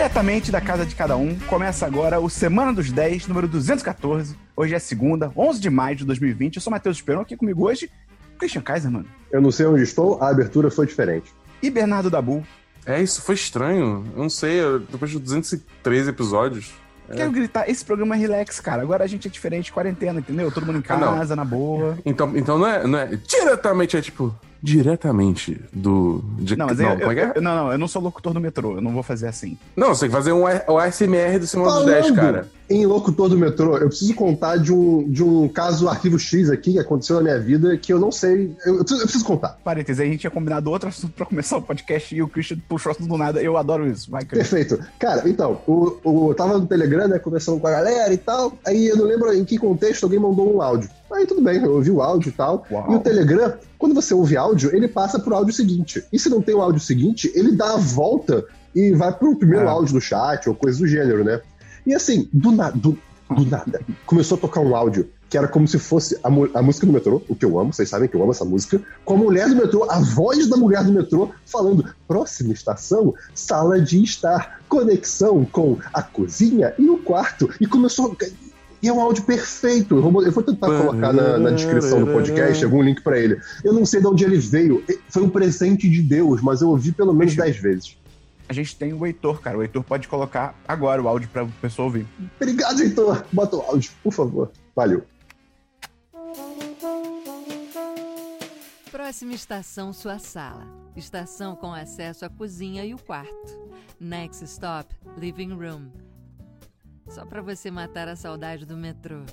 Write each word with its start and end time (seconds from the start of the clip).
Diretamente 0.00 0.50
da 0.50 0.62
casa 0.62 0.86
de 0.86 0.94
cada 0.94 1.14
um, 1.14 1.38
começa 1.40 1.84
agora 1.84 2.18
o 2.18 2.30
Semana 2.30 2.72
dos 2.72 2.90
10, 2.90 3.26
número 3.26 3.46
214. 3.46 4.34
Hoje 4.56 4.74
é 4.74 4.78
segunda, 4.78 5.30
11 5.36 5.60
de 5.60 5.68
maio 5.68 5.94
de 5.94 6.06
2020. 6.06 6.56
Eu 6.56 6.62
sou 6.62 6.70
Matheus 6.70 6.96
Esperon, 6.96 7.20
aqui 7.20 7.36
comigo 7.36 7.66
hoje, 7.66 7.90
Christian 8.38 8.62
Kaiser, 8.62 8.90
mano. 8.90 9.04
Eu 9.30 9.42
não 9.42 9.52
sei 9.52 9.66
onde 9.66 9.82
estou, 9.82 10.18
a 10.22 10.30
abertura 10.30 10.70
foi 10.70 10.86
diferente. 10.86 11.30
E 11.62 11.68
Bernardo 11.68 12.08
Dabu. 12.08 12.42
É, 12.86 13.02
isso 13.02 13.20
foi 13.20 13.34
estranho. 13.34 14.06
Eu 14.16 14.22
não 14.22 14.30
sei, 14.30 14.62
depois 14.90 15.10
de 15.10 15.18
213 15.18 16.08
episódios. 16.08 16.72
É. 17.10 17.16
Quero 17.16 17.30
gritar, 17.30 17.68
esse 17.68 17.84
programa 17.84 18.14
é 18.14 18.18
relax, 18.18 18.58
cara. 18.58 18.80
Agora 18.80 19.04
a 19.04 19.06
gente 19.06 19.28
é 19.28 19.30
diferente, 19.30 19.70
quarentena, 19.70 20.20
entendeu? 20.20 20.50
Todo 20.50 20.64
mundo 20.64 20.78
em 20.78 20.82
casa, 20.82 21.34
ah, 21.34 21.36
na 21.36 21.44
boa. 21.44 21.98
Então, 22.06 22.34
então 22.34 22.58
não, 22.58 22.66
é, 22.66 22.86
não 22.86 22.98
é 22.98 23.06
diretamente, 23.16 23.98
é 23.98 24.00
tipo, 24.00 24.34
diretamente 24.62 25.60
do. 25.72 26.22
De, 26.38 26.56
não, 26.56 26.66
mas 26.66 26.78
não, 26.78 26.92
eu, 26.92 27.00
eu, 27.00 27.10
é? 27.10 27.32
eu, 27.34 27.42
não, 27.42 27.54
não, 27.54 27.72
eu 27.72 27.78
não 27.78 27.88
sou 27.88 28.02
locutor 28.02 28.32
do 28.32 28.40
metrô, 28.40 28.76
eu 28.76 28.80
não 28.80 28.92
vou 28.92 29.02
fazer 29.02 29.28
assim. 29.28 29.56
Não, 29.74 29.88
você 29.88 30.00
tem 30.00 30.10
que 30.10 30.16
fazer 30.16 30.32
um, 30.32 30.42
o 30.42 30.78
ASMR 30.78 31.38
do 31.38 31.46
Simão 31.46 31.66
dos 31.66 31.86
10, 31.86 32.10
cara. 32.12 32.48
Em 32.68 32.86
locutor 32.86 33.28
do 33.28 33.36
metrô, 33.36 33.76
eu 33.78 33.88
preciso 33.88 34.14
contar 34.14 34.56
de 34.56 34.72
um, 34.72 35.10
de 35.10 35.24
um 35.24 35.48
caso 35.48 35.88
arquivo 35.88 36.18
X 36.20 36.50
aqui 36.50 36.74
que 36.74 36.78
aconteceu 36.78 37.16
na 37.16 37.22
minha 37.22 37.40
vida 37.40 37.76
que 37.76 37.92
eu 37.92 37.98
não 37.98 38.12
sei. 38.12 38.54
Eu, 38.64 38.76
eu, 38.76 38.84
preciso, 38.84 39.00
eu 39.00 39.06
preciso, 39.06 39.24
contar. 39.24 39.58
Parênteses, 39.64 40.00
a 40.00 40.04
gente 40.04 40.20
tinha 40.20 40.30
combinado 40.30 40.70
outro 40.70 40.88
assunto 40.88 41.12
pra 41.12 41.26
começar 41.26 41.56
o 41.56 41.62
podcast 41.62 42.14
e 42.14 42.22
o 42.22 42.28
Christian 42.28 42.58
puxou 42.68 42.92
assunto 42.92 43.08
do 43.08 43.16
nada. 43.16 43.42
Eu 43.42 43.56
adoro 43.56 43.88
isso. 43.88 44.08
Vai, 44.08 44.24
Christian. 44.24 44.56
Perfeito. 44.56 44.84
Cara, 45.00 45.28
então, 45.28 45.60
o, 45.66 45.96
o, 46.04 46.30
eu 46.30 46.34
tava 46.34 46.58
no 46.58 46.66
Telegram, 46.66 47.08
né, 47.08 47.18
conversando 47.18 47.58
com 47.58 47.66
a 47.66 47.72
galera 47.72 48.12
e 48.14 48.18
tal. 48.18 48.52
Aí 48.64 48.86
eu 48.86 48.96
não 48.96 49.04
lembro 49.04 49.32
em 49.34 49.44
que 49.44 49.58
contexto 49.58 50.04
alguém 50.04 50.20
mandou 50.20 50.54
um 50.54 50.62
áudio. 50.62 50.88
Aí 51.12 51.26
tudo 51.26 51.42
bem, 51.42 51.62
eu 51.62 51.72
ouvi 51.72 51.90
o 51.90 52.00
áudio 52.00 52.28
e 52.28 52.32
tal. 52.32 52.64
Uau. 52.70 52.92
E 52.92 52.94
o 52.94 53.00
Telegram, 53.00 53.54
quando 53.78 53.94
você 53.94 54.14
ouve 54.14 54.36
áudio, 54.36 54.74
ele 54.74 54.86
passa 54.86 55.18
pro 55.18 55.34
áudio 55.34 55.52
seguinte. 55.52 56.04
E 56.12 56.18
se 56.18 56.28
não 56.28 56.40
tem 56.40 56.54
o 56.54 56.62
áudio 56.62 56.80
seguinte, 56.80 57.30
ele 57.34 57.52
dá 57.52 57.74
a 57.74 57.76
volta 57.76 58.44
e 58.74 58.92
vai 58.92 59.12
pro 59.12 59.36
primeiro 59.36 59.66
é. 59.66 59.68
áudio 59.68 59.94
do 59.94 60.00
chat 60.00 60.48
ou 60.48 60.54
coisa 60.54 60.78
do 60.78 60.86
gênero, 60.86 61.24
né? 61.24 61.40
E 61.86 61.94
assim, 61.94 62.28
do, 62.32 62.52
na, 62.52 62.70
do, 62.70 62.96
do 63.28 63.44
nada, 63.44 63.80
começou 64.06 64.36
a 64.38 64.40
tocar 64.40 64.60
um 64.60 64.76
áudio 64.76 65.08
que 65.30 65.38
era 65.38 65.46
como 65.46 65.66
se 65.66 65.78
fosse 65.78 66.18
a, 66.24 66.58
a, 66.58 66.62
música 66.62 66.84
do 66.84 66.92
metrô, 66.92 67.22
o 67.28 67.36
que 67.36 67.44
eu 67.44 67.56
amo, 67.56 67.72
vocês 67.72 67.88
sabem 67.88 68.08
que 68.08 68.16
eu 68.16 68.22
amo 68.22 68.32
essa 68.32 68.44
música, 68.44 68.82
com 69.04 69.14
a 69.14 69.16
mulher 69.16 69.48
do 69.48 69.54
metrô, 69.54 69.86
a 69.88 70.00
voz 70.00 70.48
da 70.48 70.56
mulher 70.56 70.82
do 70.82 70.92
metrô, 70.92 71.30
falando: 71.46 71.88
próxima 72.08 72.52
estação, 72.52 73.14
sala 73.32 73.80
de 73.80 74.02
estar, 74.02 74.60
conexão 74.68 75.44
com 75.44 75.78
a 75.92 76.02
cozinha 76.02 76.74
e 76.76 76.90
o 76.90 76.98
quarto. 76.98 77.48
E 77.60 77.66
começou. 77.66 78.16
E 78.82 78.88
é 78.88 78.92
um 78.92 79.00
áudio 79.00 79.24
perfeito. 79.24 79.96
Eu 79.96 80.02
vou, 80.02 80.24
eu 80.24 80.32
vou 80.32 80.42
tentar 80.42 80.66
colocar 80.66 81.12
na, 81.12 81.38
na, 81.38 81.50
descrição 81.50 82.04
do 82.04 82.12
podcast 82.12 82.64
algum 82.64 82.82
link 82.82 83.02
para 83.02 83.18
ele. 83.18 83.38
Eu 83.62 83.72
não 83.72 83.84
sei 83.84 84.00
de 84.00 84.06
onde 84.06 84.24
ele 84.24 84.38
veio. 84.38 84.82
Foi 85.08 85.22
um 85.22 85.28
presente 85.28 85.88
de 85.88 86.00
Deus, 86.00 86.40
mas 86.40 86.62
eu 86.62 86.68
ouvi 86.68 86.92
pelo 86.92 87.12
menos 87.12 87.34
dez 87.34 87.56
vezes. 87.56 87.96
A 88.48 88.52
gente 88.52 88.74
tem 88.74 88.92
o 88.92 89.06
Heitor, 89.06 89.40
cara. 89.40 89.58
O 89.58 89.62
Heitor 89.62 89.84
pode 89.84 90.08
colocar 90.08 90.58
agora 90.66 91.00
o 91.00 91.06
áudio 91.06 91.28
pra 91.28 91.46
pessoa 91.60 91.86
ouvir. 91.86 92.06
Obrigado, 92.36 92.80
Heitor. 92.80 93.24
Bota 93.32 93.56
o 93.56 93.60
áudio, 93.60 93.92
por 94.02 94.12
favor. 94.12 94.50
Valeu. 94.74 95.04
Próxima 98.90 99.34
estação, 99.34 99.92
sua 99.92 100.18
sala. 100.18 100.66
Estação 100.96 101.54
com 101.54 101.72
acesso 101.72 102.24
à 102.24 102.28
cozinha 102.28 102.84
e 102.84 102.92
o 102.92 102.98
quarto. 102.98 103.60
Next 104.00 104.44
stop, 104.44 104.94
living 105.16 105.52
room. 105.52 106.09
Só 107.10 107.26
para 107.26 107.42
você 107.42 107.70
matar 107.72 108.06
a 108.06 108.14
saudade 108.14 108.64
do 108.64 108.76
metrô. 108.76 109.16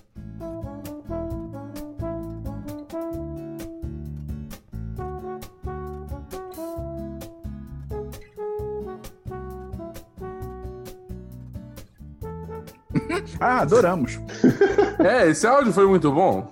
ah, 13.40 13.60
adoramos. 13.60 14.20
é, 14.98 15.30
esse 15.30 15.46
áudio 15.46 15.72
foi 15.72 15.86
muito 15.86 16.12
bom. 16.12 16.52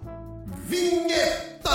Vinheta! 0.68 1.72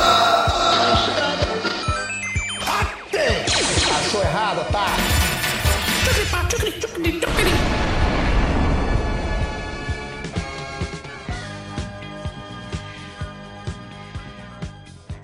Achou 3.98 4.22
errado, 4.22 4.64
tá? 4.70 4.86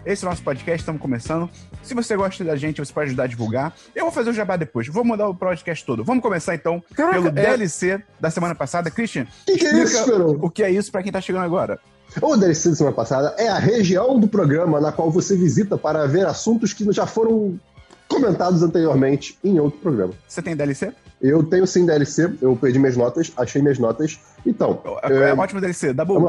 Esse 0.07 0.25
é 0.25 0.29
o 0.29 0.31
nosso 0.31 0.43
podcast, 0.45 0.83
estamos 0.83 1.03
começando. 1.03 1.51
Se 1.83 1.93
você 1.93 2.17
gosta 2.17 2.45
da 2.45 2.55
gente, 2.55 2.79
você 2.79 2.93
pode 2.93 3.09
ajudar 3.09 3.25
a 3.25 3.27
divulgar. 3.27 3.75
Eu 3.93 4.05
vou 4.05 4.13
fazer 4.13 4.31
o 4.31 4.33
jabá 4.33 4.57
depois. 4.57 4.87
Vou 4.87 5.05
mudar 5.05 5.29
o 5.29 5.35
podcast 5.35 5.85
todo. 5.85 6.05
Vamos 6.05 6.23
começar 6.23 6.55
então 6.55 6.81
Caraca, 6.95 7.17
pelo 7.17 7.27
é... 7.27 7.33
DLC 7.33 8.01
da 8.21 8.31
semana 8.31 8.55
passada. 8.55 8.89
Christian, 8.89 9.27
que 9.45 9.59
que 9.59 9.67
é 9.67 9.83
isso, 9.83 10.39
o 10.41 10.49
que 10.49 10.63
é 10.63 10.71
isso 10.71 10.93
para 10.93 11.03
quem 11.03 11.11
tá 11.11 11.21
chegando 11.21 11.43
agora. 11.43 11.81
O 12.23 12.37
DLC 12.37 12.71
da 12.71 12.77
semana 12.77 12.95
passada 12.95 13.35
é 13.37 13.49
a 13.49 13.59
região 13.59 14.17
do 14.21 14.29
programa 14.29 14.81
na 14.81 14.93
qual 14.93 15.11
você 15.11 15.37
visita 15.37 15.77
para 15.77 16.07
ver 16.07 16.25
assuntos 16.25 16.73
que 16.73 16.91
já 16.93 17.05
foram 17.05 17.59
comentados 18.07 18.63
anteriormente 18.63 19.37
em 19.43 19.59
outro 19.59 19.81
programa. 19.81 20.13
Você 20.29 20.41
tem 20.41 20.55
DLC? 20.55 20.93
Eu 21.21 21.43
tenho 21.43 21.67
sim 21.67 21.85
DLC, 21.85 22.33
eu 22.41 22.55
perdi 22.55 22.79
minhas 22.79 22.97
notas, 22.97 23.33
achei 23.37 23.61
minhas 23.61 23.81
notas. 23.81 24.21
Então. 24.47 24.81
É, 25.03 25.13
é, 25.13 25.31
é 25.31 25.35
ótimo 25.35 25.61
DLC, 25.61 25.93
dá 25.93 26.05
bom. 26.05 26.25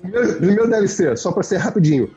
Primeiro, 0.00 0.34
primeiro 0.36 0.70
DLC, 0.70 1.14
só 1.14 1.30
para 1.30 1.42
ser 1.42 1.58
rapidinho. 1.58 2.10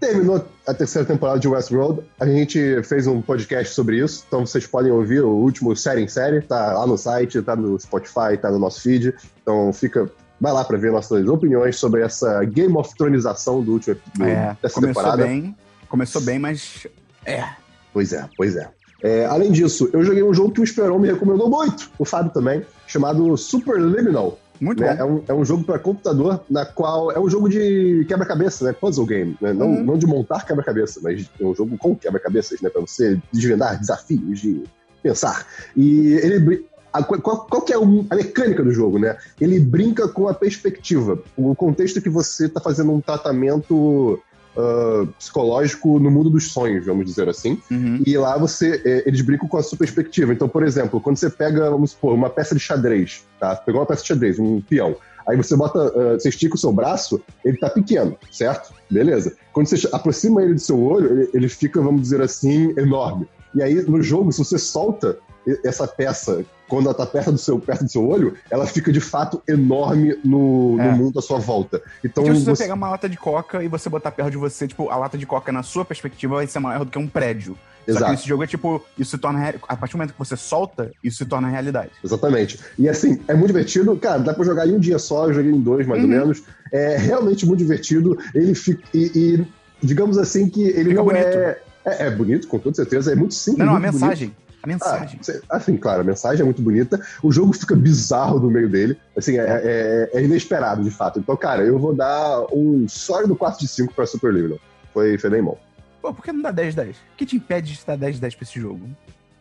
Terminou 0.00 0.46
a 0.66 0.72
terceira 0.72 1.06
temporada 1.06 1.40
de 1.40 1.48
Westworld. 1.48 2.02
A 2.20 2.26
gente 2.26 2.82
fez 2.84 3.06
um 3.06 3.20
podcast 3.20 3.74
sobre 3.74 3.98
isso, 3.98 4.24
então 4.28 4.46
vocês 4.46 4.66
podem 4.66 4.92
ouvir 4.92 5.22
o 5.22 5.30
último 5.30 5.74
série 5.74 6.02
em 6.02 6.08
série. 6.08 6.40
Tá 6.40 6.74
lá 6.74 6.86
no 6.86 6.96
site, 6.96 7.42
tá 7.42 7.56
no 7.56 7.78
Spotify, 7.80 8.36
tá 8.40 8.50
no 8.50 8.58
nosso 8.58 8.80
feed. 8.80 9.14
Então 9.42 9.72
fica. 9.72 10.08
Vai 10.40 10.52
lá 10.52 10.64
para 10.64 10.78
ver 10.78 10.92
nossas 10.92 11.26
opiniões 11.26 11.76
sobre 11.76 12.02
essa 12.02 12.44
Game 12.44 12.76
of 12.76 12.94
Thronização 12.96 13.60
do 13.60 13.72
último 13.72 13.96
do, 14.14 14.24
é, 14.24 14.56
dessa 14.62 14.74
começou 14.74 15.02
temporada. 15.02 15.24
Bem, 15.24 15.56
começou 15.88 16.22
bem, 16.22 16.38
mas. 16.38 16.86
É. 17.24 17.44
Pois 17.92 18.12
é, 18.12 18.28
pois 18.36 18.54
é. 18.54 18.70
é. 19.02 19.26
Além 19.26 19.50
disso, 19.50 19.90
eu 19.92 20.04
joguei 20.04 20.22
um 20.22 20.32
jogo 20.32 20.52
que 20.52 20.60
o 20.60 20.64
Esperon 20.64 21.00
me 21.00 21.08
recomendou 21.08 21.50
muito, 21.50 21.90
o 21.98 22.04
Fábio 22.04 22.30
também, 22.32 22.64
chamado 22.86 23.36
Superliminal. 23.36 24.38
Muito 24.60 24.82
né? 24.82 24.94
bom. 24.94 25.00
É 25.00 25.04
um, 25.04 25.22
é 25.28 25.34
um 25.34 25.44
jogo 25.44 25.64
para 25.64 25.78
computador, 25.78 26.44
na 26.48 26.64
qual 26.66 27.12
é 27.12 27.18
um 27.18 27.28
jogo 27.28 27.48
de 27.48 28.04
quebra-cabeça, 28.08 28.64
né? 28.64 28.72
Puzzle 28.72 29.06
game. 29.06 29.36
Né? 29.40 29.52
Não, 29.52 29.68
uhum. 29.68 29.84
não 29.84 29.98
de 29.98 30.06
montar 30.06 30.44
quebra-cabeça, 30.44 31.00
mas 31.02 31.28
é 31.40 31.44
um 31.44 31.54
jogo 31.54 31.76
com 31.78 31.94
quebra-cabeças, 31.94 32.60
né? 32.60 32.68
Para 32.70 32.80
você 32.80 33.20
desvendar 33.32 33.78
desafios 33.78 34.40
de 34.40 34.64
pensar. 35.02 35.46
E 35.76 36.14
ele. 36.14 36.66
A, 36.90 37.02
qual, 37.02 37.20
qual, 37.20 37.62
que 37.62 37.72
é 37.72 37.76
a 37.76 38.16
mecânica 38.16 38.62
do 38.64 38.72
jogo, 38.72 38.98
né? 38.98 39.16
Ele 39.38 39.60
brinca 39.60 40.08
com 40.08 40.26
a 40.26 40.32
perspectiva. 40.32 41.22
O 41.36 41.54
contexto 41.54 42.00
que 42.00 42.08
você 42.08 42.46
está 42.46 42.60
fazendo 42.60 42.92
um 42.92 43.00
tratamento 43.00 44.18
uh, 44.58 45.06
psicológico 45.18 45.98
no 45.98 46.10
mundo 46.10 46.28
dos 46.28 46.50
sonhos, 46.50 46.84
vamos 46.84 47.06
dizer 47.06 47.28
assim. 47.28 47.60
Uhum. 47.70 48.02
E 48.04 48.18
lá 48.18 48.36
você, 48.36 48.82
é, 48.84 49.04
eles 49.06 49.20
brincam 49.20 49.48
com 49.48 49.56
a 49.56 49.62
sua 49.62 49.78
perspectiva. 49.78 50.32
Então, 50.32 50.48
por 50.48 50.62
exemplo, 50.62 51.00
quando 51.00 51.16
você 51.16 51.30
pega, 51.30 51.70
vamos 51.70 51.92
supor, 51.92 52.14
uma 52.14 52.28
peça 52.28 52.54
de 52.54 52.60
xadrez, 52.60 53.24
tá? 53.38 53.54
Pegou 53.56 53.80
uma 53.80 53.86
peça 53.86 54.02
de 54.02 54.08
xadrez, 54.08 54.38
um 54.38 54.60
peão. 54.60 54.96
Aí 55.26 55.36
você 55.36 55.54
bota, 55.56 55.78
uh, 55.78 56.18
você 56.18 56.28
estica 56.28 56.56
o 56.56 56.58
seu 56.58 56.72
braço, 56.72 57.20
ele 57.44 57.58
tá 57.58 57.70
pequeno, 57.70 58.16
certo? 58.32 58.72
Beleza. 58.90 59.36
Quando 59.52 59.68
você 59.68 59.88
aproxima 59.92 60.42
ele 60.42 60.54
do 60.54 60.60
seu 60.60 60.82
olho, 60.82 61.12
ele, 61.12 61.30
ele 61.34 61.48
fica, 61.48 61.80
vamos 61.80 62.02
dizer 62.02 62.20
assim, 62.20 62.74
enorme. 62.78 63.28
E 63.54 63.62
aí, 63.62 63.74
no 63.74 64.02
jogo, 64.02 64.32
se 64.32 64.38
você 64.38 64.58
solta 64.58 65.18
essa 65.64 65.86
peça 65.86 66.44
quando 66.68 66.86
ela 66.86 66.94
tá 66.94 67.06
perto 67.06 67.32
do 67.32 67.38
seu, 67.38 67.58
perto 67.58 67.84
do 67.84 67.90
seu 67.90 68.06
olho, 68.06 68.34
ela 68.50 68.66
fica 68.66 68.92
de 68.92 69.00
fato 69.00 69.42
enorme 69.48 70.18
no, 70.24 70.76
é. 70.78 70.90
no 70.90 70.96
mundo 70.96 71.18
à 71.18 71.22
sua 71.22 71.38
volta. 71.38 71.82
Então, 72.04 72.22
tipo, 72.22 72.36
se 72.36 72.44
você, 72.44 72.50
você 72.50 72.62
pegar 72.64 72.74
uma 72.74 72.90
lata 72.90 73.08
de 73.08 73.16
coca 73.16 73.62
e 73.62 73.68
você 73.68 73.88
botar 73.88 74.10
perto 74.10 74.30
de 74.30 74.36
você, 74.36 74.68
tipo, 74.68 74.90
a 74.90 74.96
lata 74.96 75.16
de 75.16 75.26
coca 75.26 75.50
na 75.50 75.62
sua 75.62 75.84
perspectiva 75.84 76.36
vai 76.36 76.46
ser 76.46 76.58
maior 76.58 76.84
do 76.84 76.90
que 76.90 76.98
um 76.98 77.08
prédio. 77.08 77.56
Exato. 77.86 78.00
Só 78.00 78.04
que 78.04 78.10
nesse 78.16 78.28
jogo 78.28 78.44
é 78.44 78.46
tipo, 78.46 78.84
isso 78.98 79.12
se 79.12 79.18
torna. 79.18 79.54
A 79.66 79.76
partir 79.76 79.92
do 79.92 79.98
momento 79.98 80.12
que 80.12 80.18
você 80.18 80.36
solta, 80.36 80.90
isso 81.02 81.16
se 81.16 81.24
torna 81.24 81.48
realidade. 81.48 81.90
Exatamente. 82.04 82.60
E 82.78 82.86
assim, 82.86 83.18
é 83.26 83.32
muito 83.32 83.46
divertido. 83.46 83.96
Cara, 83.96 84.18
dá 84.18 84.34
pra 84.34 84.44
jogar 84.44 84.68
em 84.68 84.74
um 84.74 84.78
dia 84.78 84.98
só, 84.98 85.26
eu 85.26 85.32
joguei 85.32 85.50
em 85.50 85.60
dois, 85.60 85.86
mais 85.86 86.04
uhum. 86.04 86.10
ou 86.10 86.16
menos. 86.18 86.42
É 86.70 86.98
realmente 86.98 87.46
muito 87.46 87.60
divertido. 87.60 88.18
Ele 88.34 88.54
fica. 88.54 88.82
E, 88.92 89.10
e 89.14 89.46
digamos 89.82 90.18
assim 90.18 90.50
que 90.50 90.62
ele 90.62 90.90
fica 90.90 90.94
não 90.96 91.04
bonito. 91.04 91.24
é. 91.24 91.58
É, 91.84 92.06
é 92.06 92.10
bonito, 92.10 92.46
com 92.46 92.58
toda 92.58 92.76
certeza. 92.76 93.12
É 93.12 93.14
muito 93.14 93.32
simples. 93.32 93.64
Não, 93.64 93.72
não, 93.72 93.76
a 93.76 93.80
mensagem. 93.80 94.28
Bonito. 94.28 94.47
A 94.62 94.66
mensagem. 94.66 95.20
Ah, 95.48 95.56
assim, 95.56 95.76
claro, 95.76 96.00
a 96.00 96.04
mensagem 96.04 96.42
é 96.42 96.44
muito 96.44 96.62
bonita. 96.62 97.00
O 97.22 97.30
jogo 97.30 97.52
fica 97.52 97.76
bizarro 97.76 98.40
no 98.40 98.50
meio 98.50 98.68
dele. 98.68 98.98
Assim, 99.16 99.38
é, 99.38 99.44
é, 99.44 100.10
é 100.14 100.22
inesperado, 100.22 100.82
de 100.82 100.90
fato. 100.90 101.18
Então, 101.18 101.36
cara, 101.36 101.62
eu 101.62 101.78
vou 101.78 101.94
dar 101.94 102.44
um 102.52 102.86
sólido 102.88 103.36
4 103.36 103.60
de 103.60 103.68
5 103.68 103.94
pra 103.94 104.06
Super 104.06 104.32
Liminal. 104.32 104.58
Foi, 104.92 105.16
foi 105.18 105.30
bem 105.30 105.42
bom. 105.42 105.58
Pô, 106.02 106.12
por 106.12 106.24
que 106.24 106.32
não 106.32 106.42
dá 106.42 106.50
10 106.50 106.74
10? 106.74 106.96
O 106.96 107.00
que 107.16 107.26
te 107.26 107.36
impede 107.36 107.74
de 107.74 107.86
dar 107.86 107.96
10 107.96 108.18
10 108.18 108.34
pra 108.34 108.44
esse 108.44 108.60
jogo? 108.60 108.88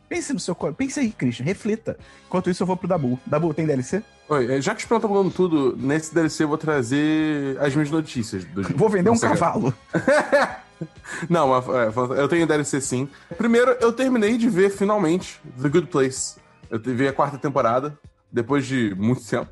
Pense 0.09 0.31
no 0.31 0.39
seu 0.39 0.55
Pense 0.55 0.99
aí, 0.99 1.11
Christian, 1.11 1.43
reflita. 1.43 1.97
Enquanto 2.25 2.49
isso, 2.49 2.63
eu 2.63 2.67
vou 2.67 2.77
pro 2.77 2.87
Dabu. 2.87 3.19
Dabu, 3.25 3.53
tem 3.53 3.65
DLC? 3.65 4.01
Oi, 4.29 4.53
é, 4.53 4.61
já 4.61 4.73
que 4.73 4.79
o 4.79 4.83
Esperão 4.83 5.01
tá 5.01 5.07
falando 5.07 5.31
tudo, 5.31 5.75
nesse 5.77 6.13
DLC 6.13 6.43
eu 6.43 6.47
vou 6.47 6.57
trazer 6.57 7.57
as 7.59 7.73
minhas 7.73 7.91
notícias. 7.91 8.45
Do... 8.45 8.63
Vou 8.75 8.89
vender 8.89 9.09
um 9.09 9.19
cavalo. 9.19 9.73
Não, 11.29 11.55
é, 11.55 11.61
eu 12.21 12.27
tenho 12.27 12.45
DLC 12.47 12.79
sim. 12.81 13.09
Primeiro, 13.37 13.71
eu 13.79 13.91
terminei 13.93 14.37
de 14.37 14.49
ver 14.49 14.69
finalmente 14.69 15.39
The 15.61 15.69
Good 15.69 15.87
Place. 15.87 16.35
Eu 16.69 16.79
vi 16.79 17.07
a 17.07 17.13
quarta 17.13 17.37
temporada, 17.37 17.97
depois 18.31 18.65
de 18.65 18.93
muito 18.95 19.23
tempo. 19.25 19.49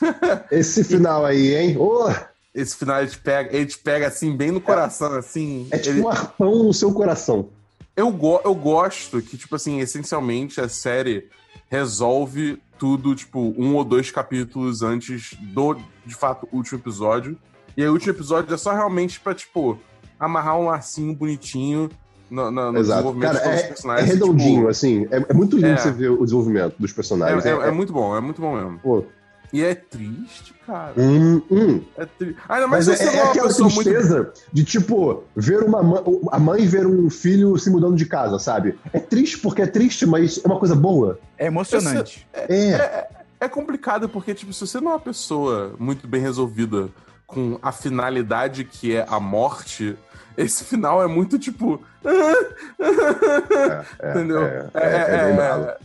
Esse 0.50 0.82
final 0.84 1.24
aí, 1.24 1.54
hein? 1.54 1.76
Oh, 1.78 2.08
Esse 2.54 2.76
final 2.76 3.00
ele 3.00 3.10
te 3.10 3.18
pega, 3.18 3.54
ele 3.56 3.66
te 3.66 3.78
pega 3.78 4.06
assim, 4.08 4.36
bem 4.36 4.50
no 4.50 4.60
coração, 4.60 5.14
assim. 5.14 5.68
é 5.70 5.78
tipo 5.78 5.96
ele- 5.96 6.02
um 6.02 6.08
arpão 6.08 6.62
no 6.64 6.72
seu 6.72 6.92
coração. 6.92 7.50
eu, 7.96 8.10
go 8.10 8.40
eu 8.44 8.54
gosto 8.54 9.20
que, 9.20 9.36
tipo 9.36 9.54
assim, 9.56 9.80
essencialmente 9.80 10.60
a 10.60 10.68
série 10.68 11.28
resolve 11.68 12.60
tudo, 12.78 13.14
tipo, 13.14 13.54
um 13.58 13.74
ou 13.74 13.84
dois 13.84 14.10
capítulos 14.10 14.82
antes 14.82 15.34
do, 15.40 15.74
de 16.04 16.14
fato, 16.14 16.48
último 16.52 16.78
episódio. 16.78 17.36
E 17.76 17.82
aí 17.82 17.88
o 17.88 17.92
último 17.92 18.12
episódio 18.12 18.54
é 18.54 18.56
só 18.56 18.72
realmente 18.72 19.18
pra, 19.20 19.34
tipo, 19.34 19.78
amarrar 20.18 20.58
um 20.58 20.66
lacinho 20.66 21.14
bonitinho 21.14 21.88
no, 22.30 22.50
no, 22.50 22.72
no 22.72 22.78
Exato. 22.78 23.02
desenvolvimento 23.02 23.32
Cara, 23.32 23.38
de 23.38 23.44
todos 23.44 23.56
os 23.58 23.62
é, 23.62 23.64
é 23.64 23.68
personagens. 23.68 24.08
redondinho, 24.10 24.56
tipo, 24.58 24.68
assim. 24.68 25.06
É, 25.10 25.26
é 25.28 25.32
muito 25.34 25.56
lindo 25.56 25.68
É. 25.68 25.76
você 25.76 25.90
ver 25.92 26.10
o 26.10 26.24
desenvolvimento 26.24 26.74
dos 26.78 26.92
personagens. 26.92 27.44
é, 27.46 27.50
é- 27.50 27.52
É- 27.52 27.68
é 27.68 27.70
muito 27.70 27.92
bom, 27.92 28.16
é 28.16 28.20
muito 28.20 28.40
bom 28.40 28.54
mesmo. 28.56 28.78
pô, 28.80 29.04
E 29.52 29.62
é 29.62 29.74
triste, 29.76 30.52
cara. 30.66 30.92
hum, 30.96 31.40
hum. 31.50 31.80
É 31.96 32.04
tri... 32.04 32.34
Ainda 32.48 32.66
mais 32.66 32.88
Mas 32.88 32.98
se 32.98 33.04
é, 33.04 33.10
você 33.10 33.16
é 33.16 33.20
é 33.20 33.22
aquela 33.30 33.46
pessoa 33.46 33.68
muito 33.68 33.84
tristeza 33.88 34.32
de, 34.52 34.64
tipo, 34.64 35.22
ver 35.36 35.62
uma 35.62 35.82
mãe, 35.84 36.02
a 36.32 36.38
mãe 36.40 36.66
ver 36.66 36.84
um 36.86 37.08
filho 37.08 37.56
se 37.56 37.70
mudando 37.70 37.94
de 37.94 38.06
casa, 38.06 38.40
sabe? 38.40 38.76
É 38.92 38.98
triste 38.98 39.38
porque 39.38 39.62
é 39.62 39.66
triste, 39.68 40.04
mas 40.04 40.40
é 40.44 40.46
uma 40.48 40.58
coisa 40.58 40.74
boa. 40.74 41.20
É 41.38 41.46
emocionante. 41.46 42.26
É. 42.34 43.06
É 43.38 43.48
complicado 43.48 44.08
porque, 44.08 44.34
tipo, 44.34 44.52
se 44.52 44.66
você 44.66 44.80
não 44.80 44.90
é 44.90 44.94
uma 44.94 45.00
pessoa 45.00 45.74
muito 45.78 46.08
bem 46.08 46.20
resolvida 46.22 46.88
com 47.26 47.58
a 47.62 47.72
finalidade 47.72 48.64
que 48.64 48.94
é 48.96 49.04
a 49.08 49.18
morte, 49.20 49.96
esse 50.36 50.64
final 50.64 51.02
é 51.02 51.06
muito, 51.06 51.38
tipo... 51.38 51.82
é, 54.00 54.10
Entendeu? 54.10 54.42
É, 54.42 54.70
é, 54.74 54.86
é 54.86 55.78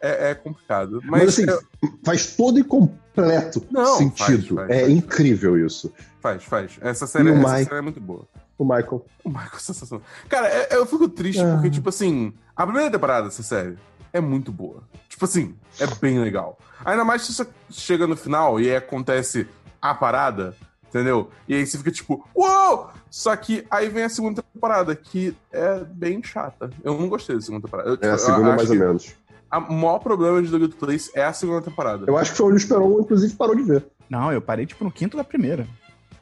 é- 0.00 0.30
é 0.30 0.34
complicado. 0.34 1.00
Mas, 1.04 1.22
Mas, 1.22 1.28
assim, 1.30 1.50
é- 1.50 1.88
faz 2.04 2.36
todo 2.36 2.58
e 2.58 2.64
completo 2.64 3.64
Não, 3.70 3.96
sentido. 3.96 4.56
faz, 4.56 4.66
faz, 4.66 4.70
é 4.70 4.80
faz. 4.82 4.92
incrível 4.92 5.66
isso. 5.66 5.90
faz, 6.20 6.44
faz. 6.44 6.72
Essa 6.82 7.06
série, 7.06 7.30
E 7.30 7.32
essa 7.32 7.48
Mike? 7.52 7.64
série 7.64 7.78
é 7.78 7.80
muito 7.80 8.00
boa. 8.00 8.26
O 8.58 8.64
Michael. 8.64 9.04
O 9.24 9.28
Michael 9.30 9.50
é 9.54 9.58
sensacional. 9.58 10.04
Cara, 10.28 10.48
é- 10.48 10.68
eu 10.76 10.84
fico 10.86 11.08
triste 11.08 11.40
Ah. 11.42 11.54
porque, 11.54 11.70
tipo 11.70 11.88
assim, 11.88 12.34
a 12.54 12.64
primeira 12.66 12.90
temporada 12.90 13.24
dessa 13.28 13.42
série 13.42 13.78
é 14.12 14.20
muito 14.20 14.52
boa. 14.52 14.82
Tipo 15.08 15.24
assim, 15.24 15.54
é 15.80 15.86
bem 15.86 16.18
legal. 16.18 16.58
Ainda 16.84 17.04
mais 17.04 17.22
se 17.22 17.32
você 17.32 17.46
chega 17.70 18.06
no 18.06 18.16
final 18.16 18.60
e 18.60 18.74
acontece 18.76 19.46
a 19.80 19.94
parada, 19.94 20.54
entendeu? 20.94 21.28
E 21.48 21.54
aí 21.54 21.66
você 21.66 21.76
fica 21.76 21.90
tipo, 21.90 22.24
uou! 22.34 22.88
Só 23.10 23.34
que 23.36 23.64
aí 23.70 23.88
vem 23.88 24.04
a 24.04 24.08
segunda 24.08 24.42
temporada, 24.42 24.94
que 24.94 25.36
é 25.52 25.80
bem 25.84 26.22
chata. 26.22 26.70
Eu 26.82 26.98
não 26.98 27.08
gostei 27.08 27.34
da 27.34 27.42
segunda 27.42 27.64
temporada. 27.66 27.88
Eu, 27.90 27.94
É 28.00 28.12
a 28.12 28.16
tipo, 28.16 28.26
segunda, 28.30 28.54
mais 28.56 28.70
ou 28.70 28.76
menos. 28.76 29.14
A- 29.50 29.58
O 29.58 29.72
maior 29.72 29.98
problema 29.98 30.40
de 30.42 30.50
The 30.50 30.58
Good 30.58 30.76
Place 30.76 31.10
é 31.14 31.24
a 31.24 31.32
segunda 31.32 31.62
temporada. 31.62 32.04
Eu 32.06 32.16
acho 32.16 32.30
que 32.32 32.36
foi 32.36 32.46
onde 32.46 32.56
o 32.56 32.58
Esperon, 32.58 33.00
inclusive, 33.00 33.34
parou 33.34 33.54
de 33.54 33.62
ver. 33.62 33.86
Não, 34.08 34.32
eu 34.32 34.40
parei, 34.42 34.66
tipo, 34.66 34.84
no 34.84 34.90
quinto 34.90 35.16
da 35.16 35.24
primeira. 35.24 35.66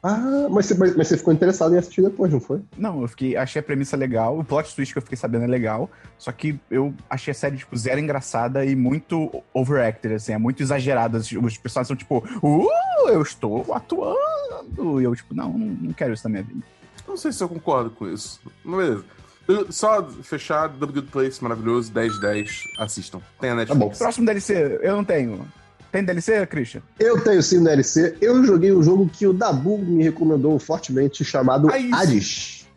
Ah, 0.05 0.47
mas 0.51 0.65
você, 0.65 0.73
mas, 0.75 0.95
mas 0.97 1.07
você 1.07 1.15
ficou 1.17 1.33
interessado 1.33 1.73
em 1.73 1.77
assistir 1.77 2.01
depois, 2.01 2.29
não 2.29 2.41
foi? 2.41 2.61
Não, 2.77 3.01
eu 3.01 3.07
fiquei, 3.07 3.37
achei 3.37 3.61
a 3.61 3.63
premissa 3.63 3.95
legal, 3.95 4.37
o 4.37 4.43
plot 4.43 4.75
twist 4.75 4.91
que 4.93 4.97
eu 4.97 5.01
fiquei 5.01 5.17
sabendo 5.17 5.45
é 5.45 5.47
legal, 5.47 5.89
só 6.17 6.29
que 6.33 6.59
eu 6.69 6.93
achei 7.09 7.31
a 7.31 7.35
série, 7.35 7.55
tipo, 7.55 7.75
zero 7.77 8.01
engraçada 8.01 8.65
e 8.65 8.75
muito 8.75 9.31
overacted, 9.53 10.15
assim, 10.15 10.33
é 10.33 10.37
muito 10.37 10.61
exagerada. 10.61 11.17
Os 11.19 11.31
os 11.31 11.57
personagens 11.57 11.87
são, 11.87 11.95
tipo, 11.95 12.17
uh, 12.43 12.67
eu 13.09 13.21
estou 13.21 13.65
atuando. 13.73 14.99
E 15.01 15.05
eu, 15.05 15.15
tipo, 15.15 15.33
não, 15.33 15.57
não, 15.57 15.93
quero 15.93 16.13
isso 16.13 16.23
na 16.25 16.31
minha 16.31 16.43
vida. 16.43 16.59
Não 17.07 17.15
sei 17.15 17.31
se 17.31 17.41
eu 17.41 17.47
concordo 17.47 17.89
com 17.89 18.07
isso. 18.07 18.41
Mas 18.63 18.77
beleza. 18.77 19.05
Só 19.71 20.03
fechar 20.21 20.69
The 20.69 20.85
Good 20.85 21.07
Place, 21.11 21.41
maravilhoso, 21.43 21.91
10 21.91 22.13
de 22.13 22.21
10, 22.21 22.63
assistam. 22.79 23.19
Tem 23.41 23.49
a 23.49 23.53
Tá 23.53 23.57
Netflix. 23.57 23.79
bom. 23.79 23.97
Próximo 23.97 24.25
DLC, 24.25 24.79
eu 24.81 24.95
não 24.95 25.03
tenho. 25.03 25.45
Tem 25.93 26.03
DLC, 26.03 26.43
Christian? 26.47 26.81
Eu 26.99 27.21
tenho 27.21 27.43
sim 27.43 27.63
DLC. 27.63 28.15
Eu 28.19 28.43
joguei 28.43 28.73
um 28.73 28.81
jogo 28.81 29.07
que 29.07 29.27
o 29.27 29.31
Dabu 29.31 29.77
me 29.77 30.03
recomendou 30.03 30.57
fortemente, 30.57 31.23
chamado 31.23 31.69
Ah, 31.71 31.77
isso. 31.77 31.95
Hades. 31.95 32.67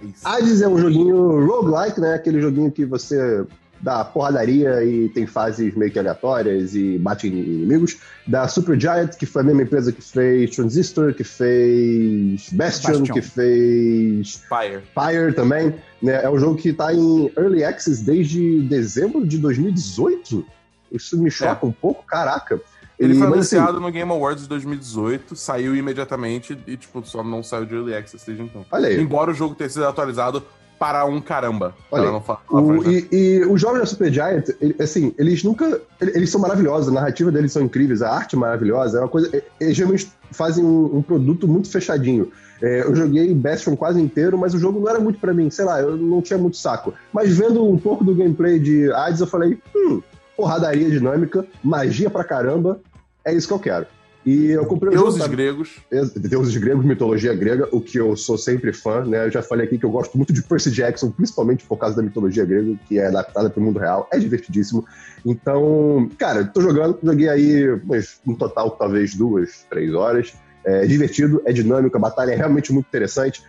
Isso. 0.00 0.20
Hades 0.28 0.62
é 0.62 0.68
um 0.68 0.78
joguinho 0.78 1.44
roguelike, 1.44 2.00
né? 2.00 2.14
Aquele 2.14 2.40
joguinho 2.40 2.70
que 2.70 2.84
você 2.84 3.44
dá 3.80 4.04
porradaria 4.04 4.84
e 4.84 5.08
tem 5.08 5.26
fases 5.26 5.74
meio 5.74 5.90
que 5.90 5.98
aleatórias 5.98 6.76
e 6.76 6.96
bate 6.98 7.26
em 7.26 7.32
inimigos. 7.32 7.96
Da 8.24 8.46
Supergiant, 8.46 9.16
que 9.16 9.26
foi 9.26 9.42
a 9.42 9.44
mesma 9.44 9.62
empresa 9.62 9.90
que 9.90 10.00
fez 10.00 10.54
Transistor, 10.54 11.14
que 11.14 11.24
fez 11.24 12.50
Bastion, 12.52 13.00
Bastion. 13.00 13.14
que 13.14 13.20
fez 13.20 14.44
Fire. 14.48 14.80
Fire 14.94 15.34
também. 15.34 15.74
Né? 16.00 16.22
É 16.22 16.30
um 16.30 16.38
jogo 16.38 16.54
que 16.54 16.72
tá 16.72 16.94
em 16.94 17.32
Early 17.36 17.64
Access 17.64 18.00
desde 18.04 18.62
dezembro 18.62 19.26
de 19.26 19.38
2018. 19.38 20.46
Isso 20.90 21.18
me 21.20 21.30
choca 21.30 21.64
um 21.66 21.72
pouco, 21.72 22.04
caraca. 22.06 22.60
Ele 22.98 23.14
E, 23.14 23.18
foi 23.18 23.28
mas, 23.28 23.40
assim, 23.40 23.56
anunciado 23.56 23.80
no 23.80 23.92
Game 23.92 24.10
Awards 24.10 24.42
de 24.42 24.48
2018, 24.48 25.36
saiu 25.36 25.76
imediatamente 25.76 26.58
e, 26.66 26.76
tipo, 26.76 27.04
só 27.06 27.22
não 27.22 27.42
saiu 27.42 27.64
de 27.64 27.74
Early 27.74 27.94
Access 27.94 28.24
desde 28.26 28.42
então. 28.44 28.64
Olha 28.70 28.88
aí. 28.88 29.00
Embora 29.00 29.30
o 29.30 29.34
jogo 29.34 29.54
tenha 29.54 29.70
sido 29.70 29.86
atualizado 29.86 30.42
para 30.80 31.04
um 31.04 31.20
caramba. 31.20 31.74
Olha 31.90 32.10
não 32.10 32.20
fala, 32.20 32.40
O- 32.48 32.84
e, 32.88 33.08
e 33.10 33.44
os 33.46 33.60
jogos 33.60 33.80
da 33.80 33.86
Supergiant, 33.86 34.48
ele- 34.60 34.76
assim, 34.80 35.12
eles 35.18 35.42
nunca. 35.42 35.80
ele- 36.00 36.12
Eles 36.16 36.30
são 36.30 36.40
maravilhosos, 36.40 36.88
a 36.88 36.92
narrativa 36.92 37.30
deles 37.32 37.52
são 37.52 37.62
incríveis, 37.62 38.00
a 38.02 38.10
arte 38.10 38.36
é 38.36 38.38
maravilhosa, 38.38 38.98
é 38.98 39.00
uma 39.00 39.08
coisa. 39.08 39.42
Eles 39.60 39.76
geralmente 39.76 40.10
fazem 40.32 40.64
um, 40.64 40.98
um 40.98 41.02
produto 41.02 41.46
muito 41.48 41.68
fechadinho. 41.70 42.30
É, 42.62 42.82
eu 42.82 42.94
joguei 42.94 43.32
Bastion 43.34 43.76
quase 43.76 44.00
inteiro, 44.00 44.36
mas 44.36 44.54
o 44.54 44.58
jogo 44.58 44.80
não 44.80 44.88
era 44.88 44.98
muito 44.98 45.20
pra 45.20 45.32
mim, 45.32 45.48
sei 45.50 45.64
lá, 45.64 45.80
eu 45.80 45.96
não 45.96 46.20
tinha 46.20 46.38
muito 46.38 46.56
saco. 46.56 46.92
Mas 47.12 47.36
vendo 47.36 47.64
um 47.64 47.78
pouco 47.78 48.02
do 48.04 48.14
gameplay 48.14 48.58
de 48.58 48.90
Hades, 48.92 49.20
eu 49.20 49.26
falei, 49.28 49.58
hum, 49.74 50.00
porradaria 50.38 50.88
dinâmica, 50.88 51.44
magia 51.64 52.08
pra 52.08 52.22
caramba, 52.22 52.80
é 53.24 53.34
isso 53.34 53.48
que 53.48 53.52
eu 53.52 53.58
quero. 53.58 53.86
E 54.24 54.50
eu 54.50 54.64
comprei 54.66 54.92
jogo. 54.92 55.04
Deuses 55.04 55.22
sabe? 55.22 55.34
gregos. 55.34 55.76
deuses 56.16 56.56
gregos, 56.56 56.84
mitologia 56.84 57.34
grega, 57.34 57.68
o 57.72 57.80
que 57.80 57.98
eu 57.98 58.14
sou 58.16 58.38
sempre 58.38 58.72
fã, 58.72 59.04
né? 59.04 59.26
Eu 59.26 59.30
já 59.32 59.42
falei 59.42 59.66
aqui 59.66 59.78
que 59.78 59.84
eu 59.84 59.90
gosto 59.90 60.16
muito 60.16 60.32
de 60.32 60.42
Percy 60.42 60.70
Jackson, 60.70 61.10
principalmente 61.10 61.64
por 61.64 61.76
causa 61.76 61.96
da 61.96 62.02
mitologia 62.02 62.44
grega, 62.44 62.78
que 62.86 63.00
é 63.00 63.08
adaptada 63.08 63.50
para 63.50 63.60
o 63.60 63.64
mundo 63.64 63.80
real, 63.80 64.08
é 64.12 64.18
divertidíssimo. 64.18 64.84
Então, 65.26 66.08
cara, 66.16 66.44
tô 66.44 66.60
jogando, 66.60 66.98
joguei 67.02 67.28
aí 67.28 67.70
umas, 67.70 68.20
no 68.24 68.36
total 68.36 68.70
talvez 68.72 69.16
duas, 69.16 69.66
três 69.68 69.92
horas. 69.92 70.34
É 70.64 70.86
divertido, 70.86 71.42
é 71.46 71.52
dinâmico, 71.52 71.96
a 71.96 72.00
batalha 72.00 72.32
é 72.32 72.36
realmente 72.36 72.72
muito 72.72 72.86
interessante. 72.86 73.42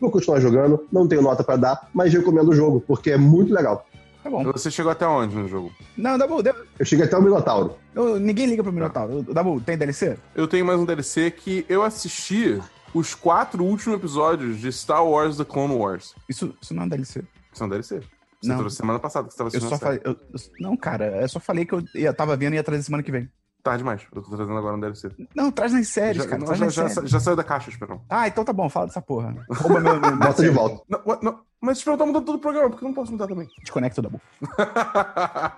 Vou 0.00 0.10
continuar 0.10 0.38
jogando, 0.38 0.86
não 0.92 1.08
tenho 1.08 1.22
nota 1.22 1.42
para 1.42 1.56
dar, 1.56 1.88
mas 1.92 2.12
recomendo 2.12 2.50
o 2.50 2.54
jogo, 2.54 2.80
porque 2.86 3.10
é 3.10 3.16
muito 3.16 3.52
legal. 3.52 3.86
Tá 4.26 4.30
bom. 4.30 4.42
Você 4.52 4.72
chegou 4.72 4.90
até 4.90 5.06
onde 5.06 5.36
no 5.36 5.46
jogo? 5.46 5.72
Não, 5.96 6.18
Dabu, 6.18 6.42
Dabu, 6.42 6.58
Eu 6.78 6.84
cheguei 6.84 7.04
até 7.04 7.16
o 7.16 7.22
Minotauro. 7.22 7.76
eu- 7.94 8.18
ninguém 8.18 8.46
liga 8.46 8.60
pro 8.62 8.72
Minotauro. 8.72 9.22
Dabu, 9.22 9.60
tem 9.60 9.78
DLC? 9.78 10.16
Eu 10.34 10.48
tenho 10.48 10.66
mais 10.66 10.80
um 10.80 10.84
DLC 10.84 11.30
que 11.30 11.64
eu 11.68 11.84
assisti 11.84 12.60
os 12.92 13.14
quatro 13.14 13.62
últimos 13.64 13.96
episódios 13.96 14.58
de 14.58 14.72
Star 14.72 15.06
Wars 15.06 15.36
The 15.36 15.44
Clone 15.44 15.74
Wars. 15.76 16.12
Isso, 16.28 16.52
isso 16.60 16.74
não 16.74 16.82
é 16.82 16.86
um 16.86 16.88
DLC. 16.88 17.22
Isso 17.52 17.62
é 17.62 17.66
um 17.66 17.68
DLC. 17.68 18.00
Você 18.42 18.48
Não. 18.48 18.58
trouxe 18.58 18.76
semana 18.76 18.98
passada 18.98 19.28
que 19.28 19.32
você 19.34 19.38
tava 19.38 19.46
Eu 19.46 19.48
assistindo 19.58 19.68
só 19.68 19.74
a 19.76 19.78
série. 19.78 20.00
falei. 20.02 20.16
eu- 20.18 20.26
eu- 20.34 20.40
não, 20.60 20.76
cara, 20.76 21.22
eu 21.22 21.28
só 21.28 21.38
falei 21.38 21.64
que 21.64 21.72
eu 21.74 21.82
ia, 21.94 22.12
tava 22.12 22.36
vendo 22.36 22.54
e 22.54 22.56
ia 22.56 22.64
trazer 22.64 22.82
semana 22.82 23.02
que 23.04 23.12
vem. 23.12 23.28
Tarde 23.66 23.78
demais. 23.78 24.02
Eu 24.14 24.22
tô 24.22 24.28
trazendo 24.36 24.56
agora 24.56 24.76
um 24.76 24.80
DLC. 24.80 25.10
Não, 25.34 25.50
traz 25.50 25.72
nas 25.72 25.88
séries, 25.88 26.22
já, 26.22 26.28
cara. 26.28 26.38
não, 26.38 26.46
Traz 26.46 26.58
já, 26.60 26.64
nas 26.66 26.74
já, 26.74 26.88
séries. 26.88 27.10
já 27.10 27.18
saiu 27.20 27.34
da 27.36 27.42
caixa, 27.42 27.68
Esperão. 27.68 28.00
Ah, 28.08 28.28
então 28.28 28.44
tá 28.44 28.52
bom, 28.52 28.68
fala 28.68 28.86
dessa 28.86 29.02
porra. 29.02 29.34
Rouba 29.50 29.80
meu. 29.80 30.00
meu 30.00 30.16
Bota 30.18 30.40
de 30.42 30.50
volta. 30.50 30.82
Não, 30.88 31.00
não, 31.20 31.40
mas 31.60 31.78
Esperão 31.78 31.98
tá 31.98 32.06
mudando 32.06 32.24
todo 32.24 32.36
o 32.36 32.40
programa, 32.40 32.70
porque 32.70 32.84
eu 32.84 32.88
não 32.88 32.94
posso 32.94 33.10
mudar 33.10 33.26
também. 33.26 33.48
Desconecta 33.60 34.00
o 34.00 34.04
Dabu. 34.04 34.20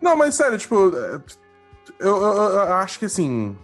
não, 0.00 0.16
mas 0.16 0.34
sério, 0.34 0.56
tipo, 0.58 0.94
é, 0.96 1.20
eu, 1.98 2.16
eu- 2.22 2.32
eu 2.52 2.74
acho 2.74 2.98
que 2.98 3.04
assim, 3.06 3.56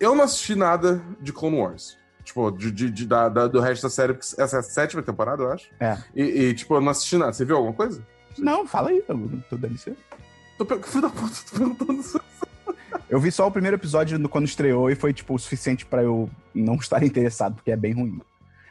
eu 0.00 0.14
não 0.14 0.24
assisti 0.24 0.54
nada 0.54 1.02
de 1.20 1.32
Clone 1.32 1.58
Wars. 1.60 1.96
Tipo, 2.24 2.50
de, 2.50 2.70
de- 2.70 2.90
de- 2.90 3.06
da, 3.06 3.28
da- 3.28 3.46
do 3.46 3.60
resto 3.60 3.82
da 3.84 3.90
série, 3.90 4.12
porque 4.12 4.26
essa 4.40 4.56
é 4.56 4.60
a 4.60 4.62
sétima 4.62 5.02
temporada, 5.02 5.42
eu 5.42 5.52
acho. 5.52 5.68
É. 5.80 5.96
E, 6.14 6.22
e, 6.22 6.54
tipo, 6.54 6.74
eu 6.74 6.80
não 6.80 6.90
assisti 6.90 7.16
nada. 7.16 7.32
Você 7.32 7.44
viu 7.44 7.56
alguma 7.56 7.74
coisa? 7.74 8.02
Não, 8.38 8.66
fala 8.66 8.90
aí, 8.90 9.02
Dabu, 9.06 9.28
do 9.50 9.58
DLC. 9.58 9.94
Tô, 10.58 10.64
filho 10.82 11.02
da 11.02 11.08
puta, 11.10 11.34
tô 11.50 11.56
perguntando 11.58 11.92
isso. 12.00 12.20
Eu 13.08 13.18
vi 13.20 13.30
só 13.32 13.46
o 13.46 13.50
primeiro 13.50 13.76
episódio 13.76 14.28
quando 14.28 14.44
estreou 14.46 14.90
e 14.90 14.94
foi, 14.94 15.12
tipo, 15.12 15.34
o 15.34 15.38
suficiente 15.38 15.86
pra 15.86 16.02
eu 16.02 16.28
não 16.54 16.74
estar 16.76 17.02
interessado, 17.04 17.54
porque 17.54 17.70
é 17.70 17.76
bem 17.76 17.92
ruim. 17.94 18.20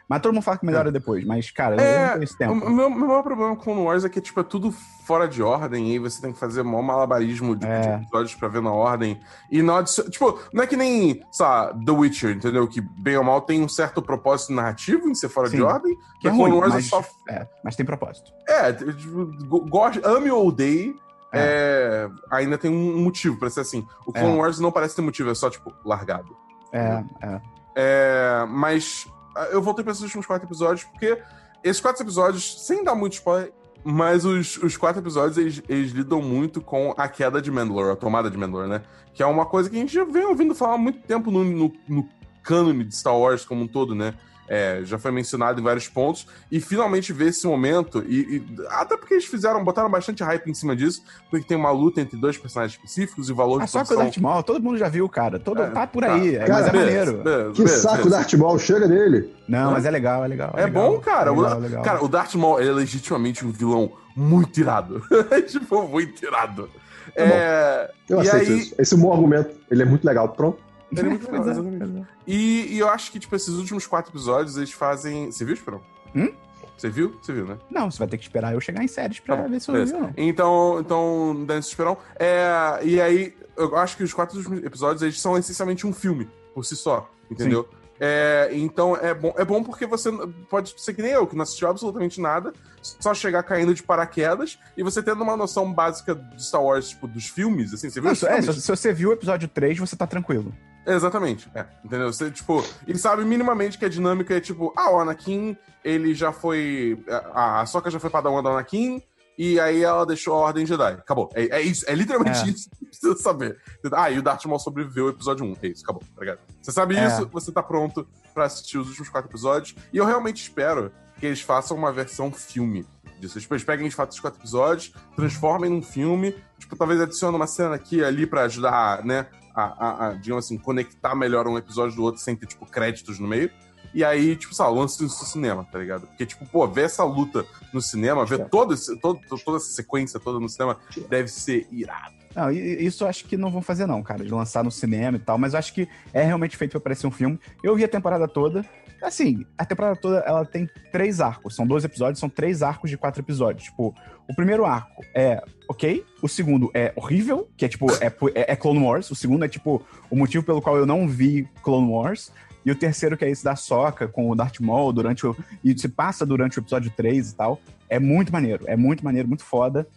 Mas 0.09 0.21
todo 0.21 0.33
mundo 0.33 0.43
fala 0.43 0.57
que 0.57 0.65
melhora 0.65 0.89
depois. 0.89 1.25
Mas, 1.25 1.51
cara, 1.51 1.75
eu 1.75 1.81
É, 1.81 2.01
não 2.05 2.11
tenho 2.13 2.23
esse 2.23 2.33
O 2.35 2.37
tempo. 2.37 2.53
o 2.53 2.69
meu, 2.69 2.89
meu 2.89 3.07
maior 3.09 3.21
problema 3.23 3.53
com 3.57 3.61
Clone 3.61 3.81
Wars 3.81 4.05
é 4.05 4.09
que 4.09 4.21
tipo, 4.21 4.39
é 4.39 4.43
tudo 4.43 4.71
fora 5.05 5.27
de 5.27 5.43
ordem, 5.43 5.89
e 5.89 5.91
aí 5.93 5.99
você 5.99 6.21
tem 6.21 6.31
que 6.31 6.39
fazer 6.39 6.63
maior 6.63 6.81
malabarismo 6.81 7.57
de, 7.57 7.65
É. 7.65 7.81
de 7.97 8.03
episódios 8.03 8.33
pra 8.35 8.47
ver 8.47 8.61
na 8.61 8.71
ordem. 8.71 9.19
E 9.51 9.61
não. 9.61 9.83
Tipo, 9.83 10.39
não 10.53 10.63
é 10.63 10.67
que 10.67 10.77
nem, 10.77 11.21
sei 11.29 11.45
lá, 11.45 11.73
The 11.85 11.91
Witcher, 11.91 12.37
entendeu? 12.37 12.65
Que 12.69 12.79
bem 12.79 13.17
ou 13.17 13.23
mal 13.25 13.41
tem 13.41 13.61
um 13.61 13.67
certo 13.67 14.01
propósito 14.01 14.53
narrativo 14.53 15.09
em 15.09 15.15
ser 15.15 15.27
fora 15.27 15.49
de 15.49 15.57
Sim. 15.57 15.63
ordem. 15.63 15.97
Que 16.21 16.29
é 16.29 16.31
Clone 16.31 16.51
ruim, 16.51 16.59
Wars 16.61 16.73
mas, 16.75 16.85
é 16.85 16.89
só. 16.89 17.03
é, 17.27 17.45
mas 17.61 17.75
tem 17.75 17.85
propósito. 17.85 18.31
É, 18.47 18.71
tipo, 18.71 19.25
go- 19.45 19.65
goste, 19.65 19.99
ame 20.05 20.31
ou 20.31 20.47
odeie. 20.47 20.95
É, 21.37 22.09
ainda 22.31 22.57
tem 22.57 22.71
um 22.71 22.97
motivo 23.01 23.37
pra 23.37 23.49
ser 23.49 23.61
assim. 23.61 23.85
O 24.05 24.13
Clone 24.13 24.35
É. 24.35 24.41
Wars 24.41 24.59
não 24.59 24.71
parece 24.71 24.95
ter 24.95 25.01
motivo, 25.01 25.29
é 25.29 25.35
só, 25.35 25.49
tipo, 25.49 25.73
largado. 25.85 26.35
É, 26.71 27.03
é. 27.21 27.41
É, 27.75 28.45
mas 28.49 29.07
ah, 29.35 29.45
eu 29.51 29.61
voltei 29.61 29.83
pra 29.83 29.91
esses 29.91 30.03
últimos 30.03 30.25
quatro 30.25 30.47
episódios, 30.47 30.83
porque 30.85 31.21
esses 31.63 31.81
quatro 31.81 32.03
episódios, 32.03 32.65
sem 32.65 32.83
dar 32.83 32.95
muito 32.95 33.13
spoiler, 33.13 33.53
Mas 33.83 34.25
os, 34.25 34.57
os 34.57 34.75
quatro 34.75 35.01
episódios, 35.01 35.37
eles, 35.37 35.63
eles 35.69 35.91
lidam 35.91 36.21
muito 36.21 36.59
com 36.59 36.93
a 36.97 37.07
queda 37.07 37.41
de 37.41 37.49
Mandalore, 37.51 37.91
a 37.91 37.95
tomada 37.95 38.29
de 38.29 38.37
Mandalore, 38.37 38.67
né? 38.67 38.81
Que 39.13 39.23
é 39.23 39.25
uma 39.25 39.45
coisa 39.45 39.69
que 39.69 39.77
a 39.77 39.79
gente 39.79 39.93
já 39.93 40.03
vem 40.03 40.25
ouvindo 40.25 40.53
falar 40.53 40.73
há 40.73 40.77
muito 40.77 40.99
tempo 40.99 41.31
no, 41.31 41.43
no, 41.43 41.73
no 41.87 42.09
cânone 42.43 42.83
de 42.83 42.95
Star 42.95 43.17
Wars 43.17 43.45
como 43.45 43.63
um 43.63 43.67
todo, 43.67 43.95
né? 43.95 44.13
É, 44.49 44.81
já 44.83 44.97
foi 44.97 45.11
mencionado 45.11 45.59
em 45.59 45.63
vários 45.63 45.87
pontos, 45.89 46.25
e 46.51 46.59
finalmente 46.61 47.11
ver 47.11 47.27
esse 47.27 47.45
momento, 47.45 48.03
e, 48.07 48.37
e, 48.37 48.45
até 48.69 48.95
porque 48.95 49.15
eles 49.15 49.25
fizeram, 49.25 49.63
botaram 49.63 49.89
bastante 49.89 50.23
hype 50.23 50.47
em 50.49 50.53
cima 50.53 50.75
disso, 50.75 51.03
porque 51.29 51.45
tem 51.45 51.57
uma 51.57 51.71
luta 51.71 51.99
entre 51.99 52.17
dois 52.17 52.37
personagens 52.37 52.75
específicos 52.77 53.27
e 53.27 53.33
o 53.33 53.35
valor 53.35 53.61
Ah, 53.61 53.65
de 53.65 53.71
só 53.71 53.83
que 53.83 53.93
o 53.93 53.97
Darth 53.97 54.17
Maul, 54.17 54.43
todo 54.43 54.63
mundo 54.63 54.77
já 54.77 54.87
viu, 54.87 55.07
cara. 55.09 55.37
Todo, 55.37 55.61
É, 55.63 55.69
tá 55.69 55.85
por 55.85 56.03
tá. 56.03 56.13
aí, 56.13 56.37
Cara, 56.37 56.53
mas 56.53 56.67
é 56.67 56.71
Beleza, 56.71 57.11
maneiro. 57.11 57.23
beleza, 57.23 57.51
Que 57.51 57.63
beleza, 57.63 57.81
saco. 57.89 58.09
Darth 58.09 58.33
Maul, 58.35 58.59
chega 58.59 58.87
dele. 58.87 59.35
Não, 59.47 59.71
mas 59.71 59.85
é 59.85 59.91
legal, 59.91 60.23
é 60.23 60.27
legal. 60.27 60.53
É 60.55 60.65
legal, 60.65 60.91
bom, 60.93 60.99
cara. 60.99 61.29
é 61.29 61.33
O- 61.33 61.41
legal, 61.41 61.59
legal. 61.59 61.83
Cara, 61.83 62.03
o 62.03 62.07
Darth 62.07 62.35
Maul 62.35 62.59
ele 62.59 62.69
é 62.69 62.73
legitimamente 62.73 63.45
um 63.45 63.51
vilão 63.51 63.91
muito 64.15 64.59
irado. 64.59 65.01
tipo, 65.47 65.87
muito 65.87 66.23
irado. 66.25 66.69
Tá 67.15 67.23
é... 67.23 67.91
Eu 68.09 68.17
e 68.23 68.29
aceito 68.29 68.51
aí, 68.51 68.59
isso. 68.59 68.75
Esse 68.77 68.93
é 68.93 68.97
um 68.97 69.01
bom 69.01 69.11
argumento. 69.13 69.55
Ele 69.69 69.81
é 69.81 69.85
muito 69.85 70.05
legal. 70.05 70.29
Pronto. 70.29 70.59
Ele 70.91 71.01
é 71.01 71.09
muito 71.09 71.31
legal, 71.31 71.49
exatamente. 71.49 72.07
E, 72.25 72.75
e 72.75 72.79
eu 72.79 72.89
acho 72.89 73.11
que, 73.11 73.19
tipo, 73.19 73.35
esses 73.35 73.55
últimos 73.55 73.85
quatro 73.85 74.11
episódios, 74.11 74.57
eles 74.57 74.71
fazem. 74.71 75.31
Você 75.31 75.43
viu, 75.43 75.53
Esperão? 75.53 75.81
Hum? 76.15 76.31
Você 76.77 76.89
viu? 76.89 77.17
Você 77.21 77.33
viu, 77.33 77.45
né? 77.45 77.57
Não, 77.69 77.89
você 77.89 77.97
vai 77.97 78.07
ter 78.07 78.17
que 78.17 78.23
esperar 78.23 78.53
eu 78.53 78.61
chegar 78.61 78.83
em 78.83 78.87
séries 78.87 79.19
pra 79.19 79.35
Tá 79.35 79.47
ver 79.47 79.59
se 79.59 79.69
eu 79.69 79.85
vi 79.85 79.93
ou 79.93 79.99
não. 80.01 80.13
Então, 80.15 80.79
então, 80.79 81.45
Dance 81.45 81.69
Esperão. 81.69 81.97
É, 82.19 82.79
e 82.83 83.01
aí, 83.01 83.35
eu 83.57 83.75
acho 83.75 83.97
que 83.97 84.03
os 84.03 84.13
quatro 84.13 84.39
episódios, 84.63 85.01
eles 85.01 85.19
são 85.19 85.37
essencialmente 85.37 85.87
um 85.87 85.93
filme, 85.93 86.29
por 86.53 86.63
si 86.63 86.75
só, 86.75 87.09
entendeu? 87.29 87.67
É, 87.99 88.49
então 88.53 88.95
é 88.95 89.11
bom, 89.13 89.33
é 89.35 89.43
bom 89.43 89.63
porque 89.63 89.85
você 89.85 90.11
pode 90.49 90.79
ser 90.79 90.93
que 90.93 91.01
nem 91.01 91.11
eu, 91.11 91.25
que 91.25 91.35
não 91.35 91.41
assistiu 91.41 91.67
absolutamente 91.67 92.21
nada, 92.21 92.53
só 92.79 93.11
chegar 93.13 93.41
caindo 93.41 93.73
de 93.73 93.81
paraquedas 93.81 94.59
e 94.77 94.83
você 94.83 95.01
tendo 95.01 95.23
uma 95.23 95.35
noção 95.35 95.73
básica 95.73 96.13
de 96.13 96.45
Star 96.45 96.63
Wars, 96.63 96.89
tipo, 96.89 97.07
dos 97.07 97.25
filmes, 97.25 97.73
assim, 97.73 97.89
você 97.89 97.99
viu 97.99 98.11
Não, 98.11 98.29
é, 98.29 98.41
se, 98.41 98.61
se 98.61 98.67
você 98.67 98.93
viu 98.93 99.09
o 99.09 99.13
episódio 99.13 99.47
3, 99.47 99.79
você 99.79 99.95
tá 99.95 100.05
tranquilo. 100.05 100.53
Exatamente, 100.87 101.49
é, 101.53 101.65
entendeu? 101.83 102.11
Você, 102.11 102.31
tipo, 102.31 102.63
ele 102.87 102.97
sabe 102.97 103.25
minimamente 103.25 103.77
que 103.77 103.83
a 103.85 103.89
dinâmica 103.89 104.35
é 104.35 104.39
tipo, 104.39 104.73
ah, 104.75 104.89
o 104.91 104.99
Anakin, 104.99 105.57
ele 105.83 106.15
já 106.15 106.31
foi. 106.31 107.03
A, 107.33 107.61
a 107.61 107.65
Soka 107.65 107.91
já 107.91 107.99
foi 107.99 108.09
padawan 108.09 108.41
do 108.41 108.47
Anakin, 108.49 109.01
e 109.37 109.59
aí 109.59 109.83
ela 109.83 110.05
deixou 110.05 110.33
a 110.33 110.37
Ordem 110.37 110.65
Jedi. 110.65 110.93
Acabou. 110.93 111.29
É, 111.35 111.57
é 111.57 111.61
isso, 111.61 111.83
é 111.87 111.93
literalmente 111.93 112.39
É. 112.39 112.47
isso 112.47 112.69
que 112.69 112.85
precisa 112.85 113.15
saber. 113.17 113.57
Ah, 113.91 114.09
e 114.09 114.17
o 114.17 114.21
Darth 114.23 114.45
Maul 114.45 114.59
sobreviveu 114.59 115.05
ao 115.05 115.11
episódio 115.11 115.45
1. 115.45 115.57
É 115.61 115.67
isso, 115.67 115.83
acabou, 115.83 116.01
tá 116.15 116.21
ligado? 116.21 116.39
Você 116.61 116.71
sabe 116.71 116.95
É. 116.95 117.05
isso, 117.05 117.27
você 117.31 117.51
tá 117.51 117.61
pronto 117.61 118.07
pra 118.33 118.45
assistir 118.45 118.77
os 118.77 118.87
últimos 118.87 119.09
quatro 119.09 119.29
episódios, 119.29 119.75
e 119.91 119.97
eu 119.97 120.05
realmente 120.05 120.41
espero 120.41 120.91
que 121.19 121.25
eles 121.25 121.41
façam 121.41 121.75
uma 121.75 121.91
versão 121.91 122.31
filme 122.31 122.85
disso. 123.19 123.39
Tipo, 123.39 123.55
eles 123.55 123.63
peguem 123.63 123.89
de 123.89 123.95
fato 123.95 124.11
os 124.11 124.19
quatro 124.19 124.39
episódios, 124.39 124.93
transformem 125.15 125.69
num 125.69 125.81
filme, 125.81 126.35
tipo, 126.59 126.75
talvez 126.75 127.01
adicionem 127.01 127.35
uma 127.35 127.47
cena 127.47 127.73
aqui 127.75 128.03
ali 128.03 128.25
pra 128.27 128.43
ajudar, 128.43 129.03
né, 129.03 129.25
a, 129.63 130.07
a, 130.07 130.13
digamos 130.13 130.45
assim, 130.45 130.57
conectar 130.57 131.15
melhor 131.15 131.47
um 131.47 131.57
episódio 131.57 131.95
do 131.95 132.03
outro 132.03 132.21
sem 132.21 132.35
ter, 132.35 132.45
tipo, 132.45 132.65
créditos 132.65 133.19
no 133.19 133.27
meio. 133.27 133.49
E 133.93 134.03
aí, 134.03 134.35
tipo, 134.35 134.53
sei 134.53 134.65
lá, 134.65 134.71
lance 134.71 135.03
isso 135.03 135.19
no 135.19 135.27
cinema, 135.27 135.67
tá 135.71 135.79
ligado? 135.79 136.05
Porque, 136.07 136.25
tipo, 136.25 136.45
pô, 136.45 136.67
ver 136.67 136.85
essa 136.85 137.03
luta 137.03 137.45
no 137.73 137.81
cinema, 137.81 138.25
ver 138.25 138.47
todo 138.49 138.73
esse, 138.73 138.95
todo, 138.99 139.19
toda 139.43 139.57
essa 139.57 139.69
sequência 139.69 140.19
toda 140.19 140.39
no 140.39 140.47
cinema, 140.47 140.77
deve 141.09 141.29
ser 141.29 141.67
irado. 141.71 142.15
Não, 142.35 142.51
isso 142.51 143.03
eu 143.03 143.07
acho 143.07 143.25
que 143.25 143.35
não 143.35 143.49
vão 143.49 143.63
fazer, 143.63 143.87
não, 143.87 144.03
cara, 144.03 144.23
de 144.23 144.29
lançar 144.29 144.63
no 144.63 144.69
cinema 144.69 145.17
e 145.17 145.19
tal, 145.19 145.39
mas 145.39 145.53
eu 145.53 145.59
acho 145.59 145.73
que 145.73 145.87
é 146.13 146.21
realmente 146.21 146.55
feito 146.55 146.71
pra 146.71 146.79
parecer 146.79 147.07
um 147.07 147.11
filme. 147.11 147.39
Eu 147.63 147.75
vi 147.75 147.83
a 147.83 147.87
temporada 147.87 148.27
toda. 148.27 148.63
Assim, 149.01 149.45
a 149.57 149.65
temporada 149.65 149.95
toda 149.95 150.19
ela 150.19 150.45
tem 150.45 150.69
três 150.91 151.21
arcos. 151.21 151.55
São 151.55 151.67
12 151.67 151.85
episódios, 151.85 152.19
são 152.19 152.29
três 152.29 152.63
arcos 152.63 152.89
de 152.89 152.97
quatro 152.97 153.21
episódios. 153.21 153.65
Tipo, 153.65 153.93
o 154.27 154.35
primeiro 154.35 154.65
arco 154.65 155.03
é 155.13 155.41
ok, 155.67 156.03
o 156.21 156.27
segundo 156.27 156.71
é 156.73 156.91
horrível, 156.95 157.49
que 157.55 157.65
é 157.65 157.67
tipo, 157.67 157.91
é, 157.93 158.07
é, 158.35 158.53
é 158.53 158.55
Clone 158.55 158.79
Wars. 158.79 159.09
O 159.11 159.15
segundo 159.15 159.45
é 159.45 159.47
tipo 159.47 159.83
o 160.09 160.15
motivo 160.15 160.43
pelo 160.43 160.61
qual 160.61 160.77
eu 160.77 160.85
não 160.85 161.07
vi 161.07 161.47
Clone 161.61 161.91
Wars. 161.91 162.31
E 162.65 162.71
o 162.71 162.75
terceiro, 162.75 163.15
que 163.15 163.23
é 163.23 163.29
esse 163.29 163.43
da 163.43 163.55
Soca 163.55 164.07
com 164.07 164.29
o 164.29 164.35
Darth 164.35 164.59
Maul 164.59 164.91
durante 164.91 165.25
o. 165.25 165.35
E 165.63 165.77
se 165.79 165.87
passa 165.87 166.25
durante 166.25 166.57
o 166.57 166.61
episódio 166.61 166.91
3 166.95 167.31
e 167.31 167.35
tal. 167.35 167.61
É 167.89 167.97
muito 167.99 168.31
maneiro. 168.33 168.65
É 168.67 168.75
muito 168.75 169.05
maneiro, 169.05 169.27
muito 169.27 169.43
foda. 169.43 169.87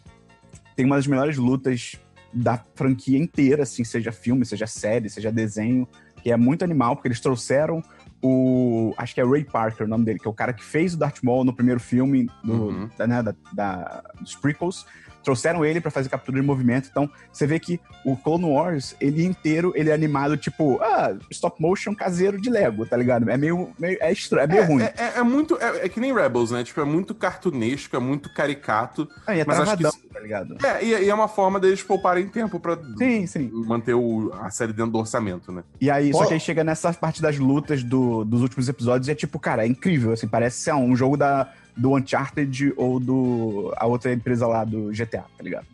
Tem 0.77 0.87
uma 0.87 0.97
das 0.97 1.07
melhores 1.07 1.37
lutas 1.37 1.97
da 2.33 2.63
franquia 2.75 3.19
inteira, 3.19 3.65
assim, 3.65 3.83
seja 3.83 4.13
filme, 4.13 4.47
seja 4.47 4.67
série, 4.67 5.11
seja 5.11 5.33
desenho, 5.33 5.87
que 6.23 6.31
é 6.31 6.37
muito 6.37 6.65
animal, 6.65 6.95
porque 6.95 7.09
eles 7.09 7.21
trouxeram 7.21 7.83
o. 8.23 8.93
Acho 8.97 9.15
que 9.15 9.21
é 9.21 9.25
Ray 9.25 9.45
Parker 9.45 9.87
o 9.87 9.89
nome 9.91 10.05
dele, 10.05 10.19
que 10.19 10.27
é 10.27 10.31
o 10.31 10.35
cara 10.35 10.53
que 10.53 10.65
fez 10.65 10.95
o 10.95 10.99
Darth 10.99 11.19
Maul 11.23 11.45
no 11.45 11.55
primeiro 11.55 11.81
filme 11.81 12.29
do, 12.45 12.53
Uhum. 12.53 12.91
da, 12.99 13.07
né, 13.07 13.23
da, 13.23 13.35
da- 13.53 14.03
dos 14.21 14.35
prequels. 14.37 14.87
Trouxeram 15.23 15.65
ele 15.65 15.81
pra 15.81 15.91
fazer 15.91 16.09
captura 16.09 16.41
de 16.41 16.47
movimento. 16.47 16.89
Então, 16.91 17.11
você 17.33 17.47
vê 17.47 17.59
que 17.59 17.79
o 18.05 18.17
Clone 18.17 18.45
Wars, 18.47 18.97
ele 19.01 19.25
inteiro, 19.25 19.73
ele 19.77 19.91
é 19.91 19.93
animado, 19.93 20.37
tipo, 20.37 20.79
ah, 20.83 21.15
stop 21.31 21.61
motion 21.61 21.95
caseiro 21.95 22.41
de 22.41 22.49
Lego, 22.49 22.87
tá 22.87 22.97
ligado? 22.97 23.29
É 23.31 23.37
meio. 23.37 23.71
meio 23.79 23.99
é 24.01 24.11
estranho, 24.13 24.45
é 24.45 24.47
meio 24.47 24.65
ruim. 24.67 24.83
É, 24.83 24.95
é- 24.97 25.19
é 25.19 25.23
muito. 25.23 25.57
É, 25.61 25.85
é 25.85 25.89
que 25.89 26.01
nem 26.01 26.15
Rebels, 26.15 26.51
né? 26.51 26.65
Tipo, 26.65 26.81
é 26.81 26.85
muito 26.85 27.15
cartunesco, 27.15 27.95
é 27.95 27.99
muito 27.99 28.33
caricato. 28.33 29.09
Ah, 29.27 29.37
e 29.37 29.41
é 29.41 29.45
mas 29.47 29.61
acho 29.61 29.77
que 29.77 29.83
travadão, 29.83 30.01
tá 30.13 30.21
ligado? 30.21 30.57
É, 30.67 30.85
e, 30.85 31.05
e 31.05 31.09
é 31.11 31.15
uma 31.15 31.29
forma 31.29 31.61
deles 31.61 31.83
pouparem 31.83 32.27
tempo 32.27 32.59
pra 32.59 32.79
Sim, 32.99 33.27
sim. 33.27 33.51
manter 33.67 33.95
o- 33.95 34.33
a 34.41 34.51
série 34.51 34.73
dentro 34.73 34.93
do 34.93 34.99
orçamento, 34.99 35.53
né? 35.53 35.63
E 35.81 35.91
aí, 35.91 36.13
só 36.13 36.21
Pô. 36.23 36.29
que 36.29 36.35
aí 36.35 36.41
chega 36.41 36.65
nessa 36.65 36.93
parte 36.93 37.21
das 37.21 37.39
lutas 37.39 37.83
do- 37.83 38.25
dos 38.25 38.41
últimos 38.43 38.69
episódios 38.69 39.09
e 39.09 39.11
é 39.11 39.15
tipo, 39.15 39.39
cara, 39.39 39.65
é 39.65 39.69
incrível, 39.69 40.13
assim, 40.13 40.27
parece 40.29 40.59
ser 40.61 40.73
um 40.75 40.95
jogo 40.97 41.17
da, 41.17 41.49
do 41.81 41.97
Uncharted 41.97 42.75
ou 42.77 43.01
do 43.01 43.73
a 43.77 43.87
outra 43.87 44.13
empresa 44.13 44.47
lá 44.47 44.65
do 44.65 44.91
GTA, 44.91 45.25
tá 45.37 45.43
ligado? 45.43 45.67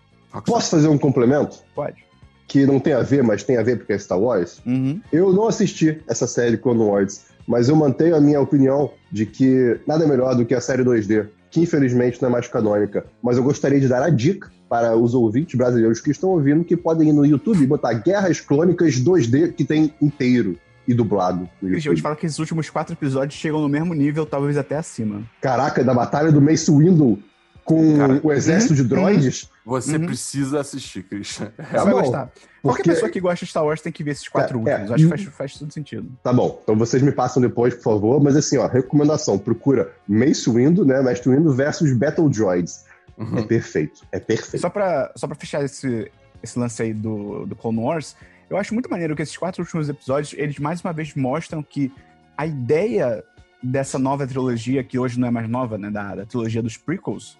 Posso 0.46 0.70
fazer 0.70 0.88
um 0.88 0.96
complemento? 0.96 1.58
Pode. 1.74 2.04
Que 2.46 2.64
não 2.64 2.78
tem 2.78 2.92
a 2.92 3.02
ver, 3.02 3.24
mas 3.24 3.42
tem 3.42 3.56
a 3.56 3.62
ver 3.62 3.78
porque 3.78 3.92
é 3.92 3.98
Star 3.98 4.20
Wars? 4.20 4.62
Uhum. 4.64 5.00
Eu 5.12 5.32
não 5.32 5.48
assisti 5.48 6.00
essa 6.06 6.28
série 6.28 6.56
Clone 6.56 6.80
Wars, 6.80 7.24
mas 7.46 7.68
eu 7.68 7.74
mantenho 7.74 8.14
a 8.14 8.20
minha 8.20 8.40
opinião 8.40 8.90
de 9.10 9.26
que 9.26 9.80
nada 9.86 10.04
é 10.04 10.06
melhor 10.06 10.36
do 10.36 10.46
que 10.46 10.54
a 10.54 10.60
série 10.60 10.84
2D, 10.84 11.26
que 11.50 11.60
infelizmente 11.60 12.22
não 12.22 12.28
é 12.28 12.32
mais 12.32 12.46
canônica. 12.46 13.04
Mas 13.20 13.36
eu 13.36 13.42
gostaria 13.42 13.80
de 13.80 13.88
dar 13.88 14.02
a 14.02 14.10
dica 14.10 14.48
para 14.68 14.96
os 14.96 15.12
ouvintes 15.14 15.56
brasileiros 15.56 16.00
que 16.00 16.10
estão 16.10 16.30
ouvindo 16.30 16.64
que 16.64 16.76
podem 16.76 17.08
ir 17.08 17.12
no 17.12 17.26
YouTube 17.26 17.62
e 17.62 17.66
botar 17.66 17.94
Guerras 17.94 18.40
Clônicas 18.40 18.94
2D 18.94 19.52
que 19.54 19.64
tem 19.64 19.92
inteiro 20.00 20.56
e 20.86 20.94
dublado 20.94 21.48
no 21.60 21.68
Christian, 21.70 21.90
eu 21.92 21.96
te 21.96 22.02
falo 22.02 22.16
que 22.16 22.26
esses 22.26 22.38
últimos 22.38 22.70
quatro 22.70 22.92
episódios 22.94 23.38
chegam 23.38 23.60
no 23.60 23.68
mesmo 23.68 23.92
nível, 23.94 24.24
talvez 24.26 24.56
até 24.56 24.76
acima. 24.76 25.22
Caraca, 25.40 25.82
da 25.82 25.92
batalha 25.94 26.30
do 26.32 26.40
Mace 26.40 26.70
Windu 26.70 27.18
com 27.64 27.96
Cara, 27.96 28.20
o 28.22 28.32
exército 28.32 28.74
de 28.76 28.84
droids. 28.84 29.50
Você 29.64 29.96
Uhum. 29.96 30.06
precisa 30.06 30.60
assistir, 30.60 31.02
Christian. 31.02 31.50
Você 31.56 31.62
Tá 31.76 31.82
vai 31.84 31.92
bom, 31.92 32.00
gostar. 32.02 32.30
Qualquer 32.62 32.82
porque- 32.82 32.90
pessoa 32.90 33.10
que 33.10 33.20
gosta 33.20 33.44
de 33.44 33.50
Star 33.50 33.64
Wars 33.64 33.80
tem 33.80 33.92
que 33.92 34.04
ver 34.04 34.12
esses 34.12 34.28
quatro 34.28 34.56
É, 34.58 34.60
últimos. 34.74 34.90
é. 34.90 34.94
Acho 34.94 35.04
que 35.04 35.10
faz, 35.10 35.22
faz 35.36 35.54
tudo 35.54 35.72
sentido. 35.72 36.08
Tá 36.22 36.32
bom, 36.32 36.60
então 36.62 36.76
vocês 36.76 37.02
me 37.02 37.10
passam 37.10 37.42
depois, 37.42 37.74
por 37.74 37.82
favor. 37.82 38.22
Mas 38.22 38.36
assim, 38.36 38.56
ó, 38.58 38.68
recomendação: 38.68 39.36
procura 39.36 39.92
Mace 40.06 40.48
Windu, 40.48 40.84
né? 40.84 41.02
Mestre 41.02 41.30
Windu 41.34 41.52
versus 41.52 41.92
Battle 41.92 42.28
Droids. 42.28 42.84
É 43.18 43.22
Uhum. 43.22 43.46
perfeito, 43.46 44.02
é 44.12 44.20
perfeito. 44.20 44.60
Só 44.60 44.68
pra, 44.70 45.10
só 45.16 45.26
pra 45.26 45.34
fechar 45.34 45.64
esse, 45.64 46.10
esse 46.42 46.56
lance 46.58 46.80
aí 46.82 46.92
do, 46.94 47.46
do 47.46 47.56
Clone 47.56 47.78
Wars, 47.80 48.14
eu 48.48 48.56
acho 48.56 48.74
muito 48.74 48.90
maneiro 48.90 49.14
que 49.16 49.22
esses 49.22 49.36
quatro 49.36 49.62
últimos 49.62 49.88
episódios, 49.88 50.34
eles 50.38 50.58
mais 50.58 50.80
uma 50.80 50.92
vez 50.92 51.14
mostram 51.14 51.62
que 51.62 51.92
a 52.36 52.46
ideia 52.46 53.24
dessa 53.62 53.98
nova 53.98 54.26
trilogia, 54.26 54.84
que 54.84 54.98
hoje 54.98 55.18
não 55.18 55.26
é 55.28 55.30
mais 55.30 55.48
nova, 55.48 55.76
né, 55.76 55.90
da, 55.90 56.14
da 56.14 56.26
trilogia 56.26 56.62
dos 56.62 56.76
prequels, 56.76 57.36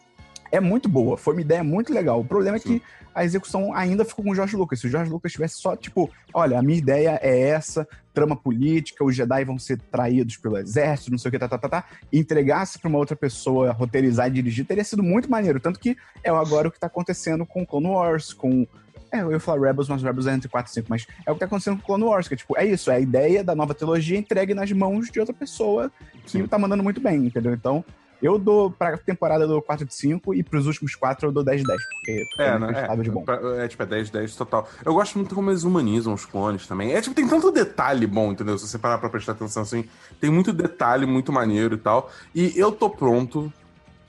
é 0.51 0.61
muito 0.61 0.89
boa. 0.89 1.17
Foi 1.17 1.35
uma 1.35 1.41
ideia 1.41 1.63
muito 1.63 1.93
legal. 1.93 2.21
O 2.21 2.25
problema 2.25 2.57
é 2.57 2.61
Sim. 2.61 2.79
que 2.79 2.83
a 3.15 3.25
execução 3.25 3.75
ainda 3.75 4.05
ficou 4.05 4.25
com 4.25 4.31
o 4.31 4.35
George 4.35 4.57
Lucas. 4.57 4.81
Se 4.81 4.87
o 4.87 4.91
George 4.91 5.11
Lucas 5.11 5.33
tivesse 5.33 5.57
só, 5.57 5.75
tipo, 5.75 6.11
olha, 6.35 6.59
a 6.59 6.63
minha 6.63 6.79
ideia 6.79 7.19
é 7.23 7.49
essa, 7.49 7.89
trama 8.13 8.37
política, 8.37 9.05
os 9.05 9.17
Jedi 9.17 9.45
vão 9.45 9.59
ser 9.59 9.81
traídos 9.91 10.37
pelo 10.37 10.59
exército, 10.59 11.11
não 11.11 11.19
sei 11.19 11.29
o 11.29 11.33
que, 11.33 11.39
tá, 11.39 11.49
tá, 11.49 11.59
tá, 11.59 11.69
tá, 11.69 11.85
entregasse 12.13 12.79
pra 12.79 12.89
uma 12.89 12.99
outra 12.99 13.17
pessoa 13.17 13.73
roteirizar 13.73 14.29
e 14.29 14.31
dirigir, 14.31 14.67
teria 14.67 14.85
sido 14.85 15.03
muito 15.03 15.31
maneiro. 15.31 15.61
Tanto 15.61 15.81
que 15.81 15.97
é 16.23 16.31
agora 16.31 16.69
o 16.69 16.71
que 16.71 16.81
tá 16.81 16.87
acontecendo 16.87 17.47
com 17.47 17.67
Clone 17.67 17.89
Wars, 17.89 18.33
com. 18.33 18.67
É, 19.13 19.21
eu 19.23 19.31
ia 19.33 19.41
falar 19.41 19.61
Rebels, 19.69 19.89
mas 19.89 20.03
Rebels 20.03 20.27
é 20.27 20.35
entre 20.35 20.49
4 20.49 20.71
e 20.71 20.75
5, 20.75 20.87
mas 20.91 21.07
é 21.25 21.31
o 21.31 21.35
que 21.35 21.41
tá 21.41 21.47
acontecendo 21.47 21.77
com 21.79 21.83
Clone 21.87 22.05
Wars, 22.05 22.29
que 22.29 22.35
é 22.35 22.37
tipo, 22.37 22.57
é 22.59 22.65
isso, 22.67 22.91
é 22.91 22.97
a 22.97 23.01
ideia 23.01 23.43
da 23.45 23.55
nova 23.55 23.75
trilogia 23.75 24.19
entregue 24.19 24.53
nas 24.55 24.71
mãos 24.73 25.11
de 25.11 25.21
outra 25.21 25.35
pessoa 25.35 25.91
que 26.25 26.31
Sim. 26.31 26.47
tá 26.47 26.59
mandando 26.59 26.83
muito 26.83 27.01
bem, 27.01 27.27
entendeu? 27.27 27.53
Então, 27.55 27.85
eu 28.23 28.39
dou 28.39 28.71
pra 28.71 28.97
temporada 28.97 29.45
eu 29.45 29.49
dou 29.49 29.63
4 29.63 29.85
de 29.87 29.95
5 29.95 30.35
e 30.35 30.43
pros 30.43 30.67
últimos 30.67 30.95
4 30.95 31.29
eu 31.29 31.33
dou 31.33 31.45
10 31.45 31.61
de 31.61 31.67
10, 31.67 31.81
porque 31.85 32.13
É, 32.13 32.25
foi 32.37 32.45
né? 32.47 32.57
inacreditável 32.57 33.05
de 33.05 33.11
bom. 33.11 33.25
É, 33.29 33.65
é, 33.65 33.69
tipo, 33.69 33.83
é 33.83 33.87
10, 33.87 34.11
10 34.11 34.37
total. 34.37 34.69
Eu 34.85 34.95
gosto 34.95 35.17
muito 35.19 35.35
como 35.35 35.51
eles 35.51 35.65
humanizam 35.65 36.15
os 36.15 36.25
clones 36.25 36.67
também. 36.67 36.93
É 36.95 37.01
tipo, 37.01 37.15
tem 37.15 37.29
tanto 37.29 37.53
detalhe 37.53 38.07
bom, 38.07 38.33
entendeu? 38.33 38.59
Se 38.59 38.67
você 38.67 38.79
parar 38.79 38.99
pra 38.99 39.11
prestar 39.11 39.33
atenção 39.33 39.63
assim, 39.63 39.85
tem 40.21 40.31
muito 40.31 40.53
detalhe, 40.53 41.05
muito 41.07 41.31
maneiro 41.33 41.75
e 41.75 41.79
tal. 41.79 42.11
E 42.35 42.53
eu 42.57 42.73
tô 42.73 42.89
pronto 42.91 43.53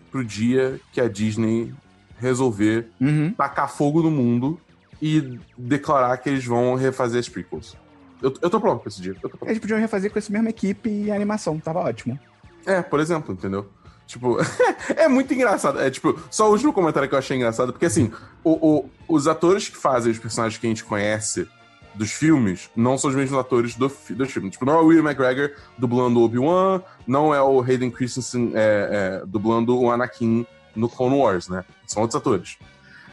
pro 0.10 0.24
dia 0.24 0.80
que 0.94 1.02
a 1.02 1.08
Disney 1.10 1.74
resolver 2.18 2.90
Uhum. 3.00 3.34
tacar 3.38 3.70
fogo 3.70 4.02
no 4.02 4.10
mundo 4.10 4.60
e 5.02 5.40
declarar 5.58 6.18
que 6.18 6.30
eles 6.30 6.46
vão 6.46 6.76
refazer 6.76 7.20
as 7.20 7.30
prequels. 7.30 7.76
Eu, 8.22 8.34
eu 8.42 8.50
tô 8.50 8.60
pronto 8.60 8.82
pra 8.82 8.90
esse 8.90 9.02
dia. 9.02 9.16
Eles 9.46 9.60
podiam 9.60 9.80
refazer 9.80 10.12
com 10.12 10.18
essa 10.18 10.32
mesma 10.32 10.50
equipe 10.50 10.90
e 10.90 11.12
animação, 11.12 11.60
tava 11.60 11.80
ótimo. 11.80 12.20
É, 12.66 12.82
por 12.82 13.00
exemplo, 13.00 13.34
entendeu? 13.34 13.70
Tipo, 14.08 14.38
é 14.96 15.08
muito 15.08 15.34
engraçado. 15.34 15.80
É 15.80 15.90
tipo, 15.92 16.20
só 16.32 16.48
o 16.48 16.52
último 16.52 16.74
comentário 16.74 17.08
que 17.08 17.14
eu 17.14 17.20
achei 17.20 17.38
engraçado, 17.38 17.72
porque 17.72 17.86
assim, 17.86 18.12
o, 18.44 18.52
o- 18.78 18.90
os 19.08 19.28
atores 19.28 19.70
que 19.70 19.78
fazem 19.78 20.12
os 20.12 20.18
personagens 20.18 20.60
que 20.60 20.66
a 20.66 20.70
gente 20.70 20.84
conhece 20.84 21.48
dos 21.94 22.12
filmes 22.12 22.70
não 22.76 22.98
são 22.98 23.10
os 23.10 23.16
mesmos 23.16 23.38
atores 23.40 23.76
do, 23.76 23.88
dos 24.12 24.32
filmes. 24.32 24.52
Tipo, 24.52 24.66
não 24.66 24.74
é 24.74 24.82
o 24.82 24.86
Will 24.86 25.04
McGregor 25.04 25.52
dublando 25.78 26.20
o 26.20 26.24
Obi-Wan, 26.24 26.82
não 27.06 27.34
é 27.34 27.42
o 27.42 27.62
Hayden 27.62 27.92
Christensen 27.92 28.52
é, 28.56 29.20
é, 29.22 29.26
dublando 29.26 29.78
o 29.80 29.92
Anakin 29.92 30.46
no 30.76 30.88
Clone 30.90 31.18
Wars, 31.18 31.48
né? 31.50 31.66
São 31.88 32.02
outros 32.04 32.20
atores. 32.20 32.58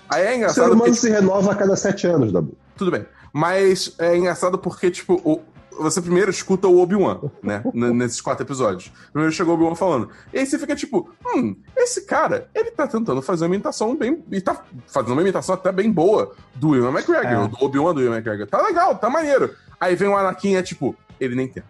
Aí 0.08 0.22
é 0.22 0.26
O 0.26 0.28
ser 0.30 0.36
engraçado 0.36 0.66
humano 0.66 0.78
porque, 0.84 0.94
se 0.94 1.10
renova 1.10 1.52
a 1.52 1.54
cada 1.54 1.76
sete 1.76 2.06
anos, 2.06 2.32
Dabu. 2.32 2.56
tudo 2.76 2.90
bem. 2.90 3.04
Mas 3.32 3.94
é 3.98 4.16
engraçado 4.16 4.58
porque, 4.58 4.90
tipo, 4.90 5.14
o- 5.24 5.40
você 5.76 6.00
primeiro 6.00 6.30
escuta 6.30 6.68
o 6.68 6.78
Obi-Wan, 6.80 7.18
né? 7.42 7.60
Nesses 7.74 8.20
quatro 8.20 8.44
episódios. 8.46 8.92
Primeiro 9.12 9.34
chegou 9.34 9.54
o 9.54 9.56
Obi-Wan 9.56 9.74
falando. 9.74 10.08
E 10.32 10.38
aí 10.38 10.46
você 10.46 10.56
fica 10.56 10.76
tipo, 10.76 11.10
hum, 11.34 11.56
esse 11.76 12.02
cara, 12.02 12.48
ele 12.54 12.70
tá 12.70 12.86
tentando 12.86 13.20
fazer 13.20 13.44
uma 13.46 13.54
imitação 13.56 13.96
bem. 13.96 14.22
E 14.30 14.40
tá 14.40 14.62
fazendo 14.86 15.12
uma 15.14 15.22
imitação 15.22 15.54
até 15.56 15.72
bem 15.72 15.90
boa 15.90 16.32
do 16.54 16.68
Will 16.70 16.88
McGregor, 16.90 17.26
É. 17.26 17.48
do 17.48 17.56
Obi-Wan 17.64 17.92
do 17.94 18.00
Will 18.00 18.12
McGregor. 18.14 18.46
Tá 18.46 18.62
legal, 18.62 18.96
tá 18.96 19.10
maneiro. 19.10 19.50
Aí 19.80 19.96
vem 19.96 20.08
o 20.08 20.16
Anakin 20.16 20.50
e 20.52 20.56
é 20.56 20.62
tipo, 20.62 20.94
ele 21.18 21.34
nem 21.34 21.48
tenta. 21.48 21.66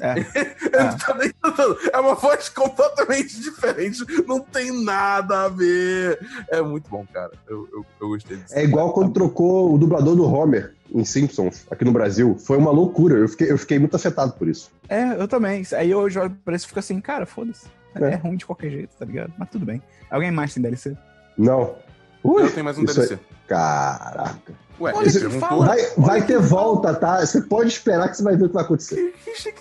É. 0.00 0.14
Não 0.74 0.96
tá. 0.96 1.88
É 1.92 1.98
uma 1.98 2.14
voz 2.14 2.48
completamente 2.48 3.40
diferente. 3.40 4.04
Não 4.26 4.40
tem 4.40 4.84
nada 4.84 5.44
a 5.44 5.48
ver. 5.48 6.18
É 6.48 6.60
muito 6.60 6.88
bom, 6.88 7.06
cara. 7.12 7.32
Eu, 7.48 7.68
eu, 7.72 7.86
eu 8.00 8.08
gostei 8.08 8.36
disso. 8.36 8.54
É 8.54 8.64
igual 8.64 8.92
quando 8.92 9.12
trocou 9.12 9.74
o 9.74 9.78
dublador 9.78 10.16
do 10.16 10.24
Homer 10.24 10.74
em 10.92 11.04
Simpsons, 11.04 11.66
aqui 11.70 11.84
no 11.84 11.92
Brasil. 11.92 12.36
Foi 12.38 12.56
uma 12.56 12.70
loucura. 12.70 13.16
Eu 13.16 13.28
fiquei, 13.28 13.50
eu 13.50 13.58
fiquei 13.58 13.78
muito 13.78 13.96
afetado 13.96 14.32
por 14.32 14.48
isso. 14.48 14.70
É, 14.88 15.20
eu 15.20 15.28
também. 15.28 15.64
Aí 15.76 15.90
eu 15.90 15.98
olho 16.00 16.30
pra 16.44 16.56
isso 16.56 16.66
e 16.66 16.68
fico 16.68 16.80
assim, 16.80 17.00
cara, 17.00 17.26
foda-se. 17.26 17.66
É. 17.94 18.14
É. 18.14 18.14
ruim 18.16 18.36
de 18.36 18.44
qualquer 18.46 18.70
jeito, 18.70 18.90
tá 18.98 19.04
ligado? 19.04 19.32
Mas 19.38 19.48
tudo 19.50 19.64
bem. 19.64 19.80
Alguém 20.10 20.30
mais 20.30 20.52
tem 20.52 20.62
DLC? 20.62 20.96
Não. 21.38 21.76
Ui, 22.24 22.42
Eu 22.42 22.50
tenho 22.50 22.64
mais 22.64 22.78
um 22.78 22.84
DLC. 22.84 23.14
aí- 23.14 23.20
Caraca. 23.46 24.54
Ué, 24.80 24.92
Olha 24.92 25.06
ele 25.06 25.12
perguntou. 25.20 25.40
fala. 25.48 25.66
Vai, 25.66 25.82
vai 25.96 26.26
ter 26.26 26.38
volta, 26.40 26.94
tá? 26.94 27.24
Você 27.24 27.42
pode 27.42 27.68
esperar 27.68 28.08
que 28.08 28.16
você 28.16 28.22
vai 28.24 28.36
ver 28.36 28.44
o 28.46 28.48
que 28.48 28.54
vai 28.54 28.64
acontecer. 28.64 29.14
Eu 29.26 29.32
achei 29.32 29.52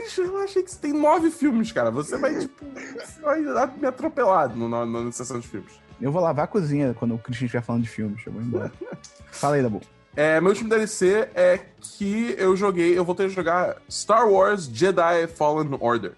que 0.64 0.72
você 0.72 0.80
tem 0.80 0.94
nove 0.94 1.30
filmes, 1.30 1.72
cara. 1.72 1.92
Você 1.92 2.18
vai, 2.18 2.40
tipo, 2.40 2.66
você 2.66 3.22
vai 3.22 3.42
me 3.78 3.86
atropelar 3.86 4.56
no, 4.56 4.68
na, 4.68 4.86
na 4.86 5.12
sessão 5.12 5.40
de 5.40 5.48
filmes. 5.48 5.72
Eu 6.02 6.12
vou 6.12 6.22
lavar 6.22 6.46
a 6.46 6.48
cozinha 6.48 6.96
quando 6.98 7.14
o 7.14 7.20
Christian 7.20 7.46
estiver 7.46 7.62
falando 7.62 7.84
de 7.84 7.90
filmes. 7.90 8.22
Eu 8.26 8.34
vou 8.34 8.42
embora. 8.42 8.72
Fala 9.32 9.56
aí, 9.56 9.62
Dabu. 9.62 9.82
É, 10.16 10.40
meu 10.40 10.50
último 10.50 10.70
DLC 10.70 11.28
é 11.36 11.60
que 11.82 12.36
eu 12.38 12.56
joguei, 12.56 12.98
eu 12.98 13.04
voltei 13.04 13.26
a 13.26 13.30
jogar 13.30 13.78
Star 13.90 14.28
Wars 14.30 14.66
Jedi 14.66 15.28
Fallen 15.28 15.76
Order. 15.80 16.14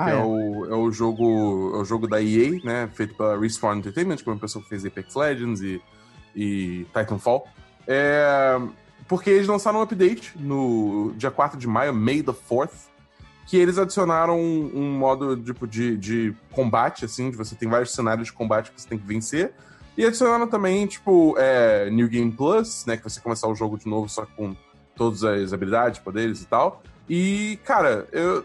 Ah, 0.00 0.10
é, 0.10 0.14
é. 0.14 0.16
o, 0.16 0.64
é 0.64 0.74
o 0.74 0.90
jogo 0.90 1.72
é 1.74 1.78
o 1.78 1.84
jogo 1.84 2.08
da 2.08 2.22
EA, 2.22 2.58
né? 2.64 2.88
Feito 2.94 3.14
pela 3.14 3.38
Respawn 3.38 3.76
Entertainment, 3.76 4.16
que 4.16 4.28
é 4.28 4.32
uma 4.32 4.38
pessoa 4.38 4.62
que 4.62 4.68
fez 4.68 4.84
Apex 4.86 5.14
Legends 5.14 5.60
e, 5.60 5.82
e 6.34 6.86
Titanfall. 6.86 7.46
É, 7.86 8.58
porque 9.06 9.28
eles 9.28 9.46
lançaram 9.46 9.80
um 9.80 9.82
update 9.82 10.32
no 10.38 11.12
dia 11.16 11.30
4 11.30 11.58
de 11.58 11.66
maio, 11.66 11.92
May 11.92 12.22
the 12.22 12.32
4th, 12.32 12.88
que 13.46 13.56
eles 13.58 13.76
adicionaram 13.76 14.38
um, 14.38 14.70
um 14.74 14.98
modo 14.98 15.36
tipo, 15.36 15.66
de, 15.66 15.96
de 15.98 16.34
combate, 16.52 17.04
assim, 17.04 17.30
de 17.30 17.36
você 17.36 17.54
tem 17.54 17.68
vários 17.68 17.92
cenários 17.92 18.28
de 18.28 18.32
combate 18.32 18.70
que 18.70 18.80
você 18.80 18.88
tem 18.88 18.98
que 18.98 19.06
vencer. 19.06 19.52
E 19.98 20.06
adicionaram 20.06 20.46
também, 20.46 20.86
tipo, 20.86 21.34
é, 21.36 21.90
New 21.90 22.08
Game 22.08 22.32
Plus, 22.32 22.86
né? 22.86 22.96
Que 22.96 23.04
você 23.04 23.20
começar 23.20 23.48
o 23.48 23.54
jogo 23.54 23.76
de 23.76 23.86
novo 23.86 24.08
só 24.08 24.24
com 24.24 24.56
todas 24.94 25.24
as 25.24 25.52
habilidades, 25.52 25.98
poderes 25.98 26.40
e 26.40 26.46
tal. 26.46 26.82
E, 27.08 27.58
cara, 27.64 28.06
eu. 28.12 28.44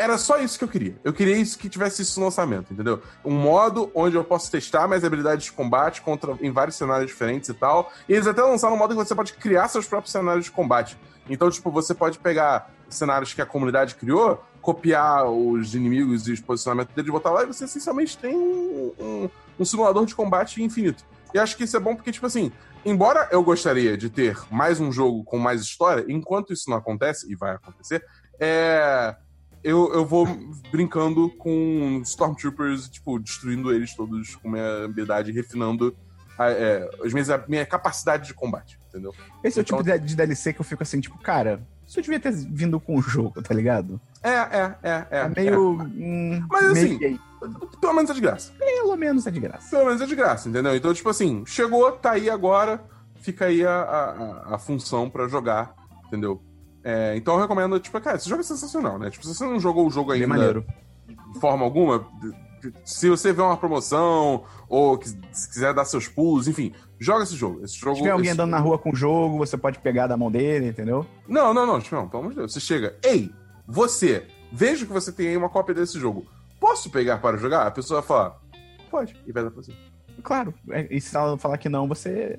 Era 0.00 0.16
só 0.16 0.38
isso 0.38 0.56
que 0.56 0.64
eu 0.64 0.68
queria. 0.68 0.96
Eu 1.04 1.12
queria 1.12 1.36
isso 1.36 1.58
que 1.58 1.68
tivesse 1.68 2.00
isso 2.00 2.18
no 2.18 2.24
lançamento, 2.24 2.72
entendeu? 2.72 3.02
Um 3.22 3.34
modo 3.34 3.92
onde 3.94 4.16
eu 4.16 4.24
posso 4.24 4.50
testar 4.50 4.88
minhas 4.88 5.04
habilidades 5.04 5.44
de 5.44 5.52
combate 5.52 6.00
contra, 6.00 6.38
em 6.40 6.50
vários 6.50 6.76
cenários 6.76 7.10
diferentes 7.10 7.50
e 7.50 7.52
tal. 7.52 7.92
E 8.08 8.14
eles 8.14 8.26
até 8.26 8.40
lançaram 8.40 8.76
um 8.76 8.78
modo 8.78 8.94
que 8.94 9.04
você 9.04 9.14
pode 9.14 9.34
criar 9.34 9.68
seus 9.68 9.86
próprios 9.86 10.10
cenários 10.10 10.46
de 10.46 10.50
combate. 10.52 10.96
Então, 11.28 11.50
tipo, 11.50 11.70
você 11.70 11.92
pode 11.92 12.18
pegar 12.18 12.70
cenários 12.88 13.34
que 13.34 13.42
a 13.42 13.46
comunidade 13.46 13.94
criou, 13.94 14.42
copiar 14.62 15.30
os 15.30 15.74
inimigos 15.74 16.26
e 16.28 16.32
os 16.32 16.40
posicionamentos 16.40 16.94
deles, 16.94 17.10
botar 17.10 17.32
lá 17.32 17.42
e 17.42 17.46
você 17.46 17.66
essencialmente 17.66 18.16
tem 18.16 18.34
um, 18.34 18.94
um, 18.98 19.30
um 19.58 19.64
simulador 19.66 20.06
de 20.06 20.14
combate 20.14 20.62
infinito. 20.62 21.04
E 21.34 21.38
acho 21.38 21.54
que 21.54 21.64
isso 21.64 21.76
é 21.76 21.80
bom 21.80 21.94
porque, 21.94 22.10
tipo 22.10 22.24
assim, 22.24 22.50
embora 22.86 23.28
eu 23.30 23.42
gostaria 23.42 23.98
de 23.98 24.08
ter 24.08 24.38
mais 24.50 24.80
um 24.80 24.90
jogo 24.90 25.22
com 25.24 25.36
mais 25.36 25.60
história, 25.60 26.06
enquanto 26.08 26.54
isso 26.54 26.70
não 26.70 26.78
acontece, 26.78 27.30
e 27.30 27.36
vai 27.36 27.54
acontecer, 27.54 28.02
é. 28.40 29.14
Eu, 29.62 29.92
eu 29.92 30.06
vou 30.06 30.26
brincando 30.72 31.28
com 31.30 32.00
Stormtroopers, 32.02 32.88
tipo, 32.88 33.18
destruindo 33.18 33.72
eles 33.72 33.94
todos 33.94 34.34
com 34.36 34.48
minha 34.50 34.84
habilidade, 34.84 35.30
refinando 35.32 35.94
a, 36.38 36.50
é, 36.50 36.88
as 37.04 37.12
minhas, 37.12 37.28
a 37.28 37.44
minha 37.46 37.66
capacidade 37.66 38.26
de 38.26 38.32
combate, 38.34 38.78
entendeu? 38.88 39.12
Esse 39.44 39.58
é 39.58 39.60
o 39.60 39.62
Então- 39.62 39.78
tipo 39.82 39.90
de 39.90 39.98
de 40.06 40.16
DLC 40.16 40.52
que 40.54 40.60
eu 40.60 40.64
fico 40.64 40.82
assim, 40.82 41.00
tipo, 41.00 41.18
cara, 41.18 41.60
isso 41.86 41.98
eu 41.98 42.02
devia 42.02 42.18
ter 42.20 42.32
vindo 42.32 42.80
com 42.80 42.96
o 42.96 43.02
jogo, 43.02 43.42
tá 43.42 43.52
ligado? 43.54 44.00
É, 44.22 44.30
é, 44.30 44.74
é, 44.82 45.06
é. 45.10 45.18
É, 45.20 45.28
meio. 45.28 45.72
hum, 45.82 46.46
Mas 46.50 46.72
meio 46.72 46.86
assim- 46.86 46.98
gay. 46.98 47.14
é. 47.14 47.78
Pelo 47.80 47.92
menos 47.94 48.10
é 48.10 48.14
de 48.14 48.20
graça. 48.20 48.52
Pelo 48.58 48.96
menos 48.96 49.26
é 49.26 49.30
de 49.30 49.40
graça. 49.40 49.70
Pelo 49.70 49.84
menos 49.86 50.00
é 50.02 50.06
de 50.06 50.14
graça, 50.14 50.48
entendeu? 50.48 50.76
Então, 50.76 50.92
tipo 50.94 51.08
assim, 51.08 51.42
chegou, 51.46 51.90
tá 51.92 52.12
aí 52.12 52.28
agora, 52.30 52.82
fica 53.16 53.46
aí 53.46 53.64
a, 53.64 53.70
a, 53.80 54.10
a- 54.52 54.54
a 54.54 54.58
função 54.58 55.08
pra 55.10 55.26
jogar, 55.28 55.74
entendeu? 56.06 56.42
É, 56.82 57.14
então 57.16 57.34
eu 57.34 57.40
recomendo, 57.40 57.78
tipo, 57.78 58.00
cara, 58.00 58.16
esse 58.16 58.28
jogo 58.28 58.40
é 58.40 58.44
sensacional, 58.44 58.98
né? 58.98 59.10
Tipo, 59.10 59.26
se 59.26 59.34
você 59.34 59.44
não 59.44 59.60
jogou 59.60 59.86
o 59.86 59.90
jogo 59.90 60.12
Bem 60.12 60.22
ainda 60.22 60.28
maneiro. 60.34 60.64
de 61.34 61.38
forma 61.40 61.64
alguma, 61.64 62.06
se 62.84 63.08
você 63.08 63.32
vê 63.32 63.42
uma 63.42 63.56
promoção 63.56 64.44
ou 64.68 64.96
que- 64.98 65.08
se 65.32 65.48
quiser 65.48 65.74
dar 65.74 65.84
seus 65.84 66.08
pulos, 66.08 66.48
enfim, 66.48 66.72
joga 66.98 67.24
esse 67.24 67.36
jogo. 67.36 67.62
Esse 67.64 67.74
jogo 67.78 67.96
Se 67.96 68.02
tiver 68.02 68.12
alguém 68.12 68.30
andando 68.30 68.50
na 68.50 68.58
rua 68.58 68.78
com 68.78 68.90
o 68.92 68.94
jogo, 68.96 69.36
você 69.38 69.56
pode 69.58 69.78
pegar 69.80 70.06
da 70.06 70.16
mão 70.16 70.30
dele, 70.30 70.68
entendeu? 70.68 71.04
Não, 71.28 71.52
não, 71.52 71.66
não, 71.66 71.80
tipo, 71.80 71.94
não, 71.96 72.08
pelo 72.08 72.22
amor 72.22 72.30
de 72.32 72.38
Deus. 72.38 72.52
Você 72.52 72.60
chega, 72.60 72.96
ei, 73.04 73.30
você, 73.66 74.26
vejo 74.52 74.86
que 74.86 74.92
você 74.92 75.12
tem 75.12 75.28
aí 75.28 75.36
uma 75.36 75.48
cópia 75.50 75.74
desse 75.74 75.98
jogo. 75.98 76.26
Posso 76.58 76.90
pegar 76.90 77.18
para 77.18 77.36
jogar? 77.36 77.66
A 77.66 77.70
pessoa 77.70 78.00
vai 78.00 78.08
falar, 78.08 78.38
pode, 78.90 79.16
e 79.26 79.32
vai 79.32 79.42
dar 79.44 79.50
pra 79.50 79.62
você. 79.62 79.72
Claro. 80.22 80.52
é, 80.70 80.86
E 80.90 81.00
se 81.00 81.16
ela 81.16 81.36
falar 81.38 81.56
que 81.58 81.68
não, 81.68 81.86
você 81.88 82.38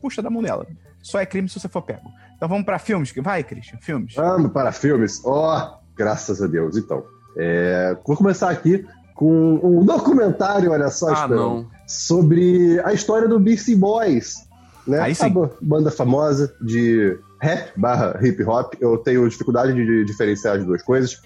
puxa 0.00 0.22
da 0.22 0.30
mão 0.30 0.42
dela. 0.42 0.66
Só 1.02 1.18
é 1.20 1.26
crime 1.26 1.48
se 1.48 1.58
você 1.58 1.68
for 1.68 1.82
pego. 1.82 2.08
Então 2.36 2.48
vamos 2.48 2.64
pra 2.64 2.78
filmes. 2.78 3.12
Vai, 3.22 3.42
Christian, 3.42 3.78
filmes. 3.80 4.14
Vamos 4.14 4.52
para 4.52 4.70
filmes. 4.72 5.20
Ó, 5.24 5.78
graças 5.96 6.42
a 6.42 6.46
Deus. 6.46 6.76
Então, 6.76 7.02
é, 7.36 7.96
vou 8.06 8.16
começar 8.16 8.50
aqui 8.50 8.84
com 9.14 9.54
um 9.62 9.84
documentário, 9.84 10.70
olha 10.72 10.88
só, 10.90 11.08
Ah, 11.08 11.12
Esperão, 11.14 11.54
não. 11.54 11.66
sobre 11.86 12.80
a 12.84 12.92
história 12.92 13.26
do 13.26 13.40
Beastie 13.40 13.74
Boys. 13.74 14.46
Né? 14.86 15.00
Aí 15.00 15.14
sim. 15.14 15.26
A 15.26 15.28
ba- 15.30 15.50
banda 15.60 15.90
famosa 15.90 16.54
de 16.60 17.18
rap 17.40 17.72
barra 17.76 18.18
hip 18.22 18.42
hop. 18.44 18.74
Eu 18.80 18.98
tenho 18.98 19.28
dificuldade 19.28 19.72
de 19.74 20.04
diferenciar 20.04 20.56
as 20.58 20.64
duas 20.64 20.82
coisas. 20.82 21.20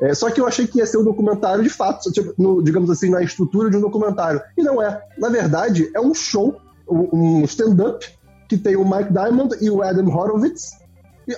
É, 0.00 0.12
só 0.14 0.28
que 0.30 0.40
eu 0.40 0.46
achei 0.46 0.66
que 0.66 0.78
ia 0.78 0.86
ser 0.86 0.98
um 0.98 1.04
documentário 1.04 1.62
de 1.62 1.68
fato, 1.70 2.10
tipo, 2.10 2.34
no- 2.36 2.62
digamos 2.62 2.90
assim, 2.90 3.10
na 3.10 3.22
estrutura 3.22 3.70
de 3.70 3.76
um 3.76 3.80
documentário. 3.80 4.40
E 4.56 4.62
não 4.62 4.82
é. 4.82 5.00
Na 5.18 5.28
verdade, 5.28 5.88
é 5.94 6.00
um 6.00 6.12
show, 6.14 6.56
um 6.88 7.40
um 7.40 7.44
stand-up, 7.44 8.04
que 8.48 8.56
tem 8.58 8.76
o 8.76 8.84
Mike 8.84 9.12
Diamond 9.12 9.56
e 9.60 9.70
o 9.70 9.82
Adam 9.82 10.06
Horowitz 10.08 10.72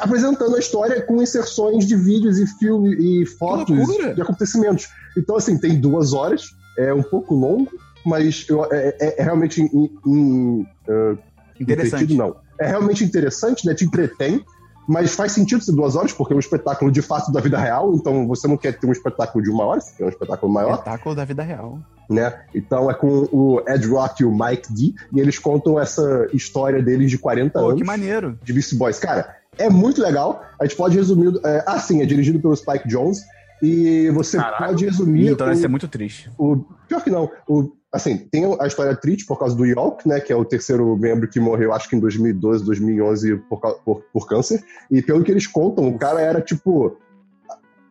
apresentando 0.01 0.57
a 0.57 0.59
história 0.59 1.01
com 1.03 1.23
inserções 1.23 1.87
de 1.87 1.95
vídeos 1.95 2.39
e 2.41 2.47
filmes 2.59 2.97
e 2.99 3.25
fotos 3.25 3.87
de 4.15 4.21
acontecimentos. 4.21 4.89
Então, 5.17 5.37
assim, 5.37 5.57
tem 5.59 5.81
duas 5.81 6.13
horas, 6.13 6.47
é 6.77 6.93
um 6.93 7.03
pouco 7.05 7.35
longo, 7.35 7.71
mas 8.05 8.45
eu- 8.49 8.65
é, 8.73 8.97
é- 9.01 9.21
é 9.21 9.23
realmente 9.23 9.63
in- 9.63 9.91
in- 10.05 10.67
uh, 10.89 11.17
Interessante. 11.61 12.15
Não. 12.15 12.37
É 12.61 12.67
realmente 12.67 13.05
interessante, 13.05 13.65
né? 13.67 13.75
Te 13.75 13.85
entretém, 13.85 14.45
mas 14.87 15.15
faz 15.15 15.33
sentido 15.33 15.63
ser 15.63 15.73
duas 15.73 15.97
horas, 15.97 16.13
porque 16.13 16.33
é 16.33 16.37
um 16.37 16.41
espetáculo 16.41 16.91
de 16.91 17.03
fato 17.03 17.33
da 17.33 17.41
vida 17.41 17.59
real, 17.59 17.95
então 17.95 18.27
você 18.27 18.47
não 18.47 18.57
quer 18.57 18.79
ter 18.79 18.87
um 18.87 18.93
espetáculo 18.93 19.43
de 19.43 19.51
uma 19.51 19.65
hora, 19.65 19.81
você 19.81 19.93
quer 19.97 20.05
um 20.05 20.09
espetáculo 20.09 20.53
maior, 20.53 20.75
Espetáculo 20.75 21.15
da 21.15 21.25
vida 21.25 21.43
real. 21.43 21.79
né? 22.09 22.41
Então 22.55 22.91
é 22.91 22.95
com 22.95 23.29
o 23.33 23.63
Ed 23.69 23.87
Rock 23.89 24.23
e 24.23 24.27
o 24.27 24.31
Mike 24.33 24.73
D, 24.73 24.95
e 25.13 25.21
eles 25.21 25.39
contam 25.39 25.79
essa 25.81 26.29
história 26.33 26.83
deles 26.83 27.11
de 27.11 27.19
40 27.19 27.59
Pô, 27.59 27.67
anos 27.67 27.81
que 27.81 27.87
maneiro. 27.87 28.39
de 28.43 28.53
Beastie 28.53 28.77
Boys. 28.79 28.99
Cara, 28.99 29.37
é 29.59 29.69
muito 29.71 30.01
legal. 30.03 30.43
A 30.61 30.65
gente 30.67 30.77
pode 30.77 30.97
resumir. 30.97 31.33
É, 31.45 31.65
ah, 31.67 31.79
sim, 31.79 32.03
é 32.03 32.07
dirigido 32.07 32.39
pelo 32.39 32.55
Spike 32.55 32.87
Jones. 32.87 33.23
E 33.63 34.11
você 34.11 34.37
Caralho. 34.37 34.67
pode 34.67 34.85
resumir. 34.85 35.29
Então 35.33 35.47
deve 35.47 35.59
o- 35.59 35.61
ser 35.63 35.69
muito 35.69 35.89
triste. 35.89 36.31
o, 36.39 36.57
pior 36.89 37.03
que 37.03 37.11
não. 37.11 37.31
O, 37.49 37.73
assim, 37.93 38.19
tem 38.19 38.45
a 38.61 38.67
história 38.67 38.95
triste 38.95 39.25
por 39.27 39.39
causa 39.39 39.57
do 39.57 39.65
York, 39.65 40.07
né? 40.07 40.21
Que 40.21 40.33
é 40.33 40.37
o 40.37 40.45
terceiro 40.45 40.97
membro 40.97 41.29
que 41.29 41.41
morreu, 41.41 41.73
acho 41.73 41.89
que 41.89 41.97
em 41.97 42.01
2012, 42.01 42.65
2011, 42.65 43.37
por, 43.49 43.59
por, 43.85 44.03
por 44.13 44.29
câncer. 44.29 44.63
E 44.91 45.01
pelo 45.01 45.25
que 45.25 45.31
eles 45.31 45.47
contam, 45.47 45.89
o 45.89 45.99
cara 45.99 46.21
era 46.21 46.41
tipo. 46.41 46.99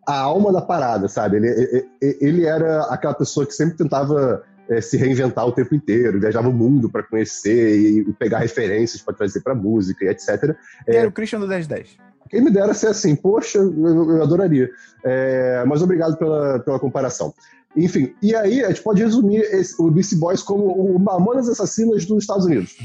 A 0.07 0.19
alma 0.19 0.53
da 0.53 0.61
parada, 0.61 1.07
sabe? 1.07 1.37
Ele, 1.37 1.47
ele- 1.49 2.17
ele 2.21 2.45
era 2.45 2.83
aquela 2.83 3.15
pessoa 3.15 3.43
que 3.43 3.53
sempre 3.53 3.75
tentava 3.75 4.43
eh, 4.69 4.79
se 4.79 4.97
reinventar 4.97 5.47
o 5.47 5.51
tempo 5.51 5.73
inteiro, 5.73 6.19
viajava 6.19 6.47
o 6.47 6.53
mundo 6.53 6.87
para 6.91 7.01
conhecer 7.01 7.75
e 7.79 8.13
pegar 8.13 8.37
referências 8.37 9.01
para 9.01 9.15
trazer 9.15 9.41
para 9.41 9.55
música 9.55 10.05
e 10.05 10.09
etc. 10.09 10.55
E 10.87 10.95
Era 10.95 11.07
o 11.07 11.11
Christian 11.11 11.39
do 11.39 11.47
1010. 11.47 11.97
Quem 12.29 12.41
me 12.41 12.51
dera 12.51 12.73
ser 12.73 12.87
assim, 12.87 13.15
poxa, 13.15 13.59
eu, 13.59 14.15
eu 14.17 14.23
adoraria. 14.23 14.69
É, 15.03 15.63
mas 15.67 15.81
obrigado 15.81 16.17
pela, 16.17 16.59
pela 16.59 16.79
comparação. 16.79 17.33
Enfim, 17.75 18.13
e 18.21 18.33
aí 18.35 18.63
a 18.63 18.69
gente 18.69 18.81
pode 18.81 19.03
resumir 19.03 19.41
esse- 19.41 19.79
o 19.81 19.91
Beastie 19.91 20.17
Boys 20.17 20.41
como 20.41 20.65
o 20.65 20.97
Mamonas 20.97 21.49
Assassinas 21.49 22.05
dos 22.05 22.23
Estados 22.23 22.45
Unidos. 22.45 22.75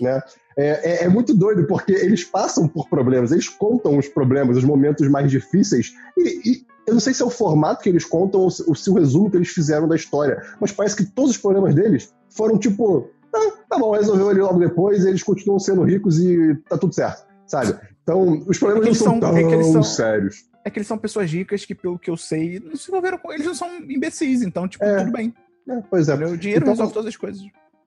Né? 0.00 0.20
É, 0.56 1.02
é- 1.02 1.04
é 1.04 1.08
muito 1.08 1.34
doido, 1.34 1.66
porque 1.66 1.92
eles 1.92 2.24
passam 2.24 2.66
por 2.66 2.88
problemas, 2.88 3.32
eles 3.32 3.48
contam 3.48 3.98
os 3.98 4.08
problemas, 4.08 4.56
os 4.56 4.64
momentos 4.64 5.06
mais 5.08 5.30
difíceis, 5.30 5.92
e, 6.16 6.40
e 6.50 6.66
eu 6.86 6.94
não 6.94 7.00
sei 7.00 7.12
se 7.14 7.22
é 7.22 7.24
o 7.24 7.30
formato 7.30 7.82
que 7.82 7.88
eles 7.88 8.04
contam 8.04 8.40
ou 8.40 8.50
se, 8.50 8.62
ou 8.66 8.74
se 8.74 8.88
o 8.90 8.94
resumo 8.94 9.30
que 9.30 9.36
eles 9.36 9.48
fizeram 9.48 9.88
da 9.88 9.96
história, 9.96 10.42
mas 10.60 10.70
parece 10.72 10.96
que 10.96 11.04
todos 11.04 11.32
os 11.32 11.38
problemas 11.38 11.74
deles 11.74 12.12
foram 12.30 12.58
tipo, 12.58 13.08
ah, 13.34 13.52
tá 13.68 13.78
bom, 13.78 13.92
resolveu 13.92 14.28
ali 14.28 14.40
logo 14.40 14.58
depois, 14.58 15.04
eles 15.04 15.22
continuam 15.22 15.58
sendo 15.58 15.82
ricos 15.82 16.18
e 16.20 16.54
tá 16.68 16.76
tudo 16.78 16.94
certo, 16.94 17.26
sabe? 17.46 17.74
Então, 18.04 18.44
os 18.46 18.58
problemas 18.58 18.60
É 18.60 18.80
que 18.80 18.80
não 18.80 18.86
eles 18.86 18.98
são, 18.98 19.06
são- 19.12 19.20
tão 19.20 19.36
é 19.36 19.42
que 19.42 19.54
eles 19.54 19.66
são- 19.72 19.82
sérios. 19.82 20.44
É 20.64 20.70
que 20.70 20.78
eles 20.78 20.86
são 20.86 20.96
pessoas 20.96 21.30
ricas 21.30 21.64
que, 21.64 21.74
pelo 21.74 21.98
que 21.98 22.08
eu 22.10 22.16
sei, 22.16 22.60
não 22.64 22.76
se 22.76 22.88
envolveram 22.90 23.18
com. 23.18 23.32
Eles 23.32 23.46
não 23.46 23.54
são 23.54 23.68
imbecis, 23.82 24.42
então, 24.42 24.68
tipo, 24.68 24.84
É. 24.84 24.98
tudo 25.00 25.10
bem. 25.12 25.34
É, 25.68 25.82
pois 25.90 26.08
é. 26.08 26.14
O 26.14 26.36
dinheiro 26.38 26.62
Então- 26.62 26.72
resolve 26.74 26.92
todas 26.92 27.08
as 27.08 27.16
coisas. 27.16 27.42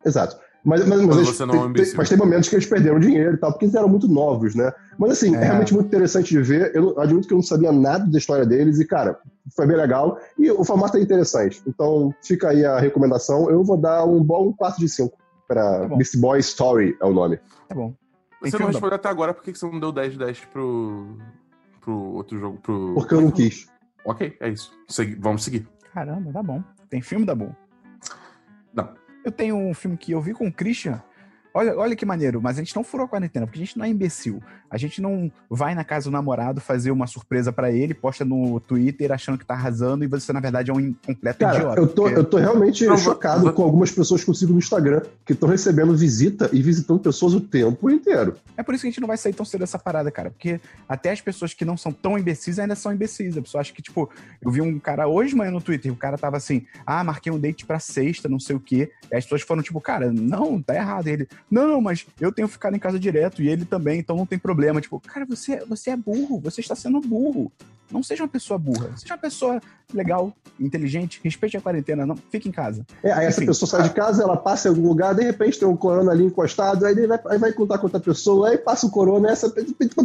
Exato. 0.06 0.38
Mas, 0.66 0.86
mas, 0.86 1.02
mas, 1.02 1.16
eles- 1.18 1.30
você 1.30 1.46
não 1.46 1.56
é 1.56 1.60
um 1.60 1.74
tem- 1.74 1.86
tem- 1.86 1.94
mas 1.96 2.10
tem 2.10 2.18
momentos 2.18 2.50
que 2.50 2.56
eles 2.56 2.66
perderam 2.66 3.00
dinheiro 3.00 3.36
e 3.36 3.38
tal, 3.38 3.52
porque 3.52 3.66
eles 3.66 3.76
eram 3.76 3.88
muito 3.88 4.08
novos, 4.08 4.54
né? 4.54 4.72
Mas 4.98 5.12
assim, 5.12 5.34
é, 5.36 5.40
É. 5.40 5.44
realmente 5.46 5.74
muito 5.74 5.88
interessante 5.88 6.30
de 6.30 6.42
ver. 6.42 6.76
Eu 6.76 7.00
admito 7.00 7.28
que 7.28 7.34
eu 7.34 7.38
não 7.38 7.44
sabia 7.44 7.72
nada 7.72 8.06
da 8.10 8.18
história 8.18 8.46
deles 8.46 8.80
e, 8.80 8.86
cara, 8.86 9.18
foi 9.56 9.66
bem 9.66 9.78
legal. 9.78 10.20
E 10.38 10.50
o 10.52 10.64
formato 10.66 10.98
é 10.98 11.02
interessante. 11.02 11.62
Então, 11.66 12.14
fica 12.24 12.50
aí 12.50 12.66
a 12.66 12.80
recomendação. 12.80 13.50
Eu 13.50 13.64
vou 13.64 13.78
dar 13.78 14.04
um 14.06 14.22
bom 14.22 14.52
4 14.52 14.80
de 14.80 14.90
5 14.90 15.16
para 15.48 15.88
Tá. 15.88 15.96
Beast 15.96 16.18
Boy 16.18 16.40
Story, 16.40 16.98
é 17.02 17.06
o 17.06 17.14
nome. 17.14 17.38
Tá 17.70 17.76
bom. 17.76 17.94
Você 18.42 18.52
filme 18.52 18.66
não 18.66 18.72
respondeu 18.72 18.96
até 18.96 19.10
agora 19.10 19.34
por 19.34 19.44
que 19.44 19.52
que 19.52 19.58
você 19.60 19.66
não 19.70 19.80
deu 19.80 19.92
10 19.92 20.14
de 20.14 20.20
10 20.20 20.46
pro, 20.46 21.18
pro 21.82 21.94
outro 21.94 22.38
jogo. 22.40 22.58
Pro... 22.60 22.94
Porque 22.94 23.14
eu 23.14 23.22
não 23.22 23.32
quis. 23.32 23.68
Ok, 24.06 24.38
é 24.40 24.50
isso. 24.50 24.72
Segui- 24.88 25.16
Vamos 25.16 25.44
seguir. 25.44 25.68
Caramba, 25.94 26.32
tá 26.32 26.44
bom. 26.44 26.64
Tem 26.90 27.02
filme 27.02 27.26
da 27.26 27.34
bom. 27.36 27.54
Não. 28.74 28.94
Eu 29.26 29.32
tenho 29.32 29.58
um 29.58 29.74
filme 29.74 29.98
que 29.98 30.12
eu 30.12 30.22
vi 30.22 30.34
com 30.34 30.48
o 30.48 30.54
Christian. 30.54 31.02
Olha, 31.58 31.76
olha 31.76 31.96
que 31.96 32.06
maneiro, 32.06 32.40
mas 32.40 32.58
a 32.58 32.62
gente 32.62 32.76
não 32.76 32.84
furou 32.84 33.06
a 33.06 33.10
quarentena, 33.10 33.48
porque 33.48 33.58
a 33.60 33.66
gente 33.66 33.78
não 33.80 33.84
é 33.86 33.90
imbecil. 33.90 34.44
A 34.70 34.78
gente 34.78 35.02
não 35.02 35.32
vai 35.50 35.74
na 35.74 35.84
casa 35.84 36.08
do 36.08 36.12
namorado 36.14 36.62
fazer 36.62 36.92
uma 36.92 37.08
surpresa 37.08 37.52
pra 37.52 37.72
ele, 37.72 37.96
posta 37.96 38.24
no 38.24 38.60
Twitter 38.60 39.12
achando 39.12 39.40
que 39.40 39.46
tá 39.46 39.56
arrasando 39.56 40.04
e 40.04 40.08
você, 40.08 40.32
na 40.32 40.40
verdade, 40.40 40.70
é 40.70 40.74
um 40.74 40.94
completo 40.94 41.40
Cara, 41.40 41.58
idiota. 41.58 41.80
eu 41.82 41.88
tô, 41.88 42.04
porque- 42.04 42.20
eu 42.20 42.24
tô 42.24 42.38
realmente 42.38 42.86
Não, 42.86 42.96
chocado 42.96 43.42
vou- 43.42 43.54
com 43.54 43.64
algumas 43.64 43.90
pessoas 43.90 44.24
que 44.24 44.30
eu 44.30 44.36
sigo 44.36 44.54
no 44.54 44.60
Instagram 44.60 45.02
que 45.26 45.34
estão 45.34 45.50
recebendo 45.50 45.98
visita 45.98 46.48
e 46.54 46.62
visitando 46.62 47.00
pessoas 47.00 47.34
o 47.34 47.42
tempo 47.42 47.90
inteiro. 47.90 48.36
É 48.56 48.62
por 48.62 48.76
isso 48.76 48.84
que 48.84 48.88
a 48.90 48.92
gente 48.92 49.02
não 49.02 49.08
vai 49.08 49.18
sair 49.18 49.34
tão 49.34 49.46
cedo 49.46 49.62
dessa 49.62 49.80
parada, 49.80 50.12
cara. 50.12 50.30
Porque 50.30 50.60
até 50.88 51.12
as 51.12 51.22
pessoas 51.22 51.56
que 51.56 51.66
não 51.66 51.76
são 51.76 51.92
tão 51.92 52.20
imbecis 52.20 52.60
ainda 52.60 52.76
são 52.76 52.94
imbecis. 52.94 53.36
A 53.36 53.42
pessoa 53.42 53.62
acha 53.62 53.74
que, 53.74 53.82
tipo, 53.82 54.08
eu 54.42 54.52
vi 54.52 54.62
um 54.62 54.78
cara 54.78 55.08
hoje 55.08 55.32
de 55.32 55.36
manhã 55.38 55.50
no 55.50 55.62
Twitter, 55.62 55.92
o 55.92 55.96
cara 55.96 56.18
tava 56.20 56.38
assim, 56.38 56.66
ah, 56.86 57.04
marquei 57.04 57.32
um 57.32 57.40
date 57.40 57.66
pra 57.66 57.80
sexta, 57.80 58.30
não 58.30 58.40
sei 58.40 58.56
o 58.56 58.60
quê. 58.60 58.92
E 59.12 59.16
as 59.16 59.24
pessoas 59.24 59.42
foram, 59.42 59.64
tipo, 59.64 59.82
cara, 59.82 60.12
não, 60.12 60.62
tá 60.62 60.76
errado. 60.76 61.08
E 61.08 61.12
ele, 61.12 61.28
não, 61.50 61.68
não, 61.68 61.82
mas 61.82 62.06
eu 62.20 62.32
tenho 62.32 62.48
ficado 62.48 62.76
em 62.76 62.80
casa 62.80 63.00
direto 63.00 63.42
e 63.42 63.48
ele 63.48 63.66
também, 63.66 64.00
então 64.00 64.16
não 64.16 64.26
tem 64.26 64.38
problema. 64.38 64.82
Tipo, 64.82 65.00
cara, 65.00 65.26
você, 65.26 65.64
você 65.66 65.92
é 65.92 65.98
burro, 65.98 66.40
você 66.40 66.62
está 66.62 66.76
sendo 66.76 67.00
burro. 67.00 67.52
Não 67.90 68.04
seja 68.04 68.24
uma 68.24 68.30
pessoa 68.30 68.60
burra, 68.60 68.92
seja 68.98 69.14
uma 69.14 69.20
pessoa 69.20 69.62
legal, 69.94 70.34
inteligente, 70.60 71.22
respeite 71.24 71.56
a 71.56 71.62
quarentena, 71.62 72.06
não, 72.06 72.18
fique 72.30 72.50
em 72.50 72.52
casa. 72.52 72.86
É, 73.02 73.14
aí 73.14 73.26
essa 73.26 73.40
Enfim. 73.40 73.48
pessoa 73.48 73.70
sai 73.70 73.84
de 73.84 73.92
casa, 73.92 74.24
ela 74.24 74.36
passa 74.36 74.68
em 74.68 74.72
algum 74.72 74.90
lugar, 74.90 75.16
de 75.16 75.24
repente 75.24 75.58
tem 75.58 75.66
um 75.66 75.78
corona 75.78 76.12
ali 76.12 76.26
encostado, 76.26 76.86
aí 76.86 76.92
ele 76.92 77.08
vai, 77.08 77.20
aí 77.28 77.38
vai 77.38 77.54
contar 77.54 77.78
com 77.78 77.86
outra 77.86 78.02
pessoa, 78.02 78.50
aí 78.50 78.58
passa 78.58 78.86
o 78.86 78.92
corona, 78.92 79.32
essa. 79.32 79.50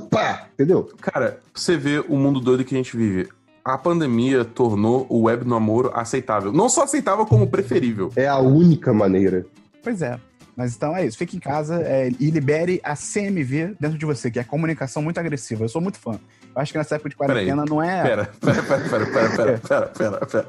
Pá, 0.09 0.46
entendeu? 0.55 0.92
Cara, 1.00 1.40
você 1.52 1.76
ver 1.76 2.05
o 2.09 2.16
mundo 2.16 2.40
doido 2.40 2.64
que 2.64 2.74
a 2.74 2.78
gente 2.78 2.96
vive. 2.96 3.28
A 3.64 3.76
pandemia 3.76 4.44
tornou 4.44 5.07
o 5.09 5.22
web 5.22 5.46
namoro 5.46 5.90
aceitável. 5.94 6.52
Não 6.52 6.68
só 6.68 6.85
aceitável, 6.85 7.26
como 7.26 7.48
preferível. 7.48 8.11
É 8.16 8.26
a 8.26 8.38
única 8.38 8.92
maneira. 8.92 9.44
Pois 9.83 10.02
é. 10.02 10.18
Mas 10.56 10.76
então 10.76 10.96
é 10.96 11.06
isso, 11.06 11.16
fique 11.16 11.36
em 11.36 11.40
casa 11.40 11.82
é, 11.82 12.10
e 12.20 12.30
libere 12.30 12.80
a 12.84 12.94
CMV 12.94 13.76
dentro 13.80 13.98
de 13.98 14.04
você, 14.04 14.30
que 14.30 14.38
é 14.38 14.42
a 14.42 14.44
comunicação 14.44 15.02
muito 15.02 15.18
agressiva. 15.18 15.64
Eu 15.64 15.68
sou 15.68 15.80
muito 15.80 15.98
fã. 15.98 16.20
Eu 16.54 16.60
acho 16.60 16.72
que 16.72 16.78
nessa 16.78 16.96
época 16.96 17.08
de 17.08 17.16
quarentena 17.16 17.64
não 17.68 17.82
é. 17.82 18.02
Pera, 18.02 18.30
pera, 18.40 18.62
pera, 18.62 18.84
pera, 18.84 19.06
pera, 19.06 19.36
pera, 19.36 19.58
pera, 19.58 19.86
pera, 19.88 20.26
pera. 20.26 20.48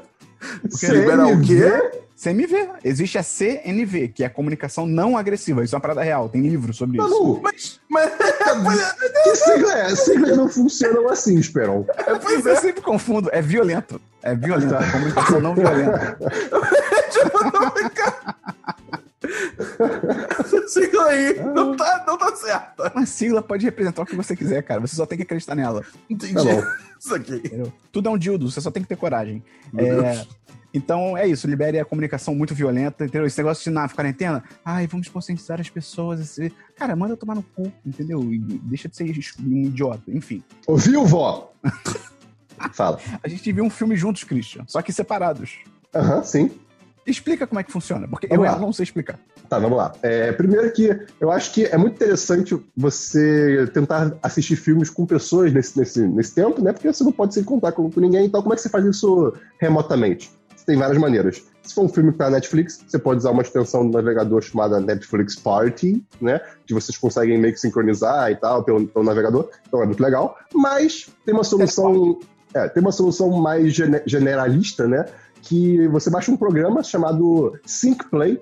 Você 0.68 0.88
liberar 0.88 1.26
o 1.26 1.40
quê? 1.40 2.02
CMV. 2.16 2.68
Existe 2.84 3.18
a 3.18 3.22
CNV, 3.22 4.08
que 4.08 4.22
é 4.22 4.26
a 4.26 4.30
comunicação 4.30 4.86
não 4.86 5.16
agressiva. 5.16 5.64
Isso 5.64 5.74
é 5.74 5.76
uma 5.76 5.82
parada 5.82 6.02
real, 6.02 6.28
tem 6.28 6.42
livro 6.42 6.72
sobre 6.72 6.98
isso. 6.98 7.08
Manu, 7.08 7.40
Mas, 7.42 7.80
mas, 7.88 8.12
que 9.24 9.36
sigla 9.36 9.78
é? 9.78 9.96
Siglas 9.96 10.36
não 10.36 10.48
funcionam 10.48 11.08
assim, 11.08 11.38
Esperon. 11.38 11.84
Pois 12.22 12.46
é. 12.46 12.52
Eu 12.52 12.56
sempre 12.56 12.82
confundo. 12.82 13.28
É 13.32 13.42
violento. 13.42 14.00
É 14.22 14.34
violento. 14.34 14.74
É 14.74 14.90
comunicação 14.90 15.40
não 15.40 15.54
violenta. 15.54 16.18
essa 20.38 20.68
sigla 20.68 21.06
aí 21.06 21.42
não 21.54 21.76
tá, 21.76 22.04
não 22.06 22.18
tá 22.18 22.34
certa. 22.36 22.92
Uma 22.94 23.06
sigla 23.06 23.42
pode 23.42 23.64
representar 23.64 24.02
o 24.02 24.06
que 24.06 24.16
você 24.16 24.36
quiser, 24.36 24.62
cara. 24.62 24.80
Você 24.80 24.96
só 24.96 25.06
tem 25.06 25.16
que 25.16 25.24
acreditar 25.24 25.54
nela. 25.54 25.84
Entendi. 26.08 26.34
Tá. 26.34 26.76
Isso 26.98 27.14
aqui. 27.14 27.34
Entendeu? 27.36 27.72
Tudo 27.92 28.08
é 28.08 28.12
um 28.12 28.18
dildo, 28.18 28.50
você 28.50 28.60
só 28.60 28.70
tem 28.70 28.82
que 28.82 28.88
ter 28.88 28.96
coragem. 28.96 29.42
É. 29.76 30.26
Então 30.72 31.16
é 31.16 31.28
isso, 31.28 31.46
libere 31.46 31.78
a 31.78 31.84
comunicação 31.84 32.34
muito 32.34 32.52
violenta, 32.52 33.04
entendeu? 33.04 33.24
Esse 33.24 33.38
negócio 33.38 33.62
de 33.62 33.70
na 33.70 33.88
quarentena, 33.88 34.42
ai, 34.64 34.88
vamos 34.88 35.08
conscientizar 35.08 35.60
as 35.60 35.70
pessoas. 35.70 36.18
Esse... 36.18 36.52
Cara, 36.76 36.96
manda 36.96 37.16
tomar 37.16 37.36
no 37.36 37.44
cu, 37.44 37.72
entendeu? 37.86 38.20
E 38.32 38.38
deixa 38.38 38.88
de 38.88 38.96
ser 38.96 39.04
um 39.40 39.66
idiota. 39.66 40.02
Enfim. 40.08 40.42
Ouviu, 40.66 41.06
vó? 41.06 41.52
Fala. 42.72 42.98
A 43.22 43.28
gente 43.28 43.52
viu 43.52 43.64
um 43.64 43.70
filme 43.70 43.94
juntos, 43.94 44.24
Christian, 44.24 44.64
só 44.66 44.82
que 44.82 44.92
separados. 44.92 45.58
Aham, 45.94 46.24
sim. 46.24 46.50
Explica 47.06 47.46
como 47.46 47.60
é 47.60 47.62
que 47.64 47.70
funciona, 47.72 48.08
porque 48.08 48.26
Vamos 48.26 48.46
eu 48.46 48.52
lá. 48.52 48.58
não 48.58 48.72
sei 48.72 48.84
explicar. 48.84 49.18
Tá, 49.48 49.58
vamos 49.58 49.76
lá. 49.76 49.92
É, 50.02 50.32
primeiro 50.32 50.70
que 50.72 50.88
eu 51.20 51.30
acho 51.30 51.52
que 51.52 51.64
é 51.66 51.76
muito 51.76 51.94
interessante 51.96 52.58
você 52.76 53.68
tentar 53.74 54.14
assistir 54.22 54.56
filmes 54.56 54.88
com 54.90 55.04
pessoas 55.04 55.52
nesse, 55.52 55.78
nesse, 55.78 56.00
nesse 56.00 56.34
tempo, 56.34 56.62
né? 56.62 56.72
Porque 56.72 56.90
você 56.90 57.04
não 57.04 57.12
pode 57.12 57.34
se 57.34 57.40
encontrar 57.40 57.72
com, 57.72 57.90
com 57.90 58.00
ninguém. 58.00 58.24
Então, 58.26 58.40
como 58.42 58.54
é 58.54 58.56
que 58.56 58.62
você 58.62 58.68
faz 58.68 58.84
isso 58.86 59.34
remotamente? 59.60 60.30
Você 60.56 60.64
tem 60.66 60.76
várias 60.78 60.96
maneiras. 60.98 61.42
Se 61.62 61.74
for 61.74 61.82
um 61.84 61.88
filme 61.88 62.12
que 62.12 62.18
tá 62.18 62.24
na 62.24 62.32
Netflix, 62.36 62.82
você 62.86 62.98
pode 62.98 63.18
usar 63.18 63.30
uma 63.32 63.42
extensão 63.42 63.86
do 63.88 63.92
navegador 63.92 64.40
chamada 64.42 64.80
Netflix 64.80 65.34
Party, 65.36 66.02
né? 66.20 66.40
Que 66.66 66.72
vocês 66.72 66.96
conseguem 66.96 67.38
meio 67.38 67.52
que 67.52 67.60
sincronizar 67.60 68.30
e 68.30 68.36
tal 68.36 68.62
pelo, 68.64 68.86
pelo 68.86 69.04
navegador. 69.04 69.50
Então 69.66 69.82
é 69.82 69.86
muito 69.86 70.02
legal. 70.02 70.38
Mas 70.54 71.08
tem 71.24 71.34
uma 71.34 71.44
solução. 71.44 72.18
É, 72.54 72.68
tem 72.68 72.80
uma 72.80 72.92
solução 72.92 73.30
mais 73.30 73.74
gene- 73.74 74.00
generalista, 74.06 74.86
né? 74.86 75.04
Que 75.46 75.86
você 75.88 76.08
baixa 76.10 76.30
um 76.30 76.36
programa 76.36 76.82
chamado 76.82 77.52
SyncPlay, 77.66 78.40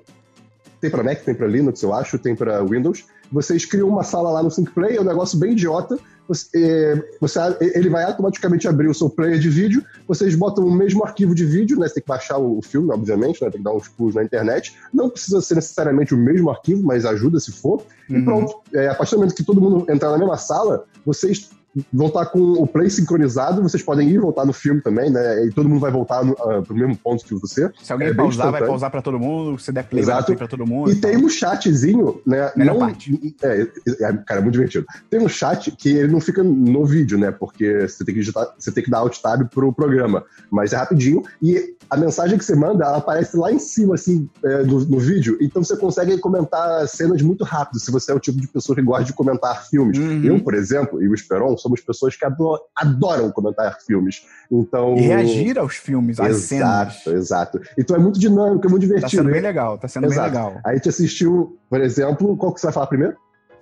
tem 0.80 0.90
para 0.90 1.02
Mac, 1.02 1.20
tem 1.22 1.34
para 1.34 1.46
Linux, 1.46 1.82
eu 1.82 1.92
acho, 1.92 2.18
tem 2.18 2.34
para 2.34 2.62
Windows. 2.64 3.04
Vocês 3.30 3.64
criam 3.64 3.88
uma 3.88 4.02
sala 4.04 4.30
lá 4.30 4.42
no 4.42 4.50
SyncPlay, 4.50 4.96
é 4.96 5.00
um 5.00 5.04
negócio 5.04 5.38
bem 5.38 5.52
idiota. 5.52 5.98
Você, 6.28 6.48
é, 6.54 7.02
você- 7.20 7.38
ele 7.74 7.88
vai 7.88 8.04
automaticamente 8.04 8.68
abrir 8.68 8.88
o 8.88 8.94
seu 8.94 9.08
player 9.10 9.38
de 9.38 9.48
vídeo. 9.48 9.82
Vocês 10.06 10.34
botam 10.36 10.64
o 10.64 10.70
mesmo 10.72 11.04
arquivo 11.04 11.34
de 11.34 11.44
vídeo, 11.44 11.78
né? 11.78 11.88
Você 11.88 11.94
tem 11.94 12.02
que 12.02 12.08
baixar 12.08 12.38
o, 12.38 12.60
filme, 12.62 12.92
obviamente, 12.92 13.42
né? 13.42 13.50
Tem 13.50 13.58
que 13.58 13.64
dar 13.64 13.72
uns 13.74 13.88
pulos 13.88 14.14
na 14.14 14.22
internet. 14.22 14.76
Não 14.94 15.10
precisa 15.10 15.40
ser 15.40 15.56
necessariamente 15.56 16.14
o 16.14 16.18
mesmo 16.18 16.50
arquivo, 16.50 16.82
mas 16.84 17.04
ajuda 17.04 17.40
se 17.40 17.50
for. 17.52 17.82
E 18.08 18.14
Uhum. 18.16 18.24
pronto. 18.24 18.54
É, 18.72 18.88
a 18.88 18.94
partir 18.94 19.12
do 19.12 19.18
momento 19.18 19.34
que 19.34 19.42
todo 19.44 19.60
mundo 19.60 19.86
entrar 19.90 20.10
na 20.10 20.18
mesma 20.18 20.36
sala, 20.36 20.84
vocês 21.04 21.50
vão 21.92 22.08
estar 22.08 22.26
com 22.26 22.40
o 22.40 22.66
play 22.66 22.90
sincronizado, 22.90 23.62
vocês 23.62 23.82
podem 23.82 24.08
ir 24.08 24.14
e 24.14 24.18
voltar 24.18 24.44
no 24.44 24.52
filme 24.52 24.80
também, 24.80 25.10
né? 25.10 25.46
E 25.46 25.50
todo 25.50 25.68
mundo 25.68 25.80
vai 25.80 25.90
voltar 25.90 26.24
no, 26.24 26.32
ah, 26.32 26.62
pro 26.62 26.74
mesmo 26.74 26.96
ponto 26.96 27.24
que 27.24 27.34
você. 27.34 27.70
Se 27.82 27.92
alguém 27.92 28.08
É 28.08 28.14
pausar, 28.14 28.50
vai 28.50 28.66
pausar 28.66 28.90
pra 28.90 29.02
todo 29.02 29.18
mundo. 29.18 29.58
Se 29.58 29.72
der 29.72 29.84
play, 29.84 30.02
vai 30.02 30.14
Exato. 30.14 30.26
play 30.26 30.36
pra 30.36 30.48
todo 30.48 30.66
mundo. 30.66 30.90
E 30.90 30.96
tem 30.96 31.16
um 31.16 31.28
chatzinho, 31.28 32.20
né? 32.26 32.52
Melhor 32.56 32.74
não, 32.74 32.80
parte. 32.80 33.34
É, 33.42 33.62
é, 33.62 34.12
cara, 34.26 34.40
é 34.40 34.42
muito 34.42 34.52
divertido. 34.52 34.86
Tem 35.08 35.20
um 35.20 35.28
chat 35.28 35.70
que 35.70 35.88
ele 35.88 36.12
não 36.12 36.20
fica 36.20 36.42
no 36.42 36.84
vídeo, 36.84 37.18
né? 37.18 37.30
Porque 37.30 37.88
você 37.88 38.04
tem 38.04 38.14
que 38.14 38.20
digitar, 38.20 38.46
você 38.58 38.70
tem 38.70 38.84
que 38.84 38.90
dar 38.90 38.98
alt 38.98 39.18
tab 39.20 39.48
pro 39.48 39.72
programa. 39.72 40.24
Mas 40.50 40.72
é 40.72 40.76
rapidinho. 40.76 41.22
E 41.42 41.74
a 41.90 41.96
mensagem 41.96 42.38
que 42.38 42.44
você 42.44 42.54
manda, 42.54 42.84
ela 42.84 42.98
aparece 42.98 43.36
lá 43.36 43.52
em 43.52 43.58
cima, 43.58 43.94
assim, 43.94 44.28
é, 44.44 44.62
no, 44.64 44.80
no 44.84 44.98
vídeo. 44.98 45.36
Então 45.40 45.62
você 45.62 45.76
consegue 45.76 46.16
comentar 46.18 46.86
cenas 46.88 47.20
muito 47.22 47.44
rápido, 47.44 47.78
se 47.80 47.90
você 47.90 48.12
é 48.12 48.14
o 48.14 48.20
tipo 48.20 48.40
de 48.40 48.48
pessoa 48.48 48.74
que 48.74 48.82
gosta 48.82 49.04
de 49.04 49.12
comentar 49.12 49.66
filmes. 49.68 49.98
Uhum. 49.98 50.24
Eu, 50.24 50.42
por 50.42 50.54
exemplo, 50.54 51.02
e 51.02 51.08
o 51.08 51.14
Esperon, 51.14 51.56
somos 51.56 51.80
pessoas 51.80 52.16
que 52.16 52.24
ado- 52.24 52.60
adoram 52.74 53.30
comentar 53.30 53.78
filmes. 53.86 54.22
Então. 54.50 54.96
E 54.96 55.00
reagir 55.02 55.58
aos 55.58 55.74
filmes, 55.76 56.18
às 56.18 56.36
cenas. 56.38 56.94
Exato, 57.06 57.10
exato. 57.10 57.60
Então 57.78 57.96
é 57.96 57.98
muito 57.98 58.18
dinâmico, 58.18 58.66
é 58.66 58.70
muito 58.70 58.82
Tá 58.82 58.94
divertido. 58.94 59.22
sendo 59.22 59.32
bem 59.32 59.40
legal, 59.42 59.78
tá 59.78 59.88
sendo 59.88 60.06
Exato. 60.06 60.30
bem 60.30 60.40
legal. 60.42 60.60
A 60.64 60.74
gente 60.74 60.88
assistiu, 60.88 61.58
por 61.68 61.80
exemplo, 61.80 62.36
qual 62.36 62.52
que 62.52 62.60
você 62.60 62.66
vai 62.68 62.74
falar 62.74 62.86
primeiro? 62.86 63.16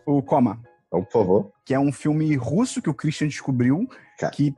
O 0.07 0.23
Coma, 0.23 0.59
Então, 0.89 1.03
por 1.05 1.13
favor. 1.13 1.51
que 1.65 1.75
é 1.75 1.79
um 1.79 1.93
filme 1.93 2.35
russo 2.37 2.81
que 2.83 2.91
o 2.91 2.95
Christian 2.95 3.29
descobriu, 3.29 3.87
Cara. 4.19 4.33
que 4.33 4.55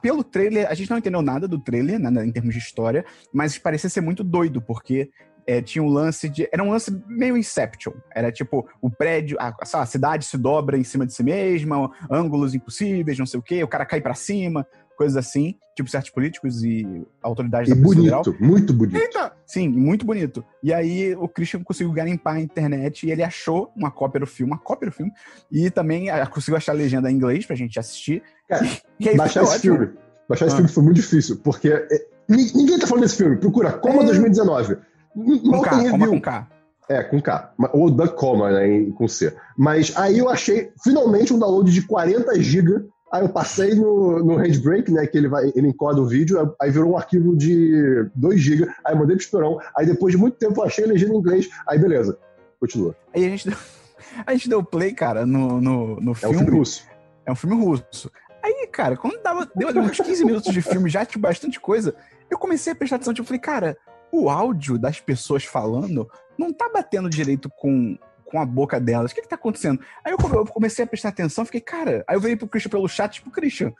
pelo 0.00 0.22
trailer, 0.22 0.68
a 0.68 0.74
gente 0.74 0.90
não 0.90 0.98
entendeu 0.98 1.22
nada 1.22 1.48
do 1.48 1.58
trailer, 1.58 1.98
né, 1.98 2.24
em 2.24 2.32
termos 2.32 2.54
de 2.54 2.60
história, 2.60 3.04
mas 3.32 3.58
parecia 3.58 3.90
ser 3.90 4.00
muito 4.00 4.22
doido, 4.22 4.60
porque 4.60 5.10
é, 5.46 5.60
tinha 5.60 5.82
um 5.82 5.88
lance 5.88 6.28
de. 6.28 6.48
Era 6.52 6.62
um 6.62 6.70
lance 6.70 6.90
meio 7.06 7.36
Inception. 7.36 7.92
Era 8.14 8.30
tipo, 8.30 8.68
o 8.80 8.90
prédio, 8.90 9.36
a, 9.40 9.54
a 9.60 9.86
cidade 9.86 10.24
se 10.24 10.38
dobra 10.38 10.76
em 10.76 10.84
cima 10.84 11.06
de 11.06 11.12
si 11.12 11.22
mesma, 11.22 11.90
ângulos 12.10 12.54
impossíveis, 12.54 13.18
não 13.18 13.26
sei 13.26 13.40
o 13.40 13.42
quê, 13.42 13.62
o 13.62 13.68
cara 13.68 13.84
cai 13.84 14.00
pra 14.00 14.14
cima, 14.14 14.66
coisas 15.02 15.16
assim, 15.16 15.54
tipo 15.76 15.90
certos 15.90 16.10
políticos 16.10 16.62
e 16.64 16.86
autoridades 17.22 17.70
E 17.70 17.74
da 17.74 17.82
Polícia 17.82 18.02
Federal. 18.02 18.22
bonito, 18.22 18.44
muito 18.44 18.72
bonito. 18.72 18.96
Eita! 18.96 19.32
Sim, 19.46 19.68
muito 19.68 20.06
bonito. 20.06 20.44
E 20.62 20.72
aí 20.72 21.14
o 21.16 21.26
Christian 21.28 21.62
conseguiu 21.64 21.92
garimpar 21.92 22.36
a 22.36 22.40
internet 22.40 23.06
e 23.06 23.10
ele 23.10 23.22
achou 23.22 23.72
uma 23.76 23.90
cópia 23.90 24.20
do 24.20 24.26
filme, 24.26 24.52
uma 24.52 24.58
cópia 24.58 24.88
do 24.90 24.94
filme, 24.94 25.10
e 25.50 25.70
também 25.70 26.08
ah, 26.10 26.26
conseguiu 26.26 26.56
achar 26.56 26.72
a 26.72 26.74
legenda 26.74 27.10
em 27.10 27.14
inglês 27.16 27.44
pra 27.44 27.56
gente 27.56 27.78
assistir. 27.78 28.22
Cara, 28.48 28.64
Baixar 29.16 29.42
esse 29.44 29.58
filme. 29.60 29.90
Baixar 30.28 30.46
esse 30.46 30.54
Ah. 30.54 30.58
filme 30.58 30.70
foi 30.72 30.82
muito 30.84 30.96
difícil, 30.96 31.36
porque 31.42 31.68
é, 31.68 31.86
ni- 32.28 32.52
ninguém 32.54 32.78
tá 32.78 32.86
falando 32.86 33.02
desse 33.02 33.16
filme. 33.16 33.36
Procura 33.36 33.72
Coma 33.72 34.02
É. 34.02 34.06
2019. 34.06 34.76
N- 35.16 35.40
Com 35.40 35.48
Mal 35.50 35.62
K, 35.62 35.90
coma 35.90 36.06
com 36.08 36.20
K. 36.20 36.48
É, 36.88 37.02
com 37.02 37.20
K. 37.20 37.54
Ou 37.72 37.90
da 37.90 38.08
Coma, 38.08 38.50
né, 38.52 38.90
com 38.94 39.06
C. 39.08 39.34
Mas 39.56 39.96
aí 39.96 40.18
eu 40.18 40.28
achei, 40.28 40.70
finalmente, 40.82 41.32
um 41.32 41.38
download 41.38 41.70
de 41.72 41.82
40 41.86 42.38
GB. 42.40 42.84
Aí 43.12 43.22
eu 43.22 43.28
passei 43.28 43.74
no, 43.74 44.24
no 44.24 44.36
Handbrake, 44.36 44.90
né, 44.90 45.06
que 45.06 45.18
ele, 45.18 45.28
vai, 45.28 45.52
ele 45.54 45.68
encoda 45.68 46.00
o 46.00 46.06
vídeo, 46.06 46.56
aí 46.58 46.70
virou 46.70 46.92
um 46.92 46.96
arquivo 46.96 47.36
de 47.36 48.08
2 48.14 48.40
GB. 48.40 48.72
Aí 48.86 48.94
mandei 48.94 49.16
pro 49.16 49.24
Esperão. 49.24 49.58
Aí 49.76 49.84
depois 49.84 50.12
de 50.12 50.18
muito 50.18 50.38
tempo 50.38 50.60
eu 50.60 50.64
achei 50.64 50.86
legenda 50.86 51.12
em 51.12 51.18
inglês. 51.18 51.50
Aí 51.68 51.78
beleza, 51.78 52.18
continua. 52.58 52.96
Aí 53.14 53.26
a 53.26 53.28
gente 53.28 53.50
deu, 53.50 53.58
a 54.26 54.32
gente 54.32 54.48
deu 54.48 54.64
play, 54.64 54.94
cara, 54.94 55.26
no, 55.26 55.60
no, 55.60 56.00
no 56.00 56.10
É 56.12 56.12
um 56.12 56.14
filme. 56.14 56.38
filme 56.38 56.58
russo. 56.58 56.86
É 57.26 57.32
um 57.32 57.36
filme 57.36 57.62
russo. 57.62 58.10
Aí, 58.42 58.66
cara, 58.72 58.96
quando 58.96 59.22
dava, 59.22 59.48
deu 59.54 59.68
ali 59.68 59.78
uns 59.78 59.98
15 59.98 60.24
minutos 60.24 60.52
de 60.52 60.62
filme, 60.62 60.88
já 60.88 61.04
tinha 61.04 61.20
bastante 61.20 61.60
coisa, 61.60 61.94
eu 62.30 62.38
comecei 62.38 62.72
a 62.72 62.76
prestar 62.76 62.96
atenção, 62.96 63.12
tipo, 63.12 63.22
eu 63.22 63.26
falei, 63.26 63.40
cara, 63.40 63.76
o 64.10 64.28
áudio 64.28 64.78
das 64.78 64.98
pessoas 65.00 65.44
falando 65.44 66.10
não 66.36 66.52
tá 66.52 66.68
batendo 66.72 67.08
direito 67.08 67.48
com, 67.50 67.96
com 68.32 68.40
a 68.40 68.46
boca 68.46 68.80
delas. 68.80 69.12
O 69.12 69.14
que 69.14 69.20
que 69.22 69.28
tá 69.28 69.36
acontecendo? 69.36 69.78
Aí 70.02 70.10
eu, 70.12 70.16
come- 70.18 70.34
eu 70.36 70.46
comecei 70.46 70.82
a 70.84 70.88
prestar 70.88 71.10
atenção, 71.10 71.44
fiquei, 71.44 71.60
cara, 71.60 72.02
aí 72.08 72.16
eu 72.16 72.20
veio 72.20 72.36
pro 72.38 72.48
Christian 72.48 72.70
pelo 72.70 72.88
chat, 72.88 73.12
tipo, 73.12 73.30
Christian, 73.30 73.72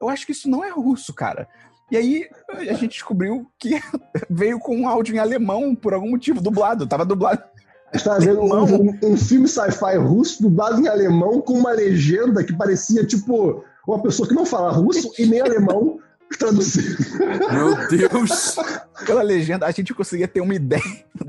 eu 0.00 0.08
acho 0.08 0.26
que 0.26 0.32
isso 0.32 0.50
não 0.50 0.64
é 0.64 0.70
russo, 0.70 1.14
cara. 1.14 1.46
E 1.90 1.96
aí 1.96 2.28
a 2.68 2.72
gente 2.74 2.88
descobriu 2.94 3.46
que 3.58 3.80
veio 4.28 4.58
com 4.58 4.76
um 4.76 4.88
áudio 4.88 5.14
em 5.14 5.18
alemão, 5.18 5.74
por 5.74 5.94
algum 5.94 6.10
motivo, 6.10 6.40
dublado, 6.40 6.86
tava 6.86 7.04
dublado. 7.04 7.42
A 7.92 7.96
gente 7.96 8.04
tava 8.04 8.20
vendo 8.20 8.40
um, 8.40 8.52
um- 8.64 8.98
um 9.12 9.16
filme 9.16 9.46
sci-fi 9.48 9.96
russo 9.96 10.42
dublado 10.42 10.80
em 10.80 10.88
alemão 10.88 11.40
com 11.40 11.54
uma 11.54 11.70
legenda 11.72 12.42
que 12.44 12.52
parecia, 12.56 13.06
tipo, 13.06 13.64
uma 13.86 14.02
pessoa 14.02 14.28
que 14.28 14.34
não 14.34 14.44
fala 14.46 14.70
russo 14.72 15.12
e 15.18 15.26
nem 15.26 15.40
alemão 15.40 15.98
traduzido. 16.38 16.96
Meu 17.52 17.88
Deus! 17.88 18.56
pela 19.06 19.22
legenda, 19.22 19.66
a 19.66 19.70
gente 19.70 19.94
conseguia 19.94 20.28
ter 20.28 20.40
uma 20.40 20.54
ideia, 20.54 20.82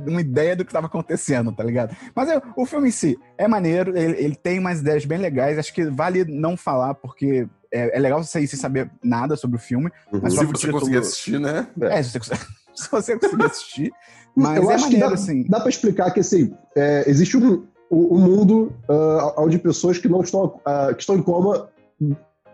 uma 0.08 0.22
ideia 0.22 0.56
do 0.56 0.64
que 0.66 0.70
estava 0.72 0.88
acontecendo, 0.88 1.52
tá 1.52 1.64
ligado? 1.64 1.96
Mas 2.14 2.30
é, 2.30 2.42
o 2.56 2.66
filme 2.66 2.90
em 2.90 2.92
si 2.92 3.18
é 3.38 3.48
maneiro, 3.48 3.98
ele, 3.98 4.18
ele 4.18 4.36
tem 4.36 4.60
umas 4.60 4.80
ideias 4.82 5.06
bem 5.06 5.18
legais, 5.18 5.58
acho 5.58 5.74
que 5.74 5.86
vale 5.86 6.26
não 6.26 6.58
falar, 6.58 6.94
porque 6.96 7.48
é, 7.74 7.98
é 7.98 8.00
legal 8.00 8.24
você 8.24 8.42
ir 8.42 8.48
sem 8.48 8.60
saber 8.60 8.92
nada 9.04 9.36
sobre 9.36 9.56
o 9.56 9.60
filme. 9.60 9.90
Mas 10.12 10.34
só 10.34 10.42
Se 10.42 10.46
você 10.48 10.54
título- 10.58 10.80
conseguir 10.80 10.98
assistir, 10.98 11.40
né? 11.40 11.68
É, 11.82 12.04
se 12.04 12.10
você, 12.12 12.20
consegue- 12.20 12.42
se 12.76 12.92
você 12.92 13.18
conseguir 13.20 13.46
assistir. 13.46 13.92
Mas 14.36 14.58
eu 14.64 14.72
é 14.72 14.76
acho 14.76 14.84
maneiro, 14.86 15.06
que 15.06 15.10
dá, 15.10 15.22
assim. 15.22 15.44
dá 15.48 15.60
pra 15.60 15.70
explicar 15.70 16.12
que, 16.12 16.20
assim, 16.20 16.54
é, 16.76 17.04
existe 17.10 17.38
um, 17.38 17.66
um 17.90 18.16
um 18.16 18.20
mundo 18.20 18.74
ah, 18.90 19.34
onde 19.38 19.58
pessoas 19.60 19.98
que 19.98 20.08
não 20.08 20.22
estão, 20.22 20.60
ah, 20.66 20.94
que 20.94 21.02
estão 21.02 21.16
em 21.18 21.22
coma 21.22 21.70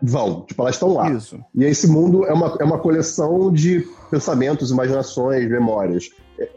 vão, 0.02 0.42
tipo, 0.46 0.62
elas 0.62 0.74
estão 0.76 0.92
lá. 0.94 1.10
Isso. 1.10 1.38
E 1.54 1.64
esse 1.64 1.86
mundo 1.88 2.24
é 2.24 2.32
uma, 2.32 2.56
é 2.60 2.64
uma 2.64 2.78
coleção 2.78 3.52
de 3.52 3.86
pensamentos, 4.10 4.70
imaginações, 4.70 5.48
memórias. 5.50 6.10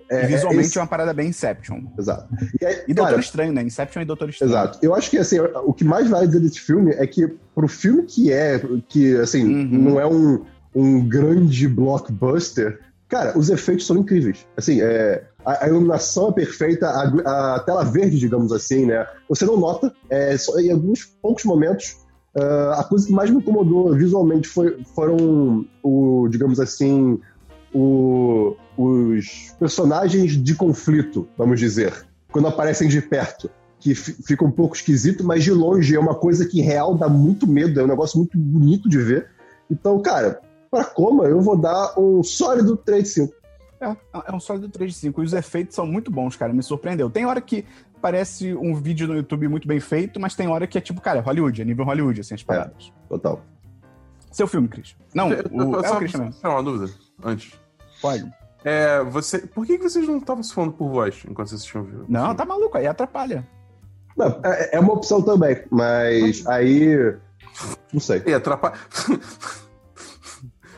É, 0.09 0.23
E 0.25 0.27
visualmente 0.27 0.67
esse- 0.67 0.77
é 0.77 0.81
uma 0.81 0.87
parada 0.87 1.11
bem 1.13 1.29
Inception. 1.29 1.81
Exato. 1.97 2.27
E, 2.61 2.65
aí, 2.65 2.83
E 2.87 2.93
Doutor 2.93 3.09
cara, 3.11 3.19
Estranho, 3.21 3.51
né? 3.53 3.63
Inception 3.63 4.01
e 4.01 4.05
Doutor 4.05 4.29
Estranho. 4.29 4.51
Exato. 4.51 4.79
Eu 4.81 4.93
acho 4.93 5.09
que 5.09 5.17
assim, 5.17 5.39
o 5.39 5.73
que 5.73 5.83
mais 5.83 6.07
vale 6.07 6.27
dizer 6.27 6.39
desse 6.39 6.59
filme 6.59 6.91
é 6.91 7.07
que 7.07 7.27
pro 7.55 7.67
filme 7.67 8.03
que 8.03 8.31
é, 8.31 8.61
que 8.87 9.15
assim, 9.17 9.43
Uhum. 9.43 9.67
não 9.89 9.99
é 9.99 10.05
um, 10.05 10.43
um 10.75 11.07
grande 11.07 11.67
blockbuster, 11.67 12.79
cara, 13.09 13.37
os 13.37 13.49
efeitos 13.49 13.85
são 13.87 13.97
incríveis. 13.97 14.45
Assim, 14.55 14.81
é, 14.81 15.23
a, 15.43 15.65
a 15.65 15.67
iluminação 15.67 16.29
é 16.29 16.33
perfeita, 16.33 16.87
a, 16.87 17.55
a 17.55 17.59
tela 17.61 17.83
verde, 17.83 18.19
digamos 18.19 18.51
assim, 18.53 18.85
né? 18.85 19.05
Você 19.27 19.45
não 19.45 19.57
nota, 19.57 19.91
é, 20.11 20.37
só 20.37 20.59
em 20.59 20.71
alguns 20.71 21.05
poucos 21.05 21.43
momentos. 21.43 21.97
Ah, 22.35 22.77
a 22.79 22.83
coisa 22.83 23.05
que 23.07 23.13
mais 23.13 23.29
me 23.29 23.37
incomodou 23.37 23.93
visualmente 23.93 24.47
foi, 24.47 24.83
foram 24.95 25.65
o, 25.83 26.27
digamos 26.29 26.59
assim, 26.59 27.19
o- 27.73 28.55
os 28.77 29.53
personagens 29.59 30.31
de 30.41 30.55
conflito, 30.55 31.27
vamos 31.37 31.59
dizer, 31.59 32.05
quando 32.31 32.47
aparecem 32.47 32.87
de 32.87 33.01
perto 33.01 33.49
que 33.79 33.95
fi- 33.95 34.13
fica 34.23 34.45
um 34.45 34.51
pouco 34.51 34.75
esquisito, 34.75 35.23
mas 35.23 35.43
de 35.43 35.51
longe 35.51 35.95
é 35.95 35.99
uma 35.99 36.13
coisa 36.15 36.45
que 36.45 36.61
real 36.61 36.95
dá 36.95 37.09
muito 37.09 37.47
medo, 37.47 37.79
é 37.79 37.83
um 37.83 37.87
negócio 37.87 38.17
muito 38.19 38.37
bonito 38.37 38.87
de 38.87 38.99
ver. 38.99 39.27
Então, 39.69 39.99
cara, 40.01 40.39
pra 40.69 40.83
coma, 40.83 41.25
eu 41.25 41.41
vou 41.41 41.57
dar 41.57 41.97
um 41.97 42.21
sólido 42.21 42.77
3 42.77 43.03
de 43.03 43.09
5. 43.09 43.33
É, 43.79 43.95
é 44.27 44.35
um 44.35 44.39
sólido 44.39 44.69
3 44.69 44.91
de 44.91 44.97
5. 44.99 45.21
E 45.21 45.25
os 45.25 45.33
efeitos 45.33 45.75
são 45.75 45.87
muito 45.87 46.11
bons, 46.11 46.35
cara. 46.35 46.53
Me 46.53 46.61
surpreendeu. 46.61 47.09
Tem 47.09 47.25
hora 47.25 47.41
que 47.41 47.65
parece 48.01 48.53
um 48.55 48.73
vídeo 48.75 49.07
no 49.07 49.15
YouTube 49.15 49.47
muito 49.47 49.67
bem 49.67 49.79
feito, 49.79 50.19
mas 50.19 50.35
tem 50.35 50.47
hora 50.47 50.65
que 50.67 50.77
é 50.77 50.81
tipo, 50.81 50.99
cara, 50.99 51.19
é 51.19 51.21
Hollywood, 51.21 51.61
é 51.61 51.65
nível 51.65 51.85
Hollywood, 51.85 52.19
assim, 52.21 52.33
as 52.35 52.43
paradas. 52.43 52.91
Total. 53.07 53.41
Seu 54.31 54.47
filme, 54.47 54.67
Christian. 54.67 54.97
Não, 55.13 55.31
Eu- 55.31 55.45
o, 55.51 55.75
eu 55.75 55.83
é 55.83 55.91
o 55.91 55.97
Christian 55.97 56.21
mesmo. 56.25 56.33
só 56.41 56.49
uma 56.49 56.63
dúvida 56.63 56.91
antes. 57.23 57.51
Pode. 58.01 58.31
É, 58.63 59.03
você, 59.03 59.39
por 59.39 59.65
que, 59.65 59.77
que 59.77 59.83
vocês 59.89 60.07
não 60.07 60.17
estavam 60.17 60.43
se 60.43 60.53
falando 60.53 60.73
por 60.73 60.89
voz 60.89 61.23
enquanto 61.27 61.49
vocês 61.49 61.61
assistiam 61.61 61.83
o 61.83 61.87
filme? 61.87 62.05
Não, 62.07 62.33
tá 62.35 62.45
maluco, 62.45 62.77
aí 62.77 62.87
atrapalha. 62.87 63.47
Não, 64.17 64.39
é, 64.43 64.75
é 64.75 64.79
uma 64.79 64.93
opção 64.93 65.21
também, 65.21 65.63
mas 65.71 66.45
aí. 66.47 67.15
Não 67.91 67.99
sei. 67.99 68.21
E 68.25 68.33
atrapalha. 68.33 68.75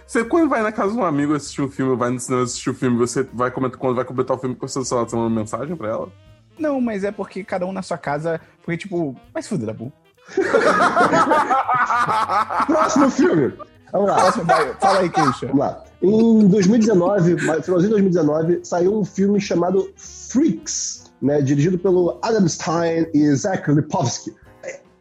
Você, 0.07 0.23
quando 0.23 0.47
vai 0.47 0.61
na 0.61 0.71
casa 0.71 0.91
de 0.93 0.97
um 0.99 1.03
amigo 1.03 1.33
assistir 1.33 1.61
um 1.63 1.69
filme, 1.69 1.95
vai 1.95 2.11
no 2.11 2.19
cinema 2.19 2.43
assistir 2.43 2.69
um 2.69 2.73
filme, 2.75 2.97
você 2.97 3.23
vai 3.33 3.49
comentar, 3.49 3.79
quando 3.79 3.95
vai 3.95 4.05
comentar 4.05 4.37
o 4.37 4.39
filme, 4.39 4.55
você 4.59 4.85
só 4.85 5.03
tá 5.05 5.17
mandando 5.17 5.35
mensagem 5.35 5.75
pra 5.75 5.89
ela? 5.89 6.11
Não, 6.57 6.79
mas 6.79 7.03
é 7.03 7.11
porque 7.11 7.43
cada 7.43 7.65
um 7.65 7.73
na 7.73 7.81
sua 7.81 7.97
casa. 7.97 8.39
Porque, 8.63 8.77
tipo, 8.77 9.15
vai 9.33 9.41
se 9.41 9.49
fuder, 9.49 9.67
Dabu. 9.67 9.91
Próximo 12.67 13.09
filme! 13.09 13.53
Vamos 13.91 14.09
lá. 14.09 14.15
Próximo, 14.15 14.45
Fala 14.79 14.99
aí, 14.99 15.09
Christian. 15.09 15.47
Vamos 15.49 15.59
lá. 15.59 15.83
Em 16.01 16.47
2019, 16.47 17.33
no 17.33 17.39
finalzinho 17.39 17.79
de 17.79 17.89
2019, 17.89 18.59
saiu 18.63 18.99
um 18.99 19.05
filme 19.05 19.39
chamado 19.39 19.89
Freaks, 19.95 21.11
né, 21.21 21.41
dirigido 21.41 21.77
pelo 21.77 22.19
Adam 22.21 22.47
Stein 22.47 23.07
e 23.13 23.33
Zach 23.35 23.69
Lipovsky. 23.71 24.33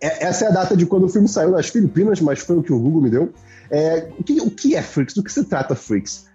É- 0.01 0.27
Essa 0.27 0.45
é 0.45 0.49
a 0.49 0.53
data 0.53 0.77
de 0.77 0.87
quando 0.87 1.05
o 1.05 1.09
filme 1.09 1.27
saiu 1.27 1.51
nas 1.51 1.69
Filipinas, 1.69 2.21
mas 2.21 2.41
foi 2.41 2.59
o 2.59 2.63
que 2.63 2.73
o 2.73 2.79
Google 2.79 3.03
me 3.03 3.11
deu. 3.11 3.33
É, 3.71 4.11
o, 4.19 4.23
que, 4.23 4.41
o 4.41 4.51
que 4.51 4.77
é 4.77 4.83
Freaks? 4.83 5.15
Do 5.15 5.23
que 5.23 5.33
se 5.33 5.45
trata 5.45 5.75
Freaks? 5.75 6.27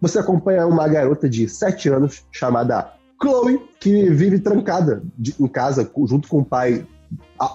Você 0.00 0.18
acompanha 0.18 0.66
uma 0.66 0.88
garota 0.88 1.28
de 1.28 1.48
7 1.48 1.88
anos 1.90 2.24
chamada 2.32 2.92
Chloe, 3.22 3.60
que 3.78 4.10
vive 4.10 4.38
trancada 4.38 5.02
de- 5.18 5.34
em 5.38 5.46
casa 5.46 5.90
junto 6.06 6.28
com 6.28 6.38
o 6.38 6.44
pai 6.44 6.86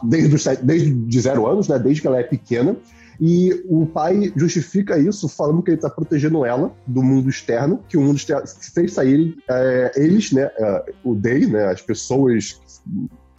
desde, 0.04 0.36
os 0.36 0.46
desde 0.62 0.94
de 0.94 1.20
zero 1.22 1.48
anos, 1.48 1.68
né, 1.68 1.80
desde 1.80 2.02
que 2.02 2.08
ela 2.08 2.20
é 2.20 2.24
pequena. 2.24 2.76
E 3.20 3.64
o 3.70 3.86
pai 3.86 4.34
justifica 4.36 4.98
isso 5.00 5.30
falando 5.30 5.64
que 5.64 5.72
ele 5.72 5.78
está 5.78 5.90
protegendo 5.90 6.46
ela 6.46 6.74
do 6.86 7.02
mundo 7.02 7.30
externo, 7.30 7.80
que 7.88 7.96
o 7.98 8.02
mundo 8.02 8.18
externo 8.18 8.46
se 8.46 8.72
fez 8.72 8.94
saírem 8.94 9.38
é, 9.50 9.92
eles, 9.96 10.32
né, 10.34 10.50
é, 10.58 10.94
o 11.04 11.16
Day, 11.16 11.46
né, 11.46 11.66
as 11.68 11.82
pessoas 11.82 12.60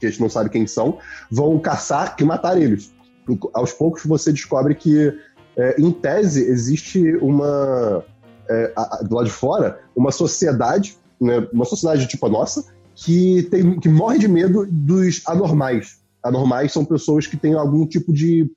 que 0.01 0.07
a 0.07 0.11
gente 0.11 0.21
não 0.21 0.31
sabe 0.31 0.49
quem 0.51 0.67
são, 0.67 0.99
vão 1.31 1.59
caçar 1.59 2.17
e 2.19 2.25
matar 2.25 2.61
eles. 2.61 2.93
E, 3.29 3.39
aos 3.53 3.73
poucos 3.73 4.03
você 4.05 4.33
descobre 4.33 4.75
que, 4.75 5.13
é, 5.57 5.81
em 5.81 5.91
tese, 5.93 6.43
existe 6.49 7.17
uma 7.17 8.03
é, 8.49 8.73
a- 8.77 9.03
do 9.03 9.15
lado 9.17 9.27
de 9.27 9.33
fora 9.33 9.81
uma 9.95 10.13
sociedade, 10.13 10.97
né, 11.21 11.47
uma 11.53 11.65
sociedade 11.65 12.07
tipo 12.07 12.27
a 12.27 12.29
nossa, 12.29 12.65
que 12.95 13.43
tem 13.51 13.79
que 13.79 13.89
morre 13.89 14.19
de 14.19 14.29
medo 14.29 14.67
dos 14.71 15.23
anormais. 15.27 15.99
Anormais 16.23 16.73
são 16.73 16.85
pessoas 16.85 17.27
que 17.27 17.37
têm 17.37 17.55
algum 17.55 17.87
tipo 17.87 18.13
de. 18.13 18.51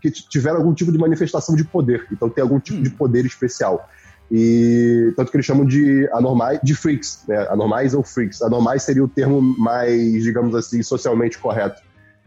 que 0.00 0.10
tiveram 0.10 0.56
algum 0.58 0.74
tipo 0.74 0.90
de 0.90 0.98
manifestação 0.98 1.54
de 1.54 1.64
poder. 1.64 2.06
Então 2.10 2.28
tem 2.28 2.42
algum 2.42 2.58
tipo 2.58 2.82
de 2.82 2.90
poder 2.90 3.24
especial. 3.24 3.88
E 4.30 5.12
tanto 5.14 5.30
que 5.30 5.36
eles 5.36 5.46
chamam 5.46 5.64
de 5.64 6.08
anormais, 6.12 6.58
de 6.62 6.74
freaks, 6.74 7.22
né? 7.28 7.46
Anormais 7.50 7.94
ou 7.94 8.02
freaks. 8.02 8.40
Anormais 8.40 8.82
seria 8.82 9.04
o 9.04 9.08
termo 9.08 9.40
mais, 9.40 10.22
digamos 10.22 10.54
assim, 10.54 10.82
socialmente 10.82 11.38
correto. 11.38 11.82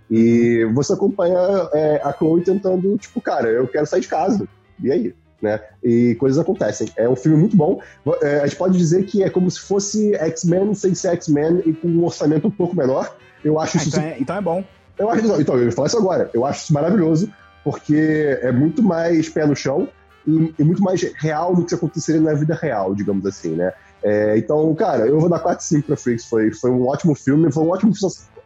E 0.10 0.64
você 0.74 0.94
acompanha 0.94 1.40
é, 1.74 2.02
a 2.04 2.14
Chloe 2.14 2.44
tentando, 2.44 2.96
tipo, 2.98 3.20
cara, 3.20 3.50
eu 3.50 3.68
quero 3.68 3.88
sair 3.88 4.02
de 4.02 4.08
casa. 4.08 4.48
E 4.82 4.92
aí? 4.92 5.16
Né? 5.42 5.60
E 5.84 6.16
coisas 6.16 6.40
acontecem. 6.40 6.88
É 6.98 7.08
um 7.10 7.16
filme 7.16 7.38
muito 7.38 7.56
bom. 7.58 7.80
É, 8.22 8.40
a 8.40 8.48
gente 8.48 8.58
pode 8.58 8.78
dizer 8.78 9.04
que 9.06 9.22
é 9.22 9.30
como 9.30 9.52
se 9.52 9.60
fosse 9.60 10.16
X-Men 10.16 10.74
sem 10.74 10.96
ser 10.96 11.10
X-Men 11.10 11.62
e 11.66 11.74
com 11.74 11.88
um 11.90 12.04
orçamento 12.06 12.48
um 12.48 12.52
pouco 12.52 12.76
menor. 12.76 13.16
Eu 13.44 13.60
acho 13.60 13.78
Ah, 13.78 13.82
isso 13.82 13.90
então, 13.90 14.02
é, 14.04 14.18
então 14.20 14.36
é 14.38 14.42
bom. 14.42 14.64
eu 14.98 15.10
acho, 15.10 15.42
então, 15.42 15.56
eu 15.58 15.66
ia 15.66 15.72
falar 15.72 15.88
isso 15.88 15.98
agora. 15.98 16.32
Eu 16.34 16.46
acho 16.46 16.64
isso 16.64 16.74
maravilhoso, 16.74 17.30
porque 17.64 18.40
é 18.42 18.52
muito 18.52 18.82
mais 18.82 19.30
pé 19.30 19.46
no 19.46 19.56
chão 19.56 19.88
e, 20.26 20.54
e 20.58 20.64
muito 20.64 20.82
mais 20.82 21.02
real 21.20 21.54
do 21.56 21.66
que 21.66 21.76
aconteceria 21.76 22.22
na 22.22 22.34
vida 22.34 22.56
real, 22.56 22.96
digamos 22.96 23.26
assim, 23.26 23.56
né? 23.56 23.72
É, 24.04 24.38
então, 24.38 24.74
cara, 24.74 25.06
eu 25.08 25.20
vou 25.20 25.30
dar 25.30 25.40
4 25.40 25.64
5 25.66 25.88
pra 25.88 25.98
Freaks. 25.98 26.26
Foi, 26.26 26.52
foi 26.54 26.72
um 26.72 26.88
ótimo 26.88 27.14
filme, 27.14 27.52
foi 27.52 27.64
um 27.64 27.70
ótimo, 27.70 27.92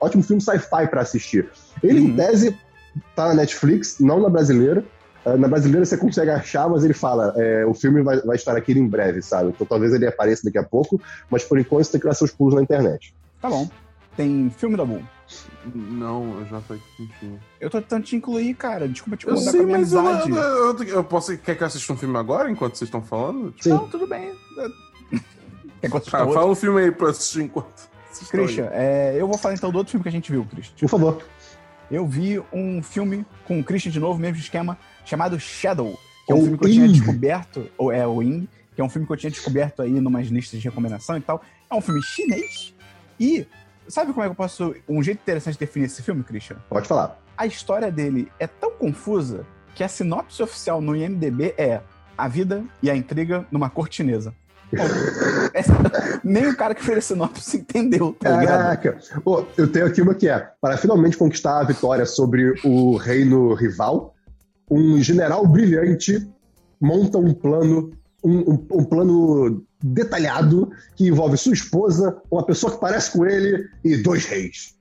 ótimo 0.02 0.24
filme 0.24 0.42
sci-fi 0.42 0.88
pra 0.90 1.02
assistir. 1.02 1.50
Ele, 1.84 2.00
em 2.00 2.10
Uhum. 2.10 2.16
tese, 2.16 2.58
tá 3.16 3.28
na 3.30 3.36
Netflix, 3.36 3.98
não 4.00 4.20
na 4.22 4.30
brasileira. 4.30 4.84
Ah, 5.26 5.36
Na 5.38 5.48
brasileira 5.48 5.86
você 5.86 5.98
consegue 5.98 6.32
achar, 6.32 6.70
mas 6.70 6.84
ele 6.84 6.94
fala, 6.94 7.34
é, 7.38 7.66
o 7.66 7.74
filme 7.74 8.02
vai, 8.02 8.20
vai 8.22 8.36
estar 8.36 8.56
aqui 8.56 8.72
em 8.74 8.88
breve, 8.88 9.22
sabe? 9.22 9.50
Então 9.50 9.66
talvez 9.68 9.94
ele 9.94 10.08
apareça 10.08 10.44
daqui 10.46 10.58
a 10.58 10.64
pouco, 10.64 11.02
mas 11.30 11.44
por 11.44 11.60
enquanto 11.60 11.84
você 11.86 11.92
tem 11.94 12.02
que 12.02 12.08
dar 12.08 12.14
seus 12.14 12.32
pulos 12.32 12.54
na 12.56 12.62
internet. 12.62 13.14
Tá 13.42 13.50
bom. 13.50 13.70
Tem 14.16 14.50
filme 14.58 14.76
da 14.76 14.84
Bull. 14.84 15.02
Não, 15.74 16.40
eu 16.40 16.46
já 16.46 16.60
falei 16.62 16.82
que 16.98 17.08
tinha. 17.20 17.40
Eu 17.60 17.70
tô 17.70 17.80
tentando 17.80 18.04
te 18.04 18.16
incluir, 18.16 18.54
cara. 18.56 18.88
Desculpa 18.88 19.16
te 19.16 19.28
Eu 19.28 19.34
incomodar 19.34 19.52
sei, 19.52 19.60
com 19.62 19.64
a 19.64 19.68
minha 19.68 19.80
mas 19.80 19.94
eu, 19.94 20.00
amizade. 20.00 20.32
eu, 20.32 20.38
eu, 20.38 20.84
eu 20.84 21.04
posso. 21.04 21.38
Quer 21.38 21.56
que 21.56 21.64
eu 21.64 21.68
assista 21.68 21.94
um 21.94 21.98
filme 21.98 22.18
agora, 22.18 22.50
enquanto 22.50 22.76
vocês 22.76 22.88
estão 22.88 23.02
falando? 23.02 23.54
Sim. 23.62 23.70
Não, 23.70 23.88
tudo 23.88 24.08
bem. 24.08 24.34
Quer 25.82 25.90
que 25.90 25.94
eu 25.94 25.98
assista 25.98 26.18
Ah, 26.18 26.28
fala 26.28 26.48
um 26.52 26.56
filme 26.56 26.82
aí 26.82 26.92
pra 26.92 27.10
assistir 27.12 27.44
enquanto. 27.44 27.90
Christian, 28.30 28.68
é, 28.74 29.16
eu 29.18 29.28
vou 29.28 29.38
falar 29.38 29.54
então 29.54 29.72
do 29.72 29.78
outro 29.78 29.92
filme 29.92 30.04
que 30.04 30.10
a 30.10 30.12
gente 30.12 30.30
viu, 30.32 30.46
Christian. 30.46 30.76
Por 30.80 30.90
favor. 30.90 31.22
Eu 31.90 32.06
vi 32.06 32.42
um 32.52 32.84
filme 32.84 33.26
com 33.46 33.60
o 33.60 33.64
Christian 33.64 33.92
de 33.92 34.00
novo, 34.00 34.20
mesmo 34.20 34.38
esquema, 34.38 34.78
chamado 35.10 35.40
Shadow, 35.40 36.00
que 36.26 36.32
é 36.32 36.36
um 36.36 36.42
filme 36.42 36.58
que 36.58 36.66
eu 36.66 36.70
tinha 36.70 36.88
descoberto, 36.88 37.70
ou 37.78 37.92
é 37.92 38.06
o 38.06 38.22
Ing, 38.22 38.48
que 38.76 38.82
é 38.82 38.84
um 38.84 38.90
filme 38.90 39.06
que 39.08 39.12
eu 39.14 39.18
tinha 39.18 39.32
descoberto 39.32 39.82
aí 39.82 39.92
numas 40.00 40.28
listas 40.28 40.60
de 40.62 40.68
recomendação 40.70 41.18
e 41.18 41.22
tal. 41.22 41.42
É 41.70 41.76
um 41.76 41.82
filme 41.82 42.02
chinês 42.04 42.74
e 43.20 43.46
sabe 43.88 44.12
como 44.14 44.24
é 44.24 44.28
que 44.28 44.32
eu 44.32 44.36
posso 44.36 44.76
um 44.88 45.02
jeito 45.02 45.20
interessante 45.22 45.54
de 45.56 45.60
definir 45.60 45.86
esse 45.86 46.02
filme, 46.04 46.24
Christian? 46.24 46.58
Pode 46.70 46.88
falar. 46.88 47.20
A 47.36 47.46
história 47.48 47.92
dele 47.92 48.32
é 48.40 48.46
tão 48.48 48.72
confusa 48.72 49.46
que 49.74 49.84
a 49.84 49.88
sinopse 49.88 50.42
oficial 50.44 50.80
no 50.82 50.96
IMDb 50.96 51.54
é 51.58 51.82
a 52.18 52.28
vida 52.28 52.64
e 52.84 52.90
a 52.92 52.96
intriga 52.96 53.46
numa 53.52 53.70
essa- 55.54 55.74
nem 56.24 56.48
o 56.48 56.56
cara 56.56 56.76
que 56.76 56.84
fez 56.84 56.98
a 57.00 57.02
sinopse 57.02 57.58
entendeu, 57.58 58.16
tá? 58.20 58.46
Caraca. 58.46 59.00
Pô, 59.24 59.46
eu 59.58 59.68
tenho 59.72 59.88
aqui 59.88 60.02
uma 60.02 60.14
que 60.14 60.28
é: 60.30 60.48
para 60.62 60.78
finalmente 60.78 61.18
conquistar 61.18 61.60
a 61.60 61.64
vitória 61.64 62.06
sobre 62.06 62.54
o 62.64 62.96
reino 62.98 63.54
rival, 63.56 64.14
um 64.70 65.02
general 65.02 65.46
brilhante 65.48 66.28
monta 66.80 67.18
um 67.18 67.34
plano, 67.34 67.92
um, 68.24 68.40
um- 68.54 68.68
um 68.74 68.84
plano 68.84 69.66
detalhado 69.82 70.70
que 70.96 71.08
envolve 71.08 71.38
sua 71.38 71.54
esposa, 71.54 72.22
uma 72.30 72.46
pessoa 72.46 72.74
que 72.74 72.80
parece 72.80 73.12
com 73.12 73.26
ele 73.26 73.68
e 73.84 73.98
dois 73.98 74.26
reis. 74.26 74.78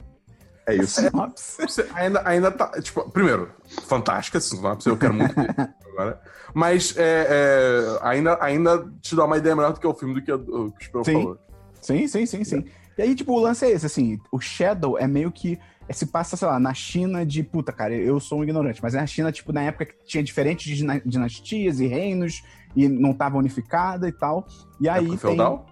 É 0.66 0.74
isso. 0.74 1.00
Sinopse. 1.00 1.62
Você 1.62 1.86
ainda, 1.94 2.20
ainda 2.28 2.50
tá. 2.50 2.68
Tipo, 2.80 3.08
primeiro, 3.10 3.50
fantástica 3.86 4.36
essa 4.38 4.54
sinopse, 4.54 4.88
eu 4.88 4.96
quero 4.98 5.14
muito 5.14 5.34
ver 5.34 5.54
agora. 5.92 6.20
Mas 6.52 6.94
é, 6.96 7.26
é, 7.30 7.98
ainda, 8.02 8.36
ainda 8.40 8.84
te 9.00 9.16
dá 9.16 9.24
uma 9.24 9.38
ideia 9.38 9.56
melhor 9.56 9.72
do 9.72 9.80
que 9.80 9.86
o 9.86 9.94
filme 9.94 10.14
do 10.14 10.22
que 10.22 10.30
o 10.32 10.38
que 10.38 10.50
o 10.52 10.74
Spiro 10.80 11.04
Sim. 11.04 11.12
falou. 11.14 11.38
Sim, 11.80 12.06
sim, 12.08 12.26
sim, 12.26 12.44
sim. 12.44 12.64
E 12.98 13.02
aí, 13.02 13.14
tipo, 13.14 13.32
o 13.32 13.38
lance 13.38 13.64
é 13.64 13.70
esse, 13.70 13.86
assim, 13.86 14.18
o 14.32 14.40
Shadow 14.40 14.98
é 14.98 15.06
meio 15.06 15.30
que. 15.30 15.56
é, 15.88 15.92
se 15.92 16.06
passa, 16.06 16.36
sei 16.36 16.48
lá, 16.48 16.58
na 16.58 16.74
China 16.74 17.24
de. 17.24 17.42
Puta, 17.44 17.72
cara, 17.72 17.94
eu 17.94 18.18
sou 18.18 18.40
um 18.40 18.42
ignorante, 18.42 18.82
mas 18.82 18.94
é 18.94 19.00
na 19.00 19.06
China, 19.06 19.30
tipo, 19.30 19.52
na 19.52 19.62
época 19.62 19.86
que 19.86 20.04
tinha 20.04 20.22
diferentes 20.22 20.76
dina- 20.76 21.00
dinastias 21.06 21.78
e 21.78 21.86
reinos 21.86 22.42
e 22.74 22.88
não 22.88 23.14
tava 23.14 23.38
unificada 23.38 24.08
e 24.08 24.12
tal. 24.12 24.46
E 24.80 24.88
aí. 24.88 25.06
Tem- 25.06 25.16
feudal? 25.16 25.64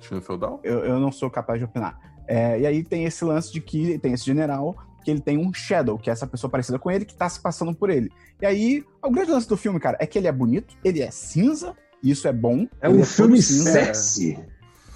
China 0.00 0.20
feudal? 0.20 0.60
eu, 0.62 0.84
eu 0.84 1.00
não 1.00 1.10
sou 1.10 1.28
capaz 1.28 1.58
de 1.58 1.64
opinar. 1.64 1.98
É, 2.28 2.60
e 2.60 2.66
aí 2.66 2.84
tem 2.84 3.04
esse 3.04 3.24
lance 3.24 3.52
de 3.52 3.60
que 3.60 3.98
tem 3.98 4.12
esse 4.12 4.24
general 4.24 4.76
que 5.04 5.10
ele 5.10 5.20
tem 5.20 5.38
um 5.38 5.52
Shadow, 5.52 5.98
que 5.98 6.10
é 6.10 6.12
essa 6.12 6.26
pessoa 6.26 6.50
parecida 6.50 6.78
com 6.78 6.90
ele, 6.90 7.04
que 7.04 7.14
tá 7.14 7.28
se 7.28 7.40
passando 7.40 7.74
por 7.74 7.88
ele. 7.88 8.10
E 8.40 8.46
aí, 8.46 8.84
o 9.02 9.10
grande 9.10 9.30
lance 9.30 9.48
do 9.48 9.56
filme, 9.56 9.80
cara, 9.80 9.96
é 10.00 10.06
que 10.06 10.18
ele 10.18 10.26
é 10.28 10.32
bonito, 10.32 10.76
ele 10.84 11.00
é 11.00 11.10
cinza, 11.10 11.74
e 12.02 12.10
isso 12.10 12.28
é 12.28 12.32
bom. 12.32 12.66
É 12.80 12.88
um 12.88 12.96
todo 12.98 13.06
filme 13.06 13.42
cinza. 13.42 13.72
sexy. 13.72 14.38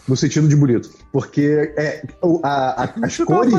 No 0.08 0.16
sentido 0.16 0.48
de 0.48 0.56
bonito. 0.56 0.90
Porque 1.12 1.72
é, 1.76 2.02
a- 2.44 2.84
a- 2.84 2.94
as 3.06 3.16
cores. 3.18 3.52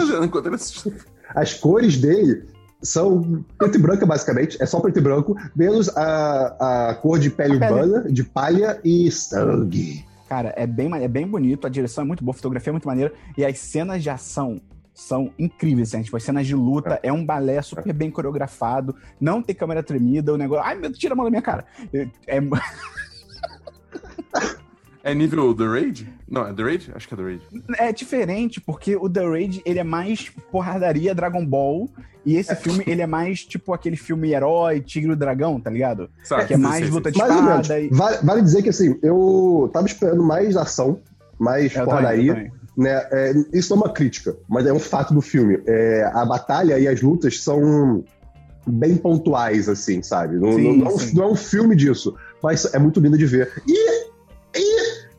As 1.35 1.53
cores 1.53 1.97
dele 1.97 2.45
são 2.81 3.43
preto 3.57 3.77
e 3.77 3.81
branca, 3.81 4.05
basicamente. 4.05 4.61
É 4.61 4.65
só 4.65 4.79
preto 4.79 4.99
e 4.99 5.01
branco, 5.01 5.35
menos 5.55 5.89
a, 5.95 6.89
a 6.89 6.95
cor 6.95 7.17
de 7.17 7.29
pele 7.29 7.53
urbana, 7.53 8.11
de 8.11 8.23
palha 8.23 8.79
e 8.83 9.09
sangue. 9.09 10.05
Cara, 10.27 10.53
é 10.57 10.65
bem, 10.67 10.91
é 10.95 11.07
bem 11.07 11.27
bonito, 11.27 11.65
a 11.67 11.69
direção 11.69 12.03
é 12.03 12.07
muito 12.07 12.23
boa, 12.23 12.33
a 12.33 12.35
fotografia 12.35 12.71
é 12.71 12.73
muito 12.73 12.87
maneira, 12.87 13.13
e 13.37 13.45
as 13.45 13.59
cenas 13.59 14.01
de 14.01 14.09
ação 14.09 14.59
são 14.93 15.31
incríveis, 15.37 15.93
assim, 15.93 16.01
tipo, 16.03 16.17
as 16.17 16.23
cenas 16.23 16.47
de 16.47 16.55
luta, 16.55 16.99
é, 17.03 17.11
um 17.13 17.23
balé 17.25 17.61
super 17.61 17.91
bem 17.93 18.09
coreografado, 18.09 18.95
não 19.19 19.41
tem 19.43 19.55
câmera 19.55 19.83
tremida, 19.83 20.33
o 20.33 20.37
negócio... 20.37 20.63
Ai, 20.63 20.73
meu 20.75 20.89
Deus, 20.89 20.97
tira 20.97 21.13
a 21.13 21.15
mão 21.15 21.25
da 21.25 21.29
minha 21.31 21.41
cara! 21.41 21.65
É, 22.27 22.39
é- 25.03 25.11
É 25.11 25.13
nível 25.15 25.53
The 25.55 25.65
Raid? 25.65 26.09
Não, 26.29 26.47
é 26.47 26.53
The 26.53 26.63
Raid? 26.63 26.91
Acho 26.95 27.07
que 27.07 27.13
é 27.13 27.17
The 27.17 27.23
Raid. 27.23 27.41
é 27.77 27.91
diferente, 27.91 28.61
porque 28.61 28.95
o 28.95 29.09
The 29.09 29.25
Raid, 29.27 29.61
ele 29.65 29.79
é 29.79 29.83
mais 29.83 30.29
porradaria 30.51 31.13
Dragon 31.13 31.45
Ball, 31.45 31.89
e 32.25 32.37
esse 32.37 32.55
filme, 32.55 32.83
ele 32.87 33.01
é 33.01 33.07
mais, 33.07 33.43
tipo, 33.43 33.73
aquele 33.73 33.97
filme 33.97 34.31
herói, 34.31 34.79
Tigre 34.79 35.09
e 35.09 35.13
o 35.13 35.15
Dragão, 35.15 35.59
tá 35.59 35.69
ligado? 35.69 36.09
Sabe? 36.23 36.45
Que 36.45 36.53
é 36.53 36.57
mais 36.57 36.89
luta 36.89 37.11
de 37.11 37.19
espada 37.19 37.79
e... 37.79 37.89
Vale, 37.89 38.17
vale 38.23 38.41
dizer 38.41 38.61
que, 38.63 38.69
assim, 38.69 38.97
eu 39.03 39.69
tava 39.73 39.85
esperando 39.87 40.23
mais 40.23 40.55
ação, 40.55 41.01
mais 41.37 41.75
É, 41.75 41.81
eu 41.81 41.85
porradaria. 41.85 42.33
também. 42.33 42.51
né? 42.77 43.07
É, 43.11 43.33
isso 43.53 43.75
não 43.75 43.81
é 43.83 43.85
uma 43.87 43.93
crítica, 43.93 44.35
mas 44.47 44.65
é 44.65 44.71
um 44.71 44.79
fato 44.79 45.13
do 45.13 45.19
filme. 45.21 45.61
É, 45.67 46.09
a 46.13 46.25
batalha 46.25 46.79
e 46.79 46.87
as 46.87 47.01
lutas 47.01 47.41
são 47.43 48.03
bem 48.65 48.95
pontuais, 48.95 49.67
assim, 49.67 50.01
sabe? 50.01 50.37
Não, 50.37 50.53
Sim, 50.53 50.77
não- 50.77 50.85
não- 50.91 50.97
sim. 50.97 51.15
não 51.15 51.23
é 51.25 51.27
um 51.27 51.35
filme 51.35 51.75
disso, 51.75 52.15
mas 52.41 52.73
é 52.73 52.79
muito 52.79 53.01
lindo 53.01 53.17
de 53.17 53.25
ver. 53.25 53.51
E 53.67 54.12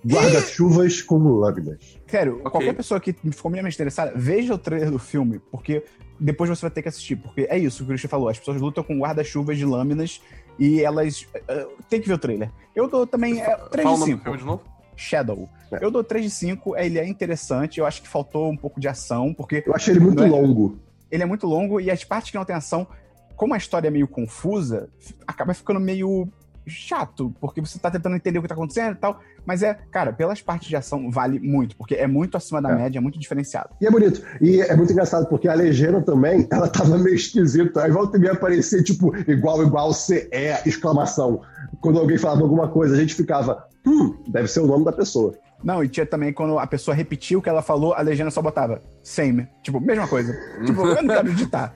guarda-chuvas 0.06 1.02
com 1.02 1.18
lâminas. 1.18 1.98
Sério, 2.06 2.36
Ok. 2.40 2.50
qualquer 2.50 2.74
pessoa 2.74 3.00
que 3.00 3.12
ficou 3.12 3.50
minimamente 3.50 3.76
interessada, 3.76 4.12
veja 4.14 4.54
o 4.54 4.58
trailer 4.58 4.90
do 4.90 4.98
filme, 4.98 5.40
porque 5.50 5.84
depois 6.18 6.48
você 6.50 6.62
vai 6.62 6.70
ter 6.70 6.82
que 6.82 6.88
assistir. 6.88 7.16
Porque 7.16 7.46
é 7.50 7.58
isso 7.58 7.78
que 7.78 7.82
o 7.84 7.86
Christian 7.86 8.08
falou: 8.08 8.28
as 8.28 8.38
pessoas 8.38 8.60
lutam 8.60 8.84
com 8.84 8.98
guarda-chuvas 8.98 9.56
de 9.58 9.64
lâminas 9.64 10.20
e 10.58 10.80
elas. 10.82 11.26
eh, 11.48 11.66
tem 11.88 12.00
que 12.00 12.08
ver 12.08 12.14
o 12.14 12.18
trailer. 12.18 12.50
Eu 12.74 12.88
dou 12.88 13.06
também 13.06 13.40
é, 13.40 13.56
3 13.56 13.82
Fala 13.82 13.96
o 13.96 14.04
de 14.04 14.10
nome 14.10 14.12
do 14.12 14.16
5. 14.18 14.22
filme 14.22 14.38
de 14.38 14.44
novo? 14.44 14.62
Shadow. 14.96 15.48
É. 15.72 15.84
Eu 15.84 15.90
dou 15.90 16.04
3 16.04 16.24
de 16.24 16.30
5, 16.30 16.76
ele 16.76 16.98
é 16.98 17.06
interessante. 17.08 17.80
Eu 17.80 17.86
acho 17.86 18.00
que 18.02 18.08
faltou 18.08 18.48
um 18.50 18.56
pouco 18.56 18.78
de 18.80 18.86
ação, 18.86 19.34
porque 19.34 19.62
Eu 19.66 19.74
achei 19.74 19.92
ele 19.94 20.00
muito 20.00 20.22
é? 20.22 20.26
longo. 20.28 20.78
ele 21.10 21.22
é 21.22 21.26
muito 21.26 21.46
longo 21.46 21.80
e 21.80 21.90
as 21.90 22.04
partes 22.04 22.30
que 22.30 22.36
não 22.36 22.44
tem 22.44 22.54
ação, 22.54 22.86
como 23.34 23.54
a 23.54 23.56
história 23.56 23.88
é 23.88 23.90
meio 23.90 24.06
confusa, 24.06 24.88
acaba 25.26 25.52
ficando 25.52 25.80
meio 25.80 26.28
chato, 26.66 27.34
porque 27.40 27.60
você 27.60 27.78
tá 27.78 27.90
tentando 27.90 28.16
entender 28.16 28.38
o 28.38 28.42
que 28.42 28.48
tá 28.48 28.54
acontecendo 28.54 28.92
e 28.92 28.96
tal. 28.98 29.20
Mas 29.44 29.62
é, 29.62 29.74
cara, 29.90 30.12
pelas 30.12 30.40
partes 30.40 30.68
de 30.68 30.76
ação 30.76 31.10
vale 31.10 31.38
muito, 31.38 31.76
porque 31.76 31.94
é 31.94 32.06
muito 32.06 32.36
acima 32.36 32.60
da 32.62 32.70
É. 32.70 32.74
média, 32.74 32.98
é 32.98 33.00
muito 33.00 33.18
diferenciado. 33.18 33.70
E 33.80 33.86
é 33.86 33.90
bonito. 33.90 34.22
E 34.40 34.60
é 34.60 34.74
muito 34.76 34.92
engraçado, 34.92 35.26
porque 35.28 35.48
a 35.48 35.54
legenda 35.54 36.00
também, 36.02 36.46
ela 36.50 36.68
tava 36.68 36.96
meio 36.98 37.14
esquisita. 37.14 37.82
Aí 37.84 37.90
volta 37.90 38.16
e 38.16 38.20
meia 38.20 38.32
aparecer, 38.32 38.82
tipo, 38.82 39.14
igual, 39.30 39.62
igual, 39.62 39.92
CE, 39.92 40.28
exclamação. 40.64 41.40
Quando 41.80 41.98
alguém 41.98 42.18
falava 42.18 42.42
alguma 42.42 42.68
coisa, 42.68 42.94
a 42.94 42.98
gente 42.98 43.14
ficava, 43.14 43.66
hum, 43.86 44.16
deve 44.28 44.48
ser 44.48 44.60
o 44.60 44.66
nome 44.66 44.84
da 44.84 44.92
pessoa. 44.92 45.34
Não, 45.62 45.82
e 45.82 45.88
tinha 45.88 46.04
também 46.04 46.32
quando 46.32 46.58
a 46.58 46.66
pessoa 46.66 46.94
repetiu 46.94 47.38
o 47.38 47.42
que 47.42 47.48
ela 47.48 47.62
falou, 47.62 47.94
a 47.94 48.00
legenda 48.02 48.30
só 48.30 48.42
botava 48.42 48.82
same. 49.02 49.48
Tipo, 49.62 49.80
mesma 49.80 50.06
coisa. 50.06 50.34
tipo, 50.64 50.86
eu 50.86 51.02
não 51.02 51.14
quero 51.14 51.28
editar. 51.32 51.74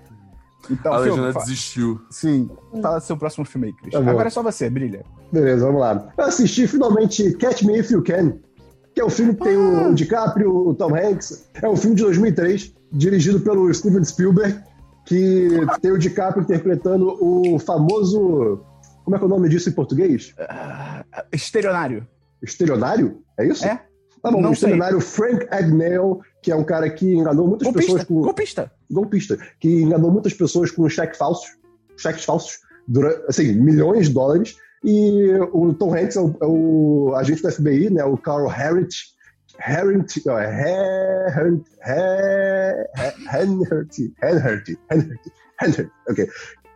Então, 0.70 0.92
a 0.92 1.02
filme, 1.02 1.10
legenda 1.20 1.32
fa- 1.32 1.40
desistiu. 1.40 2.00
Sim. 2.10 2.50
Fala 2.82 3.00
seu 3.00 3.16
próximo 3.16 3.44
filme 3.44 3.68
aí, 3.68 3.72
Cris. 3.72 3.92
Tá. 3.92 3.98
Agora 4.10 4.28
é 4.28 4.30
só 4.30 4.42
você, 4.42 4.68
brilha. 4.68 5.04
Beleza, 5.32 5.64
vamos 5.66 5.80
lá. 5.80 6.12
Eu 6.16 6.24
assisti 6.24 6.66
finalmente 6.66 7.32
Catch 7.34 7.62
Me 7.62 7.78
If 7.78 7.90
You 7.90 8.02
Can, 8.02 8.34
que 8.94 9.00
é 9.00 9.04
o 9.04 9.10
filme 9.10 9.34
que 9.34 9.42
tem 9.44 9.56
o 9.56 9.94
DiCaprio, 9.94 10.54
o 10.68 10.74
Tom 10.74 10.94
Hanks. 10.94 11.48
É 11.62 11.68
um 11.68 11.76
filme 11.76 11.96
de 11.96 12.02
2003, 12.02 12.74
dirigido 12.92 13.40
pelo 13.40 13.72
Steven 13.72 14.04
Spielberg, 14.04 14.60
que 15.04 15.48
tem 15.80 15.90
o 15.92 15.98
DiCaprio 15.98 16.42
interpretando 16.42 17.16
o 17.22 17.58
famoso. 17.58 18.60
Como 19.04 19.16
é 19.16 19.18
que 19.18 19.24
é 19.24 19.26
o 19.26 19.30
nome 19.30 19.48
disso 19.48 19.68
em 19.68 19.72
português? 19.72 20.34
Ah, 20.38 21.04
Estereonário. 21.32 22.06
Estelionário? 22.42 23.22
É 23.38 23.46
isso? 23.46 23.64
É? 23.64 23.82
Tá 24.22 24.30
bom, 24.30 24.40
Não 24.40 24.50
o 24.50 24.52
estelionário 24.52 25.00
Frank 25.00 25.46
Agnell, 25.50 26.20
que 26.42 26.50
é 26.50 26.56
um 26.56 26.64
cara 26.64 26.90
que 26.90 27.14
enganou 27.14 27.46
muitas 27.46 27.68
pessoas 27.68 28.04
Golpista. 28.04 28.06
com. 28.06 28.20
Golpista. 28.22 28.72
golpista, 28.90 29.38
que 29.60 29.82
enganou 29.82 30.10
muitas 30.10 30.34
pessoas 30.34 30.70
com 30.70 30.88
cheques 30.88 31.18
falsos, 31.18 31.48
cheques 31.96 32.24
falsos, 32.24 32.60
durante, 32.86 33.22
assim, 33.28 33.52
milhões 33.52 34.08
de 34.08 34.14
dólares. 34.14 34.56
E 34.84 35.32
o 35.52 35.74
Tom 35.74 35.94
Hanks 35.94 36.16
é 36.16 36.20
o, 36.20 36.36
é 36.40 36.46
o 36.46 37.14
agente 37.16 37.42
do 37.42 37.50
FBI, 37.50 37.90
né, 37.90 38.04
o 38.04 38.16
Carl 38.16 38.46
Harrit, 38.46 38.94
Harrit, 39.58 40.22
é 40.28 41.30
Harrit, 41.30 41.64
Henherty, 43.32 44.14
Henherty, 44.22 44.78
Henherty, 45.60 45.90
ok. 46.08 46.28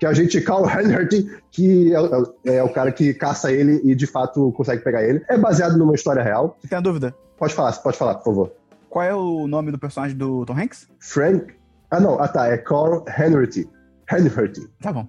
Que 0.03 0.07
é 0.07 0.09
o 0.09 0.11
agente 0.11 0.41
Carl 0.41 0.65
Henherty, 0.69 1.31
que 1.53 1.95
é, 1.95 2.01
o- 2.01 2.35
é 2.45 2.61
o 2.61 2.69
cara 2.73 2.91
que 2.91 3.15
caça 3.15 3.53
ele 3.53 3.81
e 3.85 3.95
de 3.95 4.05
fato 4.05 4.51
consegue 4.51 4.83
pegar 4.83 5.05
ele. 5.05 5.23
É 5.31 5.39
baseado 5.39 5.79
numa 5.79 5.95
história 5.95 6.21
real. 6.25 6.57
Você 6.61 6.67
tem 6.67 6.77
a 6.77 6.81
dúvida? 6.81 7.15
Pode 7.39 7.55
falar, 7.55 7.71
pode 7.75 7.97
falar, 7.97 8.17
por 8.17 8.25
favor. 8.25 8.53
Qual 8.91 9.05
é 9.05 9.15
o 9.15 9.47
nome 9.47 9.71
do 9.71 9.79
personagem 9.79 10.17
do 10.17 10.45
Tom 10.45 10.55
Hanks? 10.59 10.89
Frank. 10.99 11.55
Ah, 11.89 12.01
não, 12.01 12.21
ah 12.21 12.27
tá, 12.27 12.49
é 12.49 12.59
Carl 12.59 13.05
Henherty. 13.17 13.71
Henherty. 14.11 14.69
Tá 14.81 14.93
bom. 14.93 15.07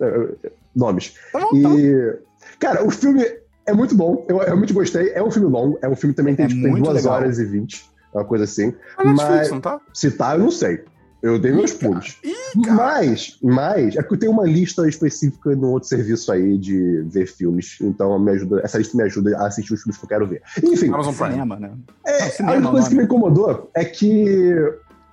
É, 0.00 0.06
é, 0.08 0.50
nomes. 0.74 1.14
Tá 1.32 1.38
bom, 1.38 1.62
tá 1.62 1.68
bom. 1.68 1.78
E, 1.78 2.18
cara, 2.58 2.84
o 2.84 2.90
filme 2.90 3.24
é 3.64 3.72
muito 3.72 3.94
bom. 3.94 4.26
Eu 4.28 4.38
realmente 4.38 4.72
gostei. 4.72 5.12
É 5.14 5.22
um 5.22 5.30
filme 5.30 5.48
longo. 5.48 5.78
É 5.82 5.88
um 5.88 5.94
filme 5.94 6.16
também 6.16 6.34
que 6.34 6.38
tem, 6.38 6.46
É 6.46 6.48
tipo, 6.48 6.62
tem 6.62 6.70
muito 6.72 6.82
duas 6.86 6.96
legal. 6.96 7.12
horas 7.14 7.38
e 7.38 7.44
vinte. 7.44 7.88
Uma 8.12 8.24
coisa 8.24 8.42
assim. 8.42 8.74
Ah, 8.98 9.04
Netflix, 9.04 9.28
Mas 9.38 9.50
não 9.52 9.60
tá? 9.60 9.80
se 9.94 10.10
tá, 10.10 10.34
eu 10.34 10.40
não 10.40 10.50
sei. 10.50 10.84
Eu 11.22 11.38
dei 11.38 11.52
meus 11.52 11.72
pulos. 11.72 12.16
Mas, 12.56 13.38
mas, 13.42 13.96
é 13.96 14.02
que 14.02 14.12
eu 14.12 14.18
tenho 14.18 14.32
uma 14.32 14.44
lista 14.44 14.86
específica 14.88 15.54
no 15.54 15.70
outro 15.70 15.88
serviço 15.88 16.30
aí 16.32 16.58
de 16.58 17.02
ver 17.06 17.26
filmes. 17.26 17.78
Então 17.80 18.18
me 18.18 18.32
ajuda, 18.32 18.60
essa 18.64 18.76
lista 18.78 18.96
me 18.96 19.04
ajuda 19.04 19.36
a 19.38 19.46
assistir 19.46 19.72
os 19.72 19.82
filmes 19.82 19.96
que 19.98 20.04
eu 20.04 20.08
quero 20.08 20.26
ver. 20.26 20.42
Enfim, 20.62 20.88
Amazon 20.88 21.14
Prime. 21.14 21.30
Cinema, 21.32 21.58
né? 21.60 21.72
é, 22.06 22.22
a 22.24 22.30
cinema 22.30 22.52
única 22.54 22.66
é 22.66 22.68
o 22.68 22.72
coisa 22.72 22.88
que 22.88 22.94
nome. 22.94 22.98
me 22.98 23.04
incomodou 23.04 23.70
é 23.74 23.84
que 23.84 24.56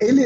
ele, 0.02 0.26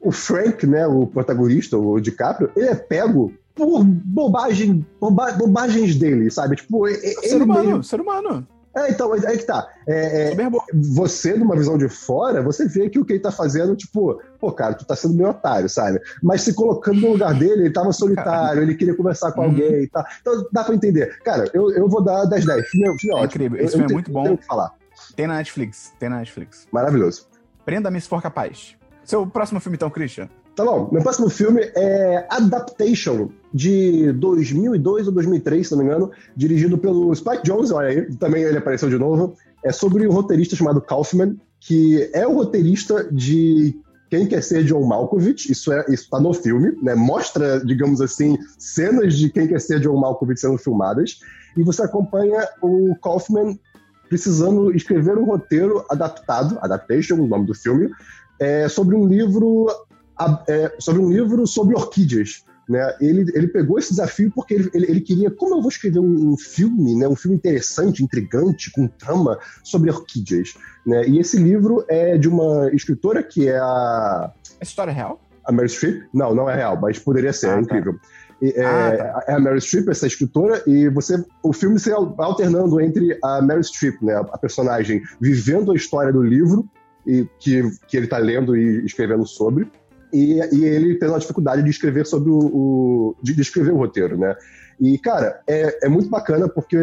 o 0.00 0.12
Frank, 0.12 0.66
né, 0.66 0.86
o 0.86 1.06
protagonista, 1.06 1.76
o 1.76 1.98
DiCaprio, 2.00 2.50
ele 2.56 2.68
é 2.68 2.74
pego 2.74 3.32
por 3.54 3.82
bobagem, 3.84 4.86
boba- 5.00 5.32
bobagens 5.32 5.96
dele, 5.96 6.30
sabe? 6.30 6.56
Tipo, 6.56 6.86
e- 6.86 6.92
e- 6.92 7.28
Ser 7.28 7.34
ele 7.36 7.44
humano, 7.44 7.64
mesmo. 7.64 7.82
ser 7.84 8.00
humano. 8.00 8.46
É, 8.76 8.90
então, 8.90 9.12
aí 9.12 9.38
que 9.38 9.44
tá. 9.44 9.66
É, 9.88 10.32
é, 10.32 10.36
você, 10.74 11.34
numa 11.34 11.56
visão 11.56 11.78
de 11.78 11.88
fora, 11.88 12.42
você 12.42 12.66
vê 12.68 12.90
que 12.90 12.98
o 12.98 13.04
que 13.04 13.14
ele 13.14 13.20
tá 13.20 13.32
fazendo, 13.32 13.74
tipo, 13.74 14.20
pô, 14.38 14.52
cara, 14.52 14.74
tu 14.74 14.84
tá 14.84 14.94
sendo 14.94 15.14
meio 15.14 15.30
otário, 15.30 15.68
sabe? 15.68 15.98
Mas 16.22 16.42
se 16.42 16.52
colocando 16.52 17.00
no 17.00 17.12
lugar 17.12 17.32
dele, 17.32 17.62
ele 17.62 17.72
tava 17.72 17.90
solitário, 17.92 18.62
ele 18.62 18.74
queria 18.74 18.94
conversar 18.94 19.32
com 19.32 19.40
Uhum. 19.40 19.46
alguém 19.48 19.82
e 19.84 19.88
tal. 19.88 20.04
Então 20.20 20.46
dá 20.52 20.62
pra 20.62 20.74
entender. 20.74 21.18
Cara, 21.24 21.48
eu, 21.54 21.70
eu 21.70 21.88
vou 21.88 22.02
dar 22.02 22.24
10 22.26 22.44
10. 22.44 22.68
Filme, 22.68 22.86
é- 22.88 22.98
filme 22.98 23.14
é 23.16 23.18
É 23.18 23.22
ótimo. 23.22 23.24
incrível. 23.44 23.58
Eu- 23.58 23.64
Esse 23.64 23.74
eu 23.74 23.78
filme 23.78 23.84
é 23.84 23.88
tenho- 23.88 23.96
muito 23.96 24.10
bom. 24.12 24.24
Tenho 24.24 24.38
que 24.38 24.46
falar. 24.46 24.72
Tem 25.14 25.26
na 25.26 25.34
Netflix. 25.36 25.92
Tem 25.98 26.08
na 26.10 26.18
Netflix. 26.18 26.66
Maravilhoso. 26.70 27.26
Prenda-me 27.64 28.00
se 28.00 28.08
for 28.08 28.20
capaz. 28.22 28.76
Seu 29.04 29.26
próximo 29.26 29.58
filme, 29.60 29.76
então, 29.76 29.88
Christian. 29.88 30.28
Tá 30.56 30.64
bom, 30.64 30.88
meu 30.90 31.02
próximo 31.02 31.28
filme 31.28 31.60
é 31.76 32.26
Adaptation, 32.30 33.28
de 33.52 34.10
2002 34.12 35.06
ou 35.06 35.12
2003, 35.12 35.68
se 35.68 35.72
não 35.72 35.80
me 35.80 35.84
engano, 35.84 36.10
dirigido 36.34 36.78
pelo 36.78 37.14
Spike 37.14 37.44
Jonze, 37.44 37.74
olha 37.74 37.88
aí, 37.88 38.14
também 38.16 38.42
ele 38.42 38.56
apareceu 38.56 38.88
de 38.88 38.96
novo. 38.96 39.34
É 39.62 39.70
sobre 39.70 40.08
um 40.08 40.12
roteirista 40.12 40.56
chamado 40.56 40.80
Kaufman, 40.80 41.36
que 41.60 42.10
é 42.14 42.26
o 42.26 42.32
roteirista 42.32 43.06
de 43.12 43.78
Quem 44.08 44.26
Quer 44.26 44.42
Ser 44.42 44.64
John 44.64 44.82
Malkovich, 44.86 45.52
isso, 45.52 45.70
é, 45.70 45.84
isso 45.90 46.08
tá 46.08 46.18
no 46.18 46.32
filme, 46.32 46.72
né? 46.82 46.94
Mostra, 46.94 47.62
digamos 47.62 48.00
assim, 48.00 48.38
cenas 48.58 49.14
de 49.14 49.28
Quem 49.28 49.46
Quer 49.46 49.60
Ser 49.60 49.78
John 49.80 49.98
Malkovich 49.98 50.40
sendo 50.40 50.56
filmadas, 50.56 51.20
e 51.54 51.62
você 51.62 51.82
acompanha 51.82 52.48
o 52.62 52.96
Kaufman 53.02 53.58
precisando 54.08 54.74
escrever 54.74 55.18
um 55.18 55.24
roteiro 55.26 55.84
adaptado, 55.90 56.58
adaptation, 56.62 57.16
o 57.16 57.26
nome 57.26 57.46
do 57.46 57.54
filme, 57.54 57.90
é, 58.38 58.68
sobre 58.68 58.94
um 58.94 59.06
livro 59.06 59.66
a- 60.18 60.42
é, 60.48 60.74
sobre 60.78 61.00
um 61.02 61.10
livro 61.10 61.46
sobre 61.46 61.74
orquídeas. 61.74 62.44
Né? 62.68 62.96
Ele, 63.00 63.30
ele 63.34 63.46
pegou 63.46 63.78
esse 63.78 63.90
desafio 63.90 64.30
porque 64.34 64.54
ele, 64.54 64.68
ele, 64.74 64.86
ele 64.90 65.00
queria, 65.00 65.30
como 65.30 65.54
eu 65.54 65.60
vou 65.60 65.68
escrever 65.70 66.00
um, 66.00 66.32
um 66.32 66.36
filme, 66.36 66.96
né? 66.96 67.06
um 67.06 67.14
filme 67.14 67.36
interessante, 67.36 68.02
intrigante, 68.02 68.72
com 68.72 68.88
trama 68.88 69.38
sobre 69.62 69.88
orquídeas. 69.88 70.54
Né? 70.84 71.06
E 71.06 71.18
esse 71.20 71.36
livro 71.36 71.84
é 71.88 72.18
de 72.18 72.28
uma 72.28 72.68
escritora 72.72 73.22
que 73.22 73.48
é 73.48 73.56
a, 73.58 74.32
Essa 74.60 74.70
história 74.70 74.90
é 74.90 74.94
real? 74.94 75.20
a 75.44 75.52
Mary 75.52 75.68
Streep. 75.68 76.02
Não, 76.12 76.34
não 76.34 76.50
é 76.50 76.56
real, 76.56 76.76
mas 76.80 76.98
poderia 76.98 77.32
ser, 77.32 77.50
Ah, 77.50 77.52
é 77.52 77.54
tá. 77.54 77.60
incrível. 77.60 77.94
E, 78.42 78.48
é, 78.56 78.64
Ah, 78.66 79.24
é 79.28 79.32
a 79.34 79.38
Mary 79.38 79.60
Streep, 79.60 79.88
essa 79.88 80.08
escritora, 80.08 80.60
e 80.66 80.88
você, 80.88 81.24
o 81.44 81.52
filme 81.52 81.78
se 81.78 81.92
alternando 81.92 82.80
entre 82.80 83.16
a 83.22 83.40
Mary 83.40 83.62
Streep, 83.62 84.02
né, 84.02 84.14
a 84.16 84.36
personagem, 84.38 85.02
vivendo 85.20 85.70
a 85.70 85.76
história 85.76 86.12
do 86.12 86.20
livro 86.20 86.68
e 87.06 87.28
que, 87.38 87.62
que 87.86 87.96
ele 87.96 88.06
está 88.06 88.18
lendo 88.18 88.56
e 88.56 88.84
escrevendo 88.84 89.24
sobre, 89.24 89.70
e, 90.12 90.40
e 90.54 90.64
ele 90.64 90.94
tendo 90.98 91.14
a 91.14 91.18
dificuldade 91.18 91.62
de 91.62 91.70
escrever 91.70 92.06
sobre 92.06 92.30
o, 92.30 92.38
o- 92.38 93.16
de, 93.22 93.34
de 93.34 93.42
escrever 93.42 93.72
o 93.72 93.76
roteiro, 93.76 94.16
né? 94.18 94.34
E 94.80 94.98
cara, 94.98 95.40
é, 95.46 95.86
é 95.86 95.88
muito 95.88 96.08
bacana 96.08 96.48
porque 96.48 96.76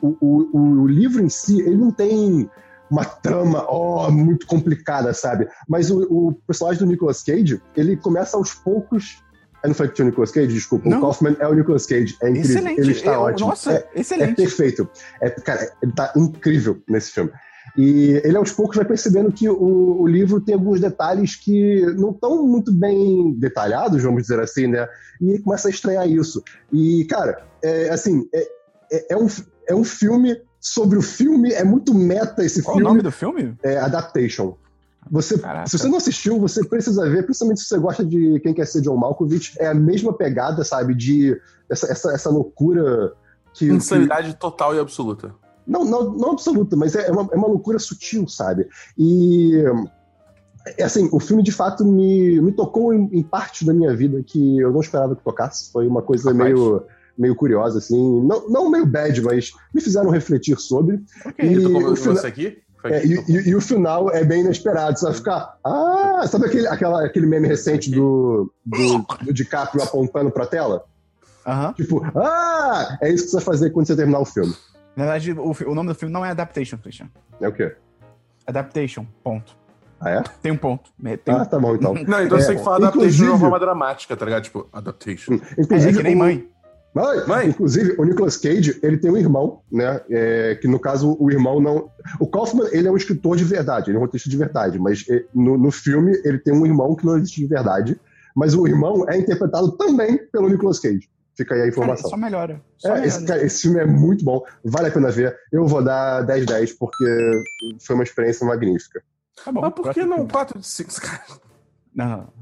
o, 0.00 0.16
o, 0.20 0.58
o 0.82 0.86
livro 0.86 1.22
em 1.22 1.28
si 1.28 1.60
ele 1.60 1.76
não 1.76 1.90
tem 1.90 2.48
uma 2.90 3.04
trama 3.04 3.64
ó, 3.68 4.10
muito 4.10 4.46
complicada, 4.46 5.12
sabe? 5.12 5.48
Mas 5.68 5.90
o, 5.90 6.02
o 6.10 6.32
personagem 6.46 6.78
do 6.80 6.86
Nicolas 6.86 7.22
Cage, 7.22 7.60
ele 7.76 7.96
começa 7.96 8.36
aos 8.36 8.54
poucos. 8.54 9.22
Eu 9.62 9.68
não 9.68 9.74
falei 9.74 9.92
que 9.92 10.00
o 10.00 10.04
Nicolas 10.04 10.30
Cage, 10.30 10.54
desculpa. 10.54 10.88
Não. 10.88 10.98
O 10.98 11.00
Kaufman 11.00 11.36
é 11.40 11.48
o 11.48 11.52
Nicolas 11.52 11.84
Cage. 11.84 12.16
É 12.22 12.30
incrível. 12.30 12.50
Excelente. 12.50 12.80
Ele 12.80 12.92
está 12.92 13.20
ótimo. 13.20 13.48
Nossa, 13.48 13.72
É, 13.72 13.88
é 13.94 14.00
excelente. 14.00 14.36
perfeito. 14.36 14.88
É, 15.20 15.28
cara, 15.30 15.70
ele 15.82 15.92
tá 15.92 16.12
incrível 16.16 16.80
nesse 16.88 17.10
filme. 17.10 17.30
E 17.76 18.20
ele 18.24 18.36
aos 18.36 18.52
poucos 18.52 18.76
vai 18.76 18.84
percebendo 18.84 19.32
que 19.32 19.48
o, 19.48 20.00
o 20.00 20.06
livro 20.06 20.40
tem 20.40 20.54
alguns 20.54 20.80
detalhes 20.80 21.36
que 21.36 21.84
não 21.96 22.10
estão 22.10 22.46
muito 22.46 22.72
bem 22.72 23.32
detalhados, 23.34 24.02
vamos 24.02 24.22
dizer 24.22 24.40
assim, 24.40 24.66
né? 24.66 24.88
E 25.20 25.30
ele 25.30 25.42
começa 25.42 25.68
a 25.68 25.70
estranhar 25.70 26.08
isso. 26.08 26.42
E, 26.72 27.04
cara, 27.04 27.42
é, 27.62 27.90
assim, 27.90 28.28
é, 28.34 28.48
é, 28.92 29.14
é 29.14 29.16
um, 29.16 29.26
é 29.68 29.74
um 29.74 29.84
filme 29.84 30.40
sobre 30.60 30.98
o 30.98 31.02
filme, 31.02 31.52
é 31.52 31.64
muito 31.64 31.94
meta 31.94 32.44
esse 32.44 32.62
Qual 32.62 32.76
o 32.76 32.78
filme. 32.78 32.90
nome 32.90 33.02
do 33.02 33.12
filme? 33.12 33.54
É 33.62 33.78
Adaptation. 33.78 34.56
Você, 35.10 35.38
Caraca. 35.38 35.66
se 35.66 35.78
você 35.78 35.88
não 35.88 35.96
assistiu, 35.96 36.38
você 36.38 36.64
precisa 36.64 37.08
ver, 37.08 37.24
principalmente 37.24 37.60
se 37.60 37.68
você 37.68 37.78
gosta 37.78 38.04
de 38.04 38.40
Quem 38.40 38.52
Quer 38.52 38.66
Ser 38.66 38.82
John 38.82 38.96
Malkovich, 38.96 39.54
é 39.58 39.68
a 39.68 39.74
mesma 39.74 40.12
pegada, 40.12 40.64
sabe, 40.64 40.94
de 40.94 41.40
essa, 41.70 41.90
essa, 41.90 42.12
essa 42.12 42.30
loucura 42.30 43.12
que, 43.54 43.66
que, 43.66 43.72
Insanidade 43.72 44.34
total 44.36 44.74
e 44.74 44.78
absoluta. 44.78 45.34
Não, 45.68 45.84
não, 45.84 46.12
não 46.14 46.30
absoluta, 46.32 46.74
mas 46.76 46.94
é 46.96 47.10
uma, 47.12 47.28
é 47.32 47.36
uma 47.36 47.46
loucura 47.48 47.78
sutil, 47.78 48.26
sabe? 48.26 48.66
E. 48.96 49.62
é 50.78 50.82
assim, 50.84 51.08
o 51.12 51.20
filme 51.20 51.42
de 51.42 51.52
fato 51.52 51.84
me, 51.84 52.40
me 52.40 52.52
tocou 52.52 52.92
em, 52.92 53.08
em 53.12 53.22
partes 53.22 53.66
da 53.66 53.72
minha 53.74 53.94
vida 53.94 54.22
que 54.26 54.58
eu 54.58 54.72
não 54.72 54.80
esperava 54.80 55.14
que 55.14 55.22
tocasse. 55.22 55.70
Foi 55.70 55.86
uma 55.86 56.02
coisa 56.02 56.32
Rapaz. 56.32 56.52
meio, 56.52 56.82
meio 57.16 57.36
curiosa, 57.36 57.78
assim. 57.78 58.22
Não, 58.26 58.48
não 58.48 58.70
meio 58.70 58.86
bad, 58.86 59.20
mas 59.22 59.52
me 59.74 59.80
fizeram 59.80 60.10
refletir 60.10 60.58
sobre. 60.58 61.00
Ok. 61.24 61.48
E 61.48 61.58
o 61.58 61.62
final- 61.96 61.96
você 61.96 62.26
aqui? 62.26 62.58
É, 62.84 63.04
e, 63.04 63.14
e- 63.28 63.48
e 63.48 63.54
o 63.56 63.60
final 63.60 64.08
é 64.10 64.24
bem 64.24 64.40
inesperado. 64.42 64.96
Você 64.98 65.04
vai 65.06 65.14
ficar. 65.14 65.58
Ah! 65.64 66.22
Sabe 66.28 66.46
aquele, 66.46 66.66
aquela, 66.68 67.04
aquele 67.04 67.26
meme 67.26 67.48
recente 67.48 67.90
do, 67.90 68.52
do, 68.64 69.04
do 69.24 69.32
DiCaprio 69.34 69.82
apontando 69.82 70.30
pra 70.30 70.46
tela? 70.46 70.84
Aham. 71.44 71.72
Tipo, 71.74 72.02
ah! 72.14 72.96
É 73.02 73.10
isso 73.12 73.24
que 73.24 73.30
você 73.30 73.36
vai 73.36 73.44
fazer 73.44 73.70
quando 73.70 73.86
você 73.86 73.96
terminar 73.96 74.20
o 74.20 74.24
filme. 74.24 74.54
Na 74.98 75.04
verdade, 75.04 75.30
o, 75.32 75.52
o 75.70 75.74
nome 75.76 75.90
do 75.90 75.94
filme 75.94 76.12
não 76.12 76.24
é 76.26 76.30
Adaptation, 76.30 76.76
Christian. 76.76 77.08
É 77.40 77.46
o 77.46 77.52
quê? 77.52 77.72
Adaptation, 78.44 79.06
ponto. 79.22 79.56
Ah, 80.00 80.10
é? 80.10 80.22
Tem 80.42 80.50
um 80.50 80.56
ponto. 80.56 80.90
Tem 81.24 81.34
Ah, 81.34 81.44
tá 81.44 81.56
bom 81.56 81.76
então. 81.76 81.94
Não, 82.06 82.20
então 82.24 82.36
É, 82.36 82.40
você 82.40 82.48
tem 82.48 82.56
que 82.58 82.64
falar 82.64 82.76
adaptation 82.78 83.00
de 83.08 83.14
inclusive- 83.14 83.28
uma 83.30 83.38
forma 83.38 83.60
dramática, 83.60 84.16
tá 84.16 84.24
ligado? 84.24 84.42
Tipo, 84.42 84.68
adaptation. 84.72 85.34
É, 85.34 85.36
é 85.36 85.62
Inclusive, 85.62 85.96
que 85.98 86.02
nem 86.02 86.14
o- 86.16 86.18
mãe. 86.18 86.48
Mãe, 86.92 87.26
Mãe? 87.28 87.48
Inclusive, 87.48 87.94
o 87.96 88.04
Nicolas 88.04 88.36
Cage, 88.36 88.76
ele 88.82 88.96
tem 88.96 89.08
um 89.08 89.16
irmão, 89.16 89.60
né? 89.70 90.00
é, 90.10 90.56
que 90.60 90.66
no 90.66 90.80
caso, 90.80 91.16
o 91.20 91.30
irmão 91.30 91.60
não. 91.60 91.88
O 92.18 92.26
Kaufman, 92.26 92.66
ele 92.72 92.88
é 92.88 92.90
um 92.90 92.96
escritor 92.96 93.36
de 93.36 93.44
verdade, 93.44 93.90
ele 93.90 93.96
é 93.98 94.00
um 94.00 94.02
roteirista 94.02 94.28
de 94.28 94.36
verdade, 94.36 94.80
mas 94.80 95.04
é, 95.08 95.24
no, 95.32 95.56
no 95.56 95.70
filme 95.70 96.20
ele 96.24 96.38
tem 96.40 96.52
um 96.52 96.66
irmão 96.66 96.96
que 96.96 97.06
não 97.06 97.16
existe 97.16 97.40
de 97.40 97.46
verdade, 97.46 98.00
mas 98.34 98.52
o 98.56 98.66
irmão 98.66 99.04
é 99.08 99.16
interpretado 99.16 99.70
também 99.76 100.18
pelo 100.32 100.48
Nicolas 100.48 100.80
Cage. 100.80 101.08
Fica 101.38 101.54
aí 101.54 101.60
a 101.60 101.62
Cara, 101.62 101.68
informação. 101.70 102.10
só 102.10 102.16
melhora. 102.16 102.60
Só 102.76 102.88
É, 102.88 102.90
melhora. 102.94 103.06
esse, 103.08 103.24
cara, 103.24 103.42
esse 103.44 103.62
filme 103.62 103.78
é 103.80 103.86
muito 103.86 104.24
bom, 104.24 104.44
vale 104.64 104.88
a 104.88 104.90
pena 104.90 105.08
ver. 105.10 105.38
Eu 105.52 105.66
vou 105.66 105.82
dar 105.82 106.26
10-10, 106.26 106.76
porque 106.78 107.04
foi 107.80 107.94
uma 107.94 108.02
experiência 108.02 108.44
magnífica. 108.44 109.00
Tá 109.44 109.52
bom. 109.52 109.60
Mas 109.60 109.72
por 109.72 109.94
que 109.94 110.02
não 110.04 110.16
filme. 110.16 110.30
4 110.32 110.58
de 110.58 110.66
5? 110.66 110.90
Cara, 111.00 111.22
Não, 111.94 112.08
não. 112.08 112.32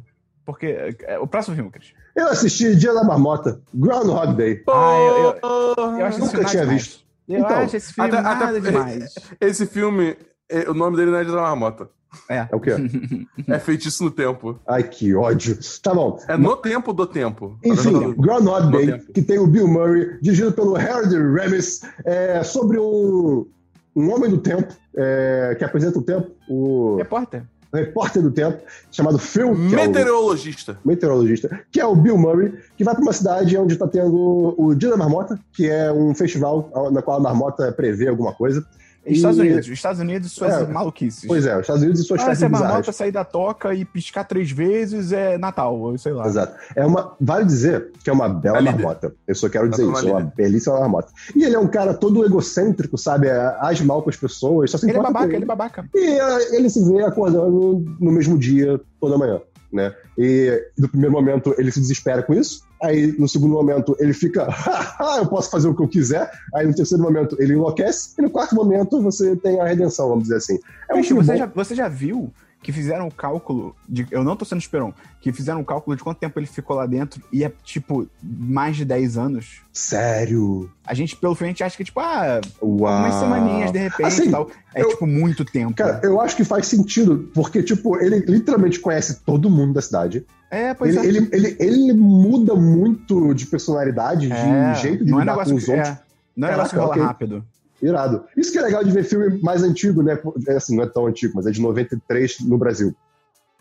Porque. 0.46 0.96
é, 1.04 1.18
o 1.18 1.26
próximo 1.26 1.54
filme, 1.56 1.70
Christian. 1.70 1.94
Eu 2.16 2.28
assisti 2.28 2.74
Dia 2.74 2.94
da 2.94 3.04
Marmota, 3.04 3.60
Groundhog 3.74 4.34
Day. 4.34 4.62
Ah, 4.68 4.96
eu- 4.98 5.38
eu-. 5.42 5.98
Eu 5.98 6.06
acho 6.06 6.18
Nunca 6.20 6.44
tinha 6.46 6.62
demais. 6.62 6.82
visto. 6.86 7.04
Eu 7.28 7.40
Então, 7.40 7.56
acho 7.58 7.76
esse 7.76 7.92
filme 7.92 8.10
até- 8.10 8.22
nada 8.22 8.44
até- 8.48 8.60
demais. 8.60 9.14
Esse 9.40 9.66
filme, 9.66 10.16
é, 10.48 10.70
o 10.70 10.74
nome 10.74 10.96
dele 10.96 11.10
não 11.10 11.18
é 11.18 11.24
de 11.24 11.30
Marmota. 11.32 11.90
É 12.28 12.46
o 12.52 12.58
quê? 12.60 12.72
É 13.48 13.58
feitiço 13.58 14.02
no 14.04 14.10
tempo. 14.10 14.58
Ai, 14.66 14.82
que 14.82 15.14
ódio. 15.14 15.58
Tá 15.82 15.94
bom. 15.94 16.18
É 16.28 16.36
no 16.36 16.56
tempo 16.56 16.92
do 16.92 17.06
tempo. 17.06 17.58
Enfim, 17.64 17.90
No- 17.90 18.14
Groundhog 18.14 18.70
Day, 18.72 18.98
que 19.14 19.22
tem 19.22 19.38
o 19.38 19.46
Bill 19.46 19.68
Murray, 19.68 20.18
dirigido 20.20 20.52
pelo 20.52 20.76
Harold 20.76 21.14
Ramis, 21.14 21.82
é 22.04 22.42
sobre 22.42 22.78
um, 22.78 23.46
um 23.94 24.12
homem 24.12 24.30
do 24.30 24.38
tempo, 24.38 24.72
é, 24.96 25.54
que 25.58 25.64
apresenta 25.64 25.98
o 25.98 26.02
tempo, 26.02 26.30
o 26.48 26.96
Repórter. 26.96 27.44
repórter 27.72 28.22
do 28.22 28.30
tempo, 28.30 28.62
chamado 28.90 29.18
Phil, 29.18 29.54
que 29.68 29.74
é 29.74 29.78
o 29.78 29.86
Meteorologista. 29.88 30.78
meteorologista, 30.84 31.60
que 31.70 31.78
é 31.80 31.84
o 31.86 31.94
Bill 31.94 32.16
Murray, 32.16 32.54
que 32.76 32.82
vai 32.84 32.94
para 32.94 33.02
uma 33.02 33.12
cidade 33.12 33.56
onde 33.58 33.74
está 33.74 33.86
tendo 33.86 34.54
o 34.56 34.74
Dia 34.74 34.90
da 34.90 34.96
Marmota, 34.96 35.38
que 35.52 35.68
é 35.68 35.92
um 35.92 36.14
festival 36.14 36.70
na 36.90 37.02
qual 37.02 37.18
a 37.18 37.20
marmota 37.20 37.70
prevê 37.72 38.08
alguma 38.08 38.32
coisa. 38.32 38.64
Estados 39.06 39.38
E- 39.38 39.40
Unidos. 39.42 39.68
Estados 39.68 40.00
Unidos, 40.00 40.32
suas 40.32 40.52
É. 40.54 40.66
maluquices. 40.66 41.24
Pois 41.26 41.46
é, 41.46 41.54
os 41.54 41.60
Estados 41.60 41.82
Unidos 41.82 42.00
e 42.00 42.04
suas 42.04 42.20
Ah, 42.22 42.26
festas 42.26 42.42
a 42.44 42.48
bizarras. 42.48 42.68
marmota 42.68 42.92
sair 42.92 43.12
da 43.12 43.24
toca 43.24 43.74
e 43.74 43.84
piscar 43.84 44.24
três 44.24 44.50
vezes 44.50 45.12
é 45.12 45.38
Natal, 45.38 45.96
sei 45.98 46.12
lá. 46.12 46.26
Exato. 46.26 46.56
É 46.74 46.84
uma, 46.84 47.14
vale 47.20 47.44
dizer 47.44 47.90
que 48.02 48.10
é 48.10 48.12
uma 48.12 48.28
bela 48.28 48.58
É 48.58 48.60
líder. 48.60 48.72
marmota. 48.82 49.14
Eu 49.26 49.34
só 49.34 49.48
quero 49.48 49.68
dizer 49.68 49.86
Tá 49.86 49.92
isso, 49.92 50.08
é 50.08 50.12
uma 50.12 50.32
belíssima 50.36 50.80
marmota. 50.80 51.08
E 51.34 51.44
ele 51.44 51.54
é 51.54 51.58
um 51.58 51.68
cara 51.68 51.94
todo 51.94 52.24
egocêntrico, 52.24 52.98
sabe? 52.98 53.28
É, 53.28 53.56
Age 53.60 53.84
mal 53.84 54.02
com 54.02 54.10
as 54.10 54.16
pessoas, 54.16 54.70
só 54.70 54.78
se 54.78 54.88
Ele 54.88 54.98
é 54.98 55.02
babaca, 55.02 55.26
com 55.28 55.32
ele 55.34 55.44
é 55.44 55.46
babaca. 55.46 55.88
E 55.94 55.98
é, 56.20 56.56
ele 56.56 56.68
se 56.68 56.82
vê 56.84 57.02
acordando 57.04 57.84
no 58.00 58.12
mesmo 58.12 58.38
dia, 58.38 58.80
toda 59.00 59.16
manhã, 59.18 59.40
né? 59.72 59.94
E 60.18 60.62
no 60.78 60.88
primeiro 60.88 61.12
momento 61.12 61.54
ele 61.58 61.70
se 61.70 61.80
desespera 61.80 62.22
com 62.22 62.34
isso. 62.34 62.62
Aí 62.82 63.14
no 63.18 63.28
segundo 63.28 63.52
momento 63.52 63.96
ele 63.98 64.12
fica, 64.12 64.44
"Haha, 64.50 65.18
eu 65.18 65.26
posso 65.26 65.50
fazer 65.50 65.68
o 65.68 65.74
que 65.74 65.82
eu 65.82 65.88
quiser. 65.88 66.30
Aí 66.54 66.66
no 66.66 66.74
terceiro 66.74 67.02
momento 67.02 67.36
ele 67.40 67.54
enlouquece. 67.54 68.10
E 68.18 68.22
no 68.22 68.30
quarto 68.30 68.54
momento 68.54 69.00
você 69.00 69.34
tem 69.36 69.60
a 69.60 69.64
redenção, 69.66 70.08
vamos 70.08 70.24
dizer 70.24 70.36
assim. 70.36 70.58
É 70.90 70.94
um 70.94 71.02
filme 71.02 71.24
você 71.24 71.32
bom. 71.32 71.38
já, 71.38 71.46
você 71.46 71.74
já 71.74 71.88
viu 71.88 72.32
que 72.66 72.72
fizeram 72.72 73.06
o 73.06 73.12
cálculo 73.12 73.76
de. 73.88 74.04
Eu 74.10 74.24
não 74.24 74.34
tô 74.34 74.44
sendo 74.44 74.58
esperon, 74.60 74.92
que 75.20 75.32
fizeram 75.32 75.60
o 75.60 75.64
cálculo 75.64 75.96
de 75.96 76.02
quanto 76.02 76.18
tempo 76.18 76.36
ele 76.36 76.46
ficou 76.46 76.74
lá 76.74 76.84
dentro 76.84 77.22
e 77.32 77.44
é, 77.44 77.52
tipo, 77.62 78.08
mais 78.20 78.74
de 78.76 78.84
10 78.84 79.16
anos. 79.16 79.60
Sério? 79.72 80.68
A 80.84 80.92
gente, 80.92 81.14
pelo 81.14 81.36
frente, 81.36 81.62
acha 81.62 81.76
que, 81.76 81.84
tipo, 81.84 82.00
ah, 82.00 82.40
Uau. 82.60 82.98
umas 82.98 83.14
semaninhas 83.14 83.70
de 83.70 83.78
repente 83.78 84.06
Assim, 84.06 84.26
e 84.26 84.30
tal. 84.32 84.50
É, 84.74 84.82
eu- 84.82 84.88
tipo, 84.88 85.06
muito 85.06 85.44
tempo. 85.44 85.74
Cara, 85.74 86.00
eu 86.02 86.20
acho 86.20 86.34
que 86.34 86.42
faz 86.42 86.66
sentido, 86.66 87.30
porque, 87.32 87.62
tipo, 87.62 87.96
ele 88.02 88.18
literalmente 88.26 88.80
conhece 88.80 89.20
todo 89.24 89.48
mundo 89.48 89.74
da 89.74 89.80
cidade. 89.80 90.26
é, 90.50 90.74
pois 90.74 90.96
Ele, 90.96 91.06
é. 91.06 91.10
ele, 91.10 91.28
ele, 91.32 91.56
ele 91.60 91.92
muda 91.92 92.56
muito 92.56 93.32
de 93.32 93.46
personalidade, 93.46 94.28
É, 94.32 94.72
de 94.72 94.80
jeito 94.80 95.04
de 95.04 95.10
não 95.12 95.18
é 95.18 95.22
lidar 95.22 95.32
negócio 95.34 95.52
com 95.52 95.58
os 95.58 95.64
que, 95.64 95.70
outros. 95.70 95.88
é, 95.88 95.98
não 96.36 96.48
é 96.48 96.50
negócio 96.50 96.70
que 96.70 96.76
Caraca, 96.76 96.94
rola 96.94 96.96
ok. 96.96 97.02
rápido. 97.06 97.44
Irado. 97.82 98.24
Isso 98.36 98.50
que 98.52 98.58
é 98.58 98.62
legal 98.62 98.82
de 98.82 98.90
ver 98.90 99.04
filme 99.04 99.38
mais 99.42 99.62
antigo, 99.62 100.02
né? 100.02 100.18
É 100.48 100.56
Assim, 100.56 100.76
não 100.76 100.84
é 100.84 100.86
tão 100.86 101.06
antigo, 101.06 101.34
mas 101.36 101.46
é 101.46 101.50
de 101.50 101.60
93 101.60 102.40
no 102.40 102.56
Brasil. 102.58 102.94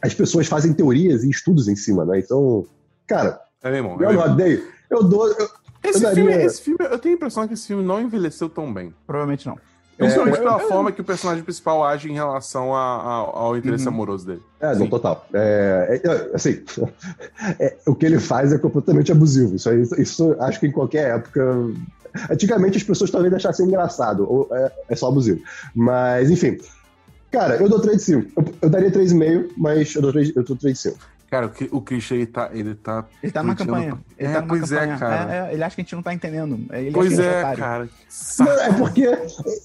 As 0.01 0.13
pessoas 0.13 0.47
fazem 0.47 0.73
teorias 0.73 1.23
e 1.23 1.29
estudos 1.29 1.67
em 1.67 1.75
cima, 1.75 2.05
né? 2.05 2.19
Então, 2.19 2.65
cara, 3.07 3.39
É 3.63 3.69
meu 3.69 3.77
irmão. 3.77 4.01
É 4.01 4.13
eu 4.15 4.19
odeio. 4.19 4.67
Eu 4.89 5.03
dou. 5.03 5.27
eu- 5.27 5.49
Esse, 5.83 6.03
eu 6.03 6.11
filme, 6.15 6.29
daria- 6.31 6.45
esse 6.45 6.61
filme, 6.61 6.77
eu 6.83 6.97
tenho 6.97 7.13
a 7.15 7.17
impressão 7.17 7.47
que 7.47 7.53
esse 7.53 7.67
filme 7.67 7.83
não 7.83 8.01
envelheceu 8.01 8.49
tão 8.49 8.73
bem. 8.73 8.93
Provavelmente 9.05 9.45
não. 9.47 9.57
Principalmente 9.97 10.35
É, 10.37 10.41
pela 10.41 10.61
eu- 10.61 10.67
forma 10.67 10.91
que 10.91 10.99
o 10.99 11.03
personagem 11.03 11.43
principal 11.43 11.83
age 11.83 12.09
em 12.09 12.13
relação 12.13 12.75
a- 12.75 12.97
a- 12.97 13.39
ao 13.39 13.55
interesse 13.57 13.85
Uhum. 13.87 13.93
amoroso 13.93 14.25
dele. 14.27 14.41
É, 14.59 14.75
não, 14.75 14.87
total. 14.87 15.25
É, 15.33 16.01
é, 16.03 16.07
é, 16.09 16.29
assim, 16.35 16.61
é, 17.59 17.75
o 17.87 17.95
que 17.95 18.05
ele 18.05 18.19
faz 18.19 18.51
é 18.51 18.57
completamente 18.57 19.11
abusivo. 19.11 19.55
Isso, 19.55 19.69
aí- 19.69 19.81
isso 19.97 20.35
acho 20.41 20.59
que 20.59 20.67
em 20.67 20.71
qualquer 20.71 21.15
época. 21.15 21.41
Antigamente 22.29 22.77
as 22.77 22.83
pessoas 22.83 23.11
talvez 23.11 23.33
achassem 23.33 23.65
engraçado, 23.67 24.25
ou 24.29 24.47
é, 24.51 24.71
é 24.89 24.95
só 24.95 25.07
abusivo. 25.09 25.41
Mas, 25.73 26.29
enfim. 26.31 26.57
Cara, 27.31 27.55
eu 27.57 27.67
dou 27.67 27.79
3 27.81 27.97
de 27.97 28.03
5. 28.03 28.31
Eu, 28.37 28.53
eu 28.61 28.69
daria 28.69 28.89
3,5, 28.91 29.49
mas 29.57 29.93
eu 29.95 30.01
dou 30.01 30.11
3, 30.13 30.33
eu 30.35 30.43
dou 30.43 30.55
3 30.55 30.75
de 30.77 30.81
5. 30.91 30.97
Cara, 31.35 31.51
o, 31.71 31.81
Christian, 31.81 32.15
ele 32.17 32.25
tá, 32.27 32.49
ele 32.53 32.75
tá 32.75 33.05
Ele 33.21 33.31
tá 33.31 33.43
numa 33.43 33.55
curtindo- 33.55 33.73
campanha. 33.73 33.99
Ele 34.17 34.29
É, 34.29 34.33
tá 34.33 34.41
numa 34.41 34.47
pois 34.47 34.71
é, 34.71 34.75
campanha. 34.79 34.97
cara. 34.97 35.33
É, 35.33 35.37
é, 35.49 35.53
ele 35.53 35.63
acha 35.63 35.75
que 35.75 35.81
a 35.81 35.83
gente 35.83 35.95
não 35.95 36.03
tá 36.03 36.13
entendendo. 36.13 36.59
Ele 36.73 36.91
Pois 36.91 37.15
que 37.15 37.21
é, 37.21 37.39
otário. 37.39 37.57
cara. 37.59 37.87
que. 37.87 38.43
Não, 38.43 38.51
é 38.51 38.73
porque. 38.73 39.17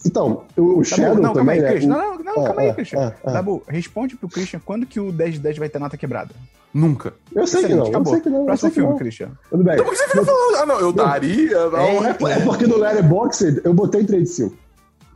Então, 0.06 0.44
o, 0.56 0.62
Dabu, 0.68 0.84
Shadow 0.84 1.14
não, 1.22 1.32
calma 1.34 1.52
aí, 1.52 1.60
né, 1.60 1.68
Christian. 1.70 1.88
Não, 1.90 2.14
não, 2.18 2.24
não, 2.24 2.32
Ah, 2.42 2.46
calma 2.46 2.60
aí, 2.62 2.68
ah, 2.70 2.74
Christian. 2.74 3.00
ah, 3.00 3.14
ah. 3.24 3.32
Dabu, 3.32 3.62
responde 3.68 4.16
pro 4.16 4.28
Christian 4.28 4.60
quando 4.64 4.86
que 4.86 4.98
o 5.00 5.12
10 5.12 5.34
de 5.34 5.40
10 5.40 5.58
vai 5.58 5.68
ter 5.68 5.78
nota 5.78 5.96
quebrada. 5.96 6.34
Nunca. 6.72 7.14
Eu 7.34 7.46
sei 7.46 7.60
que 7.60 7.66
Excelente, 7.66 7.78
não, 7.78 7.84
eu 7.84 7.90
acabou. 7.90 8.12
sei 8.12 8.22
que 8.22 8.30
não. 8.30 8.38
Eu 8.40 8.44
Próximo 8.46 8.70
que 8.70 8.74
filme, 8.74 8.90
não. 8.90 8.98
Christian. 8.98 9.30
Tudo 9.50 9.64
bem. 9.64 9.74
Então 9.74 9.84
por 9.86 9.92
que 9.92 9.98
você 9.98 10.08
fica 10.08 10.24
falando? 10.24 10.56
Ah, 10.56 10.66
não, 10.66 10.80
eu 10.80 10.92
daria. 10.92 11.68
Não. 11.68 11.78
É, 11.78 12.06
É, 12.06 12.10
é 12.10 12.40
porque 12.44 12.66
no 12.66 12.76
Letterboxd 12.78 13.60
eu 13.64 13.74
botei 13.74 14.04
3 14.04 14.22
de 14.22 14.28
5. 14.28 14.56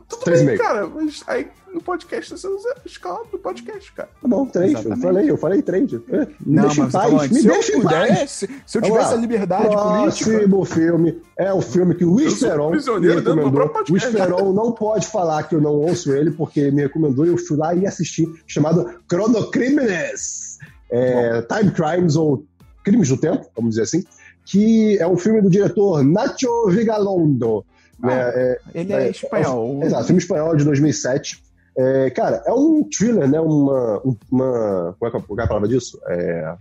Tudo 0.09 0.23
3,5. 0.25 0.45
bem, 0.45 0.57
cara. 0.57 0.87
Mas 0.87 1.23
aí 1.27 1.47
no 1.75 1.81
podcast 1.81 2.31
você 2.31 2.47
usa 2.47 2.73
escalado 2.85 3.27
do 3.29 3.37
podcast, 3.37 3.91
cara. 3.91 4.07
Tá 4.21 4.27
bom, 4.27 4.45
3. 4.45 4.71
Eu 4.71 4.79
Exatamente. 4.79 5.01
falei, 5.01 5.29
eu 5.29 5.37
falei 5.37 5.61
3. 5.61 5.91
Me 5.91 5.99
Não, 6.45 6.63
deixa 6.63 6.81
em 6.81 6.89
paz. 6.89 7.29
Me 7.29 7.39
se 7.41 7.47
eu 7.47 7.53
deixa 7.53 7.77
em 7.77 7.81
paz. 7.81 8.31
se 8.65 8.77
eu 8.77 8.81
tivesse 8.81 9.13
a 9.13 9.17
liberdade 9.17 9.63
política. 9.75 10.31
Próximo 10.31 10.65
filme 10.65 11.21
é 11.37 11.51
o 11.53 11.61
filme 11.61 11.93
que 11.93 12.05
o 12.05 12.07
Eu 12.07 12.13
Luiz 12.13 12.39
sou 12.39 12.49
Peron 12.49 12.71
me 12.71 13.13
recomendou. 13.13 13.51
próprio 13.51 13.83
Luiz 13.89 14.03
podcast. 14.05 14.33
Peron 14.33 14.53
não 14.53 14.71
pode 14.71 15.05
falar 15.07 15.43
que 15.43 15.53
eu 15.53 15.59
não 15.61 15.73
ouço 15.73 16.13
ele, 16.13 16.31
porque 16.31 16.61
ele 16.61 16.71
me 16.71 16.83
recomendou 16.83 17.25
e 17.25 17.29
eu 17.29 17.37
fui 17.37 17.57
lá 17.57 17.75
e 17.75 17.85
assisti, 17.85 18.25
chamado 18.47 18.89
Chronocrímenes. 19.11 20.57
É, 20.89 21.41
Time 21.41 21.71
Crimes, 21.71 22.15
ou 22.15 22.45
Crimes 22.85 23.09
do 23.09 23.17
Tempo, 23.17 23.47
vamos 23.55 23.71
dizer 23.71 23.81
assim, 23.81 24.05
que 24.45 24.97
é 24.99 25.07
um 25.07 25.17
filme 25.17 25.41
do 25.41 25.49
diretor 25.49 26.03
Nacho 26.05 26.69
Vigalondo. 26.69 27.65
Ah, 28.01 28.07
né? 28.07 28.31
É, 28.35 28.59
Ele 28.73 28.93
é, 28.93 29.07
é, 29.07 29.09
espanhol. 29.09 29.83
Exato, 29.83 30.05
filme 30.05 30.21
espanhol 30.21 30.55
de 30.55 30.63
2007. 30.63 31.43
É, 31.77 32.09
cara, 32.11 32.41
é 32.45 32.53
um 32.53 32.83
thriller, 32.89 33.29
né? 33.29 33.39
Uma. 33.39 34.01
uma 34.31 34.95
como, 34.97 35.07
é 35.07 35.11
que 35.11 35.17
é, 35.17 35.21
qual 35.21 35.39
é 35.39 35.43
a 35.43 35.47
palavra 35.47 35.67
disso? 35.67 35.99
É, 36.07 36.55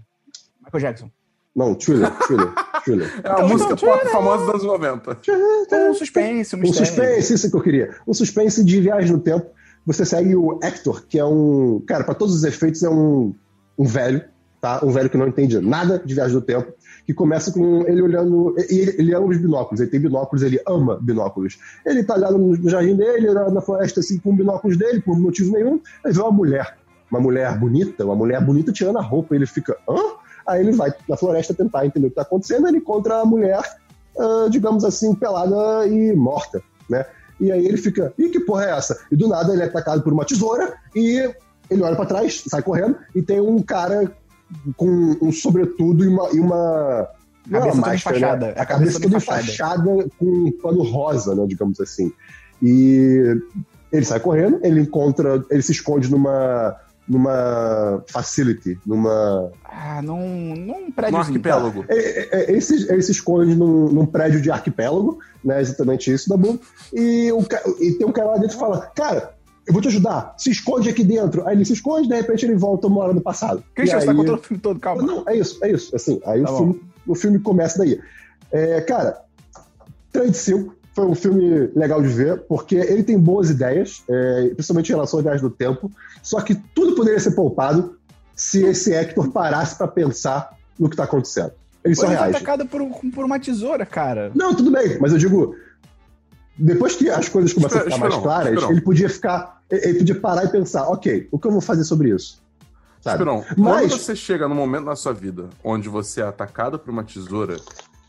Michael 0.65 0.81
Jackson. 0.81 1.11
não, 1.55 1.75
thriller, 1.75 2.11
thriller, 2.27 2.53
thriller. 2.85 3.21
É 3.23 3.29
a 3.29 3.33
Então, 3.35 3.49
música 3.49 3.73
então, 3.75 3.89
pop 3.89 4.09
famosa 4.09 4.45
dos 4.45 4.51
anos 4.51 4.65
90. 4.65 5.19
Um 5.73 5.95
suspense, 5.95 6.57
um 6.57 6.61
Um 6.61 6.73
suspense, 6.73 7.35
isso 7.35 7.51
que 7.51 7.57
eu 7.57 7.61
queria. 7.63 7.95
Um 8.07 8.15
suspense 8.15 8.65
de 8.65 8.81
viagem 8.81 9.13
no 9.13 9.21
tempo. 9.21 9.47
Você 9.87 10.05
segue 10.05 10.35
o 10.35 10.59
Hector, 10.63 11.07
que 11.07 11.19
é 11.19 11.25
um. 11.25 11.81
Cara, 11.87 12.05
para 12.05 12.15
todos 12.15 12.35
os 12.35 12.43
efeitos, 12.43 12.83
é 12.83 12.89
um, 12.89 13.35
um 13.79 13.85
velho, 13.85 14.25
tá? 14.61 14.81
Um 14.83 14.91
velho 14.91 15.11
que 15.11 15.17
não 15.19 15.29
entende 15.29 15.61
nada 15.61 15.99
de 15.99 16.15
viagem 16.15 16.35
no 16.35 16.41
tempo. 16.43 16.73
Que 17.07 17.13
começa 17.13 17.53
com 17.53 17.87
ele 17.87 18.03
olhando. 18.03 18.55
E 18.59 18.81
ele, 18.81 18.95
ele 18.99 19.15
ama 19.15 19.27
os 19.27 19.37
binóculos, 19.39 19.81
ele 19.81 19.91
tem 19.91 20.01
binóculos, 20.01 20.43
ele 20.43 20.61
ama 20.67 20.99
binóculos. 21.01 21.59
Ele 21.85 22.03
tá 22.03 22.17
lá 22.17 22.31
no, 22.31 22.55
jardim 22.69 22.97
dele, 22.97 23.33
na, 23.33 23.61
floresta, 23.61 24.01
assim, 24.01 24.19
com 24.19 24.35
binóculos 24.35 24.77
dele, 24.77 25.01
por 25.01 25.19
motivo 25.19 25.53
nenhum. 25.53 25.81
Ele 26.05 26.15
vê 26.15 26.21
uma 26.21 26.33
mulher. 26.33 26.77
Uma 27.11 27.21
mulher 27.21 27.59
bonita, 27.59 28.05
uma 28.05 28.17
mulher 28.17 28.41
bonita 28.45 28.73
tirando 28.73 28.99
a 28.99 29.03
roupa. 29.03 29.35
Ele 29.35 29.47
fica. 29.47 29.77
hã? 29.89 30.25
Aí 30.47 30.61
ele 30.61 30.73
vai 30.73 30.93
na 31.09 31.17
floresta 31.17 31.55
tentar 31.55 31.87
entender 31.87 32.07
o 32.07 32.11
que 32.11 32.17
tá 32.17 32.23
acontecendo. 32.23 32.69
Ele 32.69 32.79
encontra 32.79 33.21
a 33.21 33.25
mulher, 33.25 33.63
ah, 34.19 34.47
digamos 34.51 34.85
assim, 34.85 35.15
pelada 35.15 35.87
e 35.87 36.15
morta, 36.15 36.63
né? 36.89 37.05
E 37.41 37.51
aí 37.51 37.67
ele 37.67 37.77
fica, 37.77 38.13
ih, 38.19 38.29
que 38.29 38.41
porra 38.41 38.67
é 38.67 38.71
essa? 38.71 38.99
E 39.11 39.17
do 39.17 39.29
nada 39.29 39.53
ele 39.53 39.63
é 39.63 39.67
atacado 39.67 40.03
por 40.03 40.13
uma 40.13 40.25
tesoura 40.25 40.75
e 40.95 41.31
ele 41.71 41.83
olha 41.83 41.97
pra 41.97 42.07
trás, 42.07 42.45
sai 42.47 42.63
correndo 42.63 42.97
e 43.15 43.23
tem 43.23 43.41
um 43.41 43.61
cara 43.63 44.13
com 44.77 45.17
um 45.21 45.33
sobretudo 45.33 46.05
e 46.05 46.09
uma. 46.09 46.29
E 46.35 46.41
uma 46.41 47.09
não 47.47 47.61
Cabeça 47.61 47.75
uma 47.77 47.83
toda 47.83 47.93
máscara, 47.93 48.17
enfaixada. 48.17 48.47
né? 48.47 48.53
A 48.53 48.67
cabeça 48.67 48.67
cabeça 48.67 49.01
toda 49.01 49.17
enfaixada 49.19 50.09
com 50.19 50.25
um 50.27 50.53
pano 50.63 50.83
rosa, 50.83 51.35
né, 51.35 51.45
digamos 51.47 51.79
assim. 51.81 52.11
E 52.63 53.37
ele 53.93 54.05
sai 54.05 54.19
correndo, 54.19 54.61
ele 54.63 54.81
encontra, 54.81 55.45
ele 55.51 55.63
se 55.63 55.73
esconde 55.73 56.11
numa 56.11 56.75
numa 57.07 58.03
facility, 58.07 58.79
numa 58.87 59.51
Ah, 59.63 60.01
num, 60.01 60.55
num 60.57 60.87
No 60.87 60.93
prédiozinho. 60.93 61.27
arquipélago. 61.37 61.85
é, 61.87 61.97
é, 61.99 62.29
é, 62.33 62.51
ele, 62.51 62.63
se, 62.63 62.91
ele 62.91 63.03
se 63.03 63.13
esconde 63.13 63.55
num, 63.55 63.91
num 63.91 64.07
prédio 64.07 64.41
de 64.41 64.51
arquipélago, 64.51 65.19
né? 65.45 65.61
Exatamente 65.61 66.11
isso, 66.11 66.31
Dabu. 66.31 66.59
E, 66.95 67.31
o, 67.31 67.45
e 67.79 67.93
tem 67.93 68.07
um 68.07 68.13
cara 68.13 68.29
lá 68.31 68.35
dentro 68.39 68.57
que 68.57 68.59
fala: 68.59 68.91
Cara, 68.97 69.34
eu 69.67 69.73
vou 69.73 69.81
te 69.83 69.89
ajudar, 69.89 70.35
se 70.39 70.51
esconde 70.51 70.89
aqui 70.89 71.03
dentro. 71.05 71.47
Aí 71.47 71.55
ele 71.57 71.65
se 71.65 71.73
esconde, 71.73 72.09
de 72.09 72.15
repente 72.15 72.45
ele 72.45 72.55
volta 72.57 72.87
uma 72.87 73.01
hora 73.03 73.13
no 73.15 73.21
passado. 73.21 73.63
Christian, 73.75 73.97
E 73.97 74.01
você 74.01 74.07
tá 74.07 74.13
aí- 74.13 74.19
contando 74.19 74.39
o 74.39 74.43
filme 74.43 74.61
todo, 74.63 74.79
calma. 74.81 75.03
Não, 75.03 75.25
é 75.27 75.37
isso, 75.37 75.59
é 75.65 75.71
isso. 75.71 75.95
Assim, 75.97 76.21
aí 76.27 76.43
Tá 76.43 76.51
o, 76.51 76.53
bom. 76.53 76.59
filme, 76.59 76.83
o 77.09 77.15
filme 77.15 77.39
começa 77.39 77.79
daí. 77.79 77.99
É, 78.53 78.81
cara, 78.83 79.21
3 80.13 80.31
de 80.33 80.37
5. 80.39 80.75
Foi 80.95 81.07
um 81.07 81.15
filme 81.15 81.71
legal 81.75 82.01
de 82.01 82.07
ver, 82.09 82.43
porque 82.43 82.77
ele 82.77 83.03
tem 83.03 83.19
boas 83.19 83.51
ideias, 83.51 84.05
é, 84.09 84.51
principalmente 84.55 84.91
em 84.91 84.93
relação 84.95 85.19
à 85.19 85.23
viagem 85.23 85.41
do 85.41 85.51
tempo. 85.51 85.91
Só 86.23 86.41
que 86.41 86.55
tudo 86.73 86.95
poderia 86.95 87.19
ser 87.19 87.33
poupado 87.33 87.99
se 88.37 88.63
esse 88.65 88.93
Hector 88.95 89.31
parasse 89.33 89.77
pra 89.77 89.89
pensar 89.89 90.57
no 90.79 90.89
que 90.89 90.95
tá 90.97 91.03
acontecendo. 91.03 91.51
Ele 91.85 91.97
só 91.97 92.07
Ele 92.07 92.17
foi 92.17 92.25
reage. 92.27 92.37
atacado 92.37 92.67
por, 92.67 92.81
por 93.13 93.25
uma 93.25 93.41
tesoura, 93.41 93.85
cara. 93.85 94.31
Não, 94.37 94.55
tudo 94.55 94.71
bem, 94.71 94.97
mas 95.01 95.11
eu 95.13 95.19
digo. 95.19 95.57
Depois 96.57 96.95
que 96.97 97.09
as 97.11 97.29
coisas 97.29 97.53
começam 97.53 97.79
Espera- 97.79 97.95
a 97.95 97.97
ficar 97.99 98.09
mais 98.11 98.23
claras, 98.23 98.49
Esperão. 98.53 98.71
ele 98.73 98.81
podia 98.81 99.09
ficar. 99.09 99.63
Ele 99.71 99.99
podia 99.99 100.15
parar 100.21 100.45
e 100.45 100.49
pensar, 100.49 100.89
ok, 100.89 101.29
o 101.33 101.39
que 101.39 101.47
eu 101.49 101.53
vou 101.53 101.61
fazer 101.61 101.85
sobre 101.85 102.15
isso? 102.15 102.41
Sabe? 103.01 103.17
Esperão, 103.23 103.45
Mas- 103.57 103.91
quando 103.93 104.01
você 104.01 104.15
chega 104.17 104.47
num 104.49 104.55
momento 104.55 104.85
na 104.85 104.97
sua 104.97 105.13
vida 105.13 105.49
onde 105.63 105.89
você 105.89 106.21
é 106.21 106.25
atacado 106.25 106.79
por 106.79 106.91
uma 106.91 107.03
tesoura, 107.05 107.57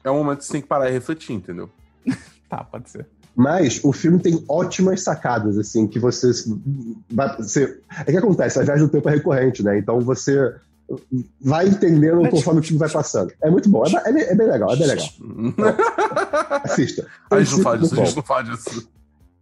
é 0.03 0.11
um 0.11 0.17
momento 0.17 0.39
que 0.39 0.45
você 0.45 0.51
tem 0.53 0.61
que 0.61 0.67
parar 0.67 0.89
e 0.89 0.93
refletir, 0.93 1.33
entendeu? 1.33 1.69
Tá, 2.47 2.63
pode 2.63 2.89
ser. 2.91 3.07
Mas 3.35 3.81
o 3.83 3.91
filme 3.91 4.19
tem 4.19 4.45
ótimas 4.47 5.01
sacadas, 5.01 5.57
assim, 5.57 5.87
que 5.87 5.97
você. 5.99 6.29
vai- 7.11 7.35
você 7.37 7.79
é 8.05 8.11
que 8.11 8.17
acontece, 8.17 8.59
a 8.59 8.63
viagem 8.63 8.85
do 8.85 8.91
tempo 8.91 9.09
é 9.09 9.13
recorrente, 9.15 9.63
né? 9.63 9.77
Então 9.79 9.99
você 9.99 10.53
vai 11.41 11.67
entendendo 11.67 12.21
Mas- 12.21 12.31
conforme 12.31 12.59
o 12.59 12.63
filme 12.63 12.77
vai 12.79 12.89
passando. 12.89 13.33
É 13.41 13.49
muito 13.49 13.69
bom, 13.69 13.83
é, 13.85 14.09
é 14.09 14.11
bem- 14.13 14.23
é 14.23 14.35
bem 14.35 14.47
legal, 14.47 14.71
é 14.71 14.75
bem 14.75 14.87
legal. 14.87 15.05
Assista. 16.63 17.07
a 17.31 17.39
gente 17.41 17.55
não 17.57 17.63
fala 17.63 17.77
disso, 17.77 17.93
a 17.93 18.05
gente 18.05 18.15
não 18.15 18.23
fala 18.23 18.43
disso. 18.43 18.89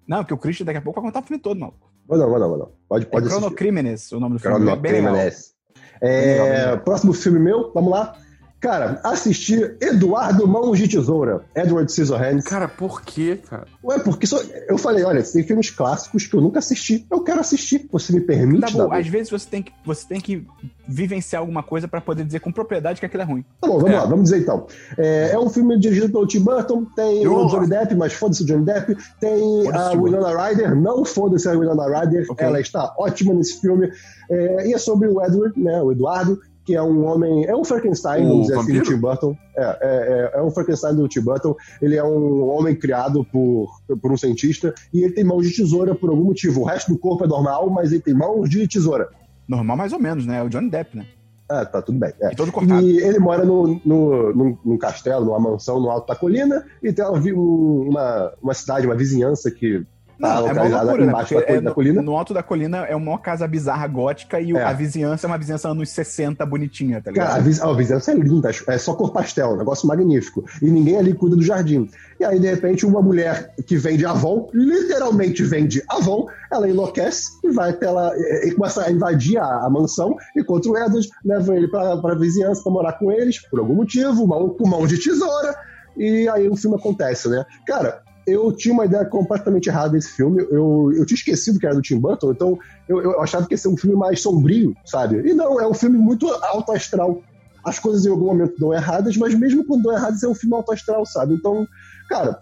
Não, 0.08 0.18
porque 0.20 0.34
o 0.34 0.38
Christian 0.38 0.66
daqui 0.66 0.78
a 0.80 0.82
pouco 0.82 1.02
vai 1.02 1.10
contar 1.10 1.24
o 1.24 1.28
filme 1.28 1.42
todo, 1.42 1.60
não. 1.60 1.68
bom. 2.08 2.18
Não, 2.18 2.30
não, 2.30 2.40
não, 2.40 2.58
não. 2.58 2.72
Pode, 2.88 3.06
É 3.06 3.10
pode. 3.10 3.30
Chronocrimenes, 3.30 4.12
o 4.12 4.20
nome 4.20 4.36
do 4.36 4.40
filme. 4.40 4.56
É. 4.56 4.60
Chronocrimenes. 4.60 5.54
É, 6.02 6.66
legal. 6.66 6.80
próximo 6.80 7.14
filme 7.14 7.40
meu, 7.40 7.72
vamos 7.74 7.92
lá. 7.92 8.18
Cara, 8.64 9.02
assisti 9.04 9.60
Eduardo 9.82 10.48
Mãos 10.48 10.78
de 10.80 10.88
Tesoura, 10.88 11.44
Edward 11.54 11.92
Scissorhands. 11.92 12.46
Cara, 12.46 12.70
por 12.70 13.02
quê, 13.02 13.38
cara? 13.46 13.66
Ué, 13.84 14.00
porque 14.00 14.26
só- 14.26 14.42
eu 14.70 14.78
falei, 14.78 15.04
olha, 15.04 15.22
tem 15.22 15.44
filmes 15.44 15.70
clássicos 15.70 16.26
que 16.28 16.34
eu 16.34 16.40
nunca 16.40 16.60
assisti. 16.60 17.06
Eu 17.12 17.22
quero 17.26 17.42
assistir. 17.42 17.86
Você 17.92 18.14
me 18.14 18.22
permite? 18.22 18.62
Dabu, 18.62 18.78
Dabu? 18.78 18.94
às 18.94 19.06
vezes 19.06 19.30
você 19.30 19.50
tem 19.50 19.62
que, 19.62 19.74
você 19.86 20.08
tem 20.08 20.22
que 20.22 20.48
vivenciar 20.88 21.42
alguma 21.42 21.62
coisa 21.62 21.90
pra 21.90 22.00
poder 22.00 22.24
dizer 22.24 22.40
com 22.40 22.54
propriedade 22.54 23.02
que 23.02 23.06
aquilo 23.06 23.24
é 23.24 23.26
ruim. 23.26 23.44
Tá 23.60 23.68
bom, 23.68 23.80
vamos 23.80 23.92
É. 23.92 23.96
lá, 24.00 24.06
vamos 24.06 24.24
dizer 24.24 24.40
então. 24.40 24.66
É, 24.98 25.32
é 25.34 25.40
um 25.40 25.50
filme 25.50 25.78
dirigido 25.78 26.10
pelo 26.10 26.26
Tim 26.26 26.40
Burton, 26.40 26.86
tem 26.96 27.28
o 27.28 27.34
Oh. 27.34 27.48
Johnny 27.48 27.68
Depp, 27.68 27.94
mas 27.96 28.14
foda-se 28.14 28.44
o 28.44 28.46
Johnny 28.46 28.64
Depp, 28.64 28.96
tem 29.20 29.68
a 29.74 29.92
o 29.92 30.04
Winona 30.06 30.30
Ryder, 30.42 30.74
não 30.74 31.04
foda-se 31.04 31.50
a 31.50 31.52
Winona 31.52 31.86
Ryder, 32.00 32.26
Ok. 32.30 32.48
ela 32.48 32.62
está 32.62 32.94
ótima 32.98 33.34
nesse 33.34 33.60
filme. 33.60 33.92
É, 34.32 34.70
e 34.70 34.74
é 34.74 34.78
sobre 34.78 35.10
o 35.10 35.22
Edward, 35.22 35.60
né, 35.62 35.82
o 35.82 35.92
Eduardo, 35.92 36.40
que 36.66 36.76
é 36.76 36.82
um 36.82 37.06
homem, 37.06 37.46
é 37.46 37.56
um 37.56 37.64
Frankenstein, 37.64 38.26
vamos 38.28 38.48
dizer 38.48 38.58
assim, 38.60 38.74
do 38.74 38.82
Tim 38.84 38.98
Burton. 38.98 39.38
É, 39.56 39.64
é, 39.64 40.32
é, 40.36 40.40
é 40.40 40.42
um 40.42 40.50
Frankenstein 40.52 40.96
do 40.96 41.08
Tim 41.08 41.22
Burton. 41.22 41.56
Ele 41.82 41.96
é 41.96 42.04
um 42.04 42.48
homem 42.50 42.76
criado 42.76 43.26
por, 43.26 43.70
por 44.02 44.12
um 44.12 44.18
cientista 44.18 44.74
e 44.94 45.04
ele 45.04 45.14
tem 45.14 45.24
mãos 45.24 45.48
de 45.48 45.56
tesoura 45.56 45.94
por 45.94 46.10
algum 46.10 46.24
motivo. 46.26 46.62
O 46.62 46.66
resto 46.66 46.92
do 46.92 46.98
corpo 46.98 47.26
é 47.26 47.28
normal, 47.28 47.70
mas 47.70 47.92
ele 47.92 48.02
tem 48.02 48.14
mãos 48.14 48.50
de 48.50 48.68
tesoura. 48.68 49.10
Normal 49.48 49.76
mais 49.78 49.92
ou 49.94 50.00
menos, 50.00 50.26
né? 50.26 50.40
É 50.40 50.44
o 50.44 50.50
Johnny 50.50 50.70
Depp, 50.70 50.98
né? 50.98 51.06
Ah, 51.50 51.66
tá, 51.66 51.82
tudo 51.82 52.00
bem. 52.00 52.14
É. 52.22 52.32
E 52.32 52.36
todo 52.36 52.52
cortado. 52.52 52.82
E 52.82 52.98
ele 53.00 53.20
mora 53.20 53.44
no, 53.44 53.80
no, 53.86 54.34
num, 54.34 54.58
num 54.64 54.78
castelo, 54.78 55.26
numa 55.26 55.40
mansão 55.40 55.80
no 55.80 55.90
alto 55.92 56.08
da 56.08 56.16
colina, 56.16 56.66
e 56.82 56.92
tem 56.94 57.04
uma, 57.06 57.20
um- 57.20 57.90
uma, 57.90 58.34
uma 58.42 58.54
cidade, 58.54 58.88
uma 58.88 58.96
vizinhança 58.96 59.52
que 59.52 59.86
tá 60.28 60.36
Não, 60.36 60.38
é 60.48 60.50
localizada 60.50 60.84
loucura, 60.84 61.06
né? 61.06 61.12
embaixo 61.12 61.34
Porque 61.34 61.46
da, 61.48 61.54
é 61.54 61.56
co- 61.58 61.62
da 61.64 61.70
no, 61.70 61.76
colina. 61.76 62.02
no 62.02 62.16
alto 62.18 62.34
da 62.34 62.44
colina 62.44 62.78
é 62.86 62.96
uma 62.96 63.20
casa 63.20 63.48
bizarra 63.48 63.88
gótica 63.88 64.40
e 64.40 64.52
É. 64.52 64.64
a 64.64 64.74
vizinhança 64.74 65.26
é 65.26 65.28
uma 65.28 65.38
vizinhança 65.38 65.70
anos 65.70 65.90
60 65.90 66.46
bonitinha, 66.46 67.02
tá 67.02 67.12
ligado? 67.12 67.28
Cara, 67.28 67.40
a, 67.40 67.42
vis- 67.42 67.62
a 67.62 67.74
vizinhança 67.74 68.12
é 68.12 68.16
linda, 68.16 68.50
é 68.68 68.78
só 68.78 68.94
cor 68.94 69.12
pastel, 69.12 69.52
um 69.52 69.58
negócio 69.58 69.88
magnífico. 69.88 70.44
E 70.62 70.70
ninguém 70.70 70.98
ali 70.98 71.14
cuida 71.14 71.36
do 71.36 71.42
jardim. 71.44 71.90
E 72.20 72.26
aí, 72.26 72.40
de 72.40 72.48
repente, 72.50 72.86
uma 72.86 73.02
mulher 73.02 73.54
que 73.68 73.76
vende 73.78 74.06
Avon, 74.06 74.50
literalmente 74.54 75.44
vende 75.44 75.84
Avon, 75.90 76.26
ela 76.52 76.70
enlouquece 76.70 77.32
e 77.44 77.52
vai 77.52 77.72
até 77.72 77.86
ela 77.88 78.12
e, 78.16 78.48
e 78.50 78.52
começa 78.56 78.84
a 78.86 78.92
invadir 78.92 79.38
a, 79.38 79.66
a 79.66 79.70
mansão, 79.70 80.16
enquanto 80.38 80.72
o 80.72 80.78
Edward 80.78 81.08
leva 81.26 81.56
ele 81.56 81.68
pra, 81.68 81.98
pra 81.98 82.16
vizinhança 82.16 82.62
pra 82.64 82.72
morar 82.72 82.94
com 82.94 83.12
eles, 83.12 83.40
por 83.50 83.60
algum 83.60 83.76
motivo, 83.76 84.28
com 84.58 84.68
mão 84.68 84.86
de 84.88 84.98
tesoura, 84.98 85.56
e 85.98 86.28
aí 86.30 86.48
o 86.48 86.56
filme 86.56 86.78
acontece, 86.78 87.28
né? 87.30 87.46
Cara, 87.68 88.02
eu 88.26 88.52
tinha 88.52 88.74
uma 88.74 88.86
ideia 88.86 89.06
completamente 89.06 89.68
errada 89.68 89.92
desse 89.92 90.12
filme. 90.12 90.42
Eu, 90.50 90.92
eu 90.96 91.06
tinha 91.06 91.16
esquecido 91.16 91.60
que 91.60 91.66
era 91.66 91.76
do 91.76 91.82
Tim 91.82 92.00
Burton, 92.00 92.32
então 92.32 92.60
eu, 92.88 93.02
eu 93.02 93.22
achava 93.22 93.46
que 93.46 93.54
ia 93.54 93.58
ser 93.58 93.68
um 93.68 93.78
filme 93.78 93.96
mais 93.96 94.22
sombrio, 94.22 94.76
sabe? 94.86 95.28
E 95.28 95.34
não, 95.34 95.60
é 95.60 95.68
um 95.68 95.74
filme 95.74 95.98
muito 95.98 96.28
alto 96.28 96.72
astral. 96.72 97.22
As 97.64 97.80
coisas 97.80 98.06
em 98.06 98.10
algum 98.10 98.26
momento 98.26 98.60
dão 98.60 98.74
erradas, 98.74 99.16
mas 99.18 99.34
mesmo 99.34 99.66
quando 99.66 99.84
dão 99.84 99.94
erradas, 99.94 100.24
é 100.24 100.28
um 100.28 100.36
filme 100.36 100.56
alto 100.56 100.72
astral, 100.72 101.06
sabe? 101.06 101.34
Então, 101.34 101.66
cara, 102.10 102.38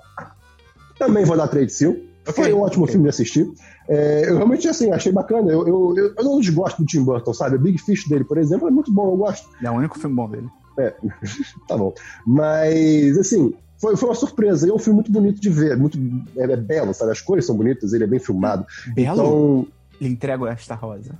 também 0.97 1.25
vou 1.25 1.37
dar 1.37 1.47
3 1.47 1.67
de 1.67 1.73
5. 1.73 2.11
Ok, 2.27 2.33
Foi 2.33 2.53
um 2.53 2.61
ótimo 2.61 2.83
ok. 2.83 2.93
filme 2.93 3.05
de 3.05 3.09
assistir. 3.09 3.51
É, 3.89 4.29
eu 4.29 4.35
realmente, 4.35 4.67
assim, 4.67 4.91
achei 4.91 5.11
bacana. 5.11 5.51
Eu, 5.51 5.67
eu, 5.67 5.93
eu, 5.97 6.13
eu 6.15 6.23
não 6.23 6.39
desgosto 6.39 6.81
do 6.81 6.85
Tim 6.85 7.03
Burton, 7.03 7.33
sabe? 7.33 7.55
O 7.55 7.59
Big 7.59 7.79
Fish 7.79 8.07
dele, 8.07 8.23
por 8.23 8.37
exemplo, 8.37 8.67
é 8.67 8.71
muito 8.71 8.91
bom, 8.91 9.11
eu 9.11 9.17
gosto. 9.17 9.47
É 9.63 9.69
o 9.69 9.73
único 9.73 9.99
filme 9.99 10.15
bom 10.15 10.29
dele. 10.29 10.47
Tá 11.67 11.77
bom. 11.77 11.93
Mas, 12.25 13.17
assim, 13.17 13.53
foi, 13.81 13.97
foi 13.97 14.09
uma 14.09 14.15
surpresa. 14.15 14.67
E 14.67 14.69
é 14.69 14.73
um 14.73 14.77
filme 14.79 14.95
muito 14.95 15.11
bonito 15.11 15.41
de 15.41 15.49
ver. 15.49 15.75
Muito, 15.75 15.97
é, 16.37 16.43
é 16.43 16.55
belo, 16.57 16.93
sabe? 16.93 17.11
As 17.11 17.19
cores 17.21 17.45
são 17.45 17.55
bonitas, 17.57 17.91
ele 17.93 18.03
é 18.03 18.07
bem 18.07 18.19
filmado. 18.19 18.65
Belo, 18.93 19.13
Então, 19.13 19.67
lhe 19.99 20.07
entrego 20.07 20.45
esta 20.47 20.75
rosa. 20.75 21.11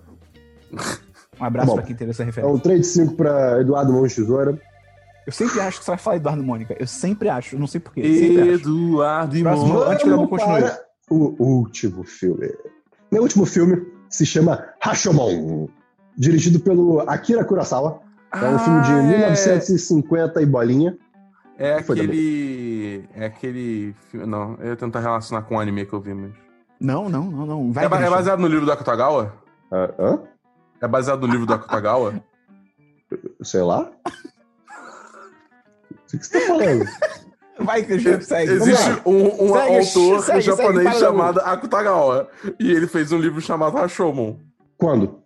Um 1.39 1.43
abraço 1.45 1.68
Bom, 1.70 1.74
pra 1.76 1.84
quem 1.84 1.95
teve 1.95 2.12
essa 2.12 2.24
é 2.24 2.26
referência. 2.28 2.55
um 2.55 2.59
3 2.59 2.80
de 2.82 2.88
5 2.88 3.16
pra 3.16 3.59
Eduardo 3.62 3.91
Mão 3.91 4.03
Tesoura. 4.07 4.59
Eu 5.26 5.32
sempre 5.34 5.59
acho 5.59 5.80
que 5.80 5.86
você 5.86 5.91
vai 5.91 5.97
falar 5.97 6.16
Eduardo 6.18 6.43
Mônica. 6.43 6.76
Eu 6.80 6.88
sempre 6.88 7.30
acho, 7.30 7.57
não 7.57 7.68
sei 7.68 7.80
porquê. 7.80 8.01
Eduardo 8.01 9.38
e 9.38 9.43
Mon- 9.43 9.82
antes 9.84 10.03
que 10.03 10.09
eu 10.09 10.28
continue. 10.28 10.64
o 11.09 11.43
último 11.43 12.03
filme. 12.03 12.51
Meu 13.12 13.22
último 13.24 13.45
filme 13.45 13.86
se 14.09 14.26
chama 14.26 14.66
Rashomon, 14.82 15.68
dirigido 16.18 16.59
pelo 16.59 17.01
Akira 17.01 17.43
Kurosawa. 17.43 18.01
É 18.34 18.45
um 18.49 18.59
filme 18.59 18.82
de 18.84 18.91
Ah, 18.91 19.01
1950 19.03 20.41
e 20.41 20.45
bolinha. 20.45 20.97
É 21.64 21.84
Foi 21.84 21.95
aquele. 21.95 23.05
É 23.16 23.26
aquele. 23.26 23.93
filme- 24.09 24.26
Não, 24.26 24.55
eu 24.59 24.70
ia 24.70 24.76
tentar 24.76 24.99
relacionar 24.99 25.43
com 25.43 25.55
o 25.55 25.59
anime 25.59 25.86
que 25.86 25.93
eu 25.93 26.01
vi, 26.01 26.14
mas. 26.14 26.32
Não, 26.80 27.07
não, 27.07 27.26
não, 27.26 27.45
não. 27.45 27.72
Vai, 27.72 27.84
É, 27.84 27.88
é 27.88 28.09
baseado 28.09 28.39
no 28.39 28.47
livro 28.47 28.66
do 28.66 28.72
Akutagawa? 28.72 29.34
Ah, 29.72 29.89
hã? 29.99 30.20
É 30.82 30.88
baseado 30.88 31.28
no 31.28 31.32
livro 31.32 31.45
do 31.45 31.53
Akutagawa? 31.53 32.16
Sei 33.43 33.62
lá. 33.62 33.91
O 36.14 36.18
que 36.18 36.26
você 36.26 36.39
tá 36.39 36.47
falando? 36.47 36.86
Vai, 37.59 37.84
Christian, 37.84 38.20
segue. 38.22 38.53
Existe 38.53 38.89
um, 39.05 39.26
um 39.28 39.53
Segue, 39.53 39.78
autor 39.78 39.84
segue, 39.84 40.24
segue, 40.24 40.41
japonês 40.41 40.88
fala 40.89 40.99
chamado 40.99 41.39
Akutagawa. 41.41 42.28
E 42.59 42.72
ele 42.72 42.88
fez 42.88 43.12
um 43.12 43.20
livro 43.20 43.39
chamado 43.39 43.76
Rashomon. 43.78 44.38
Quando? 44.78 45.20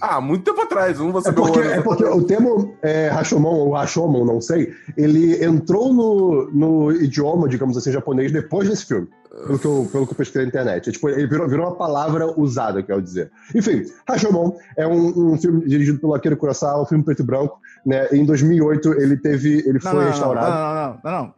Ah, 0.00 0.20
muito 0.20 0.44
tempo 0.44 0.60
atrás, 0.60 0.98
não 0.98 1.10
vou 1.12 1.20
É 1.20 1.24
saber 1.24 1.36
porque, 1.36 1.58
o 1.58 1.62
ano. 1.62 1.70
é 1.72 1.80
porque 1.80 2.04
o 2.04 2.22
termo 2.22 2.74
é, 2.82 3.08
Rashomon 3.08 3.54
ou 3.54 3.72
Rashomon, 3.72 4.24
não 4.24 4.40
sei, 4.40 4.72
ele 4.96 5.44
entrou 5.44 5.92
no, 5.92 6.50
no 6.52 6.92
idioma, 6.92 7.48
digamos 7.48 7.76
assim, 7.76 7.90
japonês 7.92 8.30
depois 8.32 8.68
desse 8.68 8.86
filme. 8.86 9.08
Pelo 9.46 9.58
que 9.58 9.64
eu, 9.64 9.88
pelo 9.90 10.06
que 10.06 10.12
eu 10.12 10.16
pesquisei 10.16 10.42
na 10.42 10.48
internet. 10.48 10.88
É, 10.88 10.92
tipo, 10.92 11.08
ele 11.08 11.26
virou, 11.26 11.48
virou 11.48 11.66
uma 11.66 11.74
palavra 11.74 12.38
usada, 12.38 12.82
quero 12.82 13.00
dizer. 13.00 13.30
Enfim, 13.54 13.82
Rashomon 14.06 14.52
é 14.76 14.86
um, 14.86 15.32
um 15.32 15.38
filme 15.38 15.66
dirigido 15.66 15.98
pelo 15.98 16.14
Akira 16.14 16.36
Kurosawa, 16.36 16.82
um 16.82 16.86
filme 16.86 17.02
preto 17.02 17.20
e 17.22 17.26
branco. 17.26 17.58
Né? 17.84 18.08
Em 18.12 18.24
2008 18.26 18.92
ele 19.00 19.16
teve, 19.16 19.60
ele 19.60 19.72
Não, 19.74 19.80
foi 19.80 19.92
não, 19.92 20.00
não, 20.00 20.06
restaurado. 20.10 20.50
Não, 20.50 20.58
não, 20.58 20.74
não, 20.74 21.00
não, 21.02 21.26
não. 21.28 21.34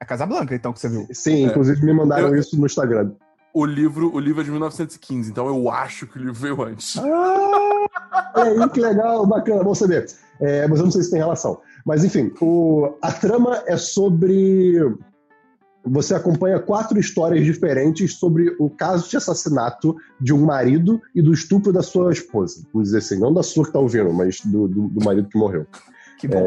É 0.00 0.04
Casablanca, 0.04 0.54
então, 0.54 0.72
que 0.72 0.80
você 0.80 0.88
viu. 0.88 1.06
Sim, 1.12 1.44
inclusive 1.46 1.84
me 1.84 1.92
mandaram 1.92 2.28
Eu- 2.28 2.36
isso 2.36 2.58
no 2.58 2.66
Instagram. 2.66 3.12
O 3.54 3.66
livro, 3.66 4.14
o 4.14 4.18
livro 4.18 4.40
é 4.40 4.44
de 4.44 4.50
1915, 4.50 5.30
então 5.30 5.46
eu 5.46 5.70
acho 5.70 6.06
que 6.06 6.16
o 6.16 6.20
livro 6.20 6.34
veio 6.34 6.62
antes. 6.62 6.96
Ah, 6.96 8.30
aí, 8.34 8.68
que 8.70 8.80
legal, 8.80 9.26
bacana, 9.26 9.62
bom 9.62 9.74
saber. 9.74 10.06
É, 10.40 10.66
mas 10.66 10.78
eu 10.78 10.84
não 10.86 10.90
sei 10.90 11.02
se 11.02 11.10
tem 11.10 11.18
relação. 11.18 11.60
Mas 11.84 12.02
enfim, 12.04 12.32
o- 12.40 12.94
a 13.02 13.12
trama 13.12 13.62
é 13.66 13.76
sobre. 13.76 14.76
Você 15.84 16.14
acompanha 16.14 16.60
quatro 16.60 16.98
histórias 16.98 17.44
diferentes 17.44 18.14
sobre 18.14 18.54
o 18.58 18.70
caso 18.70 19.08
de 19.10 19.16
assassinato 19.16 19.96
de 20.20 20.32
um 20.32 20.44
marido 20.46 21.00
e 21.14 21.20
do 21.20 21.32
estupro 21.32 21.72
da 21.72 21.82
sua 21.82 22.12
esposa. 22.12 22.62
Vamos 22.72 22.88
dizer 22.88 22.98
assim, 22.98 23.18
não 23.18 23.34
da 23.34 23.42
sua 23.42 23.64
que 23.66 23.72
tá 23.72 23.80
ouvindo, 23.80 24.12
mas 24.12 24.40
do, 24.42 24.68
do, 24.68 24.88
do 24.88 25.04
marido 25.04 25.28
que 25.28 25.36
morreu. 25.36 25.66
Que 26.18 26.28
bom. 26.28 26.38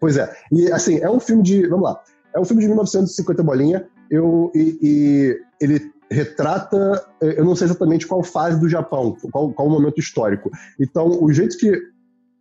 Pois 0.00 0.16
é. 0.16 0.30
E 0.50 0.70
assim, 0.72 0.98
é 0.98 1.08
um 1.08 1.20
filme 1.20 1.42
de. 1.42 1.66
Vamos 1.68 1.84
lá. 1.84 2.00
É 2.34 2.40
um 2.40 2.44
filme 2.44 2.62
de 2.62 2.66
1950 2.68 3.42
bolinha. 3.44 3.86
Eu, 4.10 4.50
e, 4.54 4.78
e 4.82 5.40
ele 5.60 5.78
retrata. 6.10 7.04
Eu 7.20 7.44
não 7.44 7.54
sei 7.56 7.66
exatamente 7.66 8.06
qual 8.06 8.22
fase 8.22 8.58
do 8.58 8.68
Japão, 8.68 9.16
qual, 9.32 9.52
qual 9.52 9.68
o 9.68 9.70
momento 9.70 9.98
histórico. 9.98 10.50
Então, 10.78 11.22
o 11.22 11.32
jeito 11.32 11.56
que. 11.58 11.94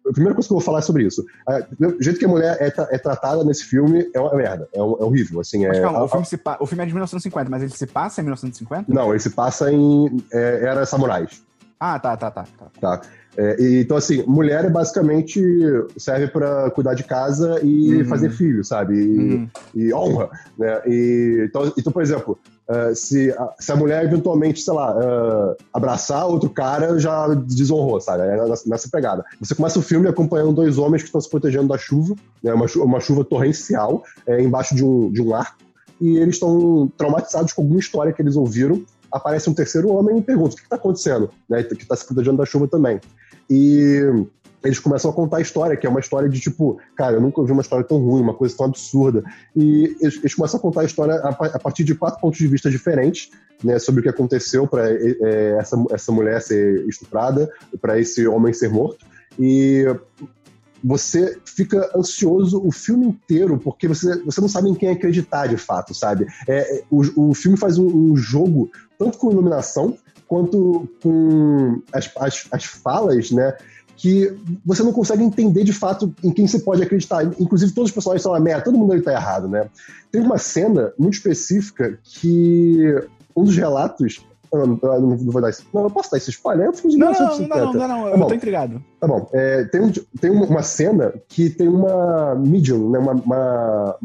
A 0.06 0.12
primeira 0.12 0.34
coisa 0.36 0.50
que 0.50 0.54
eu 0.54 0.58
vou 0.58 0.66
falar 0.66 0.80
é 0.80 0.82
sobre 0.82 1.06
isso. 1.06 1.24
É, 1.48 1.66
O 1.86 2.04
jeito 2.04 2.20
que 2.20 2.26
a 2.26 2.28
mulher 2.28 2.58
é, 2.60 2.66
é 2.94 2.98
tratada 2.98 3.42
nesse 3.46 3.64
filme 3.64 4.06
é 4.14 4.20
uma 4.20 4.36
merda. 4.36 4.68
É, 4.74 4.80
é 4.80 4.82
horrível. 4.82 5.40
Assim, 5.40 5.66
é, 5.66 5.80
calma, 5.82 6.00
a- 6.00 6.04
o 6.04 6.08
filme, 6.10 6.26
se 6.26 6.38
o 6.60 6.66
filme 6.66 6.84
é 6.84 6.88
de 6.88 6.92
1950, 6.94 7.50
mas 7.50 7.62
ele 7.64 7.72
se 7.72 7.88
passa 7.88 8.20
em 8.20 8.26
1950? 8.26 8.94
Não, 8.94 9.12
ele 9.12 9.20
se 9.22 9.30
passa 9.30 9.72
em. 9.72 10.22
É, 10.34 10.66
era 10.66 10.86
samurais. 10.86 11.42
Ah, 11.80 11.98
tá, 12.00 12.18
tá, 12.18 12.30
tá. 12.32 12.46
tá. 12.60 12.72
Tá? 12.82 13.02
É, 13.38 13.56
e, 13.62 13.82
então, 13.82 13.96
assim, 13.98 14.24
mulher 14.28 14.66
é 14.66 14.70
basicamente 14.70 15.42
serve 15.98 16.28
pra 16.28 16.70
cuidar 16.72 16.94
de 16.96 17.04
casa 17.06 17.60
e 17.64 18.00
Uhum. 18.02 18.06
fazer 18.06 18.30
filho, 18.30 18.64
sabe? 18.64 18.96
E, 18.96 19.18
Uhum. 19.36 19.50
e 19.74 19.94
honra, 19.94 20.30
né? 20.58 20.82
E, 20.86 21.46
então, 21.48 21.72
então, 21.78 21.92
por 21.94 22.02
exemplo, 22.02 22.38
eh, 22.68 22.96
se, 22.96 23.32
a, 23.32 23.54
se 23.60 23.72
a 23.72 23.76
mulher 23.76 24.06
eventualmente, 24.06 24.62
sei 24.62 24.74
lá, 24.74 24.96
eh, 24.98 25.64
abraçar 25.74 26.26
outro 26.26 26.50
cara, 26.50 26.98
já 26.98 27.28
desonrou, 27.34 28.00
sabe? 28.00 28.24
É 28.24 28.48
nessa, 28.48 28.70
nessa 28.70 28.90
pegada. 28.90 29.24
Você 29.40 29.54
começa 29.54 29.80
o 29.80 29.82
filme 29.82 30.08
acompanhando 30.08 30.54
dois 30.54 30.78
homens 30.78 31.02
que 31.02 31.10
estão 31.10 31.20
se 31.20 31.30
protegendo 31.30 31.68
da 31.68 31.78
chuva, 31.78 32.16
né? 32.42 32.54
Uma, 32.54 32.66
uma 32.78 33.00
chuva 33.00 33.24
torrencial, 33.26 34.04
eh, 34.26 34.42
embaixo 34.42 34.76
de 34.76 34.84
um, 34.84 35.12
de 35.12 35.22
um 35.22 35.36
arco, 35.36 35.58
e 36.00 36.18
eles 36.18 36.36
estão 36.36 36.92
traumatizados 36.98 37.54
com 37.54 37.62
alguma 37.62 37.80
história 37.80 38.14
que 38.14 38.22
eles 38.22 38.36
ouviram. 38.36 38.84
Aparece 39.12 39.50
um 39.50 39.54
terceiro 39.54 39.90
homem 39.90 40.20
e 40.20 40.22
pergunta: 40.22 40.54
o 40.54 40.58
que 40.58 40.64
está 40.64 40.78
acontecendo? 40.78 41.30
Né? 41.50 41.64
Que 41.64 41.74
está 41.74 41.96
se 41.96 42.06
protegendo 42.06 42.38
da 42.38 42.46
chuva 42.46 42.68
também. 42.68 43.00
E 43.50 44.26
eles 44.64 44.80
começam 44.80 45.12
a 45.12 45.14
contar 45.14 45.38
a 45.38 45.42
história, 45.42 45.76
que 45.76 45.86
é 45.86 45.90
uma 45.90 46.00
história 46.00 46.30
de 46.30 46.40
tipo, 46.40 46.80
cara, 46.96 47.18
eu 47.18 47.22
nunca 47.22 47.42
ouvi 47.42 47.52
uma 47.52 47.62
história 47.62 47.86
tão 47.86 47.98
ruim, 47.98 48.22
uma 48.22 48.34
coisa 48.34 48.56
tão 48.56 48.66
absurda. 48.66 49.24
E 49.56 49.96
eles, 50.00 50.18
eles 50.18 50.36
começam 50.36 50.60
a 50.60 50.62
contar 50.62 50.82
a 50.82 50.86
história 50.86 51.16
a, 51.16 51.30
a 51.30 51.60
partir 51.60 51.84
de 51.84 51.96
quatro 51.96 52.20
pontos 52.22 52.38
de 52.38 52.48
vista 52.48 52.70
diferentes, 52.70 53.30
né, 53.64 53.78
sobre 53.80 54.00
o 54.00 54.04
que 54.04 54.10
aconteceu 54.10 54.68
para 54.68 54.90
essa, 55.60 55.76
essa 55.92 56.12
mulher 56.12 56.42
ser 56.42 56.88
estuprada, 56.88 57.50
para 57.82 58.00
esse 58.00 58.26
homem 58.28 58.54
ser 58.54 58.70
morto. 58.70 59.06
E 59.40 59.86
você 60.84 61.38
fica 61.46 61.90
ansioso 61.96 62.62
o 62.66 62.72
filme 62.72 63.08
inteiro, 63.08 63.58
porque 63.58 63.88
você, 63.88 64.22
você 64.24 64.42
não 64.42 64.50
sabe 64.50 64.70
em 64.70 64.76
quem 64.76 64.90
acreditar 64.90 65.48
de 65.48 65.56
fato, 65.56 65.94
sabe? 65.94 66.28
É, 66.48 66.78
é, 66.78 66.84
o, 66.92 67.30
o 67.30 67.34
filme 67.34 67.58
faz 67.58 67.78
um, 67.78 67.88
um 67.88 68.18
jogo 68.18 68.70
tanto 69.00 69.18
com 69.18 69.32
iluminação 69.32 69.98
quanto 70.28 70.90
com 71.02 71.82
as, 71.94 72.12
as, 72.18 72.48
as 72.52 72.66
falas, 72.66 73.32
né? 73.32 73.56
Que 73.96 74.36
você 74.66 74.82
não 74.84 74.92
consegue 74.92 75.24
entender 75.24 75.64
de 75.64 75.74
fato 75.74 76.14
em 76.24 76.32
quem 76.32 76.48
você 76.48 76.60
pode 76.60 76.82
acreditar. 76.82 77.24
Inclusive, 77.40 77.72
todos 77.74 77.90
os 77.90 77.94
personagens 77.94 78.24
são 78.24 78.32
uma 78.32 78.40
merda, 78.40 78.64
todo 78.64 78.78
mundo 78.78 78.94
ali 78.94 79.02
tá 79.02 79.14
errado, 79.14 79.48
né? 79.48 79.70
Tem 80.12 80.22
uma 80.22 80.38
cena 80.38 80.92
muito 80.98 81.14
específica 81.16 81.98
que 82.04 82.80
um 83.36 83.44
dos 83.44 83.56
relatos. 83.56 84.26
Não, 84.52 84.68
não, 84.68 84.78
não, 84.82 85.00
não 85.02 85.18
vou 85.32 85.42
dar 85.42 85.50
isso. 85.50 85.64
Não, 85.74 85.82
eu 85.84 85.90
posso 85.90 86.12
dar 86.12 86.18
esse 86.18 86.30
spoiler? 86.30 86.68
É 86.68 86.70
um 86.70 86.74
filme 86.74 86.92
de 86.94 87.00
Não, 87.00 87.12
não, 87.12 87.20
1950. 87.20 87.66
não, 87.66 87.74
não, 87.74 87.88
não, 87.88 87.88
não, 87.98 88.04
Tá 88.06 88.12
eu 88.12 88.18
bom. 88.20 88.28
tô 88.28 88.34
intrigado. 88.36 88.84
Tá 89.00 89.08
bom. 89.08 89.28
É, 89.34 89.64
tem 89.66 89.82
um- 89.82 89.92
tem 90.22 90.30
uma, 90.30 90.46
uma 90.46 90.62
cena 90.62 91.12
que 91.28 91.50
tem 91.50 91.68
uma 91.68 92.36
medium, 92.36 92.92
né, 92.92 93.00
uma, 93.00 93.14
uma- 93.14 93.96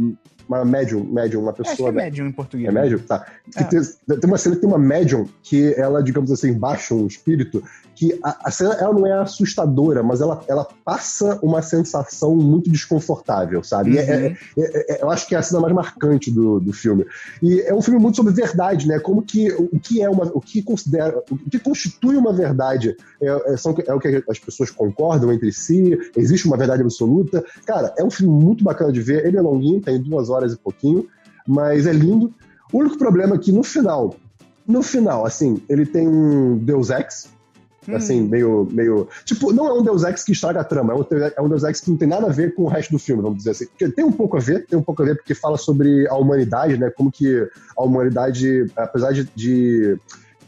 uma 0.48 0.64
médium, 0.64 1.04
médium, 1.04 1.42
uma 1.42 1.50
Acho 1.52 1.62
que 1.62 1.68
pessoa. 1.70 1.88
é 1.90 1.92
médium 1.92 2.26
em 2.26 2.32
português. 2.32 2.68
É 2.68 2.72
médium? 2.72 2.98
Tá. 3.00 3.26
Que 3.52 3.62
É. 3.62 3.64
tem, 3.64 3.80
tem 3.82 4.20
uma 4.30 4.38
cena 4.38 4.54
que 4.54 4.60
tem 4.62 4.68
uma 4.70 4.78
médium 4.78 5.28
que 5.42 5.74
ela, 5.74 6.02
digamos 6.02 6.30
assim, 6.32 6.52
baixa 6.52 6.94
um 6.94 7.06
espírito, 7.06 7.62
que 7.94 8.18
a, 8.22 8.48
a 8.48 8.50
cena 8.50 8.74
ela 8.74 8.94
não 8.94 9.04
é 9.06 9.12
assustadora, 9.12 10.02
mas 10.04 10.20
ela, 10.20 10.40
ela 10.46 10.66
passa 10.84 11.38
uma 11.42 11.60
sensação 11.62 12.34
muito 12.36 12.70
desconfortável, 12.70 13.62
sabe? 13.64 13.98
É- 13.98 14.02
é- 14.02 14.28
Uhum. 14.28 14.36
é- 14.64 14.94
é- 14.94 15.02
eu 15.02 15.10
acho 15.10 15.26
que 15.26 15.34
é 15.34 15.38
a 15.38 15.42
cena 15.42 15.60
mais 15.60 15.74
marcante 15.74 16.30
do, 16.30 16.60
do 16.60 16.72
filme. 16.72 17.04
E 17.42 17.60
é 17.62 17.74
um 17.74 17.82
filme 17.82 17.98
muito 18.00 18.16
sobre 18.16 18.32
verdade, 18.32 18.86
né? 18.86 19.00
Como 19.00 19.20
que 19.22 19.50
o, 19.52 19.78
que 19.80 20.00
é 20.00 20.08
uma, 20.08 20.24
o 20.32 20.40
que 20.40 20.62
considera, 20.62 21.22
o 21.30 21.36
que 21.50 21.58
constitui 21.58 22.16
uma 22.16 22.32
verdade 22.32 22.96
é, 23.20 23.52
é- 23.52 23.56
são, 23.56 23.74
é 23.84 23.92
o 23.92 23.98
que 23.98 24.22
as 24.28 24.38
pessoas 24.38 24.70
concordam 24.70 25.32
entre 25.32 25.50
si. 25.52 25.98
Existe 26.16 26.46
uma 26.46 26.56
verdade 26.56 26.82
absoluta. 26.82 27.44
Cara, 27.66 27.92
é 27.98 28.04
um 28.04 28.10
filme 28.10 28.32
muito 28.32 28.62
bacana 28.62 28.92
de 28.92 29.00
ver. 29.00 29.26
Ele 29.26 29.36
é 29.36 29.40
longuinho, 29.40 29.80
tem 29.80 30.00
duas 30.00 30.30
horas 30.30 30.37
e 30.46 30.56
pouquinho, 30.56 31.06
mas 31.46 31.86
é 31.86 31.92
lindo. 31.92 32.32
O 32.72 32.78
único 32.78 32.98
problema 32.98 33.36
é 33.36 33.38
que 33.38 33.52
no 33.52 33.62
final, 33.62 34.14
no 34.66 34.82
final, 34.82 35.24
assim, 35.24 35.62
ele 35.68 35.86
tem 35.86 36.06
um 36.06 36.58
Deus 36.58 36.90
Ex, 36.90 37.30
Hum. 37.88 37.96
assim, 37.96 38.22
meio, 38.22 38.68
meio. 38.70 39.08
Tipo, 39.24 39.52
não 39.52 39.66
é 39.66 39.72
um 39.72 39.82
Deus 39.82 40.04
Ex 40.04 40.22
que 40.22 40.32
estraga 40.32 40.60
a 40.60 40.64
trama, 40.64 40.92
é 40.92 40.96
um, 40.96 41.04
é 41.36 41.40
um 41.40 41.48
Deus 41.48 41.64
Ex 41.64 41.80
que 41.80 41.90
não 41.90 41.96
tem 41.96 42.06
nada 42.06 42.26
a 42.26 42.30
ver 42.30 42.54
com 42.54 42.64
o 42.64 42.68
resto 42.68 42.92
do 42.92 42.98
filme, 42.98 43.22
vamos 43.22 43.38
dizer 43.38 43.50
assim. 43.52 43.66
Porque 43.66 43.88
tem 43.88 44.04
um 44.04 44.12
pouco 44.12 44.36
a 44.36 44.40
ver, 44.40 44.66
tem 44.66 44.78
um 44.78 44.82
pouco 44.82 45.02
a 45.02 45.06
ver 45.06 45.16
porque 45.16 45.34
fala 45.34 45.56
sobre 45.56 46.06
a 46.08 46.14
humanidade, 46.14 46.76
né? 46.76 46.90
Como 46.90 47.10
que 47.10 47.48
a 47.76 47.82
humanidade, 47.82 48.66
apesar 48.76 49.12
de, 49.12 49.24
de 49.34 49.98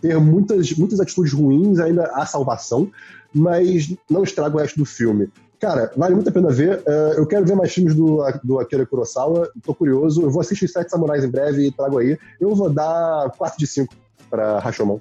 ter 0.03 0.19
muitas, 0.19 0.73
muitas 0.73 1.01
atitudes 1.01 1.33
ruins, 1.33 1.79
ainda 1.79 2.11
há 2.15 2.27
salvação, 2.27 2.91
mas 3.33 3.95
não 4.09 4.23
estraga 4.23 4.57
o 4.57 4.61
resto 4.61 4.79
do 4.79 4.85
filme. 4.85 5.31
Cara, 5.61 5.93
vale 5.97 6.15
muito 6.15 6.29
a 6.29 6.33
pena 6.33 6.49
ver. 6.51 6.83
Eh, 6.87 7.15
eu 7.19 7.27
quero 7.27 7.45
ver 7.45 7.55
mais 7.55 7.73
filmes 7.73 7.95
do, 7.95 8.19
do 8.43 8.59
Akira 8.59 8.87
Kurosawa, 8.87 9.51
tô 9.63 9.75
curioso. 9.75 10.23
Eu 10.23 10.31
vou 10.31 10.41
assistir 10.41 10.67
Sete 10.69 10.91
Samurais 10.91 11.23
em 11.23 11.29
breve 11.31 11.67
e 11.67 11.71
trago 11.71 11.99
aí. 11.99 12.19
Eu 12.41 12.55
vou 12.55 12.71
dar 12.71 13.31
4 13.37 13.59
de 13.59 13.67
5 13.67 13.95
pra 14.31 14.59
Rashomon. 14.59 14.99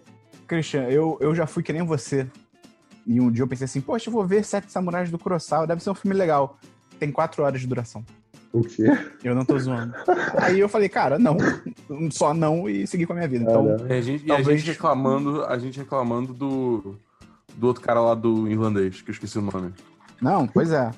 Christian, 0.47 0.83
eu, 0.89 1.17
eu 1.21 1.33
já 1.33 1.47
fui 1.47 1.63
que 1.63 1.71
nem 1.71 1.83
você. 1.85 2.27
E 3.07 3.21
um 3.21 3.31
dia 3.31 3.43
eu 3.43 3.47
pensei 3.47 3.65
assim, 3.65 3.79
poxa, 3.79 4.09
eu 4.09 4.13
vou 4.13 4.25
ver 4.27 4.43
Sete 4.43 4.69
Samurais 4.71 5.09
do 5.09 5.17
Kurosawa, 5.17 5.65
deve 5.65 5.81
ser 5.81 5.91
um 5.91 5.95
filme 5.95 6.15
legal. 6.17 6.57
Tem 6.99 7.09
quatro 7.09 7.41
horas 7.43 7.61
de 7.61 7.65
duração. 7.67 8.03
O 8.51 8.61
quê? 8.61 8.85
Eu 9.23 9.33
não 9.35 9.45
tô 9.45 9.57
zoando. 9.59 9.93
Aí 10.37 10.59
eu 10.59 10.67
falei, 10.67 10.89
cara, 10.89 11.17
não. 11.17 11.37
Só 12.11 12.33
não 12.33 12.67
e 12.67 12.85
segui 12.85 13.05
com 13.05 13.13
a 13.13 13.15
minha 13.15 13.27
vida. 13.27 13.45
Então, 13.45 13.77
Ah, 13.79 13.93
E 13.93 13.97
a 13.97 14.01
gente, 14.01 14.25
e 14.27 14.31
a 14.31 14.35
Talvez- 14.35 14.59
gente 14.59 14.71
reclamando, 14.71 15.45
a 15.45 15.57
gente 15.57 15.77
reclamando 15.79 16.33
do, 16.33 16.95
do 17.55 17.67
outro 17.67 17.81
cara 17.81 18.01
lá 18.01 18.13
do 18.15 18.47
irlandês, 18.49 19.01
que 19.01 19.09
eu 19.09 19.13
esqueci 19.13 19.37
o 19.37 19.41
nome. 19.41 19.71
Não, 20.21 20.47
pois 20.47 20.71
é. 20.71 20.91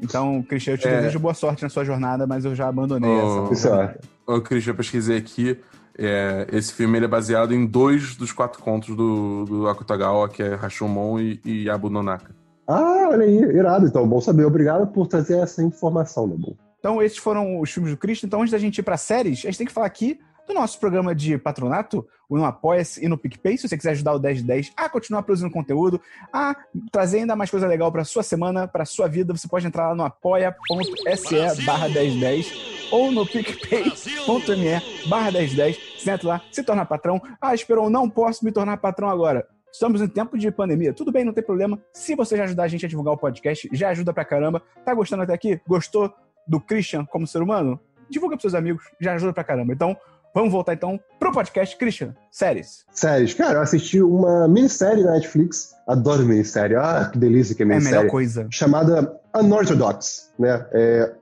Então, 0.00 0.42
Christian, 0.42 0.74
eu 0.74 0.78
te 0.78 0.88
É. 0.88 0.96
desejo 0.96 1.18
boa 1.20 1.34
sorte 1.34 1.62
na 1.62 1.68
sua 1.68 1.84
jornada, 1.84 2.26
mas 2.26 2.44
eu 2.44 2.54
já 2.54 2.66
abandonei 2.68 3.08
Oh. 3.10 3.44
essa. 3.46 3.52
Isso 3.54 3.68
é. 3.68 3.96
Ô, 4.26 4.34
eu 4.66 4.74
pesquisei 4.74 5.16
aqui. 5.18 5.58
é, 5.98 6.46
esse 6.50 6.72
filme 6.72 6.96
ele 6.98 7.04
é 7.04 7.08
baseado 7.08 7.54
em 7.54 7.66
dois 7.66 8.16
dos 8.16 8.32
quatro 8.32 8.62
contos 8.62 8.96
do, 8.96 9.44
do 9.44 9.68
Akutagawa, 9.68 10.26
que 10.28 10.42
é 10.42 10.54
Rashomon 10.54 11.20
e, 11.20 11.38
e 11.44 11.68
Abu 11.70 11.90
Nonaka. 11.90 12.34
Ah, 12.66 13.08
olha 13.10 13.24
aí, 13.24 13.36
irado. 13.36 13.86
Então, 13.86 14.08
bom 14.08 14.18
saber. 14.20 14.44
Obrigado 14.46 14.86
por 14.86 15.06
trazer 15.06 15.36
essa 15.38 15.62
informação, 15.62 16.26
meu 16.26 16.38
bom. 16.38 16.54
Então, 16.78 17.02
esses 17.02 17.18
foram 17.18 17.60
os 17.60 17.70
filmes 17.70 17.92
do 17.92 17.98
Cristo. 17.98 18.24
Então, 18.24 18.40
antes 18.40 18.52
da 18.52 18.58
gente 18.58 18.78
ir 18.78 18.82
para 18.82 18.96
séries, 18.96 19.40
a 19.40 19.48
gente 19.48 19.58
tem 19.58 19.66
que 19.66 19.72
falar 19.72 19.86
aqui 19.86 20.18
do 20.52 20.60
nosso 20.60 20.78
programa 20.78 21.14
de 21.14 21.38
patronato, 21.38 22.06
o 22.28 22.36
no 22.36 22.44
Apoia-se 22.44 23.04
e 23.04 23.08
no 23.08 23.16
PicPay. 23.16 23.56
Se 23.56 23.68
você 23.68 23.76
quiser 23.76 23.92
ajudar 23.92 24.14
o 24.14 24.20
1010 24.20 24.72
a 24.76 24.88
continuar 24.88 25.22
produzindo 25.22 25.50
conteúdo, 25.50 26.00
a 26.32 26.54
trazer 26.90 27.20
ainda 27.20 27.34
mais 27.34 27.50
coisa 27.50 27.66
legal 27.66 27.90
para 27.90 28.04
sua 28.04 28.22
semana, 28.22 28.68
para 28.68 28.84
sua 28.84 29.08
vida, 29.08 29.32
você 29.32 29.48
pode 29.48 29.66
entrar 29.66 29.88
lá 29.88 29.94
no 29.94 30.04
apoia.se 30.04 31.64
barra 31.64 31.88
1010 31.88 32.90
ou 32.90 33.10
no 33.10 33.26
picpay.me 33.26 35.08
barra 35.08 35.32
1010. 35.32 35.78
Você 35.98 36.10
entra 36.10 36.28
lá, 36.28 36.42
se 36.50 36.62
torna 36.62 36.84
patrão. 36.84 37.20
Ah, 37.40 37.54
esperou, 37.54 37.88
não 37.88 38.08
posso 38.08 38.44
me 38.44 38.52
tornar 38.52 38.76
patrão 38.76 39.08
agora. 39.08 39.46
Estamos 39.72 40.02
em 40.02 40.08
tempo 40.08 40.36
de 40.36 40.50
pandemia. 40.50 40.92
Tudo 40.92 41.10
bem, 41.10 41.24
não 41.24 41.32
tem 41.32 41.42
problema. 41.42 41.80
Se 41.94 42.14
você 42.14 42.36
já 42.36 42.44
ajudar 42.44 42.64
a 42.64 42.68
gente 42.68 42.84
a 42.84 42.88
divulgar 42.88 43.14
o 43.14 43.18
podcast, 43.18 43.70
já 43.72 43.88
ajuda 43.88 44.12
pra 44.12 44.24
caramba. 44.24 44.62
Tá 44.84 44.94
gostando 44.94 45.22
até 45.22 45.32
aqui? 45.32 45.58
Gostou 45.66 46.12
do 46.46 46.60
Christian 46.60 47.06
como 47.06 47.26
ser 47.26 47.40
humano? 47.40 47.80
Divulga 48.10 48.36
pros 48.36 48.42
seus 48.42 48.54
amigos, 48.54 48.84
já 49.00 49.14
ajuda 49.14 49.32
pra 49.32 49.42
caramba. 49.42 49.72
Então, 49.72 49.96
vamos 50.34 50.52
voltar 50.52 50.74
então 50.74 50.98
pro 51.18 51.32
podcast 51.32 51.76
Christian, 51.76 52.14
séries. 52.30 52.84
Séries. 52.92 53.34
Cara, 53.34 53.54
eu 53.54 53.62
assisti 53.62 54.00
uma 54.02 54.48
minissérie 54.48 55.04
na 55.04 55.12
Netflix. 55.12 55.72
Adoro 55.86 56.24
minissérie. 56.24 56.76
Ah, 56.76 57.08
que 57.12 57.18
delícia 57.18 57.54
que 57.54 57.62
é 57.62 57.64
É 57.64 57.66
a 57.66 57.68
minissérie. 57.70 57.98
melhor 57.98 58.10
coisa. 58.10 58.46
chamada 58.50 59.14
Unorthodox, 59.34 60.32
né? 60.38 60.66
É, 60.72 61.12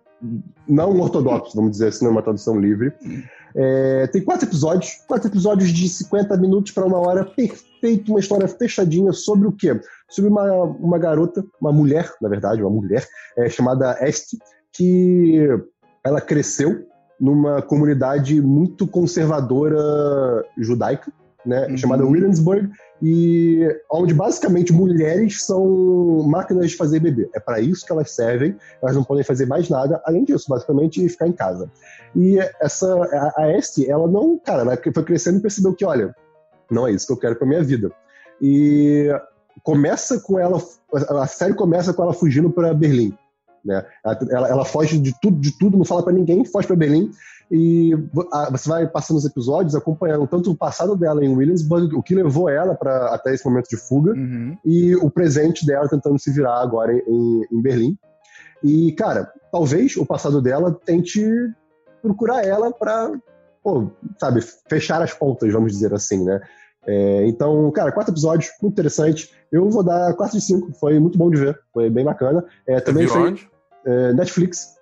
não 0.68 0.98
ortodoxo, 1.00 1.56
vamos 1.56 1.72
dizer 1.72 1.88
assim, 1.88 2.04
não 2.04 2.10
é 2.10 2.14
uma 2.14 2.22
tradução 2.22 2.58
livre. 2.60 2.92
É, 3.56 4.06
tem 4.08 4.22
quatro 4.22 4.46
episódios, 4.46 4.98
quatro 5.08 5.28
episódios 5.28 5.70
de 5.70 5.88
50 5.88 6.36
minutos 6.36 6.72
para 6.72 6.84
uma 6.84 6.98
hora, 6.98 7.24
perfeito, 7.24 8.10
uma 8.12 8.20
história 8.20 8.46
fechadinha 8.46 9.12
sobre 9.12 9.48
o 9.48 9.52
quê? 9.52 9.80
Sobre 10.08 10.30
uma, 10.30 10.62
uma 10.62 10.98
garota, 10.98 11.44
uma 11.60 11.72
mulher, 11.72 12.12
na 12.20 12.28
verdade, 12.28 12.62
uma 12.62 12.70
mulher, 12.70 13.04
é, 13.38 13.48
chamada 13.48 13.96
Este, 14.06 14.38
que 14.72 15.48
ela 16.04 16.20
cresceu 16.20 16.86
numa 17.20 17.60
comunidade 17.60 18.40
muito 18.40 18.86
conservadora 18.86 20.44
judaica, 20.56 21.12
né, 21.44 21.66
Uhum. 21.68 21.76
chamada 21.76 22.04
Williamsburg, 22.04 22.70
e 23.02 23.66
onde 23.90 24.12
basicamente 24.12 24.72
mulheres 24.72 25.44
são 25.44 26.22
máquinas 26.26 26.70
de 26.70 26.76
fazer 26.76 27.00
bebê. 27.00 27.30
É 27.34 27.40
para 27.40 27.60
isso 27.60 27.84
que 27.84 27.92
elas 27.92 28.10
servem, 28.10 28.56
elas 28.82 28.94
não 28.94 29.04
podem 29.04 29.24
fazer 29.24 29.46
mais 29.46 29.68
nada, 29.68 30.02
além 30.04 30.24
disso, 30.24 30.46
basicamente 30.48 31.08
ficar 31.08 31.26
em 31.26 31.32
casa. 31.32 31.70
E 32.14 32.38
essa 32.60 32.94
a, 32.94 33.42
a 33.42 33.52
Este, 33.56 33.88
ela 33.90 34.06
não, 34.06 34.38
cara, 34.38 34.62
ela 34.62 34.78
foi 34.92 35.02
crescendo 35.02 35.38
e 35.38 35.42
percebeu 35.42 35.74
que, 35.74 35.84
olha, 35.84 36.14
não 36.70 36.86
é 36.86 36.92
isso 36.92 37.06
que 37.06 37.12
eu 37.12 37.16
quero 37.16 37.36
para 37.36 37.48
minha 37.48 37.62
vida. 37.62 37.90
E 38.40 39.08
começa 39.62 40.20
com 40.20 40.38
ela, 40.38 40.62
a 40.92 41.26
série 41.26 41.54
começa 41.54 41.92
com 41.92 42.02
ela 42.02 42.12
fugindo 42.12 42.50
para 42.50 42.74
Berlim. 42.74 43.16
Né? 43.64 43.84
Ela, 44.30 44.48
ela, 44.48 44.64
foge 44.64 44.98
de 44.98 45.14
tudo, 45.20 45.38
de 45.38 45.56
tudo, 45.58 45.76
não 45.76 45.84
fala 45.84 46.02
para 46.02 46.12
ninguém, 46.12 46.44
foge 46.44 46.66
para 46.66 46.76
Berlim 46.76 47.10
e 47.50 47.92
a- 48.32 48.48
você 48.50 48.68
vai 48.68 48.86
passando 48.86 49.16
os 49.16 49.24
episódios 49.24 49.74
acompanhando 49.74 50.26
tanto 50.26 50.50
o 50.50 50.56
passado 50.56 50.96
dela 50.96 51.24
em 51.24 51.34
Williamsburg, 51.34 51.94
o 51.94 52.02
que 52.02 52.14
levou 52.14 52.48
ela 52.48 52.74
para 52.74 53.14
até 53.14 53.34
esse 53.34 53.44
momento 53.44 53.68
de 53.68 53.76
fuga, 53.76 54.12
Uhum. 54.12 54.56
e 54.64 54.94
o 54.96 55.10
presente 55.10 55.66
dela 55.66 55.88
tentando 55.88 56.18
se 56.18 56.30
virar 56.30 56.60
agora 56.62 56.92
em, 56.92 57.46
em 57.50 57.60
Berlim. 57.60 57.98
E, 58.62 58.92
cara, 58.92 59.32
talvez 59.50 59.96
o 59.96 60.06
passado 60.06 60.40
dela 60.40 60.78
tente 60.84 61.22
procurar 62.02 62.44
ela 62.44 62.72
pô, 63.62 63.90
sabe, 64.18 64.40
fechar 64.68 65.02
as 65.02 65.12
pontas, 65.12 65.52
vamos 65.52 65.72
dizer 65.72 65.92
assim, 65.92 66.24
né? 66.24 66.40
É, 66.86 67.26
então, 67.26 67.70
cara, 67.72 67.92
quatro 67.92 68.12
episódios, 68.12 68.50
muito 68.62 68.72
interessante. 68.74 69.30
Eu 69.52 69.68
vou 69.68 69.82
dar 69.82 70.14
4 70.14 70.38
de 70.38 70.44
5, 70.44 70.72
foi 70.74 70.98
muito 70.98 71.18
bom 71.18 71.30
de 71.30 71.36
ver, 71.38 71.58
foi 71.72 71.90
bem 71.90 72.04
bacana. 72.04 72.44
É, 72.66 72.80
também 72.80 73.04
Viu 73.04 73.12
foi 73.12 73.22
onde? 73.30 73.50
é, 73.84 74.12
Netflix. 74.12 74.76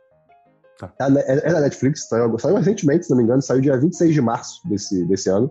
Tá. 0.78 0.92
É, 1.01 1.32
é- 1.32 1.49
é 1.49 1.53
da 1.53 1.61
Netflix, 1.61 2.07
saiu, 2.09 2.38
saiu 2.38 2.55
recentemente, 2.57 3.05
se 3.07 3.11
não 3.11 3.18
me 3.18 3.24
engano, 3.24 3.42
saiu 3.42 3.61
dia 3.61 3.76
26 3.76 4.14
de 4.14 4.20
março 4.20 4.61
desse, 4.68 5.05
desse 5.07 5.28
ano. 5.28 5.51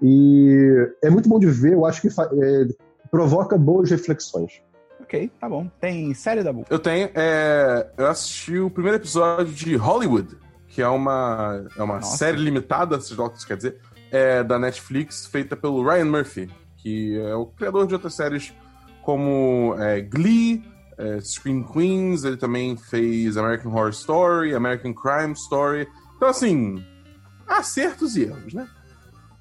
E 0.00 0.88
é 1.02 1.10
muito 1.10 1.28
bom 1.28 1.38
de 1.38 1.46
ver, 1.46 1.74
eu 1.74 1.84
acho 1.84 2.00
que 2.00 2.08
é, 2.08 2.66
provoca 3.10 3.58
boas 3.58 3.90
reflexões. 3.90 4.62
Ok, 5.00 5.30
tá 5.38 5.48
bom. 5.48 5.68
Tem 5.80 6.14
série 6.14 6.42
da 6.42 6.52
Bu. 6.52 6.64
Eu 6.70 6.78
tenho. 6.78 7.10
é, 7.14 7.86
eu 7.98 8.06
assisti 8.06 8.58
o 8.58 8.70
primeiro 8.70 8.96
episódio 8.96 9.52
de 9.52 9.76
Hollywood, 9.76 10.36
que 10.68 10.80
é 10.80 10.88
uma, 10.88 11.66
é 11.76 11.82
uma 11.82 11.96
Nossa. 11.96 12.16
série 12.16 12.38
limitada, 12.38 12.98
seja 13.00 13.20
lá 13.20 13.26
o 13.26 13.30
que 13.30 13.36
isso 13.38 13.46
quer 13.46 13.56
dizer, 13.58 13.78
é, 14.12 14.44
da 14.44 14.58
Netflix, 14.58 15.26
feita 15.26 15.56
pelo 15.56 15.82
Ryan 15.82 16.04
Murphy, 16.04 16.50
que 16.76 17.18
é 17.18 17.34
o 17.34 17.46
criador 17.46 17.86
de 17.86 17.94
outras 17.94 18.14
séries 18.14 18.52
como 19.02 19.74
é, 19.78 20.00
Glee, 20.02 20.62
é, 20.98 21.18
Scream 21.20 21.64
Queens, 21.64 22.22
ele 22.22 22.36
também 22.36 22.76
fez 22.76 23.36
American 23.36 23.72
Horror 23.72 23.90
Story, 23.90 24.54
American 24.54 24.92
Crime 24.92 25.32
Story. 25.32 25.88
Então, 26.16 26.28
assim, 26.28 26.84
acertos 27.48 28.16
e 28.16 28.24
erros, 28.24 28.52
né? 28.52 28.68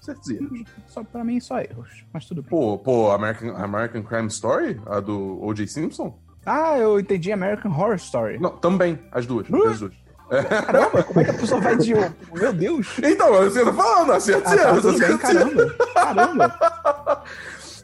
Acertos 0.02 0.30
e 0.30 0.36
erros. 0.36 0.64
Só, 0.88 1.04
pra 1.04 1.24
mim, 1.24 1.40
só 1.40 1.60
erros. 1.60 2.06
Mas 2.12 2.26
tudo 2.26 2.42
bem. 2.42 2.50
Pô, 2.50 2.78
pô 2.80 3.12
American, 3.12 3.56
American 3.56 4.02
Crime 4.02 4.28
Story, 4.30 4.82
a 4.88 5.00
do 5.00 5.40
O.J. 5.44 5.68
Simpson? 5.68 6.18
Ah, 6.46 6.78
eu 6.78 7.00
entendi 7.00 7.32
American 7.32 7.72
Horror 7.72 7.96
Story. 7.96 8.40
Não, 8.40 8.58
também, 8.58 8.98
as 9.12 9.28
duas. 9.28 9.48
Uh! 9.48 9.68
As 9.68 9.80
duas. 9.80 10.01
Caramba, 10.32 11.04
como 11.04 11.20
é 11.20 11.24
que 11.26 11.32
a 11.32 11.34
pessoa 11.34 11.60
vai 11.60 11.76
de. 11.78 11.94
Meu 12.34 12.54
Deus! 12.54 12.88
Então, 13.04 13.34
você 13.34 13.66
tá 13.66 13.74
falando, 13.74 14.14
acertos 14.14 14.52
Ah, 14.52 14.58
tá, 14.58 14.76
tudo 14.76 14.98
bem, 14.98 15.18
caramba. 15.18 15.76
Caramba. 15.94 17.24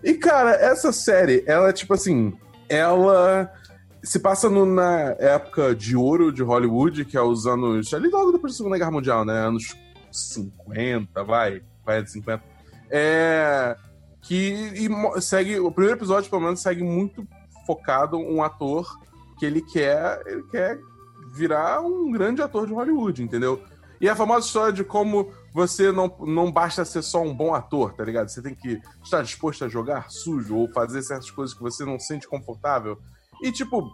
E, 0.04 0.14
cara, 0.14 0.52
essa 0.52 0.92
série, 0.92 1.44
ela 1.46 1.70
é 1.70 1.74
tipo 1.74 1.94
assim, 1.94 2.34
ela 2.70 3.52
se 4.04 4.20
passa 4.20 4.50
no- 4.50 4.66
na 4.66 5.16
época 5.20 5.76
de 5.76 5.96
ouro 5.98 6.32
de 6.32 6.42
Hollywood, 6.44 7.04
que 7.04 7.18
é 7.18 7.22
os 7.22 7.46
anos. 7.46 7.94
Ali 7.94 8.08
logo 8.10 8.32
depois 8.32 8.54
da 8.54 8.58
Segunda 8.58 8.78
Guerra 8.78 8.92
Mundial, 8.92 9.26
né? 9.26 9.34
Anos 9.34 9.76
50, 10.12 11.24
vai, 11.24 11.62
vai 11.86 12.02
de 12.02 12.12
50. 12.12 12.42
É. 12.90 13.76
Que 14.22 14.72
e 15.16 15.22
segue. 15.22 15.60
O 15.60 15.72
primeiro 15.72 15.98
episódio, 15.98 16.30
pelo 16.30 16.42
menos, 16.44 16.62
segue 16.62 16.84
muito 16.84 17.28
focado 17.66 18.18
um 18.18 18.42
ator 18.44 18.88
que 19.38 19.46
ele 19.46 19.62
quer. 19.62 20.22
Ele 20.26 20.44
quer 20.44 20.80
virar 21.38 21.82
um 21.82 22.12
grande 22.12 22.42
ator 22.42 22.66
de 22.66 22.74
Hollywood, 22.74 23.24
entendeu? 23.24 23.64
E 24.00 24.08
a 24.08 24.16
famosa 24.16 24.46
história 24.46 24.74
de 24.74 24.84
como 24.84 25.32
você 25.54 25.92
não, 25.92 26.16
não 26.20 26.52
basta 26.52 26.86
ser 26.86 27.02
só 27.02 27.22
um 27.22 27.36
bom 27.36 27.54
ator, 27.54 27.94
tá 27.94 28.04
ligado? 28.04 28.30
Você 28.30 28.42
tem 28.42 28.54
que 28.54 28.80
estar 29.04 29.24
disposto 29.24 29.66
a 29.66 29.70
jogar 29.70 30.12
sujo 30.12 30.56
ou 30.56 30.72
fazer 30.72 31.02
certas 31.02 31.32
coisas 31.32 31.56
que 31.56 31.62
você 31.62 31.84
não 31.84 32.00
sente 32.00 32.28
confortável. 32.28 33.00
E, 33.42 33.52
tipo, 33.52 33.92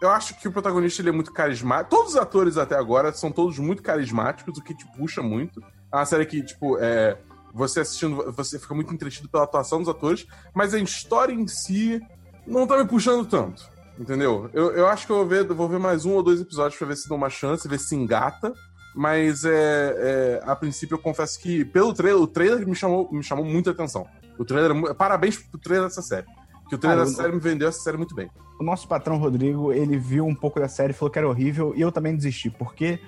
eu 0.00 0.10
acho 0.10 0.38
que 0.38 0.48
o 0.48 0.52
protagonista 0.52 1.02
ele 1.02 1.10
é 1.10 1.12
muito 1.12 1.32
carismático. 1.32 1.90
Todos 1.90 2.12
os 2.12 2.16
atores 2.16 2.56
até 2.56 2.76
agora 2.76 3.12
são 3.12 3.30
todos 3.30 3.58
muito 3.58 3.82
carismáticos, 3.82 4.58
o 4.58 4.62
que 4.62 4.74
te 4.74 4.86
puxa 4.96 5.22
muito. 5.22 5.60
É 5.92 5.96
uma 5.96 6.06
série 6.06 6.24
que, 6.24 6.42
tipo, 6.42 6.78
é, 6.78 7.18
você 7.52 7.80
assistindo, 7.80 8.32
você 8.32 8.58
fica 8.58 8.74
muito 8.74 8.92
entretido 8.92 9.28
pela 9.28 9.44
atuação 9.44 9.78
dos 9.78 9.88
atores, 9.88 10.26
mas 10.54 10.72
a 10.72 10.78
história 10.78 11.32
em 11.32 11.46
si 11.46 12.00
não 12.46 12.66
tá 12.66 12.78
me 12.78 12.86
puxando 12.86 13.26
tanto. 13.26 13.73
Entendeu? 13.98 14.50
Eu, 14.52 14.72
eu 14.72 14.86
acho 14.88 15.06
que 15.06 15.12
eu 15.12 15.16
vou 15.16 15.26
ver, 15.26 15.44
vou 15.46 15.68
ver 15.68 15.78
mais 15.78 16.04
um 16.04 16.12
ou 16.12 16.22
dois 16.22 16.40
episódios 16.40 16.76
pra 16.76 16.88
ver 16.88 16.96
se 16.96 17.08
dá 17.08 17.14
uma 17.14 17.30
chance, 17.30 17.68
ver 17.68 17.78
se 17.78 17.94
engata. 17.94 18.52
Mas 18.94 19.44
é, 19.44 19.50
é, 19.52 20.42
a 20.44 20.54
princípio 20.54 20.94
eu 20.94 20.98
confesso 20.98 21.40
que 21.40 21.64
pelo 21.64 21.92
trailer, 21.92 22.22
o 22.22 22.26
trailer 22.26 22.66
me 22.66 22.74
chamou, 22.76 23.08
me 23.12 23.22
chamou 23.22 23.44
muita 23.44 23.72
atenção. 23.72 24.06
O 24.38 24.44
trailer, 24.44 24.90
é 24.90 24.94
parabéns 24.94 25.36
pro 25.36 25.58
trailer 25.58 25.88
dessa 25.88 26.02
série. 26.02 26.26
Que 26.68 26.76
o 26.76 26.78
trailer 26.78 27.02
Ah, 27.02 27.04
dessa 27.04 27.22
série 27.22 27.32
me 27.32 27.40
vendeu 27.40 27.68
essa 27.68 27.80
série 27.80 27.96
muito 27.96 28.14
bem. 28.14 28.30
O 28.60 28.64
nosso 28.64 28.86
patrão 28.86 29.16
Rodrigo, 29.16 29.72
ele 29.72 29.98
viu 29.98 30.24
um 30.24 30.34
pouco 30.34 30.60
da 30.60 30.68
série, 30.68 30.92
falou 30.92 31.10
que 31.10 31.18
era 31.18 31.28
horrível, 31.28 31.72
e 31.76 31.80
eu 31.80 31.90
também 31.90 32.14
desisti, 32.14 32.50
porque 32.50 33.00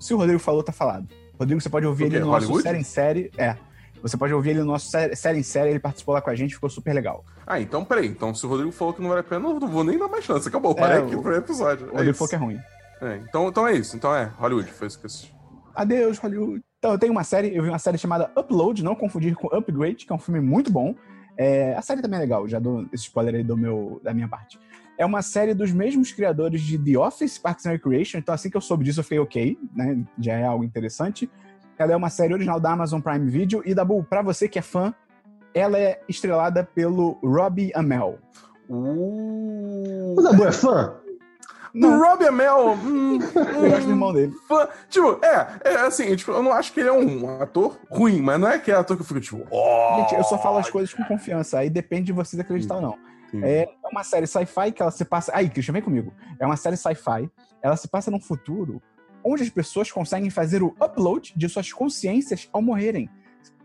se 0.00 0.12
o 0.12 0.16
Rodrigo 0.16 0.40
falou, 0.40 0.62
tá 0.62 0.72
falado. 0.72 1.06
Rodrigo, 1.38 1.60
você 1.60 1.68
pode 1.68 1.86
ouvir 1.86 2.06
ele 2.06 2.20
no 2.20 2.26
nosso 2.26 2.60
série 2.60 2.78
em 2.78 2.84
série. 2.84 3.30
É. 3.36 3.56
Você 4.02 4.16
pode 4.16 4.34
ouvir 4.34 4.50
ele 4.50 4.60
no 4.60 4.66
nosso 4.66 4.90
série, 4.90 5.38
em 5.38 5.42
série, 5.42 5.70
ele 5.70 5.78
participou 5.78 6.14
lá 6.14 6.20
com 6.20 6.28
a 6.30 6.34
gente, 6.34 6.54
ficou 6.54 6.68
super 6.68 6.92
legal. 6.92 7.24
Ah, 7.46 7.60
então 7.60 7.84
peraí. 7.84 8.06
Então 8.08 8.34
se 8.34 8.44
o 8.44 8.48
Rodrigo 8.48 8.72
falou 8.72 8.92
que 8.92 9.00
não 9.00 9.08
vale 9.08 9.20
a 9.20 9.24
pena, 9.24 9.48
eu 9.48 9.60
não 9.60 9.68
vou 9.68 9.84
nem 9.84 9.98
dar 9.98 10.08
mais 10.08 10.24
chance. 10.24 10.48
Acabou, 10.48 10.74
parei 10.74 10.96
É, 10.96 11.00
aqui 11.00 11.06
o- 11.06 11.12
pro 11.12 11.20
primeiro 11.22 11.44
episódio. 11.44 11.86
O 11.86 11.90
É 11.90 11.92
Rodrigo 11.92 12.10
isso. 12.10 12.18
falou 12.18 12.28
que 12.28 12.34
é 12.34 12.38
ruim. 12.38 12.60
É, 13.00 13.16
então, 13.28 13.48
então 13.48 13.66
é 13.66 13.72
isso. 13.74 13.96
Então 13.96 14.14
é, 14.14 14.24
Hollywood, 14.38 14.70
foi 14.72 14.86
isso 14.88 14.98
que 14.98 15.04
eu 15.04 15.08
assisti. 15.08 15.34
Adeus, 15.74 16.18
Hollywood. 16.18 16.62
Então, 16.78 16.92
eu 16.92 16.98
tenho 16.98 17.12
uma 17.12 17.24
série, 17.24 17.56
eu 17.56 17.62
vi 17.62 17.68
uma 17.68 17.78
série 17.78 17.96
chamada 17.96 18.30
Upload, 18.36 18.82
não 18.82 18.94
confundir 18.94 19.34
com 19.36 19.46
Upgrade, 19.56 20.04
que 20.04 20.12
é 20.12 20.16
um 20.16 20.18
filme 20.18 20.40
muito 20.40 20.70
bom. 20.70 20.94
É, 21.38 21.74
a 21.76 21.80
série 21.82 22.02
também 22.02 22.18
é 22.18 22.22
legal, 22.22 22.46
já 22.46 22.58
dou 22.58 22.82
esse 22.92 23.04
spoiler 23.04 23.36
aí 23.36 23.42
do 23.44 23.56
meu, 23.56 24.00
da 24.02 24.12
minha 24.12 24.28
parte. 24.28 24.58
É 24.98 25.06
uma 25.06 25.22
série 25.22 25.54
dos 25.54 25.72
mesmos 25.72 26.12
criadores 26.12 26.60
de 26.60 26.76
The 26.76 26.98
Office, 26.98 27.38
Parks 27.38 27.64
and 27.66 27.70
Recreation, 27.70 28.18
então 28.18 28.34
assim 28.34 28.50
que 28.50 28.56
eu 28.56 28.60
soube 28.60 28.84
disso 28.84 29.00
eu 29.00 29.04
fiquei 29.04 29.18
ok, 29.18 29.58
né? 29.74 30.04
Já 30.18 30.34
é 30.34 30.44
algo 30.44 30.62
interessante. 30.64 31.30
Ela 31.78 31.92
é 31.92 31.96
uma 31.96 32.10
série 32.10 32.34
original 32.34 32.60
da 32.60 32.72
Amazon 32.72 33.00
Prime 33.00 33.28
Video 33.28 33.62
e, 33.64 33.74
Dabu, 33.74 34.04
pra 34.04 34.22
você 34.22 34.48
que 34.48 34.58
é 34.58 34.62
fã, 34.62 34.94
ela 35.54 35.78
é 35.78 36.00
estrelada 36.08 36.64
pelo 36.64 37.18
Robbie 37.22 37.72
Amell. 37.74 38.18
Uh... 38.68 40.14
O 40.16 40.22
Dabu 40.22 40.44
é 40.44 40.52
fã? 40.52 40.96
O 41.74 41.78
Não, 41.78 41.98
Robbie 41.98 42.26
Amell. 42.26 42.72
hum, 42.72 43.18
eu 43.34 43.70
gosto 43.70 43.82
do 43.82 43.86
hum, 43.86 43.90
irmão 43.90 44.12
dele. 44.12 44.32
fã. 44.46 44.68
Tipo, 44.88 45.18
é, 45.24 45.48
é 45.64 45.74
assim, 45.76 46.14
tipo, 46.14 46.30
eu 46.30 46.42
não 46.42 46.52
acho 46.52 46.72
que 46.72 46.80
ele 46.80 46.88
é 46.88 46.92
um 46.92 47.40
ator 47.40 47.78
ruim, 47.90 48.20
mas 48.20 48.38
não 48.38 48.48
é 48.48 48.56
aquele 48.56 48.76
ator 48.76 48.96
que 48.96 49.02
eu 49.02 49.06
fico 49.06 49.20
tipo, 49.20 49.46
ó. 49.50 50.00
Gente, 50.00 50.14
eu 50.14 50.24
só 50.24 50.38
falo 50.38 50.58
as 50.58 50.70
coisas 50.70 50.92
com 50.92 51.02
confiança, 51.04 51.58
aí 51.58 51.70
depende 51.70 52.06
de 52.06 52.12
vocês 52.12 52.38
acreditar 52.38 52.76
ou 52.76 52.82
não. 52.82 52.98
É 53.42 53.66
uma 53.90 54.04
série 54.04 54.26
sci-fi 54.26 54.72
que 54.72 54.82
ela 54.82 54.90
se 54.90 55.04
passa. 55.04 55.32
Aí, 55.34 55.48
Christian, 55.48 55.72
vem 55.72 55.80
comigo. 55.82 56.12
É 56.38 56.44
uma 56.44 56.56
série 56.56 56.76
sci-fi. 56.76 57.30
Ela 57.62 57.76
se 57.76 57.88
passa 57.88 58.10
num 58.10 58.20
futuro 58.20 58.82
onde 59.24 59.42
as 59.42 59.50
pessoas 59.50 59.90
conseguem 59.90 60.30
fazer 60.30 60.62
o 60.62 60.74
upload 60.82 61.32
de 61.36 61.48
suas 61.48 61.72
consciências 61.72 62.48
ao 62.52 62.60
morrerem. 62.62 63.08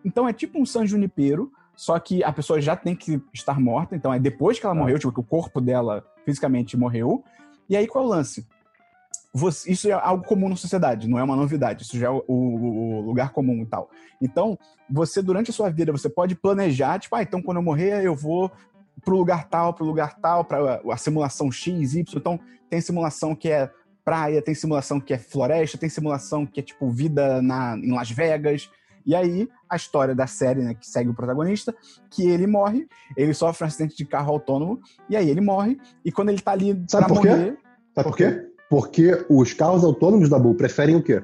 Então 0.05 0.27
é 0.27 0.33
tipo 0.33 0.59
um 0.59 0.65
San 0.65 0.85
Junipero, 0.85 1.51
só 1.75 1.97
que 1.99 2.23
a 2.23 2.31
pessoa 2.31 2.59
já 2.61 2.75
tem 2.75 2.95
que 2.95 3.21
estar 3.33 3.59
morta. 3.59 3.95
Então 3.95 4.13
é 4.13 4.19
depois 4.19 4.59
que 4.59 4.65
ela 4.65 4.73
Tá. 4.75 4.79
morreu, 4.79 4.97
tipo, 4.99 5.11
que 5.13 5.19
o 5.19 5.23
corpo 5.23 5.59
dela 5.61 6.03
fisicamente 6.25 6.75
morreu. 6.77 7.23
E 7.69 7.75
aí 7.75 7.87
qual 7.87 8.03
é 8.03 8.07
o 8.07 8.09
lance? 8.09 8.47
Você- 9.33 9.71
isso 9.71 9.87
é 9.87 9.91
algo 9.91 10.23
comum 10.23 10.49
na 10.49 10.55
sociedade, 10.55 11.07
não 11.07 11.19
é 11.19 11.23
uma 11.23 11.35
novidade. 11.35 11.83
Isso 11.83 11.97
já 11.97 12.07
é 12.07 12.09
o, 12.09 12.23
o- 12.27 12.93
o 12.97 13.01
lugar 13.01 13.31
comum 13.31 13.61
e 13.61 13.65
tal. 13.65 13.89
Então, 14.21 14.57
você, 14.89 15.21
durante 15.21 15.51
a 15.51 15.53
sua 15.53 15.69
vida, 15.69 15.91
você 15.91 16.09
pode 16.09 16.33
planejar, 16.33 16.97
tipo, 16.99 17.15
ah, 17.15 17.21
então 17.21 17.41
quando 17.41 17.57
eu 17.57 17.63
morrer, 17.63 18.03
eu 18.03 18.15
vou 18.15 18.51
pro 19.05 19.15
lugar 19.17 19.47
tal, 19.47 19.73
pro 19.73 19.85
lugar 19.85 20.15
tal, 20.19 20.43
para 20.43 20.81
a 20.91 20.97
simulação 20.97 21.51
X, 21.51 21.93
Y. 21.93 22.17
Então, 22.17 22.39
tem 22.69 22.81
simulação 22.81 23.35
que 23.35 23.49
é 23.49 23.69
praia, 24.07 24.41
tem 24.41 24.55
simulação 24.55 25.01
que 25.01 25.13
é 25.13 25.17
floresta, 25.17 25.77
tem 25.77 25.89
simulação 25.89 26.45
que 26.45 26.61
é 26.61 26.63
tipo 26.63 26.89
vida 26.89 27.41
na, 27.41 27.75
em 27.75 27.91
Las 27.91 28.09
Vegas. 28.09 28.69
E 29.05 29.13
aí, 29.13 29.49
a 29.69 29.75
história 29.75 30.15
da 30.15 30.25
série, 30.25 30.61
né, 30.61 30.73
que 30.73 30.87
segue 30.87 31.09
o 31.09 31.13
protagonista, 31.13 31.75
que 32.09 32.25
ele 32.25 32.47
morre, 32.47 32.87
ele 33.17 33.33
sofre 33.33 33.65
um 33.65 33.67
acidente 33.67 33.97
de 33.97 34.05
carro 34.05 34.31
autônomo, 34.31 34.79
e 35.09 35.17
aí 35.17 35.29
ele 35.29 35.41
morre, 35.41 35.77
e 36.05 36.11
quando 36.11 36.29
ele 36.29 36.39
tá 36.39 36.53
ali 36.53 36.81
Sabe 36.87 37.05
pra 37.05 37.15
por 37.15 37.21
quê? 37.21 37.29
morrer. 37.29 37.57
Sabe 37.93 38.07
por 38.09 38.15
quê? 38.15 38.47
Porque 38.69 39.25
os 39.29 39.51
carros 39.51 39.83
autônomos 39.83 40.29
da 40.29 40.37
Dabu 40.37 40.55
preferem 40.55 40.95
o 40.95 41.03
quê? 41.03 41.21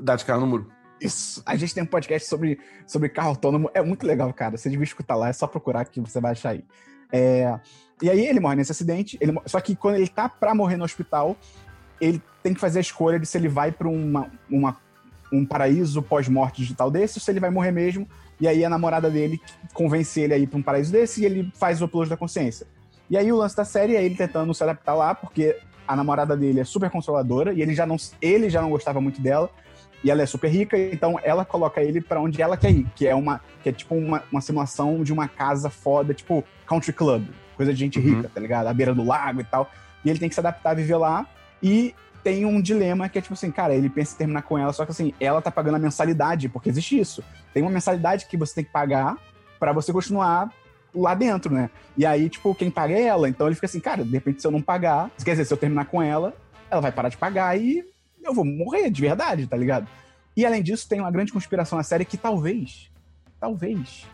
Dá 0.00 0.16
de 0.16 0.24
cara 0.24 0.40
no 0.40 0.46
muro. 0.46 0.70
Isso. 0.98 1.42
A 1.44 1.54
gente 1.54 1.74
tem 1.74 1.82
um 1.82 1.86
podcast 1.86 2.26
sobre, 2.26 2.58
sobre 2.86 3.10
carro 3.10 3.28
autônomo. 3.28 3.70
É 3.74 3.82
muito 3.82 4.06
legal, 4.06 4.32
cara. 4.32 4.56
Você 4.56 4.70
devia 4.70 4.84
escutar 4.84 5.16
lá, 5.16 5.28
é 5.28 5.34
só 5.34 5.46
procurar 5.46 5.84
que 5.84 6.00
você 6.00 6.18
vai 6.18 6.32
achar 6.32 6.50
aí. 6.50 6.64
É, 7.12 7.58
E 8.02 8.10
aí 8.10 8.26
ele 8.26 8.40
morre 8.40 8.56
nesse 8.56 8.72
acidente. 8.72 9.16
Ele... 9.20 9.32
Só 9.46 9.60
que 9.60 9.74
quando 9.74 9.96
ele 9.96 10.08
tá 10.08 10.28
pra 10.28 10.54
morrer 10.54 10.76
no 10.76 10.84
hospital, 10.84 11.36
ele 12.00 12.22
tem 12.42 12.54
que 12.54 12.60
fazer 12.60 12.78
a 12.78 12.82
escolha 12.82 13.18
de 13.18 13.26
se 13.26 13.36
ele 13.38 13.48
vai 13.48 13.72
pra 13.72 13.88
uma, 13.88 14.30
uma- 14.50 14.76
um 15.32 15.44
paraíso 15.44 16.00
pós-morte 16.02 16.58
digital 16.62 16.90
desse 16.90 17.18
ou 17.18 17.22
se 17.22 17.30
ele 17.30 17.40
vai 17.40 17.50
morrer 17.50 17.72
mesmo. 17.72 18.06
E 18.40 18.46
aí 18.46 18.64
a 18.64 18.68
namorada 18.70 19.10
dele 19.10 19.40
convence 19.72 20.20
ele 20.20 20.34
a 20.34 20.38
ir 20.38 20.46
pra 20.46 20.58
um 20.58 20.62
paraíso 20.62 20.92
desse 20.92 21.22
e 21.22 21.24
ele 21.24 21.50
faz 21.54 21.80
o 21.82 21.86
upload 21.86 22.08
da 22.10 22.16
consciência. 22.16 22.66
E 23.10 23.16
aí 23.16 23.32
o 23.32 23.36
lance 23.36 23.56
da 23.56 23.64
série 23.64 23.96
é 23.96 24.04
ele 24.04 24.14
tentando 24.14 24.52
se 24.54 24.62
adaptar 24.62 24.94
lá, 24.94 25.14
porque 25.14 25.56
a 25.88 25.96
namorada 25.96 26.36
dele 26.36 26.60
é 26.60 26.64
super 26.64 26.90
controladora 26.90 27.52
e 27.52 27.62
ele 27.62 27.74
já 27.74 27.86
não, 27.86 27.96
ele 28.20 28.48
já 28.50 28.60
não 28.60 28.70
gostava 28.70 29.00
muito 29.00 29.20
dela. 29.20 29.50
E 30.04 30.10
ela 30.10 30.22
é 30.22 30.26
super 30.26 30.48
rica, 30.48 30.76
então 30.78 31.18
ela 31.24 31.44
coloca 31.44 31.80
ele 31.82 32.00
pra 32.00 32.20
onde 32.20 32.40
ela 32.40 32.56
quer 32.56 32.70
ir, 32.70 32.86
que 32.94 33.06
é 33.08 33.14
uma 33.14 33.40
que 33.62 33.70
é 33.70 33.72
tipo 33.72 33.94
uma, 33.94 34.22
uma 34.30 34.40
simulação 34.40 35.02
de 35.02 35.12
uma 35.12 35.26
casa 35.26 35.70
foda, 35.70 36.12
tipo 36.14 36.44
country 36.66 36.92
club, 36.92 37.26
coisa 37.56 37.72
de 37.72 37.78
gente 37.80 37.98
Uhum. 37.98 38.16
rica, 38.16 38.30
tá 38.32 38.40
ligado? 38.40 38.66
À 38.68 38.74
beira 38.74 38.94
do 38.94 39.02
lago 39.02 39.40
e 39.40 39.44
tal. 39.44 39.68
E 40.04 40.10
ele 40.10 40.18
tem 40.20 40.28
que 40.28 40.34
se 40.34 40.40
adaptar 40.40 40.70
a 40.70 40.74
viver 40.74 40.96
lá 40.96 41.26
e 41.62 41.94
tem 42.22 42.44
um 42.44 42.60
dilema 42.60 43.08
que 43.08 43.18
é 43.18 43.22
tipo 43.22 43.34
assim, 43.34 43.50
cara, 43.50 43.74
ele 43.74 43.88
pensa 43.88 44.14
em 44.14 44.18
terminar 44.18 44.42
com 44.42 44.58
ela, 44.58 44.72
só 44.72 44.84
que 44.84 44.90
assim, 44.90 45.14
ela 45.20 45.40
tá 45.40 45.50
pagando 45.50 45.76
a 45.76 45.78
mensalidade, 45.78 46.48
porque 46.48 46.68
existe 46.68 46.98
isso. 46.98 47.22
Tem 47.54 47.62
uma 47.62 47.70
mensalidade 47.70 48.26
que 48.26 48.36
você 48.36 48.56
tem 48.56 48.64
que 48.64 48.72
pagar 48.72 49.16
pra 49.58 49.72
você 49.72 49.92
continuar 49.92 50.50
lá 50.94 51.14
dentro, 51.14 51.52
né? 51.52 51.70
E 51.96 52.04
aí, 52.04 52.28
tipo, 52.28 52.54
quem 52.54 52.70
paga 52.70 52.94
é 52.94 53.02
ela. 53.02 53.28
Então 53.28 53.46
ele 53.46 53.54
fica 53.54 53.66
assim, 53.66 53.80
cara, 53.80 54.04
de 54.04 54.10
repente 54.10 54.40
se 54.40 54.46
eu 54.46 54.50
não 54.50 54.60
pagar, 54.60 55.10
quer 55.24 55.32
dizer, 55.32 55.44
se 55.44 55.52
eu 55.52 55.58
terminar 55.58 55.86
com 55.86 56.02
ela, 56.02 56.34
ela 56.70 56.80
vai 56.80 56.90
parar 56.90 57.08
de 57.08 57.16
pagar 57.16 57.58
e 57.58 57.84
eu 58.24 58.34
vou 58.34 58.44
morrer 58.44 58.90
de 58.90 59.00
verdade, 59.00 59.46
tá 59.46 59.56
ligado? 59.56 59.86
E 60.36 60.44
além 60.44 60.62
disso, 60.62 60.88
tem 60.88 61.00
uma 61.00 61.10
grande 61.10 61.32
conspiração 61.32 61.78
na 61.78 61.84
série 61.84 62.04
que 62.04 62.16
talvez, 62.16 62.90
talvez, 63.38 64.04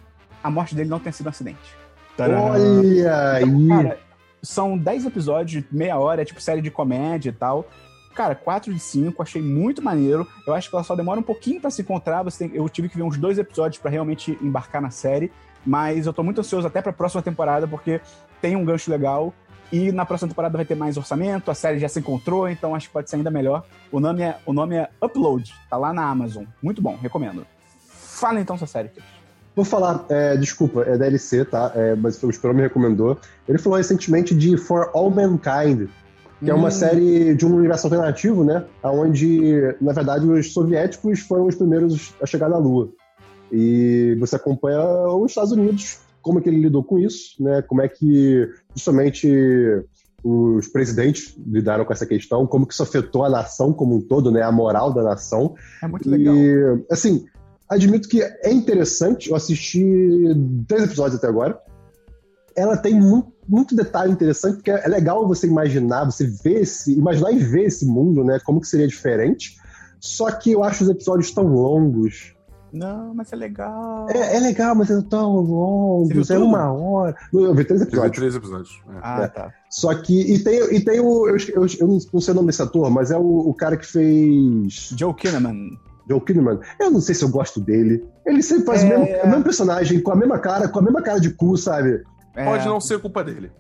a 0.43 0.51
morte 0.51 0.75
dele 0.75 0.91
não 0.91 1.01
tenha 1.01 1.13
sido 1.13 1.27
um 1.27 1.31
acidente. 1.31 1.77
Olha 2.19 3.33
aí. 3.33 3.43
Então, 3.43 3.69
cara, 3.69 3.99
são 4.43 4.77
10 4.77 5.07
episódios, 5.07 5.65
meia 5.71 5.99
hora, 5.99 6.23
é 6.23 6.25
tipo 6.25 6.41
série 6.41 6.61
de 6.61 6.71
comédia 6.71 7.31
e 7.31 7.33
tal. 7.33 7.67
Cara, 8.15 8.35
4 8.35 8.73
de 8.75 8.79
5, 8.81 9.23
achei 9.23 9.41
muito 9.41 9.81
maneiro. 9.81 10.27
Eu 10.47 10.53
acho 10.53 10.69
que 10.69 10.77
ela 10.77 10.85
só 10.85 10.95
demora 10.95 11.19
um 11.19 11.23
pouquinho 11.23 11.61
pra 11.61 11.71
se 11.71 11.81
encontrar. 11.81 12.23
Tem- 12.33 12.51
eu 12.53 12.69
tive 12.69 12.89
que 12.89 12.97
ver 12.97 13.03
uns 13.05 13.17
dois 13.17 13.39
episódios 13.39 13.81
pra 13.81 13.91
realmente 13.91 14.37
embarcar 14.43 14.83
na 14.83 14.91
série. 14.91 15.33
Mas 15.65 16.07
eu 16.07 16.13
tô 16.13 16.23
muito 16.23 16.41
ansioso 16.41 16.67
até 16.67 16.83
pra 16.83 16.93
próxima 16.93 17.23
temporada, 17.23 17.67
porque 17.69 18.01
tem 18.41 18.55
um 18.57 18.65
gancho 18.65 18.91
legal. 18.91 19.33
E 19.73 19.91
na 19.91 20.05
próxima 20.05 20.29
temporada 20.29 20.59
vai 20.59 20.67
ter 20.67 20.75
mais 20.75 20.99
orçamento, 20.99 21.51
a 21.51 21.55
série 21.55 21.79
já 21.79 21.89
se 21.89 21.99
encontrou, 22.01 22.47
então 22.47 22.75
acho 22.75 22.89
que 22.89 22.93
pode 22.93 23.09
ser 23.09 23.17
ainda 23.17 23.31
melhor. 23.31 23.65
O 23.91 23.99
nome 24.01 24.21
é, 24.23 24.37
o 24.45 24.53
nome 24.53 24.75
é 24.77 24.91
Upload, 25.01 25.55
tá 25.71 25.79
lá 25.79 25.95
na 25.95 26.05
Amazon. 26.11 26.45
Muito 26.63 26.83
bom, 26.83 26.97
recomendo. 27.01 27.47
Fala 27.89 28.39
então 28.39 28.59
sua 28.59 28.67
série, 28.67 28.91
Cris. 28.91 29.05
Vou 29.55 29.65
falar, 29.65 30.07
é, 30.09 30.37
desculpa, 30.37 30.83
é 30.83 30.97
DLC, 30.97 31.45
tá? 31.45 31.73
É, 31.75 31.95
mas 31.95 32.23
o 32.23 32.31
Esperão 32.31 32.55
me 32.55 32.63
recomendou. 32.63 33.19
Ele 33.47 33.59
falou 33.59 33.77
recentemente 33.77 34.35
de 34.35 34.57
For 34.57 34.91
All 34.95 35.11
Mankind, 35.11 35.89
que 36.43 36.51
é 36.51 36.55
uma 36.55 36.69
Hum. 36.69 36.71
série 36.73 37.35
de 37.35 37.45
um 37.45 37.57
universo 37.57 37.87
alternativo, 37.87 38.45
né? 38.45 38.65
Onde, 38.83 39.77
na 39.81 39.93
verdade, 39.93 40.27
os 40.27 40.53
soviéticos 40.53 41.21
foram 41.21 41.47
os 41.47 41.55
primeiros 41.55 42.15
a 42.23 42.27
chegar 42.27 42.49
na 42.49 42.57
Lua. 42.57 42.91
E 43.53 44.17
você 44.19 44.37
acompanha 44.37 44.81
os 45.09 45.31
Estados 45.33 45.53
Unidos, 45.53 45.99
como 46.23 46.39
é 46.39 46.43
que 46.43 46.49
ele 46.49 46.61
lidou 46.61 46.83
com 46.83 46.99
isso, 46.99 47.43
né? 47.43 47.61
Como 47.63 47.83
é 47.83 47.89
que, 47.89 48.49
justamente, 48.75 49.29
os 50.25 50.67
presidentes 50.69 51.37
lidaram 51.47 51.85
com 51.85 51.93
essa 51.93 52.07
questão, 52.07 52.47
como 52.47 52.67
que 52.67 52.73
isso 52.73 52.83
afetou 52.83 53.25
a 53.25 53.29
nação 53.29 53.73
como 53.73 53.97
um 53.97 54.01
todo, 54.01 54.31
né? 54.31 54.41
A 54.41 54.51
moral 54.51 54.93
da 54.95 55.03
nação. 55.03 55.55
É 55.83 55.87
muito 55.87 56.09
legal. 56.09 56.35
E, 56.35 56.85
assim, 56.91 57.27
admito 57.73 58.09
que 58.09 58.23
é 58.23 58.53
interessante. 58.53 59.31
Eu 59.31 59.37
assisti 59.37 59.85
três 60.67 60.85
episódios 60.85 61.17
até 61.17 61.27
agora. 61.27 61.59
Ela 62.55 62.77
tem 62.77 62.95
muito, 62.95 63.33
muito 63.49 63.75
detalhe 63.75 64.13
interessante, 64.13 64.57
porque 64.57 64.71
é 64.71 64.87
legal 64.87 65.27
você 65.27 65.47
imaginar, 65.47 66.05
você 66.05 66.27
ver 66.27 66.61
esse, 66.63 66.93
imaginar 66.93 67.33
e 67.33 67.39
ver 67.39 67.65
esse 67.65 67.87
mundo, 67.87 68.23
né? 68.23 68.39
Como 68.45 68.61
que 68.61 68.69
seria 68.69 68.87
diferente. 68.87 69.57
Só 69.99 70.31
que 70.31 70.53
eu 70.53 70.63
acho 70.63 70.85
os 70.85 70.91
episódios 70.91 71.31
tão 71.31 71.47
longos. 71.47 72.35
Não, 72.73 73.15
mas 73.15 73.33
é 73.33 73.37
legal. 73.37 74.09
É, 74.09 74.37
é 74.37 74.41
legal, 74.41 74.75
mas 74.75 74.91
é 74.91 75.01
tão 75.03 75.37
longos. 75.37 76.31
É 76.31 76.39
uma 76.39 76.73
hora. 76.73 77.15
Eu 77.33 77.55
vi 77.55 77.65
três 77.65 77.83
Eu 77.83 77.87
vi 77.87 77.93
episódios. 77.93 78.17
três 78.17 78.35
episódios. 78.35 78.83
é. 78.89 78.99
Ah, 79.03 79.29
tá. 79.29 79.55
Só 79.71 79.95
que. 79.95 80.35
E 80.35 80.43
tem, 80.43 80.75
e 80.75 80.81
tem 80.81 80.99
o. 80.99 81.29
Eu, 81.29 81.37
eu, 81.55 81.67
eu 81.81 81.87
não 81.87 82.21
sei 82.21 82.33
o 82.33 82.35
nome 82.35 82.47
desse 82.47 82.63
ator, 82.63 82.91
mas 82.91 83.11
é 83.11 83.17
o, 83.17 83.49
o 83.51 83.55
cara 83.55 83.77
que 83.77 83.87
fez. 83.87 84.95
Joe 84.97 85.15
Kinnaman. 85.15 85.79
Joe 86.09 86.21
Kinnaman, 86.21 86.61
eu 86.81 86.91
não 86.91 87.01
sei 87.01 87.15
se 87.15 87.25
eu 87.25 87.29
gosto 87.29 87.61
dele. 87.61 88.05
Ele 88.27 88.43
sempre 88.43 88.65
faz 88.67 88.83
É, 88.83 88.87
o, 88.87 88.89
mesmo, 88.89 89.05
é. 89.07 89.23
o 89.23 89.29
mesmo 89.29 89.45
personagem, 89.45 90.01
com 90.01 90.13
a 90.13 90.17
mesma 90.17 90.39
cara, 90.39 90.69
com 90.69 90.79
a 90.79 90.83
mesma 90.83 91.03
cara 91.03 91.19
de 91.21 91.31
cu, 91.31 91.57
sabe? 91.57 92.03
É, 92.35 92.45
Pode 92.45 92.67
não 92.67 92.81
ser 92.81 92.99
culpa 93.01 93.23
dele. 93.23 93.51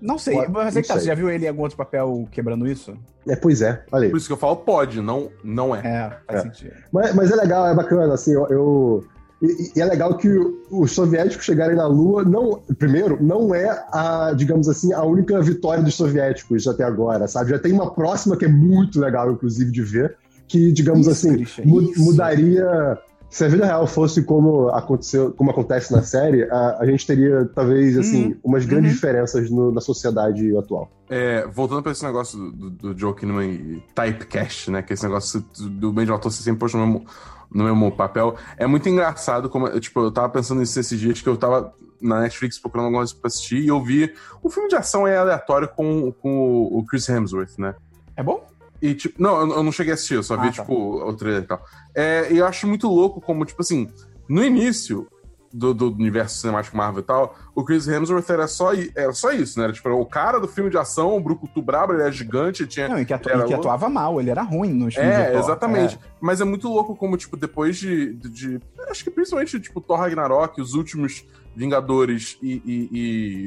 Não 0.00 0.18
sei, 0.18 0.34
Pode- 0.34 0.50
mas 0.50 0.76
é 0.76 0.82
que 0.82 0.88
tá, 0.88 0.94
você 0.98 1.06
já 1.06 1.14
viu 1.14 1.30
ele 1.30 1.44
em 1.44 1.48
algum 1.48 1.62
outro 1.62 1.76
papel 1.76 2.26
quebrando 2.32 2.66
isso? 2.66 2.92
É, 3.28 3.36
pois 3.36 3.62
é, 3.62 3.84
olha 3.92 4.04
aí. 4.06 4.10
Por 4.10 4.16
isso 4.16 4.26
que 4.26 4.32
eu 4.32 4.36
falo 4.36 4.56
pode, 4.56 5.00
não, 5.00 5.30
não 5.44 5.74
é. 5.76 5.78
É, 5.78 6.10
faz 6.26 6.40
É. 6.40 6.42
sentido. 6.42 6.72
Mas, 6.92 7.14
mas 7.14 7.30
é 7.30 7.36
legal, 7.36 7.66
é 7.68 7.74
bacana, 7.74 8.12
assim, 8.14 8.32
eu. 8.32 8.46
eu- 8.48 9.04
e, 9.40 9.72
e 9.76 9.80
é 9.80 9.84
legal 9.84 10.16
que 10.16 10.28
os 10.70 10.92
soviéticos 10.92 11.44
chegarem 11.44 11.74
na 11.76 11.84
Lua, 11.86 12.22
não, 12.24 12.62
primeiro, 12.78 13.20
não 13.20 13.52
é 13.52 13.68
a, 13.92 14.32
digamos 14.36 14.68
assim, 14.68 14.92
a 14.92 15.02
única 15.02 15.40
vitória 15.42 15.82
dos 15.82 15.94
soviéticos 15.96 16.66
até 16.68 16.84
agora, 16.84 17.26
sabe? 17.26 17.50
Já 17.50 17.58
tem 17.58 17.72
uma 17.72 17.92
próxima 17.92 18.36
que 18.36 18.44
é 18.44 18.48
muito 18.48 19.00
legal, 19.00 19.32
inclusive, 19.32 19.72
de 19.72 19.82
ver, 19.82 20.16
que, 20.52 20.70
digamos 20.72 21.06
Isso, 21.06 21.10
assim, 21.28 21.36
Christian, 21.36 21.64
mu- 21.64 21.80
isso. 21.82 22.02
mudaria. 22.02 22.98
Se 23.30 23.46
a 23.46 23.48
vida 23.48 23.64
real 23.64 23.86
fosse 23.86 24.22
como 24.22 24.68
aconteceu, 24.68 25.32
como 25.32 25.50
acontece 25.50 25.90
na 25.90 26.02
série, 26.02 26.42
a, 26.50 26.76
a 26.80 26.84
gente 26.86 27.06
teria, 27.06 27.46
talvez, 27.54 27.96
assim, 27.96 28.26
Uhum. 28.26 28.36
umas 28.44 28.66
grandes 28.66 28.90
Uhum. 28.90 28.94
diferenças 28.96 29.50
no- 29.50 29.72
na 29.72 29.80
sociedade 29.80 30.54
atual. 30.54 30.90
É, 31.08 31.46
voltando 31.46 31.82
pra 31.82 31.92
esse 31.92 32.04
negócio 32.04 32.38
do, 32.38 32.52
do, 32.52 32.70
do 32.92 32.98
Joe 33.00 33.14
Kinnaman 33.14 33.46
e 33.46 33.82
typecast, 33.94 34.70
né? 34.70 34.82
Que 34.82 34.92
esse 34.92 35.02
negócio 35.04 35.42
do 35.58 35.90
bem 35.92 36.04
de 36.04 36.10
autor 36.10 36.30
você 36.30 36.42
sempre 36.42 36.60
posta 36.60 36.76
no 36.76 36.86
mesmo, 36.86 37.06
no 37.50 37.64
mesmo 37.64 37.90
papel. 37.92 38.34
É 38.58 38.66
muito 38.66 38.86
engraçado 38.86 39.48
como, 39.48 39.66
eu, 39.66 39.80
tipo, 39.80 39.98
eu 40.00 40.10
tava 40.12 40.28
pensando 40.28 40.60
nisso 40.60 40.78
esses 40.78 41.00
dias 41.00 41.22
que 41.22 41.28
eu 41.28 41.36
tava 41.38 41.72
na 42.02 42.20
Netflix 42.20 42.58
procurando 42.58 42.86
alguma 42.86 43.00
coisa 43.00 43.14
pra 43.18 43.28
assistir 43.28 43.60
e 43.60 43.68
eu 43.68 43.82
vi 43.82 44.12
um 44.44 44.50
filme 44.50 44.68
de 44.68 44.76
ação 44.76 45.06
aí 45.06 45.16
aleatório 45.16 45.68
com, 45.68 46.12
com 46.12 46.38
o- 46.38 46.78
o 46.80 46.84
Chris 46.84 47.08
Hemsworth, 47.08 47.56
né? 47.58 47.74
É 48.14 48.22
bom? 48.22 48.44
E, 48.82 48.94
tipo, 48.94 49.22
não, 49.22 49.40
eu- 49.40 49.52
eu 49.56 49.62
não 49.62 49.70
cheguei 49.72 49.92
a 49.92 49.94
assistir, 49.94 50.14
eu 50.14 50.22
só 50.24 50.34
vi, 50.36 50.48
Ah, 50.48 50.52
tá. 50.52 50.62
tipo, 50.62 50.74
o 50.74 51.14
trailer 51.14 51.44
e 51.44 51.46
tal. 51.46 51.64
É, 51.94 52.32
e 52.32 52.38
eu 52.38 52.46
acho 52.46 52.66
muito 52.66 52.88
louco 52.88 53.20
como, 53.20 53.44
tipo 53.44 53.62
assim, 53.62 53.88
no 54.28 54.44
início 54.44 55.06
do, 55.54 55.72
do 55.74 55.92
universo 55.92 56.38
cinemático 56.40 56.74
Marvel 56.76 57.00
e 57.00 57.04
tal, 57.04 57.36
o 57.54 57.62
Chris 57.62 57.86
Hemsworth 57.86 58.28
era 58.30 58.48
só, 58.48 58.70
era 58.96 59.12
só 59.12 59.30
isso, 59.32 59.58
né? 59.58 59.64
Era, 59.66 59.72
tipo, 59.74 59.88
o 59.90 60.06
cara 60.06 60.40
do 60.40 60.48
filme 60.48 60.70
de 60.70 60.78
ação, 60.78 61.14
o 61.14 61.20
Brucutu 61.20 61.60
brabo, 61.62 61.92
ele 61.92 62.00
era 62.02 62.10
gigante, 62.10 62.66
tinha... 62.66 62.88
Não, 62.88 62.98
e 62.98 63.04
que, 63.04 63.12
atu- 63.12 63.28
e 63.28 63.44
que 63.44 63.52
atuava 63.54 63.88
mal, 63.90 64.18
ele 64.18 64.30
era 64.30 64.42
ruim 64.42 64.72
nos 64.72 64.94
filmes 64.94 65.14
É, 65.14 65.26
do 65.26 65.30
Thor. 65.32 65.40
exatamente. 65.40 65.98
Mas 66.20 66.40
é 66.40 66.44
muito 66.44 66.68
louco 66.68 66.96
como, 66.96 67.16
tipo, 67.18 67.36
depois 67.36 67.76
de, 67.76 68.14
de, 68.14 68.28
de- 68.30 68.60
Acho 68.88 69.04
que 69.04 69.10
principalmente, 69.10 69.60
tipo, 69.60 69.80
Thor 69.80 69.98
Ragnarok, 69.98 70.60
os 70.60 70.72
últimos 70.74 71.24
Vingadores 71.54 72.38
e, 72.42 72.62
e- 72.64 72.88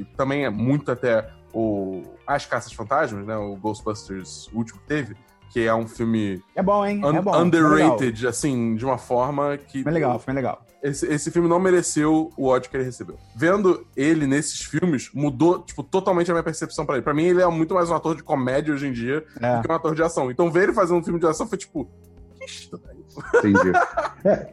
e 0.01 0.05
também 0.15 0.45
é 0.45 0.49
muito 0.49 0.91
até 0.91 1.27
o 1.51 2.03
As 2.27 2.45
Caças 2.45 2.71
Fantasmas, 2.71 3.25
né? 3.25 3.35
O 3.35 3.55
Ghostbusters 3.55 4.47
o 4.53 4.57
último 4.57 4.79
teve, 4.87 5.15
que 5.55 5.65
é 5.65 5.73
um 5.73 5.87
filme 5.87 6.43
É, 6.53 6.59
é 6.59 6.61
bom, 6.63 6.85
hein? 6.85 6.97
un- 7.01 7.15
é 7.15 7.21
bom. 7.21 7.33
é 7.33 7.41
legal. 7.41 7.41
underrated, 7.45 8.27
assim, 8.27 8.75
de 8.75 8.83
uma 8.83 8.97
forma 8.97 9.55
que. 9.57 9.87
É 9.87 9.89
legal, 9.89 10.19
foi 10.19 10.33
legal. 10.33 10.61
Esse, 10.83 11.05
esse 11.07 11.31
filme 11.31 11.47
não 11.47 11.61
mereceu 11.61 12.29
o 12.35 12.47
ódio 12.47 12.69
que 12.69 12.75
ele 12.75 12.83
recebeu. 12.83 13.15
Vendo 13.33 13.87
ele 13.95 14.27
nesses 14.27 14.59
filmes, 14.63 15.09
mudou, 15.13 15.59
tipo, 15.59 15.81
totalmente 15.81 16.29
a 16.29 16.33
minha 16.33 16.43
percepção 16.43 16.85
pra 16.85 16.95
ele. 16.95 17.03
Pra 17.03 17.13
mim, 17.13 17.23
ele 17.23 17.41
é 17.41 17.47
muito 17.47 17.73
mais 17.73 17.89
um 17.89 17.95
ator 17.95 18.17
de 18.17 18.21
comédia 18.21 18.73
hoje 18.73 18.85
em 18.87 18.91
dia 18.91 19.23
É. 19.41 19.55
do 19.55 19.61
que 19.63 19.71
um 19.71 19.75
ator 19.75 19.95
de 19.95 20.03
ação. 20.03 20.29
Então, 20.29 20.51
ver 20.51 20.63
ele 20.63 20.73
fazendo 20.73 20.97
um 20.99 21.03
filme 21.03 21.21
de 21.21 21.25
ação 21.25 21.47
foi 21.47 21.57
tipo. 21.57 21.87
Que 22.37 22.43
estranho. 22.43 23.05
Entendi. 23.35 23.71
é, 24.27 24.49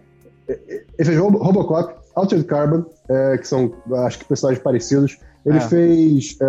é, 0.48 0.84
ele 0.96 1.05
fez 1.05 1.18
Robo- 1.18 1.38
Robocop, 1.42 1.94
Altered 2.14 2.46
Carbon, 2.46 2.84
é, 3.09 3.38
que 3.38 3.48
são, 3.48 3.74
acho 4.07 4.20
que, 4.20 4.24
personagens 4.24 4.62
parecidos. 4.62 5.18
Ele 5.44 5.59
É. 5.59 5.61
fez 5.61 6.36
é, 6.40 6.46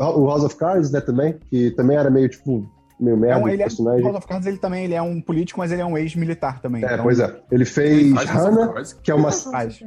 o 0.00 0.26
House 0.28 0.44
of 0.44 0.54
Cards, 0.54 0.92
né, 0.92 1.00
também, 1.00 1.36
que 1.50 1.72
também 1.72 1.96
era 1.96 2.08
meio, 2.08 2.28
tipo, 2.28 2.64
meio 3.00 3.16
É 3.16 3.20
merda 3.20 3.40
um, 3.40 3.44
de 3.44 3.50
ele 3.50 3.62
é, 3.62 3.66
personagem. 3.66 4.02
House 4.04 4.16
of 4.16 4.26
Cards, 4.26 4.46
ele 4.46 4.58
também 4.58 4.84
ele 4.84 4.94
é 4.94 5.02
um 5.02 5.20
político, 5.20 5.58
mas 5.60 5.70
ele 5.72 5.80
é 5.82 5.86
um 5.86 5.96
ex-militar 5.96 6.60
também. 6.60 6.82
É, 6.84 6.92
então- 6.92 7.04
pois 7.04 7.20
é. 7.20 7.34
Ele 7.50 7.64
fez 7.64 8.12
Hannah, 8.24 8.74
que 9.02 9.10
é 9.10 9.14
uma... 9.14 9.30
Faz. 9.32 9.80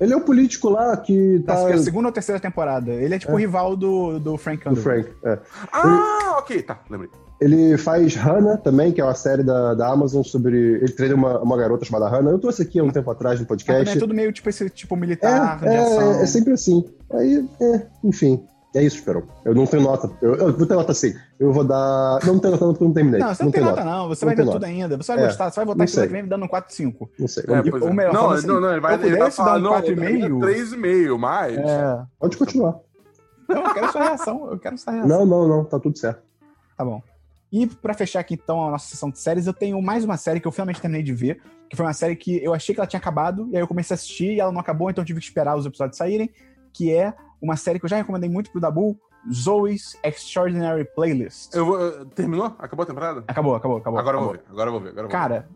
Ele 0.00 0.12
é 0.12 0.16
o 0.16 0.20
político 0.22 0.68
lá 0.68 0.96
que 0.96 1.42
tá... 1.46 1.54
Acho 1.54 1.66
que 1.66 1.72
é 1.72 1.74
a 1.76 1.78
segunda 1.78 2.08
ou 2.08 2.12
terceira 2.12 2.40
temporada. 2.40 2.90
Ele 2.90 3.14
é 3.14 3.18
tipo 3.18 3.32
o 3.32 3.36
rival 3.36 3.76
do, 3.76 4.18
do 4.18 4.36
Frank 4.36 4.64
do 4.64 4.70
Underwood. 4.70 5.04
Frank. 5.04 5.16
é. 5.24 5.38
Ah, 5.72 6.36
ok, 6.38 6.62
tá, 6.62 6.80
lembrei. 6.90 7.10
Ele 7.40 7.76
faz 7.76 8.14
Hannah 8.14 8.56
também, 8.56 8.92
que 8.92 9.00
é 9.00 9.04
uma 9.04 9.14
série 9.14 9.42
da, 9.42 9.74
da 9.74 9.88
Amazon 9.88 10.22
sobre... 10.22 10.56
Ele 10.56 10.92
treina 10.92 11.14
uma, 11.14 11.38
uma 11.40 11.56
garota 11.56 11.84
chamada 11.84 12.08
Hannah. 12.08 12.30
Eu 12.30 12.38
trouxe 12.38 12.62
aqui 12.62 12.78
há 12.78 12.84
um 12.84 12.90
tempo 12.90 13.10
atrás 13.10 13.38
no 13.38 13.42
Mas 13.44 13.48
podcast. 13.48 13.84
também 13.84 13.96
é 13.96 14.00
tudo 14.00 14.14
meio 14.14 14.32
tipo 14.32 14.48
esse 14.48 14.68
tipo 14.70 14.96
militar, 14.96 15.58
É, 15.62 15.68
de 15.68 15.76
ação. 15.76 16.12
é, 16.14 16.22
é 16.22 16.26
sempre 16.26 16.52
assim. 16.52 16.84
Aí, 17.12 17.44
é, 17.60 17.82
enfim. 18.04 18.44
É 18.74 18.82
isso, 18.82 18.96
Esperão. 18.96 19.22
Eu 19.44 19.54
não 19.54 19.66
tenho 19.66 19.82
nota. 19.82 20.10
Eu, 20.22 20.34
eu 20.34 20.56
vou 20.56 20.66
ter 20.66 20.74
nota 20.74 20.94
sim. 20.94 21.14
Eu 21.38 21.52
vou 21.52 21.62
dar. 21.62 22.18
Não, 22.24 22.34
não 22.34 22.40
tenho 22.40 22.52
nota 22.52 22.64
não, 22.64 22.72
porque 22.72 22.84
eu 22.84 22.88
não 22.88 22.94
terminei. 22.94 23.20
Não, 23.20 23.34
você 23.34 23.44
não, 23.44 23.50
tem 23.50 23.62
nota, 23.62 23.84
não. 23.84 24.08
Você 24.08 24.24
Não 24.24 24.28
vai 24.30 24.36
ver 24.36 24.42
tem 24.42 24.52
tudo 24.52 24.54
nota. 24.54 24.66
ainda. 24.66 24.96
Você 24.96 25.14
vai 25.14 25.24
É, 25.24 25.26
gostar, 25.26 25.50
você 25.50 25.56
vai 25.56 25.64
votar 25.66 25.78
não 25.86 25.86
que 25.86 26.06
vem 26.12 26.22
me 26.22 26.28
dando 26.28 26.44
um 26.44 26.48
4 26.48 26.74
5. 26.74 27.10
Não 27.18 27.28
sei. 27.28 27.44
É, 27.48 27.58
E- 27.58 27.70
pois 27.70 27.82
ou 27.82 27.88
é. 27.90 27.92
melhor, 27.92 28.14
não, 28.14 28.30
assim, 28.30 28.46
não, 28.46 28.60
não, 28.60 28.70
ele 28.72 28.80
vai, 28.80 28.94
eu 28.94 29.00
ele 29.00 29.10
vai 29.10 29.18
pudesse 29.18 29.36
dar 29.38 29.44
falar, 29.44 29.58
um 29.58 29.60
não, 29.60 29.70
quatro 29.72 29.90
e 29.90 29.92
eu 29.92 29.96
daria 29.96 30.18
meio. 30.18 30.38
3,5, 30.38 31.18
mas. 31.18 31.58
É. 31.58 32.02
Pode 32.18 32.36
continuar. 32.38 32.78
Não, 33.48 33.62
eu 33.66 33.74
quero 33.74 33.92
sua 33.92 34.02
reação. 34.04 34.50
Eu 34.50 34.58
quero 34.58 34.78
sua 34.78 34.92
reação. 34.94 35.08
Não, 35.18 35.26
não, 35.26 35.48
não. 35.48 35.64
Tá 35.64 35.78
tudo 35.78 35.98
certo. 35.98 36.22
Tá 36.76 36.84
bom. 36.84 37.02
E 37.52 37.66
pra 37.66 37.92
fechar 37.92 38.20
aqui 38.20 38.32
então 38.42 38.66
a 38.66 38.70
nossa 38.70 38.88
sessão 38.88 39.10
de 39.10 39.18
séries, 39.18 39.46
eu 39.46 39.52
tenho 39.52 39.80
mais 39.82 40.02
uma 40.04 40.16
série 40.16 40.40
que 40.40 40.48
eu 40.48 40.52
finalmente 40.52 40.80
terminei 40.80 41.02
de 41.04 41.12
ver, 41.12 41.42
que 41.68 41.76
foi 41.76 41.84
uma 41.84 41.92
série 41.92 42.16
que 42.16 42.42
eu 42.42 42.54
achei 42.54 42.74
que 42.74 42.80
ela 42.80 42.86
tinha 42.88 42.98
acabado, 42.98 43.46
e 43.50 43.56
aí 43.56 43.62
eu 43.62 43.68
comecei 43.68 43.92
a 43.92 43.96
assistir 43.96 44.32
e 44.32 44.40
ela 44.40 44.50
não 44.50 44.60
acabou, 44.60 44.88
então 44.88 45.02
eu 45.02 45.06
tive 45.06 45.20
que 45.20 45.26
esperar 45.26 45.54
os 45.54 45.66
episódios 45.66 45.98
saírem, 45.98 46.30
que 46.72 46.90
é 46.90 47.12
uma 47.42 47.56
série 47.56 47.78
que 47.78 47.84
eu 47.84 47.88
já 47.90 47.96
recomendei 47.96 48.30
muito 48.30 48.50
pro 48.50 48.60
Dabu, 48.60 48.96
Zoe's 49.30 49.98
Extraordinary 50.04 50.84
Playlist. 50.94 51.52
Eu 51.54 51.66
vou, 51.66 51.80
eu- 51.80 52.06
terminou? 52.06 52.54
Acabou 52.58 52.84
a 52.84 52.86
temporada? 52.86 53.24
Acabou, 53.26 53.54
acabou, 53.54 53.76
acabou. 53.78 53.98
agora 53.98 54.16
eu 54.16 54.20
acabou. 54.20 54.34
vou 54.36 54.44
ver, 54.46 54.50
agora 54.52 54.68
eu 54.68 54.72
vou 54.72 54.80
ver. 54.80 54.88
Agora 54.90 55.06
eu 55.06 55.10
vou 55.10 55.18
Cara, 55.18 55.48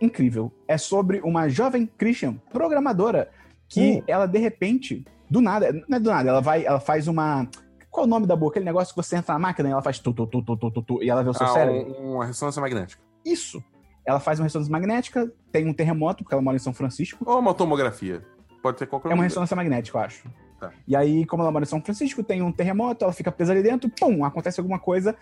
incrível. 0.00 0.52
É 0.68 0.76
sobre 0.78 1.20
uma 1.22 1.48
jovem 1.48 1.86
Christian, 1.86 2.34
programadora, 2.52 3.30
que 3.68 3.98
Hum. 3.98 4.02
ela 4.06 4.26
de 4.26 4.38
repente, 4.38 5.04
do 5.28 5.40
nada, 5.40 5.72
não 5.88 5.96
é 5.96 6.00
do 6.00 6.10
nada, 6.10 6.28
ela 6.28 6.40
vai, 6.40 6.64
ela 6.64 6.80
faz 6.80 7.08
uma. 7.08 7.48
Qual 7.90 8.04
é 8.04 8.06
o 8.06 8.10
nome 8.10 8.26
da 8.26 8.36
boa? 8.36 8.50
Aquele 8.50 8.64
negócio 8.66 8.94
que 8.94 9.02
você 9.02 9.16
entra 9.16 9.32
na 9.32 9.38
máquina 9.38 9.68
e 9.68 9.72
ela 9.72 9.82
faz 9.82 9.98
tu, 9.98 10.12
tu, 10.12 10.26
tu, 10.26 10.42
tu, 10.42 10.56
tu, 10.56 10.70
tu, 10.70 10.82
tu, 10.82 11.02
e 11.02 11.08
ela 11.08 11.22
vê 11.22 11.30
o 11.30 11.32
ver. 11.32 11.38
seu 11.38 11.46
Ah, 11.46 11.50
cérebro. 11.50 11.92
um- 12.00 12.14
uma 12.16 12.26
ressonância 12.26 12.60
magnética. 12.60 13.02
Isso. 13.24 13.62
Ela 14.04 14.20
faz 14.20 14.38
uma 14.38 14.44
ressonância 14.44 14.70
magnética, 14.70 15.32
tem 15.50 15.66
um 15.66 15.72
terremoto, 15.72 16.22
porque 16.22 16.34
ela 16.34 16.42
mora 16.42 16.56
em 16.56 16.60
São 16.60 16.72
Francisco. 16.74 17.24
Ou 17.28 17.38
uma 17.40 17.54
tomografia. 17.54 18.22
Pode 18.62 18.76
ter 18.78 18.86
qualquer 18.86 19.10
É 19.10 19.14
uma 19.14 19.20
um. 19.22 19.24
ressonância 19.24 19.56
magnética, 19.56 19.96
eu 19.98 20.02
acho. 20.02 20.28
Tá. 20.58 20.72
E 20.88 20.96
aí, 20.96 21.26
como 21.26 21.42
ela 21.42 21.52
mora 21.52 21.64
em 21.64 21.68
São 21.68 21.82
Francisco, 21.82 22.22
tem 22.22 22.42
um 22.42 22.50
terremoto, 22.50 23.04
ela 23.04 23.12
fica 23.12 23.30
presa 23.30 23.52
ali 23.52 23.62
dentro, 23.62 23.90
pum, 23.90 24.24
acontece 24.24 24.58
alguma 24.58 24.78
coisa, 24.78 25.14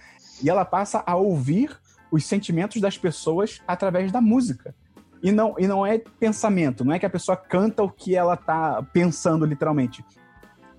e 0.43 0.49
ela 0.49 0.64
passa 0.64 1.03
a 1.05 1.16
ouvir 1.16 1.76
os 2.11 2.24
sentimentos 2.24 2.80
das 2.80 2.97
pessoas 2.97 3.61
através 3.66 4.12
da 4.12 4.20
música. 4.20 4.74
E 5.22 5.32
não, 5.32 5.55
e 5.59 5.66
não 5.66 5.85
é 5.85 5.99
pensamento, 5.99 6.85
não 6.85 6.93
é 6.93 6.99
que 6.99 7.07
a 7.07 7.11
pessoa 7.11 7.37
canta 7.37 7.82
o 7.82 7.91
que 7.91 8.14
ela 8.14 8.37
tá 8.37 8.82
pensando 8.93 9.45
literalmente. 9.45 10.05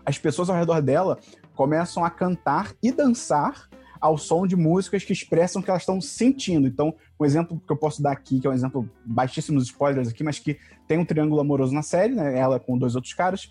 As 0.05 0.17
pessoas 0.17 0.49
ao 0.49 0.55
redor 0.55 0.81
dela 0.81 1.17
começam 1.55 2.05
a 2.05 2.09
cantar 2.09 2.73
e 2.81 2.91
dançar 2.91 3.67
ao 3.99 4.17
som 4.19 4.45
de 4.45 4.55
músicas 4.55 5.03
que 5.03 5.11
expressam 5.11 5.61
o 5.61 5.65
que 5.65 5.71
elas 5.71 5.81
estão 5.81 5.99
sentindo. 5.99 6.67
Então, 6.67 6.93
um 7.19 7.25
exemplo 7.25 7.59
que 7.65 7.71
eu 7.71 7.77
posso 7.77 8.03
dar 8.03 8.11
aqui, 8.11 8.39
que 8.39 8.45
é 8.45 8.49
um 8.49 8.53
exemplo 8.53 8.87
baixíssimos 9.03 9.63
spoilers 9.63 10.09
aqui, 10.09 10.23
mas 10.23 10.37
que 10.37 10.59
tem 10.87 10.99
um 10.99 11.05
triângulo 11.05 11.41
amoroso 11.41 11.73
na 11.73 11.81
série, 11.81 12.13
né? 12.13 12.37
Ela 12.37 12.59
com 12.59 12.77
dois 12.77 12.95
outros 12.95 13.13
caras. 13.13 13.49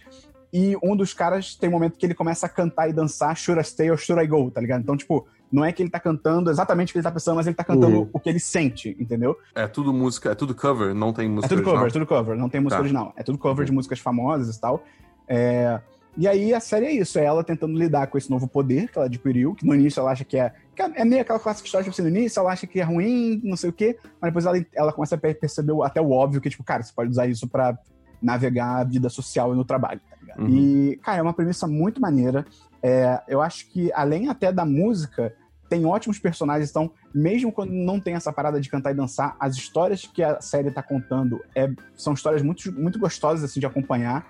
E 0.55 0.77
um 0.81 0.95
dos 0.95 1.13
caras 1.13 1.57
tem 1.57 1.69
um 1.69 1.73
momento 1.73 1.99
que 1.99 2.07
ele 2.07 2.15
começa 2.15 2.47
a 2.47 2.49
cantar 2.49 2.89
e 2.89 2.93
dançar 2.93 3.37
Should 3.37 3.61
I 3.61 3.65
Stay 3.65 3.91
or 3.91 3.99
Should 3.99 4.23
I 4.23 4.27
Go, 4.29 4.53
tá 4.53 4.61
ligado? 4.61 4.83
Então, 4.83 4.97
tipo, 4.97 5.27
não 5.51 5.65
é 5.65 5.73
que 5.73 5.83
ele 5.83 5.91
tá 5.91 5.99
cantando 5.99 6.49
exatamente 6.49 6.91
o 6.91 6.93
que 6.93 6.99
ele 6.99 7.03
tá 7.03 7.11
pensando, 7.11 7.35
mas 7.35 7.47
ele 7.49 7.57
tá 7.57 7.65
cantando 7.65 8.03
Uhum. 8.03 8.11
o 8.13 8.21
que 8.21 8.29
ele 8.29 8.39
sente, 8.39 8.97
entendeu? 9.01 9.37
É 9.53 9.67
tudo 9.67 9.93
música, 9.93 10.31
é 10.31 10.35
tudo 10.37 10.55
cover, 10.55 10.95
não 10.95 11.13
tem 11.13 11.27
É 11.27 11.29
música 11.29 11.49
tudo 11.49 11.59
original. 11.59 11.75
cover, 11.77 11.89
é 11.89 11.93
tudo 11.93 12.07
cover, 12.07 12.37
não 12.39 12.49
tem 12.49 12.61
música 12.61 12.77
Tá. 12.77 12.81
original. 12.83 13.13
É 13.17 13.23
tudo 13.25 13.37
cover 13.37 13.67
de 13.67 13.73
músicas 13.73 13.99
famosas 13.99 14.57
e 14.57 14.61
tal. 14.61 14.85
É, 15.29 15.81
E 16.17 16.29
aí 16.29 16.55
a 16.55 16.61
série 16.61 16.87
é 16.87 16.93
isso, 16.93 17.19
é 17.19 17.25
ela 17.25 17.43
tentando 17.43 17.77
lidar 17.77 18.07
com 18.07 18.17
esse 18.17 18.31
novo 18.31 18.47
poder 18.47 18.89
que 18.89 18.97
ela 18.97 19.07
adquiriu, 19.09 19.53
que 19.57 19.67
no 19.67 19.75
início 19.75 19.99
ela 19.99 20.13
acha 20.13 20.25
que 20.25 20.37
é. 20.39 20.53
que 20.73 20.81
é 20.81 21.05
meio 21.05 21.23
aquela 21.23 21.41
clássica 21.41 21.67
história, 21.67 21.83
tipo 21.83 21.93
assim, 21.93 22.09
no 22.09 22.17
início 22.17 22.39
ela 22.39 22.53
acha 22.53 22.69
que 22.69 22.79
é 22.79 22.85
ruim, 22.85 23.41
não 23.43 23.57
sei 23.57 23.71
o 23.71 23.73
quê, 23.73 23.99
mas 24.21 24.31
depois 24.31 24.47
ela, 24.47 24.65
ela 24.77 24.93
começa 24.93 25.17
a 25.17 25.19
per- 25.19 25.37
perceber 25.41 25.73
até 25.83 26.01
o 26.01 26.13
óbvio 26.13 26.41
que, 26.41 26.49
tipo, 26.49 26.63
cara, 26.63 26.85
você 26.85 26.93
pode 26.95 27.11
usar 27.11 27.27
isso 27.27 27.49
pra 27.49 27.77
navegar 28.25 28.77
a 28.81 28.85
vida 28.85 29.09
social 29.09 29.53
e 29.53 29.57
no 29.57 29.65
trabalho, 29.65 30.01
tá 30.09 30.17
ligado? 30.21 30.41
Uhum. 30.43 30.49
E, 30.49 30.97
cara, 31.03 31.19
é 31.19 31.23
uma 31.23 31.35
premissa 31.35 31.67
muito 31.67 32.01
maneira. 32.01 32.45
É, 32.83 33.23
eu 33.29 33.41
acho 33.41 33.69
que, 33.71 33.93
além 33.95 34.29
até 34.29 34.51
da 34.53 34.65
música, 34.65 35.35
tem 35.69 35.85
ótimos 35.87 36.19
personagens. 36.19 36.71
Então, 36.71 36.91
mesmo 37.15 37.51
quando 37.53 37.71
não 37.73 37.99
tem 38.01 38.15
essa 38.15 38.33
parada 38.33 38.61
de 38.61 38.69
cantar 38.69 38.91
e 38.91 38.95
dançar, 38.95 39.37
as 39.41 39.57
histórias 39.57 40.05
que 40.07 40.23
a 40.23 40.41
série 40.41 40.71
tá 40.71 40.83
contando 40.83 41.41
é, 41.55 41.71
são 41.97 42.13
histórias 42.15 42.43
muito, 42.43 42.73
muito 42.73 42.99
gostosas 42.99 43.45
assim, 43.45 43.61
de 43.61 43.67
acompanhar. 43.67 44.27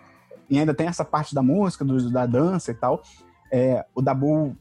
E 0.50 0.58
ainda 0.58 0.74
tem 0.74 0.86
essa 0.86 1.04
parte 1.04 1.34
da 1.34 1.42
música, 1.42 1.84
do- 1.84 2.10
da 2.10 2.26
dança 2.26 2.70
e 2.70 2.74
tal. 2.74 3.02
É, 3.50 3.84
o 3.94 4.02
Dabu 4.02 4.56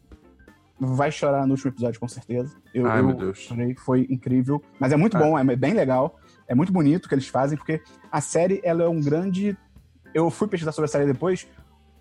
vai 0.80 1.12
chorar 1.12 1.46
no 1.46 1.52
último 1.54 1.72
episódio, 1.72 2.00
com 2.00 2.08
certeza. 2.08 2.56
Eu, 2.74 2.88
Ai, 2.88 3.00
eu 3.00 3.08
meu 3.08 3.16
Deus. 3.16 3.38
chorei, 3.40 3.76
foi 3.76 4.08
incrível. 4.10 4.62
Mas 4.80 4.92
é 4.92 4.98
muito 4.98 5.16
É. 5.18 5.20
bom, 5.20 5.38
é 5.38 5.56
bem 5.56 5.74
legal. 5.74 6.20
É 6.48 6.56
muito 6.56 6.72
bonito 6.74 7.06
o 7.06 7.10
que 7.10 7.16
eles 7.16 7.28
fazem, 7.28 7.58
porque 7.58 7.82
a 8.12 8.22
série 8.22 8.60
ela 8.64 8.84
é 8.84 8.88
um 8.88 9.00
grande. 9.02 9.58
Eu 10.14 10.30
fui 10.30 10.48
pesquisar 10.48 10.72
sobre 10.72 10.86
a 10.86 10.92
série 10.92 11.06
depois. 11.06 11.48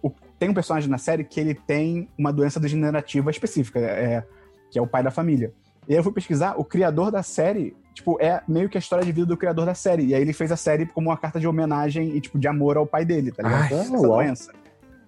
O- 0.03 0.11
Tem 0.38 0.49
um 0.49 0.55
personagem 0.55 0.90
na 0.90 0.99
série 0.99 1.22
que 1.24 1.38
ele 1.40 1.55
tem 1.55 2.09
uma 2.18 2.32
doença 2.32 2.59
degenerativa 2.59 3.30
específica, 3.30 3.78
é, 3.78 4.24
que 4.70 4.78
é 4.78 4.82
o 4.82 4.86
pai 4.86 5.03
da 5.03 5.11
família. 5.11 5.53
E 5.88 5.93
aí 5.93 5.99
eu 5.99 6.03
fui 6.05 6.12
pesquisar, 6.12 6.55
o 6.59 6.64
criador 6.64 7.11
da 7.11 7.22
série 7.22 7.76
tipo, 7.95 8.16
é 8.20 8.40
meio 8.49 8.68
que 8.70 8.78
a 8.78 8.80
história 8.80 9.05
de 9.05 9.12
vida 9.12 9.26
do 9.26 9.36
criador 9.36 9.66
da 9.66 9.74
série. 9.74 10.07
E 10.07 10.14
aí 10.14 10.22
ele 10.22 10.32
fez 10.32 10.51
a 10.51 10.57
série 10.57 10.86
como 10.86 11.11
uma 11.11 11.16
carta 11.16 11.38
de 11.38 11.47
homenagem 11.47 12.16
e, 12.16 12.20
tipo, 12.22 12.38
de 12.38 12.49
amor 12.49 12.76
ao 12.78 12.86
pai 12.86 13.05
dele, 13.05 13.30
tá 13.30 13.43
ligado? 13.43 13.72
Ai, 13.74 13.80
Essa 13.80 13.93
uau. 13.93 14.03
doença. 14.16 14.53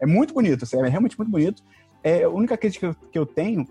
É 0.01 0.05
muito 0.07 0.35
bonito, 0.35 0.64
assim, 0.64 0.76
é 0.78 0.87
realmente 0.89 1.16
muito 1.18 1.30
bonito. 1.30 1.62
É, 2.03 2.24
a 2.24 2.28
única 2.28 2.57
crítica 2.59 2.95
que 3.11 3.18
eu 3.18 3.24
tenho 3.24 3.66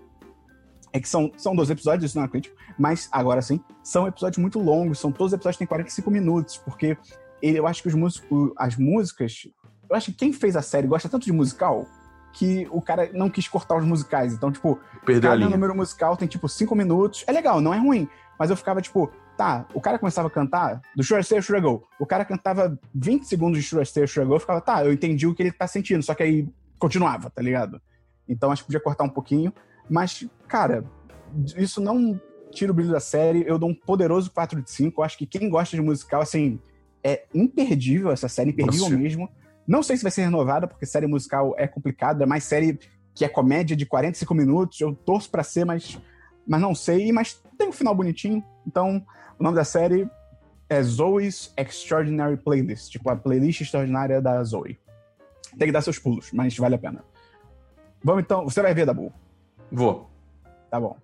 é 0.94 1.00
que 1.00 1.08
são, 1.08 1.30
são 1.36 1.54
12 1.54 1.72
episódios, 1.72 2.04
isso 2.10 2.16
não 2.16 2.22
é 2.22 2.26
uma 2.26 2.30
crítica, 2.30 2.54
mas 2.78 3.08
agora 3.12 3.42
sim, 3.42 3.60
são 3.82 4.06
episódios 4.06 4.38
muito 4.38 4.58
longos, 4.60 4.98
são 5.00 5.10
todos 5.12 5.32
os 5.32 5.34
episódios 5.34 5.56
que 5.56 5.64
têm 5.64 5.66
45 5.68 6.10
minutos, 6.10 6.56
porque 6.56 6.96
ele- 7.42 7.58
eu 7.58 7.66
acho 7.66 7.82
que 7.82 7.88
os 7.88 7.94
músicos, 7.94 8.52
as 8.56 8.76
músicas, 8.76 9.48
eu 9.90 9.96
acho 9.96 10.12
que 10.12 10.16
quem 10.18 10.32
fez 10.32 10.54
a 10.56 10.62
série 10.62 10.86
gosta 10.86 11.08
tanto 11.08 11.24
de 11.24 11.32
musical 11.32 11.84
que 12.32 12.66
o 12.70 12.80
cara 12.80 13.10
não 13.12 13.28
quis 13.28 13.46
cortar 13.48 13.76
os 13.76 13.84
musicais. 13.84 14.32
Então, 14.32 14.50
tipo, 14.50 14.78
Perdeu 15.04 15.30
cada 15.30 15.44
número 15.50 15.74
musical 15.74 16.16
tem, 16.16 16.26
tipo, 16.26 16.48
cinco 16.48 16.74
minutos. 16.74 17.22
É 17.28 17.32
legal, 17.32 17.60
não 17.60 17.72
é 17.72 17.78
ruim. 17.78 18.08
Mas 18.36 18.50
eu 18.50 18.56
ficava, 18.56 18.82
tipo, 18.82 19.08
tá, 19.36 19.64
o 19.72 19.80
cara 19.80 20.00
começava 20.00 20.26
a 20.26 20.30
cantar 20.30 20.80
do 20.96 21.04
Sure 21.04 21.22
Stay, 21.22 21.40
Sure 21.40 21.60
Go. 21.60 21.86
O 21.96 22.04
cara 22.04 22.24
cantava 22.24 22.76
20 22.92 23.24
segundos 23.28 23.60
de 23.60 23.64
Sure 23.68 23.86
Stay, 23.86 24.04
Sure 24.08 24.26
Go. 24.26 24.34
Eu 24.34 24.40
ficava, 24.40 24.60
tá, 24.60 24.84
eu 24.84 24.92
entendi 24.92 25.28
o 25.28 25.34
que 25.34 25.44
ele 25.44 25.52
tá 25.52 25.68
sentindo. 25.68 26.02
Só 26.02 26.12
que 26.12 26.24
aí 26.24 26.48
continuava, 26.76 27.30
tá 27.30 27.40
ligado? 27.40 27.80
Então 28.28 28.50
acho 28.50 28.62
que 28.62 28.66
podia 28.66 28.80
cortar 28.80 29.04
um 29.04 29.08
pouquinho. 29.08 29.52
Mas, 29.88 30.26
cara, 30.48 30.84
isso 31.56 31.80
não 31.80 32.20
tira 32.50 32.72
o 32.72 32.74
brilho 32.74 32.92
da 32.92 33.00
série. 33.00 33.44
Eu 33.46 33.58
dou 33.58 33.68
um 33.68 33.74
poderoso 33.74 34.30
4 34.30 34.62
de 34.62 34.70
5. 34.70 35.00
Eu 35.00 35.04
acho 35.04 35.18
que 35.18 35.26
quem 35.26 35.48
gosta 35.48 35.76
de 35.76 35.82
musical, 35.82 36.22
assim, 36.22 36.60
é 37.02 37.24
imperdível 37.34 38.10
essa 38.10 38.28
série, 38.28 38.50
imperdível 38.50 38.88
Nossa. 38.88 38.96
mesmo. 38.96 39.28
Não 39.66 39.82
sei 39.82 39.96
se 39.96 40.02
vai 40.02 40.12
ser 40.12 40.22
renovada, 40.22 40.66
porque 40.66 40.86
série 40.86 41.06
musical 41.06 41.54
é 41.58 41.66
complicado. 41.66 42.22
É 42.22 42.26
mais 42.26 42.44
série 42.44 42.78
que 43.14 43.24
é 43.24 43.28
comédia 43.28 43.76
de 43.76 43.86
45 43.86 44.34
minutos. 44.34 44.80
Eu 44.80 44.94
torço 44.94 45.30
pra 45.30 45.42
ser, 45.42 45.64
mas, 45.64 46.00
mas 46.46 46.60
não 46.60 46.74
sei. 46.74 47.12
Mas 47.12 47.42
tem 47.58 47.68
um 47.68 47.72
final 47.72 47.94
bonitinho. 47.94 48.42
Então, 48.66 49.04
o 49.38 49.42
nome 49.42 49.56
da 49.56 49.64
série 49.64 50.08
é 50.68 50.82
Zoe's 50.82 51.52
Extraordinary 51.56 52.36
Playlist. 52.36 52.90
Tipo, 52.90 53.10
a 53.10 53.16
playlist 53.16 53.60
extraordinária 53.60 54.20
da 54.20 54.42
Zoe. 54.42 54.78
Tem 55.58 55.68
que 55.68 55.72
dar 55.72 55.82
seus 55.82 55.98
pulos, 55.98 56.30
mas 56.32 56.56
vale 56.56 56.74
a 56.74 56.78
pena. 56.78 57.04
Vamos 58.02 58.24
então. 58.24 58.44
Você 58.44 58.60
vai 58.60 58.74
ver, 58.74 58.86
Dabu. 58.86 59.12
Vou. 59.74 60.10
Tá 60.70 60.78
bom. 60.80 60.96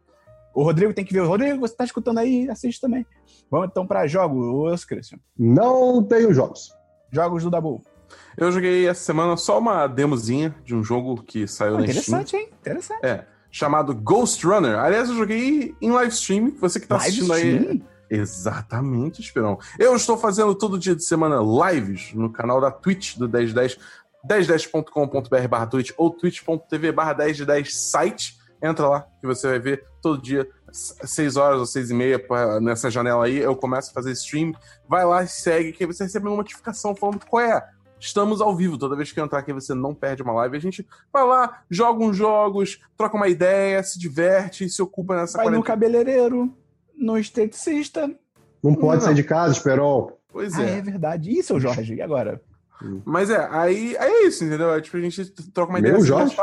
O 0.54 0.62
Rodrigo 0.62 0.92
tem 0.92 1.04
que 1.04 1.12
ver. 1.12 1.20
Rodrigo, 1.20 1.60
você 1.60 1.74
tá 1.76 1.84
escutando 1.84 2.18
aí? 2.18 2.48
Assiste 2.50 2.80
também. 2.80 3.06
Vamos 3.50 3.68
então 3.70 3.86
pra 3.86 4.06
jogos, 4.06 4.84
Christian. 4.84 5.18
Não 5.38 6.02
tenho 6.02 6.32
jogos. 6.34 6.72
Jogos 7.12 7.42
do 7.44 7.50
Dabu. 7.50 7.82
Eu 8.36 8.50
joguei 8.50 8.88
essa 8.88 9.02
semana 9.02 9.36
só 9.36 9.58
uma 9.58 9.86
demozinha 9.86 10.54
de 10.64 10.74
um 10.74 10.82
jogo 10.82 11.22
que 11.22 11.46
saiu 11.46 11.76
Ah, 11.76 11.80
na 11.80 11.86
Steam. 11.86 11.90
interessante, 11.92 12.36
hein? 12.36 12.48
Interessante. 12.60 13.06
É, 13.06 13.24
chamado 13.50 13.94
Ghost 13.94 14.44
Runner. 14.44 14.76
Aliás, 14.78 15.08
eu 15.08 15.14
joguei 15.16 15.74
em 15.80 15.90
live 15.90 16.12
stream. 16.12 16.50
Você 16.60 16.80
que 16.80 16.86
tá 16.88 16.96
Live 16.96 17.08
assistindo 17.08 17.32
aí. 17.32 17.56
stream? 17.56 17.82
Exatamente, 18.10 19.20
Esperão. 19.20 19.56
Eu 19.78 19.94
estou 19.94 20.16
fazendo 20.18 20.52
todo 20.54 20.76
dia 20.78 20.96
de 20.96 21.04
semana 21.04 21.36
lives 21.70 22.12
no 22.12 22.28
canal 22.32 22.60
da 22.60 22.70
Twitch 22.72 23.16
do 23.16 23.28
1010, 23.28 23.78
1010.com.br 24.28 25.48
barra 25.48 25.66
Twitch 25.66 25.92
ou 25.96 26.10
twitch.tv 26.10 26.90
barra 26.92 27.14
1010 27.14 27.72
site. 27.76 28.39
Entra 28.62 28.88
lá 28.88 29.06
que 29.20 29.26
você 29.26 29.48
vai 29.48 29.58
ver 29.58 29.84
todo 30.02 30.20
dia, 30.20 30.46
6 30.70 31.36
horas 31.36 31.58
ou 31.60 31.66
6 31.66 31.90
e 31.90 31.94
meia, 31.94 32.18
pra- 32.18 32.60
nessa 32.60 32.90
janela 32.90 33.24
aí, 33.24 33.38
eu 33.38 33.56
começo 33.56 33.90
a 33.90 33.94
fazer 33.94 34.12
stream. 34.12 34.52
Vai 34.88 35.04
lá 35.04 35.22
e 35.22 35.28
segue, 35.28 35.72
que 35.72 35.82
aí 35.84 35.86
você 35.86 36.04
recebe 36.04 36.26
uma 36.28 36.36
notificação 36.36 36.94
falando 36.94 37.24
qual 37.26 37.42
é. 37.44 37.66
Estamos 37.98 38.40
ao 38.40 38.56
vivo. 38.56 38.78
Toda 38.78 38.96
vez 38.96 39.12
que 39.12 39.20
eu 39.20 39.24
entrar 39.24 39.40
aqui, 39.40 39.52
você 39.52 39.74
não 39.74 39.94
perde 39.94 40.22
uma 40.22 40.32
live. 40.32 40.56
A 40.56 40.60
gente 40.60 40.86
vai 41.12 41.22
lá, 41.26 41.62
joga 41.70 42.02
uns 42.02 42.16
jogos, 42.16 42.80
troca 42.96 43.14
uma 43.16 43.28
ideia, 43.28 43.82
se 43.82 43.98
diverte, 43.98 44.68
se 44.70 44.80
ocupa 44.80 45.14
nessa 45.16 45.36
Vai 45.38 45.46
no 45.46 45.62
quarentena. 45.62 45.66
cabeleireiro, 45.66 46.54
no 46.96 47.18
esteticista. 47.18 48.10
Não 48.62 48.74
pode 48.74 49.00
Não. 49.00 49.06
sair 49.06 49.14
de 49.14 49.24
casa, 49.24 49.52
Esperon. 49.52 50.12
Pois 50.32 50.54
Ah, 50.58 50.62
é. 50.62 50.78
é 50.78 50.82
verdade. 50.82 51.30
E 51.30 51.42
seu 51.42 51.58
Jorge? 51.60 51.94
E 51.94 52.00
agora? 52.02 52.40
Mas 53.04 53.28
é, 53.28 53.46
aí, 53.50 53.94
aí 53.98 54.10
é 54.10 54.26
isso, 54.26 54.44
entendeu? 54.44 54.72
É, 54.72 54.80
tipo, 54.80 54.96
a 54.96 55.00
gente 55.00 55.24
troca 55.52 55.70
uma 55.72 55.80
Meu 55.80 55.90
ideia. 55.90 56.00
se 56.02 56.06
Jorge? 56.08 56.36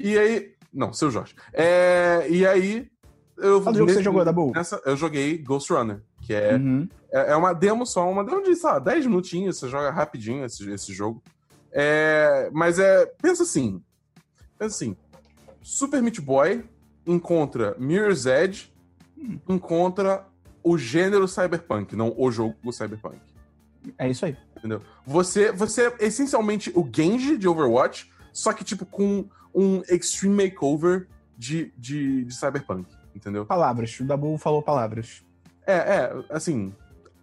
e. 0.00 0.10
E 0.12 0.18
aí. 0.18 0.55
Não, 0.76 0.92
seu 0.92 1.10
Jorge. 1.10 1.34
É, 1.52 2.26
e 2.28 2.46
aí. 2.46 2.88
Eu, 3.36 3.60
do 3.60 3.72
jogo 3.74 3.86
que 3.86 3.94
você 3.94 4.02
jogou, 4.02 4.24
Dabu. 4.24 4.52
Nessa, 4.54 4.80
eu 4.86 4.96
joguei 4.96 5.36
Ghost 5.38 5.70
Runner, 5.72 6.02
que 6.22 6.32
é, 6.32 6.54
Uhum. 6.54 6.88
é, 7.10 7.32
é 7.32 7.36
uma 7.36 7.52
demo 7.52 7.84
só, 7.86 8.10
uma 8.10 8.24
demo 8.24 8.42
de, 8.42 8.54
sei 8.56 8.70
lá, 8.70 8.78
10 8.78 9.06
minutinhos, 9.06 9.58
você 9.58 9.68
joga 9.68 9.90
rapidinho 9.90 10.44
esse, 10.44 10.70
esse 10.70 10.92
jogo. 10.94 11.22
É, 11.72 12.48
mas 12.52 12.78
é. 12.78 13.04
Pensa 13.20 13.42
assim. 13.42 13.82
Pensa 14.58 14.74
assim. 14.76 14.96
Super 15.62 16.00
Meat 16.02 16.20
Boy 16.20 16.64
encontra 17.06 17.74
Mirror's 17.78 18.26
Edge, 18.26 18.72
Hum. 19.18 19.38
encontra 19.48 20.26
o 20.62 20.76
gênero 20.76 21.26
cyberpunk, 21.26 21.94
não 21.96 22.14
o 22.16 22.30
jogo 22.30 22.70
cyberpunk. 22.72 23.16
É 23.98 24.08
isso 24.10 24.26
aí. 24.26 24.36
Entendeu? 24.56 24.80
Você, 25.06 25.52
você 25.52 25.86
é 25.88 25.94
essencialmente 26.00 26.70
o 26.74 26.86
Genji 26.90 27.36
de 27.38 27.46
Overwatch, 27.48 28.10
só 28.32 28.52
que, 28.52 28.64
tipo, 28.64 28.84
com 28.84 29.26
um 29.56 29.82
extreme 29.88 30.44
makeover 30.44 31.08
de, 31.36 31.72
de, 31.78 32.24
de 32.24 32.34
Cyberpunk, 32.34 32.86
entendeu? 33.14 33.46
Palavras. 33.46 33.98
O 33.98 34.04
Dabu 34.04 34.36
falou 34.38 34.62
palavras. 34.62 35.24
É, 35.66 35.74
é, 35.74 36.24
assim, 36.30 36.74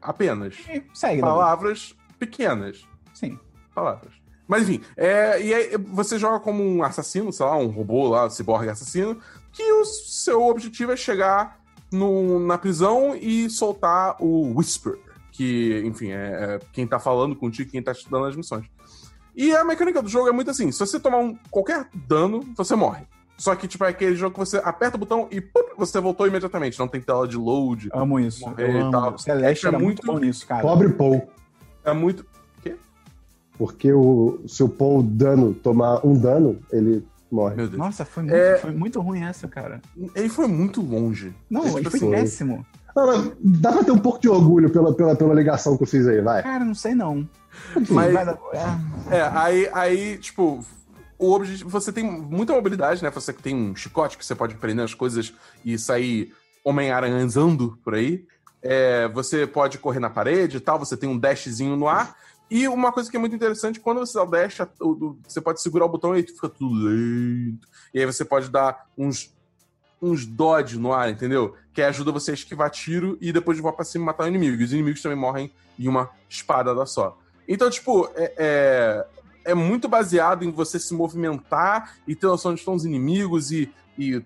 apenas. 0.01 0.55
E 0.67 0.83
segue, 0.93 1.21
Dabu. 1.21 1.33
Palavras 1.33 1.95
pequenas. 2.17 2.85
Sim. 3.13 3.39
Palavras. 3.73 4.13
Mas 4.47 4.63
enfim, 4.67 4.81
é, 4.97 5.41
e 5.41 5.53
aí 5.53 5.77
você 5.77 6.19
joga 6.19 6.39
como 6.39 6.61
um 6.63 6.83
assassino, 6.83 7.31
sei 7.31 7.45
lá, 7.45 7.55
um 7.57 7.67
robô 7.67 8.09
lá, 8.09 8.25
um 8.25 8.29
ciborgue 8.29 8.69
assassino, 8.69 9.17
que 9.51 9.63
o 9.71 9.85
seu 9.85 10.43
objetivo 10.47 10.91
é 10.91 10.97
chegar 10.97 11.59
no- 11.91 12.39
na 12.45 12.57
prisão 12.57 13.15
e 13.15 13.49
soltar 13.49 14.17
o 14.19 14.53
Whisper, 14.57 14.99
que, 15.31 15.81
enfim, 15.85 16.09
é, 16.09 16.15
é 16.55 16.59
quem 16.73 16.85
tá 16.85 16.99
falando 16.99 17.35
contigo, 17.35 17.71
quem 17.71 17.81
tá 17.81 17.93
te 17.93 18.09
dando 18.09 18.25
as 18.25 18.35
missões. 18.35 18.65
E 19.35 19.51
a 19.55 19.63
mecânica 19.63 20.01
do 20.01 20.09
jogo 20.09 20.27
é 20.29 20.31
muito 20.31 20.51
assim: 20.51 20.71
se 20.71 20.79
você 20.79 20.99
tomar 20.99 21.17
um, 21.19 21.35
qualquer 21.49 21.87
dano, 22.07 22.41
você 22.55 22.75
morre. 22.75 23.03
Só 23.37 23.55
que, 23.55 23.67
tipo, 23.67 23.83
é 23.83 23.89
aquele 23.89 24.15
jogo 24.15 24.33
que 24.33 24.39
você 24.39 24.57
aperta 24.63 24.95
o 24.95 24.99
botão 24.99 25.27
e 25.31 25.41
pup, 25.41 25.71
você 25.75 25.99
voltou 25.99 26.27
imediatamente. 26.27 26.77
Não 26.77 26.87
tem 26.87 27.01
tela 27.01 27.27
de 27.27 27.35
load. 27.35 27.89
Amo 27.91 28.19
isso. 28.19 28.41
Morrer 28.41 28.69
Eu 28.75 28.87
amo. 28.95 29.17
Celeste 29.17 29.65
É 29.65 29.69
era 29.69 29.79
muito- 29.79 30.05
muito 30.05 30.19
bom 30.19 30.25
nisso, 30.25 30.45
cara. 30.47 30.61
Pobre 30.61 30.89
Paul. 30.89 31.27
É 31.83 31.93
muito. 31.93 32.25
Porque 33.57 33.91
o, 33.93 34.39
se 34.47 34.63
o 34.63 34.69
Paul 34.69 35.03
dano 35.03 35.53
tomar 35.53 36.03
um 36.05 36.17
dano, 36.17 36.59
ele 36.71 37.05
morre. 37.31 37.55
Meu 37.55 37.67
Deus. 37.67 37.77
Nossa, 37.77 38.03
foi 38.03 38.23
muito, 38.23 38.35
É- 38.35 38.57
foi 38.57 38.71
muito 38.71 38.99
ruim 38.99 39.21
essa, 39.23 39.47
cara. 39.47 39.79
Ele 40.15 40.27
foi 40.29 40.47
muito 40.47 40.81
longe. 40.81 41.33
Não, 41.49 41.61
É, 41.61 41.65
tipo 41.65 41.79
ele 41.79 41.89
foi 41.91 41.99
assim, 41.99 42.11
péssimo. 42.11 42.65
Não, 42.95 43.33
dá 43.39 43.71
pra 43.71 43.83
ter 43.83 43.91
um 43.91 43.97
pouco 43.97 44.19
de 44.19 44.29
orgulho 44.29 44.69
pela, 44.69 44.93
pela, 44.93 45.15
pela 45.15 45.33
ligação 45.33 45.75
que 45.77 45.83
eu 45.83 45.87
fiz 45.87 46.07
aí, 46.07 46.21
vai. 46.21 46.43
Cara, 46.43 46.63
não 46.63 46.75
sei 46.75 46.93
não. 46.93 47.27
Mas- 47.89 48.13
Vai 48.13 48.25
dar- 48.25 48.37
é. 49.09 49.15
É, 49.17 49.21
aí, 49.33 49.69
aí, 49.73 50.17
tipo, 50.17 50.63
o 51.17 51.31
objetivo. 51.33 51.69
Você 51.69 51.91
tem 51.91 52.03
muita 52.03 52.53
mobilidade, 52.53 53.01
né? 53.03 53.09
Você 53.11 53.31
tem 53.33 53.55
um 53.55 53.75
chicote 53.75 54.17
que 54.17 54.25
você 54.25 54.35
pode 54.35 54.55
prender 54.55 54.85
as 54.85 54.93
coisas 54.93 55.33
e 55.65 55.77
sair 55.77 56.33
Homem-Aranhando 56.63 57.77
por 57.83 57.95
aí. 57.95 58.25
É, 58.61 59.07
você 59.09 59.45
pode 59.45 59.77
correr 59.77 59.99
na 59.99 60.09
parede 60.09 60.57
e 60.57 60.59
tal, 60.59 60.79
você 60.79 60.95
tem 60.95 61.09
um 61.09 61.17
dashzinho 61.17 61.75
no 61.75 61.87
ar. 61.87 62.15
E 62.49 62.67
uma 62.67 62.91
coisa 62.91 63.09
que 63.09 63.17
é 63.17 63.19
muito 63.19 63.35
interessante, 63.35 63.79
quando 63.79 63.99
você 63.99 64.13
dá 64.17 64.23
o 64.23 64.27
dash, 64.29 64.57
você 65.27 65.41
pode 65.41 65.61
segurar 65.61 65.85
o 65.85 65.89
botão 65.89 66.15
e 66.15 66.21
fica 66.23 66.47
tudo 66.47 66.73
lento. 66.75 67.67
E 67.93 67.99
aí 67.99 68.05
você 68.05 68.23
pode 68.23 68.49
dar 68.49 68.85
uns, 68.97 69.33
uns 70.03 70.25
dodge 70.25 70.77
no 70.77 70.91
ar, 70.91 71.09
entendeu? 71.09 71.55
Que 71.73 71.81
ajuda 71.81 72.11
você 72.11 72.31
a 72.31 72.33
esquivar 72.33 72.69
tiro 72.69 73.17
e 73.21 73.31
depois 73.31 73.55
de 73.55 73.61
voar 73.61 73.71
pra 73.71 73.85
cima 73.85 74.03
e 74.03 74.05
matar 74.07 74.25
o 74.25 74.27
inimigo. 74.27 74.61
E 74.61 74.65
os 74.65 74.73
inimigos 74.73 75.01
também 75.01 75.17
morrem 75.17 75.51
em 75.79 75.87
uma 75.87 76.09
espada 76.29 76.75
da 76.75 76.85
só. 76.85 77.17
Então, 77.47 77.69
tipo, 77.69 78.09
é, 78.15 78.33
é, 78.37 79.05
é 79.45 79.53
muito 79.53 79.87
baseado 79.87 80.43
em 80.43 80.51
você 80.51 80.77
se 80.77 80.93
movimentar 80.93 81.95
e 82.05 82.15
ter 82.15 82.27
noção 82.27 82.51
de 82.51 82.53
onde 82.53 82.61
estão 82.61 82.73
os 82.73 82.85
inimigos 82.85 83.51
e, 83.51 83.71
e 83.97 84.21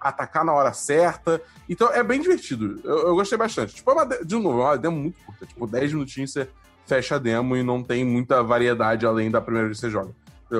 atacar 0.00 0.44
na 0.44 0.52
hora 0.52 0.72
certa. 0.72 1.40
Então 1.68 1.92
é 1.92 2.02
bem 2.02 2.20
divertido. 2.20 2.80
Eu, 2.82 3.08
eu 3.08 3.14
gostei 3.14 3.38
bastante. 3.38 3.76
Tipo, 3.76 3.92
é 3.92 3.94
uma, 3.94 4.06
de 4.06 4.36
novo, 4.36 4.60
é 4.62 4.64
uma 4.64 4.78
demo 4.78 4.96
muito 4.96 5.24
curta. 5.24 5.46
Tipo, 5.46 5.66
10 5.66 5.92
minutinhos 5.92 6.32
você 6.32 6.48
fecha 6.86 7.14
a 7.14 7.18
demo 7.18 7.56
e 7.56 7.62
não 7.62 7.84
tem 7.84 8.04
muita 8.04 8.42
variedade 8.42 9.06
além 9.06 9.30
da 9.30 9.40
primeira 9.40 9.68
vez 9.68 9.78
que 9.78 9.86
você 9.86 9.90
joga. 9.90 10.10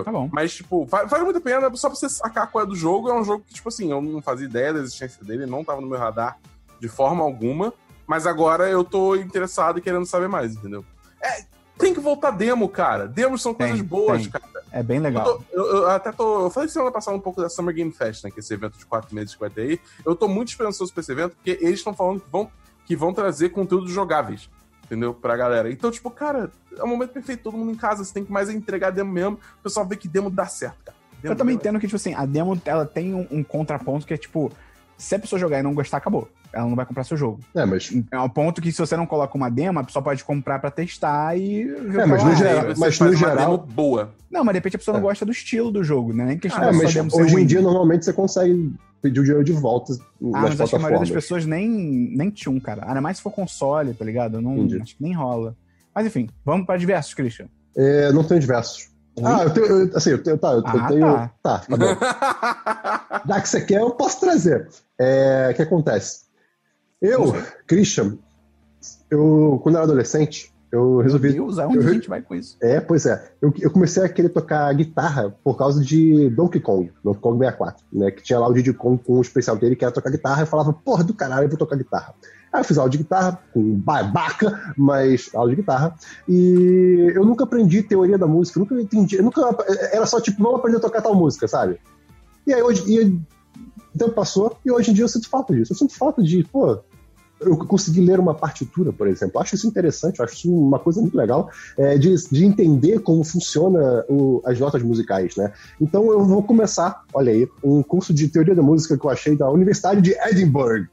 Tá 0.05 0.13
bom. 0.13 0.29
Mas, 0.33 0.55
tipo, 0.55 0.85
va- 0.87 1.05
vale 1.05 1.25
muito 1.25 1.39
a 1.39 1.41
pena 1.41 1.75
só 1.77 1.89
pra 1.89 1.97
você 1.97 2.09
sacar 2.09 2.51
qual 2.51 2.65
é 2.65 2.67
do 2.67 2.77
jogo. 2.77 3.09
É 3.09 3.15
um 3.15 3.25
jogo 3.25 3.45
que, 3.47 3.55
tipo 3.55 3.69
assim, 3.69 3.91
eu 3.91 4.01
não 4.01 4.23
fazia 4.23 4.47
ideia 4.47 4.73
da 4.73 4.81
existência 4.81 5.25
dele, 5.25 5.47
não 5.47 5.65
tava 5.65 5.81
no 5.81 5.87
meu 5.89 5.99
radar 5.99 6.39
de 6.81 6.89
forma 6.89 7.23
alguma. 7.25 7.73
Mas 8.07 8.27
agora 8.27 8.69
eu 8.69 8.83
tô 8.85 9.15
interessado 9.17 9.79
e 9.79 9.83
querendo 9.83 10.07
saber 10.07 10.29
mais, 10.29 10.55
entendeu? 10.57 10.85
É, 11.23 11.45
tem 11.79 11.95
que 11.95 12.01
voltar 12.01 12.31
demo, 12.33 12.69
cara. 12.69 13.07
Demos 13.07 13.41
são 13.43 13.55
coisas 13.55 13.77
Tem, 13.77 13.85
boas, 13.85 14.23
tem. 14.23 14.31
cara. 14.31 14.45
É 14.73 14.83
bem 14.83 14.99
Eu, 14.99 15.03
legal. 15.03 15.25
tô- 15.25 15.43
eu- 15.53 15.67
eu 15.79 15.91
até 15.91 16.13
tô. 16.13 16.45
Eu 16.47 16.51
falei 16.51 16.69
semana 16.69 16.91
passada 16.93 17.17
um 17.17 17.21
pouco 17.21 17.41
da 17.41 17.49
Summer 17.49 17.75
Game 17.75 17.91
Fest, 17.93 18.23
né? 18.25 18.31
Que 18.31 18.39
é 18.39 18.41
esse 18.41 18.55
evento 18.55 18.79
de 18.79 18.87
quatro 18.87 19.15
meses 19.15 19.35
que 19.35 19.41
vai 19.41 19.51
ter 19.51 19.63
aí. 19.63 19.81
Eu 20.07 20.15
tô 20.15 20.29
muito 20.29 20.49
esperançoso 20.49 20.93
pra 20.93 21.01
esse 21.01 21.11
evento, 21.13 21.35
porque 21.37 21.59
eles 21.61 21.79
estão 21.81 21.93
falando 21.95 22.21
que 22.21 22.31
vão, 22.31 22.51
que 22.87 22.95
vão 22.97 23.13
trazer 23.13 23.49
conteúdos 23.51 23.91
jogáveis, 23.93 24.49
entendeu? 24.91 25.15
Pra 25.15 25.37
galera. 25.37 25.71
Então, 25.71 25.89
tipo, 25.91 26.11
cara, 26.11 26.51
é 26.77 26.83
o 26.83 26.87
momento 26.89 27.11
perfeito, 27.13 27.45
todo 27.45 27.57
mundo 27.57 27.71
em 27.71 27.77
casa. 27.77 28.05
Você 28.05 28.13
tem 28.13 28.25
que 28.25 28.33
mais 28.33 28.49
é 28.49 28.53
entregar 28.53 28.91
demo 28.91 29.13
mesmo. 29.13 29.39
O 29.61 29.63
pessoal 29.63 29.87
vê 29.87 29.95
que 29.97 30.09
demo 30.09 30.29
dá 30.29 30.47
certo, 30.47 30.77
cara. 30.85 30.97
Demo 31.23 31.33
Eu 31.35 31.37
também 31.39 31.55
demo- 31.57 31.61
entendo 31.61 31.81
que, 31.81 31.87
tipo 31.87 31.97
assim, 31.97 32.13
a 32.15 32.27
demo 32.27 32.61
ela 32.65 32.85
tem 32.85 33.15
um, 33.15 33.27
um 33.31 33.45
contraponto 33.45 34.05
que 34.07 34.13
é 34.15 34.17
tipo. 34.17 34.51
Se 35.01 35.15
a 35.15 35.19
pessoa 35.19 35.39
jogar 35.41 35.59
e 35.59 35.63
não 35.63 35.75
gostar, 35.75 35.97
acabou. 35.97 36.29
Ela 36.53 36.67
não 36.69 36.77
vai 36.77 36.85
comprar 36.85 37.05
seu 37.05 37.17
jogo. 37.17 37.41
É, 37.55 37.65
mas. 37.65 37.91
É 38.13 38.19
um 38.21 38.29
ponto 38.29 38.61
que 38.61 38.71
se 38.73 38.79
você 38.79 38.97
não 38.97 39.07
coloca 39.07 39.37
uma 39.37 39.49
demo, 39.51 39.79
a 39.79 39.85
pessoa 39.85 40.03
pode 40.03 40.23
comprar 40.25 40.59
pra 40.59 40.71
testar 40.71 41.37
e 41.39 41.65
ver 41.65 41.71
É, 41.73 41.79
o 41.79 41.85
que 42.05 42.07
mas 42.07 42.21
ela 42.21 42.31
no 42.31 42.37
geral- 42.37 42.65
mas 42.77 42.97
faz 42.97 42.99
no 42.99 43.07
uma 43.09 43.17
geral- 43.17 43.57
demo 43.59 43.73
boa. 43.73 44.13
Não, 44.31 44.45
mas 44.45 44.53
de 44.53 44.59
repente 44.59 44.77
a 44.77 44.79
pessoa 44.79 44.97
É. 44.97 45.01
não 45.01 45.07
gosta 45.07 45.25
do 45.25 45.33
estilo 45.33 45.71
do 45.71 45.83
jogo, 45.83 46.13
né? 46.13 46.25
Nem 46.27 46.39
questão 46.39 46.63
É, 46.63 46.67
da 46.67 46.73
mas 46.73 46.95
hoje 47.15 47.31
em 47.31 47.33
ruim. 47.35 47.47
dia, 47.47 47.63
normalmente, 47.63 48.05
você 48.05 48.13
consegue 48.13 48.75
pedir 49.01 49.21
o 49.21 49.23
dinheiro 49.25 49.43
de 49.45 49.53
volta 49.53 49.95
Ah, 49.95 50.43
mas 50.43 50.61
acho 50.61 50.71
que 50.71 50.77
a 50.77 50.79
maioria 50.79 50.99
das 51.01 51.11
pessoas 51.11 51.47
nem, 51.47 51.69
nem 51.71 52.29
tinha 52.29 52.53
um, 52.53 52.61
cara. 52.61 52.85
Ainda 52.87 53.01
mais 53.01 53.17
se 53.17 53.23
for 53.23 53.31
console, 53.33 53.95
tá 53.95 54.05
ligado? 54.05 54.41
Não, 54.43 54.59
Entendi. 54.59 54.83
acho 54.83 54.97
que 54.97 55.03
nem 55.03 55.15
rola. 55.15 55.57
Mas 55.95 56.07
enfim, 56.07 56.29
vamos 56.45 56.67
pra 56.67 56.77
diversos, 56.77 57.15
Christian. 57.15 57.47
É, 57.77 58.13
não 58.13 58.23
tenho 58.23 58.39
diversos. 58.41 58.91
Ah, 59.23 59.43
eu 59.45 59.51
tenho. 59.51 59.67
eu- 59.67 59.97
assim, 59.97 60.11
eu 60.11 60.23
tenho. 60.23 60.39
Tá, 60.39 60.53
eu, 60.53 60.59
eu 60.61 60.65
Ah, 60.67 60.87
tenho. 60.89 61.01
tá. 61.01 61.33
Tá, 61.43 61.59
tá 61.59 61.77
bom. 61.77 63.25
Já 63.29 63.41
que 63.41 63.49
você 63.49 63.61
quer, 63.63 63.81
eu 63.81 63.91
posso 63.91 64.21
trazer. 64.21 64.69
É, 64.99 65.49
o 65.51 65.55
que 65.55 65.63
acontece? 65.63 66.23
Eu, 67.03 67.33
Christian, 67.67 68.17
eu, 69.11 69.59
quando 69.63 69.75
eu 69.75 69.81
era 69.81 69.85
adolescente, 69.87 70.53
eu 70.73 70.99
resolvi. 70.99 71.29
Meu 71.33 71.45
Deus, 71.47 71.59
aonde 71.59 71.79
eu- 71.79 71.89
a 71.89 71.93
gente 71.93 72.09
vai 72.09 72.23
com 72.23 72.35
isso? 72.35 72.57
É, 72.63 72.81
pois 72.81 73.05
é. 73.07 73.33
Eu, 73.43 73.53
eu 73.59 73.71
comecei 73.71 74.03
a 74.03 74.09
querer 74.09 74.29
tocar 74.29 74.73
guitarra 74.75 75.35
por 75.43 75.57
causa 75.57 75.83
de 75.85 76.31
Donkey 76.31 76.61
Kong, 76.61 76.93
Donkey 77.03 77.21
Kong 77.21 77.39
64, 77.39 77.85
né? 77.93 78.11
Que 78.11 78.23
tinha 78.23 78.39
lá 78.39 78.49
o 78.49 78.53
Diddy 78.55 78.73
Kong 78.73 79.03
com 79.03 79.15
o 79.15 79.21
especial 79.21 79.57
dele 79.57 79.75
que 79.77 79.85
era 79.85 79.93
tocar 79.93 80.11
guitarra. 80.11 80.43
Eu 80.43 80.47
falava, 80.47 80.73
porra 80.73 81.03
do 81.05 81.13
caralho, 81.15 81.45
eu 81.45 81.49
vou 81.49 81.59
tocar 81.59 81.77
guitarra. 81.77 82.15
Aí 82.53 82.61
eu 82.61 82.65
fiz 82.65 82.79
aula 82.79 82.91
de 82.91 82.99
guitarra, 82.99 83.41
com 83.53 83.63
babaca, 83.77 84.75
mas 84.77 85.31
aula 85.35 85.51
de 85.51 85.57
guitarra. 85.57 85.95
E 86.29 87.13
eu 87.15 87.25
nunca 87.25 87.45
aprendi 87.45 87.83
teoria 87.83 88.19
da 88.19 88.27
música, 88.27 88.59
nunca 88.59 88.75
entendi. 88.81 89.17
Eu 89.17 89.23
nunca, 89.23 89.41
era 89.93 90.05
só 90.07 90.21
tipo, 90.21 90.43
vamos 90.43 90.59
aprender 90.59 90.79
a 90.79 90.81
tocar 90.81 91.01
tal 91.03 91.15
música, 91.15 91.47
sabe? 91.47 91.79
E 92.47 92.53
aí 92.53 92.63
hoje. 92.63 92.83
E, 92.87 93.21
o 93.93 93.99
tempo 93.99 94.13
passou 94.13 94.57
e 94.65 94.71
hoje 94.71 94.91
em 94.91 94.95
dia 94.95 95.05
eu 95.05 95.09
sinto 95.09 95.29
falta 95.29 95.55
disso. 95.55 95.73
Eu 95.73 95.77
sinto 95.77 95.95
falta 95.97 96.23
de, 96.23 96.45
pô, 96.45 96.79
eu 97.41 97.57
consegui 97.57 98.01
ler 98.01 98.21
uma 98.21 98.35
partitura, 98.35 98.93
por 98.93 99.09
exemplo. 99.09 99.37
Eu 99.37 99.41
acho 99.41 99.55
isso 99.55 99.67
interessante, 99.67 100.23
acho 100.23 100.35
isso 100.35 100.55
uma 100.55 100.79
coisa 100.79 101.01
muito 101.01 101.17
legal 101.17 101.51
é, 101.77 101.97
de, 101.99 102.15
de 102.31 102.45
entender 102.45 103.01
como 103.01 103.25
funciona 103.25 104.05
o- 104.09 104.43
as 104.45 104.59
notas 104.61 104.83
musicais, 104.83 105.35
né? 105.37 105.53
Então 105.81 106.11
eu 106.13 106.25
vou 106.25 106.43
começar, 106.43 107.03
olha 107.13 107.33
aí, 107.33 107.49
um 107.65 107.83
curso 107.83 108.13
de 108.13 108.29
teoria 108.29 108.55
da 108.55 108.63
música 108.63 108.97
que 108.97 109.05
eu 109.05 109.11
achei 109.11 109.37
da 109.37 109.51
Universidade 109.51 110.01
de 110.01 110.13
Edinburgh, 110.13 110.87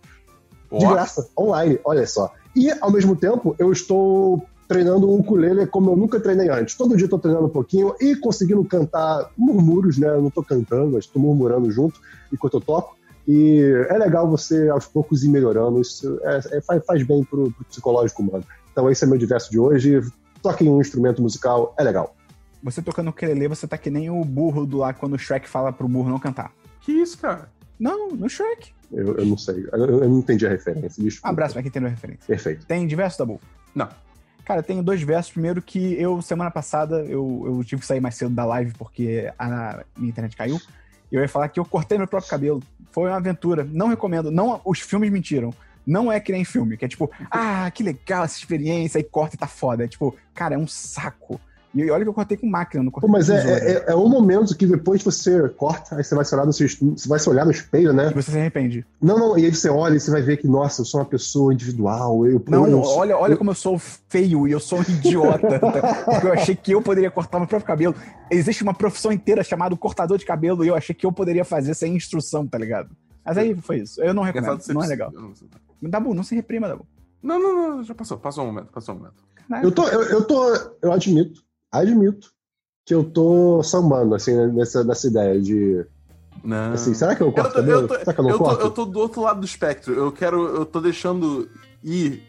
de 0.72 0.86
graça, 0.86 1.30
online, 1.38 1.80
olha 1.86 2.06
só. 2.08 2.34
E 2.56 2.70
ao 2.82 2.92
mesmo 2.92 3.16
tempo 3.16 3.56
eu 3.60 3.72
estou 3.72 4.44
treinando 4.68 5.08
o 5.08 5.20
ukulele 5.20 5.66
como 5.68 5.92
eu 5.92 5.96
nunca 5.96 6.20
treinei 6.20 6.50
antes. 6.50 6.76
Todo 6.76 6.96
dia 6.96 7.04
eu 7.04 7.08
estou 7.08 7.20
treinando 7.20 7.46
um 7.46 7.50
pouquinho 7.50 7.96
e 8.02 8.16
conseguindo 8.16 8.64
cantar 8.66 9.32
murmúrios, 9.38 9.98
né? 9.98 10.10
Eu 10.10 10.22
não 10.22 10.28
estou 10.28 10.44
cantando, 10.44 10.92
mas 10.92 11.06
estou 11.06 11.22
murmurando 11.22 11.72
junto 11.72 12.00
enquanto 12.34 12.56
eu 12.56 12.62
toco. 12.62 12.98
E 13.28 13.62
é 13.90 13.98
legal 13.98 14.30
você 14.30 14.70
aos 14.70 14.86
poucos 14.86 15.24
ir 15.24 15.30
melhorando, 15.30 15.82
isso 15.82 16.20
é- 16.24 16.58
é- 16.58 16.62
faz, 16.62 16.86
faz 16.86 17.04
bem 17.06 17.24
pro, 17.24 17.52
pro 17.52 17.66
psicológico 17.66 18.22
humano. 18.22 18.44
Então 18.72 18.90
esse 18.90 19.04
é 19.04 19.08
meu 19.08 19.18
diverso 19.18 19.50
de 19.52 19.60
hoje. 19.60 20.02
Toquem 20.42 20.70
um 20.70 20.80
instrumento 20.82 21.22
musical, 21.22 21.74
é 21.78 21.84
legal. 21.84 22.16
Você 22.64 22.82
tocando 22.82 23.10
ukulele, 23.10 23.48
você 23.48 23.68
tá 23.68 23.78
que 23.78 23.90
nem 23.90 24.10
o 24.10 24.24
burro 24.26 24.66
do 24.66 24.78
lá 24.78 24.94
quando 24.94 25.14
o 25.14 25.20
Shrek 25.20 25.48
fala 25.48 25.72
pro 25.72 25.88
burro 25.88 26.10
não 26.10 26.20
cantar. 26.20 26.52
que 26.82 26.92
isso, 26.92 27.18
cara? 27.18 27.50
Não, 27.80 28.10
no 28.10 28.30
Shrek. 28.30 28.72
Eu, 28.92 29.18
eu 29.18 29.26
não 29.26 29.38
sei, 29.38 29.68
eu, 29.72 29.86
eu 29.86 30.10
não 30.10 30.20
entendi 30.20 30.46
a 30.46 30.50
referência. 30.50 31.04
Desculpa. 31.04 31.28
Um 31.28 31.32
abraço 31.32 31.54
pra 31.54 31.62
quem 31.62 31.70
entendeu 31.70 31.88
a 31.88 31.92
referência. 31.92 32.26
Perfeito. 32.26 32.66
Tem 32.66 32.88
diversos, 32.88 33.18
Dabu? 33.18 33.40
Não. 33.76 33.90
Cara, 34.46 34.64
tenho 34.64 34.82
dois 34.82 35.02
versos. 35.02 35.32
Primeiro 35.32 35.62
que 35.62 36.02
eu, 36.02 36.22
semana 36.22 36.50
passada, 36.50 37.02
eu, 37.02 37.44
eu 37.46 37.64
tive 37.66 37.82
que 37.82 37.88
sair 37.88 38.00
mais 38.00 38.16
cedo 38.16 38.34
da 38.34 38.46
live 38.46 38.74
porque 38.78 39.32
a 39.38 39.84
minha 39.98 40.10
internet 40.10 40.38
caiu. 40.38 40.60
E 41.12 41.16
eu 41.16 41.22
ia 41.22 41.28
falar 41.28 41.50
que 41.50 41.60
eu 41.60 41.66
cortei 41.66 41.98
meu 41.98 42.08
próprio 42.08 42.30
cabelo. 42.30 42.64
Foi 42.92 43.10
uma 43.10 43.18
aventura. 43.18 43.68
Não 43.70 43.88
recomendo. 43.88 44.32
Não, 44.32 44.62
os 44.64 44.80
filmes 44.80 45.12
mentiram. 45.12 45.54
Não 45.86 46.12
é 46.12 46.20
que 46.20 46.34
nem 46.34 46.44
filme, 46.44 46.76
que 46.76 46.84
é 46.84 46.88
tipo, 46.88 47.10
ah, 47.32 47.72
que 47.72 47.82
legal 47.82 48.26
essa 48.26 48.38
experiência, 48.38 49.00
aí 49.00 49.04
corta 49.06 49.36
e 49.36 49.40
tá 49.40 49.48
foda. 49.48 49.86
É 49.86 49.88
tipo, 49.88 50.14
cara, 50.34 50.56
é 50.56 50.58
um 50.58 50.68
saco. 50.68 51.40
E 51.84 51.92
olha 51.92 52.04
que 52.04 52.10
eu 52.10 52.14
cortei 52.14 52.38
com 52.38 52.48
máquina, 52.48 52.84
não 52.84 52.92
Pô, 52.92 53.02
cortei 53.02 53.12
mas 53.12 53.28
com 53.28 53.34
é, 53.34 53.42
tesoura. 53.42 53.86
é, 53.88 53.92
é 53.92 53.96
um 53.96 54.10
momento 54.10 54.56
que 54.56 54.66
depois 54.66 55.04
você 55.04 55.48
corta, 55.50 55.96
aí 55.96 56.04
você 56.04 56.16
vai 56.16 56.26
se 56.26 56.34
olhar 56.34 56.46
no, 56.46 56.54
seu, 56.54 56.68
você 56.68 57.08
vai 57.08 57.20
se 57.20 57.30
olhar 57.30 57.46
no 57.46 57.52
espelho, 57.52 57.94
né? 57.94 58.10
E 58.12 58.14
você 58.14 58.32
se 58.32 58.38
arrepende. 58.38 58.86
Não, 59.02 59.18
não, 59.18 59.38
e 59.38 59.46
aí 59.46 59.54
você 59.54 59.70
olha 59.70 59.96
e 59.96 60.00
você 60.00 60.12
vai 60.12 60.22
ver 60.22 60.38
que, 60.38 60.48
nossa, 60.48 60.82
eu 60.82 60.86
sou 60.86 61.00
uma 61.00 61.06
pessoa 61.06 61.54
individual. 61.54 62.26
Eu, 62.26 62.44
Não, 62.48 62.68
eu, 62.68 62.82
olha, 62.82 63.18
olha 63.18 63.38
como 63.38 63.52
eu 63.52 63.56
sou 63.56 63.80
feio 63.80 64.48
e 64.48 64.52
eu 64.52 64.60
sou 64.60 64.80
um 64.80 64.82
idiota. 64.82 65.60
porque 66.06 66.28
eu 66.28 66.34
achei 66.34 66.56
que 66.56 66.72
eu 66.72 66.82
poderia 66.82 67.12
cortar 67.12 67.40
meu 67.40 67.48
próprio 67.48 67.68
cabelo. 67.68 67.96
Existe 68.32 68.64
uma 68.64 68.74
profissão 68.74 69.12
inteira 69.12 69.44
chamada 69.44 69.76
cortador 69.76 70.18
de 70.18 70.26
cabelo 70.26 70.66
e 70.66 70.68
eu 70.68 70.76
achei 70.76 70.96
que 70.96 71.06
eu 71.06 71.12
poderia 71.12 71.46
fazer 71.46 71.74
sem 71.74 71.96
instrução, 71.96 72.46
tá 72.48 72.58
ligado? 72.58 72.90
Mas 73.24 73.38
aí 73.38 73.56
foi 73.56 73.80
isso. 73.80 74.02
Eu 74.02 74.14
não 74.14 74.24
recomendo. 74.24 74.60
Não 74.70 74.84
é 74.84 74.88
legal. 74.88 75.14
Dabu, 75.82 76.14
não 76.14 76.24
se 76.24 76.34
reprima, 76.34 76.68
Dabu. 76.68 76.86
Não, 77.22 77.40
não, 77.40 77.54
não, 77.56 77.84
já 77.84 77.94
passou, 77.94 78.18
passou 78.18 78.44
um 78.44 78.48
momento, 78.48 78.68
passou 78.72 78.96
um 78.96 79.00
momento. 79.00 79.28
Eu 79.64 79.72
tô, 79.72 79.88
eu, 79.88 80.04
eu 80.04 80.26
tô, 80.26 80.56
eu 80.82 80.92
admito, 80.92 81.42
admito 81.72 82.30
que 82.86 82.94
eu 82.94 83.04
tô 83.04 83.62
sambando, 83.64 84.16
assim, 84.16 84.36
nessa, 84.54 84.84
nessa 84.84 85.08
ideia 85.08 85.40
de, 85.42 85.86
Não. 86.44 86.74
assim, 86.74 86.94
será 86.94 87.16
que 87.16 87.22
eu 87.22 87.28
Eu 87.28 87.34
corto 87.34 87.50
tô, 87.50 87.56
cabelo? 87.60 87.82
eu, 87.82 87.88
tô, 87.88 87.96
será 88.00 88.14
que 88.14 88.20
eu 88.20 88.24
não 88.24 88.32
eu, 88.32 88.38
tô, 88.38 88.44
corto? 88.46 88.62
eu 88.62 88.72
tô 88.72 88.86
do 88.86 89.00
outro 89.00 89.22
lado 89.22 89.40
do 89.42 89.46
espectro. 89.46 89.94
Eu 89.94 90.12
quero. 90.12 90.48
Eu 90.56 90.66
tô 90.66 90.80
deixando 90.80 91.50
ir. 91.84 92.24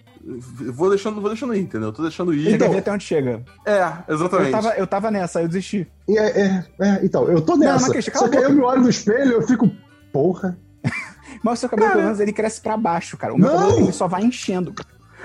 Vou 0.74 0.90
deixando, 0.90 1.20
vou 1.20 1.30
deixando 1.30 1.54
ir, 1.54 1.60
entendeu? 1.60 1.88
Eu 1.88 1.92
tô 1.92 2.02
deixando 2.02 2.34
ir. 2.34 2.54
Então- 2.54 2.76
até 2.76 2.92
onde 2.92 3.04
chega. 3.04 3.42
É, 3.64 4.12
exatamente. 4.12 4.46
Eu 4.48 4.52
tava, 4.62 4.68
eu 4.76 4.86
tava 4.86 5.10
nessa, 5.10 5.40
eu 5.40 5.46
desisti. 5.48 5.86
E 6.08 6.18
É, 6.18 6.40
é, 6.40 6.64
é, 6.80 7.04
então, 7.04 7.28
eu 7.28 7.40
tô 7.40 7.56
nessa. 7.56 7.82
mas 7.86 7.92
Christian, 7.92 8.12
cala 8.12 8.26
só 8.26 8.30
que 8.32 8.36
aí 8.36 8.42
eu 8.44 8.52
me 8.52 8.60
olho 8.60 8.82
no 8.82 8.90
espelho 8.90 9.30
e 9.30 9.34
eu 9.34 9.42
fico, 9.42 9.70
porra. 10.12 10.58
Mas 11.42 11.58
o 11.58 11.60
seu 11.60 11.68
cabelo, 11.68 11.92
pelo 11.92 12.02
menos, 12.02 12.20
ele 12.20 12.32
cresce 12.32 12.60
pra 12.60 12.76
baixo, 12.76 13.16
cara. 13.16 13.32
O 13.32 13.38
meu 13.38 13.48
Não! 13.48 13.58
cabelo, 13.58 13.78
ele 13.80 13.92
só 13.92 14.08
vai 14.08 14.24
enchendo. 14.24 14.74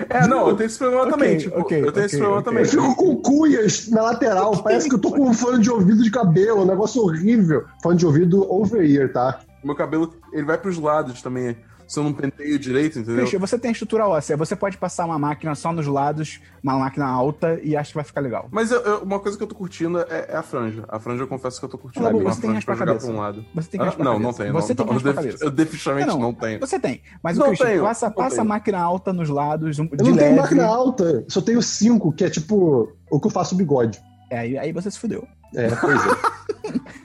É, 0.08 0.26
não, 0.26 0.48
eu 0.48 0.56
tenho 0.56 0.66
esse 0.66 0.78
problema 0.78 1.02
Ok, 1.02 1.12
também. 1.12 1.38
Tipo, 1.38 1.60
ok, 1.60 1.84
eu 1.84 1.92
tenho 1.92 2.06
esse 2.06 2.16
ok, 2.16 2.18
problema 2.18 2.42
também. 2.42 2.64
Eu 2.64 2.68
fico 2.68 2.96
com 2.96 3.16
cuias 3.16 3.88
na 3.88 4.02
lateral, 4.02 4.62
parece 4.62 4.88
que 4.88 4.94
eu 4.94 4.98
tô 4.98 5.10
com 5.10 5.28
um 5.28 5.34
fone 5.34 5.62
de 5.62 5.70
ouvido 5.70 6.02
de 6.02 6.10
cabelo, 6.10 6.62
um 6.62 6.66
negócio 6.66 7.02
horrível. 7.02 7.64
Fone 7.82 7.96
de 7.96 8.06
ouvido 8.06 8.50
over 8.52 8.84
ear, 8.84 9.12
tá? 9.12 9.40
Meu 9.62 9.74
cabelo, 9.74 10.12
ele 10.32 10.44
vai 10.44 10.58
pros 10.58 10.78
lados 10.78 11.22
também. 11.22 11.56
Se 11.86 11.98
eu 11.98 12.04
não 12.04 12.12
penteio 12.12 12.58
direito, 12.58 12.98
entendeu? 12.98 13.18
Christian, 13.18 13.38
você 13.38 13.58
tem 13.58 13.70
estrutura 13.72 14.06
óssea. 14.06 14.36
Você 14.36 14.56
pode 14.56 14.76
passar 14.78 15.04
uma 15.04 15.18
máquina 15.18 15.54
só 15.54 15.72
nos 15.72 15.86
lados, 15.86 16.40
uma 16.62 16.78
máquina 16.78 17.06
alta, 17.06 17.60
e 17.62 17.76
acho 17.76 17.90
que 17.90 17.94
vai 17.96 18.04
ficar 18.04 18.20
legal. 18.20 18.48
Mas 18.50 18.70
eu- 18.70 18.80
eu- 18.82 18.98
uma 19.02 19.20
coisa 19.20 19.36
que 19.36 19.42
eu 19.44 19.46
tô 19.46 19.54
curtindo 19.54 19.98
é, 20.00 20.26
é 20.30 20.36
a 20.36 20.42
franja. 20.42 20.84
A 20.88 20.98
franja 20.98 21.22
eu 21.22 21.26
confesso 21.28 21.58
que 21.58 21.64
eu 21.64 21.68
tô 21.68 21.76
curtindo. 21.78 22.06
Uma 22.08 22.12
você 22.32 22.40
tem 22.40 22.50
franja 22.50 22.64
pra 22.66 22.74
jogar 22.74 22.94
pra 22.96 23.06
um 23.08 23.16
lado. 23.18 23.44
Você 23.54 23.68
tem 23.70 23.80
Ah, 23.80 23.84
raspa 23.84 24.02
não, 24.04 24.12
cabeça. 24.12 24.26
não 24.28 24.32
tenho. 24.34 24.52
Você 24.54 24.68
não, 24.72 24.76
tem 24.76 24.86
eu, 24.86 24.92
raspa 24.92 25.08
def- 25.12 25.16
cabeça. 25.16 25.44
eu 25.44 25.50
definitivamente 25.50 26.06
Não, 26.08 26.18
não, 26.18 26.34
tenho. 26.34 26.60
Você 26.60 26.78
tem. 26.80 27.02
Mas 27.22 27.36
Não 27.36 27.44
o 27.44 27.48
Christian, 27.48 27.66
tenho, 27.66 27.82
passa, 27.82 28.10
passa 28.10 28.26
a 28.34 28.38
tenho. 28.38 28.48
máquina 28.48 28.78
alta 28.80 29.12
nos 29.12 29.28
lados, 29.28 29.78
um, 29.78 29.84
Eu 29.84 29.88
de 29.88 29.96
não 30.10 30.16
tenho 30.16 30.16
leve. 30.30 30.34
máquina 30.40 30.64
alta, 30.64 31.24
só 31.28 31.40
tenho 31.40 31.60
cinco, 31.62 32.12
que 32.12 32.24
é 32.24 32.30
tipo 32.30 32.88
o 33.10 33.20
que 33.20 33.26
eu 33.26 33.30
faço 33.30 33.54
bigode. 33.54 34.00
É, 34.30 34.38
aí, 34.38 34.56
aí 34.58 34.72
você 34.72 34.90
se 34.90 34.98
fudeu. 34.98 35.26
É, 35.54 35.68
pois 35.76 36.00
é. 36.06 36.10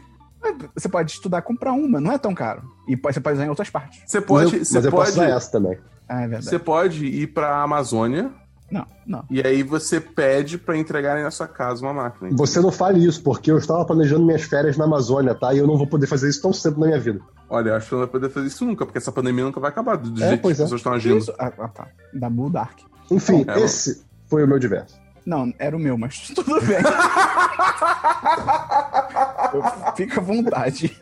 Você 0.76 0.88
pode 0.90 1.12
estudar, 1.12 1.42
comprar 1.42 1.74
uma, 1.74 2.00
não 2.00 2.12
é 2.12 2.18
tão 2.18 2.34
caro. 2.34 2.64
E 2.88 2.96
pode- 2.96 3.14
você 3.16 3.20
pode 3.22 3.36
usar 3.36 3.46
em 3.46 3.50
outras 3.50 3.70
partes. 3.70 4.02
Você 4.06 4.20
mas 4.20 4.28
pode, 4.28 4.56
eu, 4.58 4.66
você 4.66 4.74
mas 4.76 4.86
eu 4.86 4.92
posso 4.92 5.14
pode, 5.16 5.26
usar 5.28 5.36
essa 5.38 5.52
também. 5.52 5.78
Ah, 6.08 6.18
é 6.22 6.28
verdade. 6.28 6.46
você 6.46 6.60
pode 6.60 7.06
ir 7.06 7.28
pra 7.28 7.62
Amazônia 7.62 8.32
Não, 8.72 8.86
não. 9.06 9.24
e 9.30 9.42
aí 9.46 9.62
você 9.64 10.00
pede 10.02 10.58
pra 10.58 10.76
entregarem 10.78 11.24
na 11.24 11.30
sua 11.32 11.48
casa 11.48 11.82
uma 11.86 11.94
máquina. 11.94 12.30
Você 12.34 12.60
não 12.60 12.72
fale 12.72 13.06
isso, 13.06 13.22
porque 13.22 13.52
eu 13.52 13.58
estava 13.58 13.86
planejando 13.86 14.26
minhas 14.26 14.42
férias 14.44 14.76
na 14.78 14.86
Amazônia, 14.86 15.36
tá? 15.36 15.54
E 15.54 15.60
eu 15.60 15.68
não 15.68 15.78
vou 15.78 15.86
poder 15.88 16.08
fazer 16.08 16.30
isso 16.30 16.42
tão 16.42 16.52
cedo 16.54 16.80
na 16.80 16.88
minha 16.88 17.00
vida. 17.00 17.20
Olha, 17.50 17.70
eu 17.70 17.76
acho 17.76 17.88
que 17.88 17.92
não 17.94 18.00
vai 18.00 18.08
poder 18.10 18.30
fazer 18.30 18.48
isso 18.48 18.66
nunca, 18.66 18.86
porque 18.86 18.98
essa 18.98 19.12
pandemia 19.12 19.44
nunca 19.44 19.60
vai 19.60 19.70
acabar 19.70 19.98
do 19.98 20.12
É, 20.24 20.30
jeito 20.30 20.42
que 20.42 20.48
as 20.52 20.60
é. 20.60 20.64
pessoas 20.64 20.80
estão 20.80 20.94
agindo. 20.94 21.18
Isso. 21.18 21.34
Ah, 21.40 21.52
ah, 21.60 21.68
tá. 21.68 21.88
Da 22.14 22.30
Dark. 22.30 22.80
Enfim, 23.12 23.44
É, 23.48 23.60
esse 23.60 24.04
foi 24.28 24.44
o 24.44 24.48
meu 24.48 24.60
diverso. 24.60 24.99
Não, 25.26 25.54
era 25.60 25.76
o 25.76 25.80
meu, 25.80 25.98
mas 25.98 26.28
tudo 26.36 26.60
bem. 26.62 26.78
Eu- 29.54 29.94
Fica 29.96 30.20
à 30.20 30.24
vontade. 30.24 30.98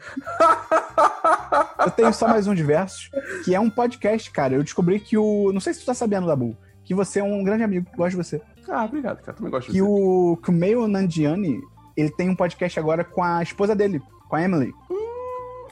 Eu 1.85 1.91
tenho 1.91 2.13
só 2.13 2.27
mais 2.27 2.47
um 2.47 2.55
diversos, 2.55 3.09
que 3.45 3.53
é 3.53 3.59
um 3.59 3.69
podcast, 3.69 4.29
cara. 4.31 4.53
Eu 4.55 4.63
descobri 4.63 4.99
que 4.99 5.17
o. 5.17 5.51
Não 5.53 5.59
sei 5.59 5.73
se 5.73 5.81
tu 5.81 5.85
tá 5.85 5.93
sabendo, 5.93 6.27
Dabu, 6.27 6.57
que 6.83 6.93
você 6.93 7.19
é 7.19 7.23
um 7.23 7.43
grande 7.43 7.63
amigo, 7.63 7.89
que 7.89 7.95
gosta 7.97 8.11
de 8.11 8.15
você. 8.17 8.41
Ah, 8.69 8.83
obrigado, 8.85 9.21
cara. 9.21 9.37
Também 9.37 9.51
gosto 9.51 9.67
de 9.67 9.73
Que 9.73 9.81
você. 9.81 9.89
o, 9.89 10.37
que 10.43 10.49
o 10.49 10.53
Meio 10.53 10.87
Nandiani, 10.87 11.59
ele 11.95 12.09
tem 12.11 12.29
um 12.29 12.35
podcast 12.35 12.79
agora 12.79 13.03
com 13.03 13.23
a 13.23 13.41
esposa 13.43 13.75
dele, 13.75 14.01
com 14.27 14.35
a 14.35 14.41
Emily. 14.43 14.73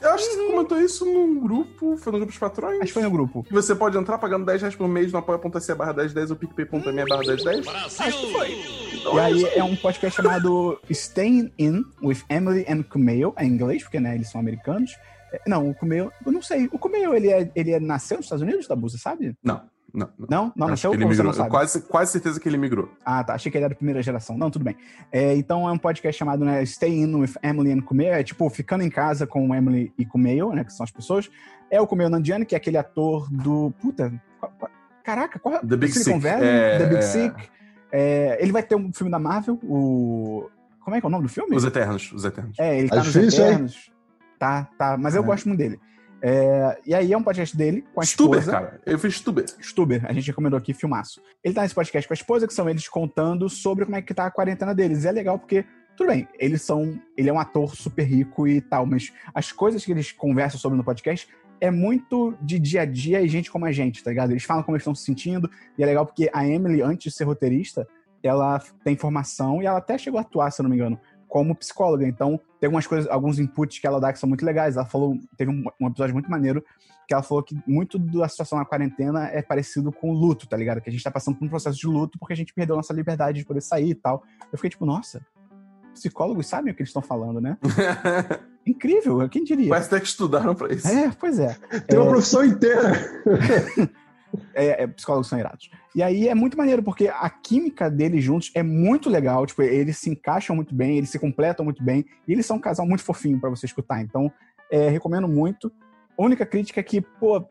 Eu 0.06 0.12
acho 0.12 0.28
que 0.28 0.36
você 0.36 0.46
comentou 0.46 0.80
isso 0.80 1.04
num 1.04 1.40
grupo, 1.40 1.96
foi 1.96 2.12
no 2.12 2.18
grupo 2.18 2.30
dos 2.30 2.38
patrões. 2.38 2.76
Acho 2.76 2.86
que 2.86 2.92
foi 2.92 3.02
no 3.02 3.10
grupo. 3.10 3.42
Que 3.42 3.52
você 3.52 3.74
pode 3.74 3.98
entrar 3.98 4.18
pagando 4.18 4.46
10 4.46 4.60
reais 4.60 4.76
por 4.76 4.86
mês 4.86 5.10
no 5.10 5.18
apoia.se 5.18 5.74
barra 5.74 5.92
1010 5.92 6.30
ou 6.30 6.36
picpay.me 6.36 7.04
barra 7.06 7.22
1010. 7.22 7.66
Acho 7.66 8.20
que 8.20 8.32
foi. 8.32 8.50
E 8.52 9.18
aí 9.18 9.44
é 9.56 9.64
um 9.64 9.74
podcast 9.74 10.22
chamado 10.22 10.80
Staying 10.88 11.52
In 11.58 11.84
with 12.00 12.22
Emily 12.30 12.64
and 12.68 12.84
Kumail, 12.84 13.34
é 13.36 13.44
em 13.44 13.48
inglês, 13.48 13.82
porque 13.82 13.98
né, 13.98 14.14
eles 14.14 14.30
são 14.30 14.40
americanos. 14.40 14.92
É, 15.32 15.40
Não, 15.44 15.68
o 15.68 15.74
Kumail, 15.74 16.12
eu 16.24 16.30
não 16.30 16.40
sei. 16.40 16.68
O 16.72 16.78
Kumail, 16.78 17.12
ele, 17.12 17.32
é, 17.32 17.50
ele 17.56 17.72
é, 17.72 17.80
nasceu 17.80 18.18
nos 18.18 18.26
Estados 18.26 18.42
Unidos, 18.42 18.68
Dabu, 18.68 18.88
você 18.88 18.98
sabe? 18.98 19.34
Não, 19.42 19.60
Não, 19.96 20.08
não. 20.18 20.26
Não? 20.28 20.52
Não 20.54 20.68
nasceu 20.68 20.90
que 20.90 20.96
ele 20.96 21.04
ou 21.04 21.10
você 21.10 21.14
migrou. 21.22 21.32
não 21.32 21.36
sabe? 21.36 21.50
Quase, 21.50 21.82
quase 21.82 22.12
certeza 22.12 22.38
que 22.38 22.48
ele 22.48 22.58
migrou. 22.58 22.90
Ah, 23.04 23.24
tá. 23.24 23.34
Achei 23.34 23.50
que 23.50 23.56
ele 23.56 23.64
era 23.64 23.72
da 23.74 23.76
primeira 23.76 24.02
geração. 24.02 24.36
Não, 24.36 24.50
tudo 24.50 24.64
bem. 24.64 24.76
É, 25.10 25.34
então 25.36 25.68
é 25.68 25.72
um 25.72 25.78
podcast 25.78 26.18
chamado 26.18 26.44
né, 26.44 26.64
Stay 26.66 26.92
In 27.02 27.14
with 27.16 27.34
Emily 27.42 27.72
and 27.72 27.80
Kumail. 27.80 28.12
É 28.14 28.22
tipo, 28.22 28.48
ficando 28.50 28.84
em 28.84 28.90
casa 28.90 29.26
com 29.26 29.54
Emily 29.54 29.92
e 29.98 30.04
Kumail, 30.04 30.50
né? 30.52 30.62
Que 30.64 30.72
são 30.72 30.84
as 30.84 30.90
pessoas. 30.90 31.30
É 31.70 31.80
o 31.80 31.86
Kumail 31.86 32.10
Nanjiani, 32.10 32.44
que 32.44 32.54
é 32.54 32.58
aquele 32.58 32.76
ator 32.78 33.26
do... 33.30 33.72
Puta, 33.80 34.12
qual- 34.38 34.52
qual- 34.58 34.70
caraca, 35.02 35.38
qual 35.38 35.58
The 35.66 35.76
Big 35.76 35.92
Silicon 35.92 36.20
Sick. 36.20 36.22
Valley? 36.22 36.48
É, 36.48 36.78
The 36.78 36.86
Big 36.86 36.98
é. 36.98 37.02
Sick. 37.02 37.48
É, 37.90 38.38
ele 38.40 38.52
vai 38.52 38.62
ter 38.62 38.74
um 38.76 38.92
filme 38.92 39.10
da 39.10 39.18
Marvel, 39.18 39.58
o... 39.62 40.48
Como 40.80 40.94
é 40.94 41.00
que 41.00 41.06
é 41.06 41.08
o 41.08 41.10
nome 41.10 41.24
do 41.24 41.28
filme? 41.28 41.56
Os 41.56 41.64
Eternos, 41.64 42.12
os 42.12 42.24
Eternos. 42.24 42.56
É, 42.60 42.78
ele 42.78 42.88
tá, 42.88 42.96
Tá 42.96 43.02
nos 43.02 43.12
difícil, 43.12 43.42
hein? 43.44 43.50
Eternos. 43.50 43.92
Tá, 44.38 44.68
tá. 44.78 44.96
Mas 44.96 45.14
eu 45.16 45.22
É. 45.22 45.26
gosto 45.26 45.48
muito 45.48 45.58
dele. 45.58 45.80
É, 46.28 46.76
e 46.84 46.92
aí 46.92 47.12
é 47.12 47.16
um 47.16 47.22
podcast 47.22 47.56
dele 47.56 47.84
com 47.94 48.00
a 48.00 48.04
Stuber, 48.04 48.40
esposa. 48.40 48.58
cara. 48.58 48.80
Eu 48.84 48.98
fiz 48.98 49.14
Stuber. 49.14 49.44
Stuber, 49.62 50.04
a 50.06 50.12
gente 50.12 50.26
recomendou 50.26 50.58
aqui, 50.58 50.74
filmaço. 50.74 51.22
Ele 51.44 51.54
tá 51.54 51.62
nesse 51.62 51.72
podcast 51.72 52.08
com 52.08 52.12
a 52.12 52.16
esposa, 52.16 52.48
que 52.48 52.52
são 52.52 52.68
eles 52.68 52.88
contando 52.88 53.48
sobre 53.48 53.84
como 53.84 53.96
é 53.96 54.02
que 54.02 54.12
tá 54.12 54.26
a 54.26 54.30
quarentena 54.30 54.74
deles. 54.74 55.04
E 55.04 55.06
é 55.06 55.12
legal 55.12 55.38
porque, 55.38 55.64
tudo 55.96 56.08
bem, 56.08 56.26
eles 56.36 56.62
são. 56.62 57.00
Ele 57.16 57.28
é 57.28 57.32
um 57.32 57.38
ator 57.38 57.76
super 57.76 58.02
rico 58.02 58.48
e 58.48 58.60
tal, 58.60 58.84
mas 58.84 59.12
as 59.32 59.52
coisas 59.52 59.84
que 59.84 59.92
eles 59.92 60.10
conversam 60.10 60.58
sobre 60.58 60.76
no 60.76 60.82
podcast 60.82 61.28
é 61.60 61.70
muito 61.70 62.36
de 62.42 62.58
dia 62.58 62.82
a 62.82 62.84
dia 62.84 63.22
e 63.22 63.28
gente 63.28 63.48
como 63.48 63.64
a 63.64 63.70
gente, 63.70 64.02
tá 64.02 64.10
ligado? 64.10 64.32
Eles 64.32 64.42
falam 64.42 64.64
como 64.64 64.74
eles 64.76 64.82
estão 64.82 64.96
se 64.96 65.04
sentindo, 65.04 65.48
e 65.78 65.82
é 65.84 65.86
legal 65.86 66.04
porque 66.04 66.28
a 66.34 66.44
Emily, 66.44 66.82
antes 66.82 67.12
de 67.12 67.16
ser 67.16 67.22
roteirista, 67.22 67.86
ela 68.20 68.60
tem 68.82 68.96
formação 68.96 69.62
e 69.62 69.66
ela 69.66 69.78
até 69.78 69.96
chegou 69.96 70.18
a 70.18 70.22
atuar, 70.22 70.50
se 70.50 70.60
eu 70.60 70.64
não 70.64 70.70
me 70.70 70.76
engano, 70.76 71.00
como 71.28 71.54
psicóloga. 71.54 72.06
Então, 72.06 72.40
tem 72.60 72.66
algumas 72.68 72.86
coisas, 72.86 73.10
alguns 73.10 73.38
inputs 73.38 73.78
que 73.78 73.86
ela 73.86 74.00
dá 74.00 74.12
que 74.12 74.18
são 74.18 74.28
muito 74.28 74.44
legais. 74.44 74.76
Ela 74.76 74.86
falou, 74.86 75.16
teve 75.36 75.50
um, 75.50 75.64
um 75.80 75.86
episódio 75.88 76.14
muito 76.14 76.30
maneiro 76.30 76.64
que 77.06 77.14
ela 77.14 77.22
falou 77.22 77.42
que 77.42 77.56
muito 77.66 77.98
da 77.98 78.28
situação 78.28 78.58
na 78.58 78.64
quarentena 78.64 79.28
é 79.28 79.40
parecido 79.40 79.92
com 79.92 80.10
o 80.10 80.12
luto, 80.12 80.48
tá 80.48 80.56
ligado? 80.56 80.80
Que 80.80 80.90
a 80.90 80.92
gente 80.92 81.04
tá 81.04 81.10
passando 81.10 81.36
por 81.36 81.44
um 81.44 81.48
processo 81.48 81.78
de 81.78 81.86
luto 81.86 82.18
porque 82.18 82.32
a 82.32 82.36
gente 82.36 82.52
perdeu 82.52 82.74
nossa 82.74 82.92
liberdade 82.92 83.38
de 83.38 83.44
poder 83.44 83.60
sair 83.60 83.90
e 83.90 83.94
tal. 83.94 84.24
Eu 84.52 84.58
fiquei 84.58 84.70
tipo, 84.70 84.84
nossa, 84.84 85.24
psicólogos 85.94 86.48
sabem 86.48 86.72
o 86.72 86.74
que 86.74 86.82
eles 86.82 86.88
estão 86.90 87.02
falando, 87.02 87.40
né? 87.40 87.56
Incrível, 88.66 89.28
quem 89.28 89.44
diria? 89.44 89.68
Parece 89.68 89.86
até 89.86 90.00
que 90.00 90.08
estudaram 90.08 90.52
pra 90.52 90.72
isso. 90.74 90.88
É, 90.88 91.12
pois 91.20 91.38
é. 91.38 91.56
Tem 91.86 91.96
uma 91.96 92.06
É, 92.06 92.10
profissão 92.10 92.44
inteira. 92.44 92.92
é, 94.54 94.82
é, 94.82 94.86
psicólogos 94.86 95.28
são 95.28 95.38
irados. 95.38 95.70
E 95.94 96.02
aí 96.02 96.28
é 96.28 96.34
muito 96.34 96.56
maneiro, 96.56 96.82
porque 96.82 97.08
a 97.08 97.28
química 97.30 97.90
deles 97.90 98.22
juntos 98.22 98.50
é 98.54 98.62
muito 98.62 99.08
legal. 99.08 99.46
Tipo, 99.46 99.62
eles 99.62 99.98
se 99.98 100.10
encaixam 100.10 100.54
muito 100.54 100.74
bem, 100.74 100.98
eles 100.98 101.10
se 101.10 101.18
completam 101.18 101.64
muito 101.64 101.82
bem. 101.82 102.04
E 102.28 102.32
eles 102.32 102.44
são 102.46 102.56
um 102.56 102.60
casal 102.60 102.86
muito 102.86 103.02
fofinho 103.02 103.40
pra 103.40 103.50
você 103.50 103.66
escutar. 103.66 104.00
Então, 104.02 104.30
é, 104.70 104.88
recomendo 104.88 105.26
muito. 105.28 105.72
A 106.18 106.22
única 106.22 106.44
crítica 106.46 106.80
é 106.80 106.82
que, 106.82 107.00
pô, 107.00 107.44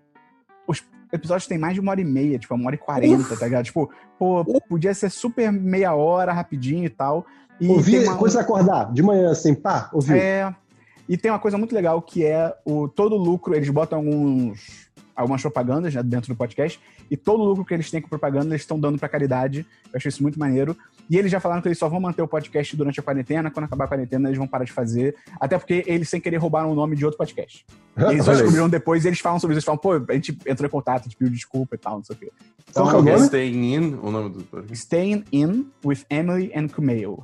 os 0.67 0.83
episódios 1.13 1.47
têm 1.47 1.57
mais 1.57 1.73
de 1.75 1.79
uma 1.79 1.91
hora 1.91 2.01
e 2.01 2.05
meia, 2.05 2.37
tipo, 2.37 2.53
uma 2.55 2.67
hora 2.67 2.75
e 2.75 2.79
quarenta, 2.79 3.35
tá 3.37 3.45
ligado? 3.45 3.65
Tipo, 3.65 3.91
pô, 4.19 4.43
podia 4.67 4.93
ser 4.93 5.09
super 5.09 5.51
meia 5.51 5.93
hora, 5.93 6.33
rapidinho 6.33 6.85
e 6.85 6.89
tal. 6.89 7.25
E 7.61 7.67
Ouvir 7.69 8.03
uma- 8.07 8.17
quando 8.17 8.31
você 8.31 8.39
acordar, 8.39 8.91
de 8.91 9.01
manhã, 9.01 9.31
assim, 9.31 9.55
pá, 9.55 9.89
ouviu. 9.93 10.15
é. 10.17 10.53
E 11.07 11.15
tem 11.15 11.29
uma 11.31 11.39
coisa 11.39 11.55
muito 11.57 11.73
legal 11.75 12.01
que 12.01 12.25
é 12.25 12.53
o 12.65 12.87
todo 12.87 13.13
o 13.13 13.17
lucro, 13.17 13.55
eles 13.55 13.69
botam 13.69 13.99
alguns 13.99 14.84
algumas 15.15 15.41
propagandas 15.41 15.93
né, 15.93 16.03
dentro 16.03 16.33
do 16.33 16.37
podcast, 16.37 16.79
e 17.09 17.15
todo 17.15 17.41
o 17.41 17.45
lucro 17.45 17.63
que 17.63 17.73
eles 17.73 17.89
têm 17.89 18.01
com 18.01 18.09
propaganda, 18.09 18.47
eles 18.47 18.61
estão 18.61 18.79
dando 18.79 18.99
pra 18.99 19.07
caridade. 19.07 19.65
Eu 19.85 19.97
achei 19.97 20.09
isso 20.09 20.21
muito 20.21 20.37
maneiro. 20.37 20.75
E 21.09 21.17
eles 21.17 21.31
já 21.31 21.39
falaram 21.39 21.61
que 21.61 21.67
eles 21.67 21.77
só 21.77 21.87
vão 21.87 21.99
manter 21.99 22.21
o 22.21 22.27
podcast 22.27 22.75
durante 22.75 22.99
a 22.99 23.03
quarentena, 23.03 23.51
quando 23.51 23.65
acabar 23.65 23.85
a 23.85 23.87
quarentena, 23.87 24.27
eles 24.27 24.37
vão 24.37 24.47
parar 24.47 24.65
de 24.65 24.71
fazer. 24.71 25.15
Até 25.39 25.57
porque 25.57 25.83
eles, 25.85 26.09
sem 26.09 26.19
querer, 26.19 26.37
roubaram 26.37 26.71
o 26.71 26.75
nome 26.75 26.95
de 26.95 27.05
outro 27.05 27.17
podcast. 27.17 27.65
Eles 27.95 28.25
descobriram 28.25 28.67
depois 28.67 29.05
e 29.05 29.07
eles 29.07 29.19
falam 29.19 29.39
sobre 29.39 29.53
isso. 29.53 29.59
Eles 29.59 29.63
falam, 29.65 29.77
pô, 29.79 29.93
a 29.93 30.13
gente 30.13 30.37
entrou 30.45 30.67
em 30.67 30.69
contato, 30.69 31.01
a 31.01 31.03
gente 31.03 31.15
pediu 31.15 31.33
desculpa 31.33 31.75
e 31.75 31.77
tal, 31.77 31.95
não 31.95 32.03
sei 32.03 32.13
o 32.13 32.19
quê. 32.19 32.31
Qual 32.73 32.89
que 32.89 32.95
é 32.95 32.97
o 32.97 33.01
nome? 33.01 33.25
Staying 33.25 33.73
In, 33.73 33.99
o 34.01 34.11
nome 34.11 34.29
do 34.31 34.43
podcast. 34.43 34.77
Staying 34.77 35.23
In 35.31 35.67
with 35.85 35.99
Emily 36.09 36.51
and 36.53 36.67
Kumail. 36.67 37.23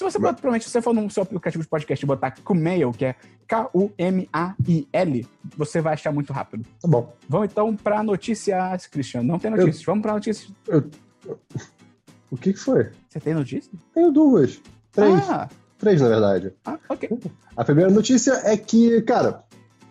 Se 0.00 0.04
você 0.04 0.18
bota, 0.18 0.32
provavelmente, 0.36 0.64
se 0.64 0.70
você 0.70 0.80
for 0.80 0.94
no 0.94 1.10
seu 1.10 1.22
aplicativo 1.22 1.62
de 1.62 1.68
podcast 1.68 2.02
e 2.02 2.08
botar 2.08 2.30
Kumail, 2.42 2.90
que 2.90 3.04
é 3.04 3.14
K-U-M-A-I-L, 3.46 5.26
você 5.58 5.82
vai 5.82 5.92
achar 5.92 6.10
muito 6.10 6.32
rápido. 6.32 6.64
Tá 6.80 6.88
bom. 6.88 7.14
Vamos 7.28 7.50
então 7.50 7.76
pra 7.76 8.02
notícias, 8.02 8.86
Christian. 8.86 9.22
Não 9.24 9.38
tem 9.38 9.50
notícias. 9.50 9.84
Vamos 9.84 10.00
pra 10.00 10.14
notícias. 10.14 10.50
O 12.30 12.36
que 12.38 12.54
que 12.54 12.58
foi? 12.58 12.88
Você 13.10 13.20
tem 13.20 13.34
notícia? 13.34 13.70
Tenho 13.92 14.10
duas. 14.10 14.58
Três. 14.90 15.28
Ah, 15.28 15.50
Três, 15.76 16.00
na 16.00 16.08
verdade. 16.08 16.54
ah, 16.64 16.78
ok. 16.88 17.20
A 17.54 17.62
primeira 17.62 17.90
notícia 17.90 18.40
é 18.44 18.56
que, 18.56 19.02
cara, 19.02 19.44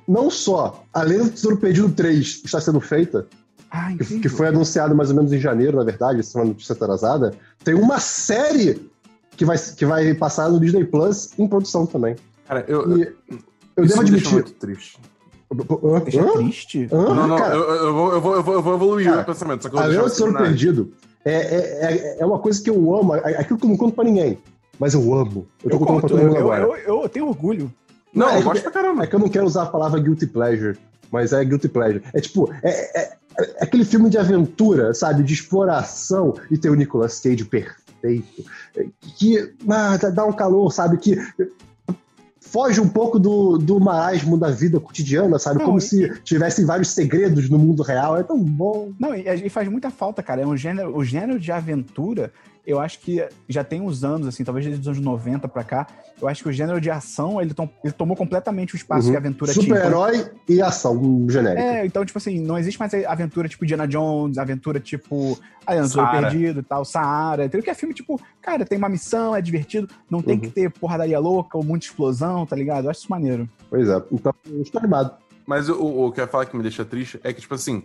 não 0.07 0.31
só 0.31 0.83
a 0.91 1.03
Lenda 1.03 1.25
do 1.25 1.29
Tesouro 1.29 1.57
Perdido 1.57 1.91
3 1.91 2.41
está 2.45 2.59
sendo 2.59 2.81
feita, 2.81 3.27
Ah, 3.69 3.89
que 3.95 4.27
foi 4.27 4.47
anunciado 4.47 4.95
mais 4.95 5.11
ou 5.11 5.15
menos 5.15 5.31
em 5.31 5.37
janeiro, 5.39 5.77
na 5.77 5.83
verdade, 5.83 6.21
essa 6.21 6.39
é 6.39 6.41
uma 6.41 6.47
notícia 6.47 6.73
atrasada, 6.73 7.31
tem 7.63 7.75
uma 7.75 7.99
série 7.99 8.88
que 9.39 9.45
vai, 9.45 9.57
que 9.57 9.85
vai 9.85 10.13
passar 10.13 10.49
no 10.49 10.59
Disney 10.59 10.83
Plus 10.83 11.29
em 11.39 11.47
produção 11.47 11.85
também. 11.85 12.17
Cara, 12.45 12.65
eu. 12.67 12.97
E 12.97 13.07
eu 13.77 13.85
devo 13.87 14.01
admitir. 14.01 14.33
muito 14.33 14.51
triste. 14.51 14.99
Deixa 16.03 16.21
Hã? 16.21 16.33
triste. 16.33 16.89
Hã? 16.91 16.97
Não, 17.15 17.27
não, 17.27 17.37
Cara, 17.37 17.55
eu, 17.55 17.61
eu 17.61 17.93
vou, 17.93 18.13
eu, 18.13 18.21
vou, 18.21 18.35
eu, 18.35 18.43
vou, 18.43 18.53
eu 18.55 18.61
vou 18.61 18.73
evoluir 18.75 19.09
Cara, 19.09 19.21
o 19.21 19.25
pensamento. 19.25 19.63
Só 19.63 19.69
que 19.69 19.77
eu 19.77 19.81
vou 19.93 20.09
Tesouro. 20.09 20.33
Perdido 20.37 20.91
é, 21.23 21.31
é, 21.33 21.57
é, 22.17 22.17
é 22.19 22.25
uma 22.25 22.37
coisa 22.39 22.61
que 22.61 22.69
eu 22.69 22.93
amo, 22.93 23.15
é 23.15 23.37
aquilo 23.39 23.57
que 23.57 23.65
eu 23.65 23.69
não 23.69 23.77
conto 23.77 23.95
pra 23.95 24.03
ninguém. 24.03 24.37
Mas 24.77 24.93
eu 24.93 25.13
amo. 25.13 25.47
Eu 25.63 25.69
tô 25.69 25.75
Eu, 25.77 25.79
contando 25.79 25.85
pra 25.85 26.01
conto, 26.01 26.07
todo 26.09 26.19
eu, 26.19 26.27
mundo 26.27 26.35
eu, 26.37 26.51
agora. 26.51 26.81
eu, 26.85 27.01
eu 27.03 27.09
tenho 27.09 27.27
orgulho. 27.27 27.73
Não, 28.13 28.27
Não, 28.27 28.33
é 28.35 28.39
eu 28.39 28.43
gosto 28.43 28.61
pra 28.61 28.71
caramba. 28.71 29.03
É 29.05 29.07
que 29.07 29.15
eu 29.15 29.19
não 29.19 29.29
quero 29.29 29.45
usar 29.45 29.63
a 29.63 29.67
palavra 29.67 29.99
guilty 30.01 30.27
pleasure, 30.27 30.77
mas 31.09 31.31
é 31.31 31.43
guilty 31.45 31.69
pleasure. 31.69 32.03
É 32.13 32.19
tipo, 32.19 32.51
é, 32.61 33.01
é- 33.01 33.13
é 33.59 33.63
aquele 33.63 33.85
filme 33.85 34.09
de 34.09 34.17
aventura, 34.17 34.93
sabe? 34.93 35.23
De 35.23 35.33
exploração 35.33 36.33
e 36.51 36.57
tem 36.57 36.69
o 36.69 36.75
Nicolas 36.75 37.21
Cage 37.21 37.45
perfeito. 37.45 37.88
É, 38.03 38.85
Que 39.17 39.53
ah, 39.69 39.97
dá- 39.97 40.09
dá 40.09 40.25
um 40.25 40.33
calor, 40.33 40.71
sabe? 40.71 40.97
Que 40.97 41.17
foge 42.41 42.81
um 42.81 42.87
pouco 42.89 43.19
do, 43.19 43.57
do 43.57 43.79
marasmo 43.79 44.37
da 44.37 44.49
vida 44.49 44.79
cotidiana, 44.79 45.37
sabe? 45.37 45.59
Não, 45.59 45.65
Como 45.65 45.77
e- 45.77 45.81
se 45.81 46.09
tivessem 46.23 46.65
vários 46.65 46.89
segredos 46.89 47.49
no 47.49 47.59
mundo 47.59 47.83
real. 47.83 48.17
É 48.17 48.23
tão 48.23 48.39
bom. 48.39 48.91
Não, 48.99 49.13
e, 49.13 49.21
e 49.45 49.49
faz 49.49 49.67
muita 49.67 49.89
falta, 49.91 50.23
cara. 50.23 50.41
É 50.41 50.47
um 50.47 50.57
gênero, 50.57 50.95
o 50.97 51.03
gênero 51.03 51.39
de 51.39 51.51
aventura, 51.51 52.31
eu 52.65 52.79
acho 52.79 52.99
que 52.99 53.27
já 53.47 53.63
tem 53.63 53.81
uns 53.81 54.03
anos, 54.03 54.27
assim, 54.27 54.43
talvez 54.43 54.65
desde 54.65 54.81
os 54.81 54.87
anos 54.87 54.99
90 54.99 55.47
pra 55.47 55.63
cá, 55.63 55.87
eu 56.21 56.27
acho 56.27 56.43
que 56.43 56.49
o 56.49 56.51
gênero 56.51 56.79
de 56.79 56.89
ação, 56.91 57.41
ele, 57.41 57.53
tom- 57.53 57.69
ele 57.83 57.93
tomou 57.93 58.15
completamente 58.15 58.73
o 58.73 58.77
espaço 58.77 59.07
Uhum. 59.07 59.11
que 59.13 59.17
a 59.17 59.19
aventura 59.19 59.51
tinha. 59.53 59.63
Então, 59.65 59.75
Super-herói 59.77 60.31
e 60.47 60.61
ação 60.61 61.25
genérica. 61.29 61.61
É, 61.61 61.85
então, 61.85 62.05
tipo 62.05 62.17
assim, 62.17 62.39
não 62.39 62.57
existe 62.57 62.79
mais 62.79 62.93
aventura 63.05 63.47
tipo 63.47 63.65
Diana 63.65 63.87
Jones, 63.87 64.37
aventura 64.37 64.79
tipo 64.79 65.39
Aliança. 65.65 66.05
Perdido 66.07 66.59
e 66.59 66.63
tal, 66.63 66.83
Saara. 66.85 67.45
Entendeu? 67.45 67.63
Que 67.63 67.69
é 67.69 67.73
filme, 67.75 67.93
tipo, 67.93 68.19
cara, 68.41 68.65
tem 68.65 68.77
uma 68.77 68.89
missão, 68.89 69.35
é 69.35 69.41
divertido, 69.41 69.87
não 70.09 70.21
tem 70.21 70.35
Uhum. 70.35 70.41
que 70.41 70.49
ter 70.49 70.69
porradaria 70.71 71.19
louca 71.19 71.57
ou 71.57 71.63
muita 71.63 71.85
explosão, 71.85 72.45
tá 72.45 72.55
ligado? 72.55 72.85
Eu 72.85 72.91
acho 72.91 73.01
isso 73.01 73.09
maneiro. 73.11 73.47
Pois 73.69 73.87
é. 73.87 74.01
Então, 74.11 74.33
eu 74.47 74.61
estou 74.61 74.79
animado. 74.79 75.13
Mas 75.45 75.69
o, 75.69 75.73
o, 76.05 76.11
que 76.11 76.19
eu 76.19 76.23
ia 76.25 76.27
falar 76.27 76.45
que 76.45 76.55
me 76.55 76.61
deixa 76.63 76.83
triste 76.85 77.19
é 77.23 77.31
que, 77.33 77.41
tipo 77.41 77.53
assim, 77.55 77.83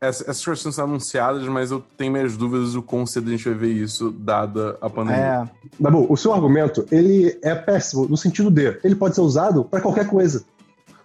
essas 0.00 0.44
coisas 0.44 0.58
estão 0.58 0.72
sendo 0.72 0.84
anunciadas, 0.90 1.42
mas 1.48 1.70
eu 1.70 1.82
tenho 1.96 2.12
minhas 2.12 2.36
dúvidas 2.36 2.74
do 2.74 2.82
quão 2.82 3.06
cedo 3.06 3.28
a 3.28 3.30
gente 3.30 3.44
vai 3.48 3.54
ver 3.54 3.72
isso, 3.72 4.10
dada 4.10 4.76
a 4.80 4.90
pandemia. 4.90 5.20
É, 5.22 5.48
Dabu, 5.80 6.06
o 6.10 6.16
seu 6.16 6.32
argumento, 6.34 6.86
ele 6.90 7.38
é 7.42 7.54
péssimo 7.54 8.06
no 8.06 8.16
sentido 8.16 8.50
de 8.50 8.78
ele 8.84 8.94
pode 8.94 9.14
ser 9.14 9.22
usado 9.22 9.64
pra 9.64 9.80
qualquer 9.80 10.06
coisa. 10.06 10.44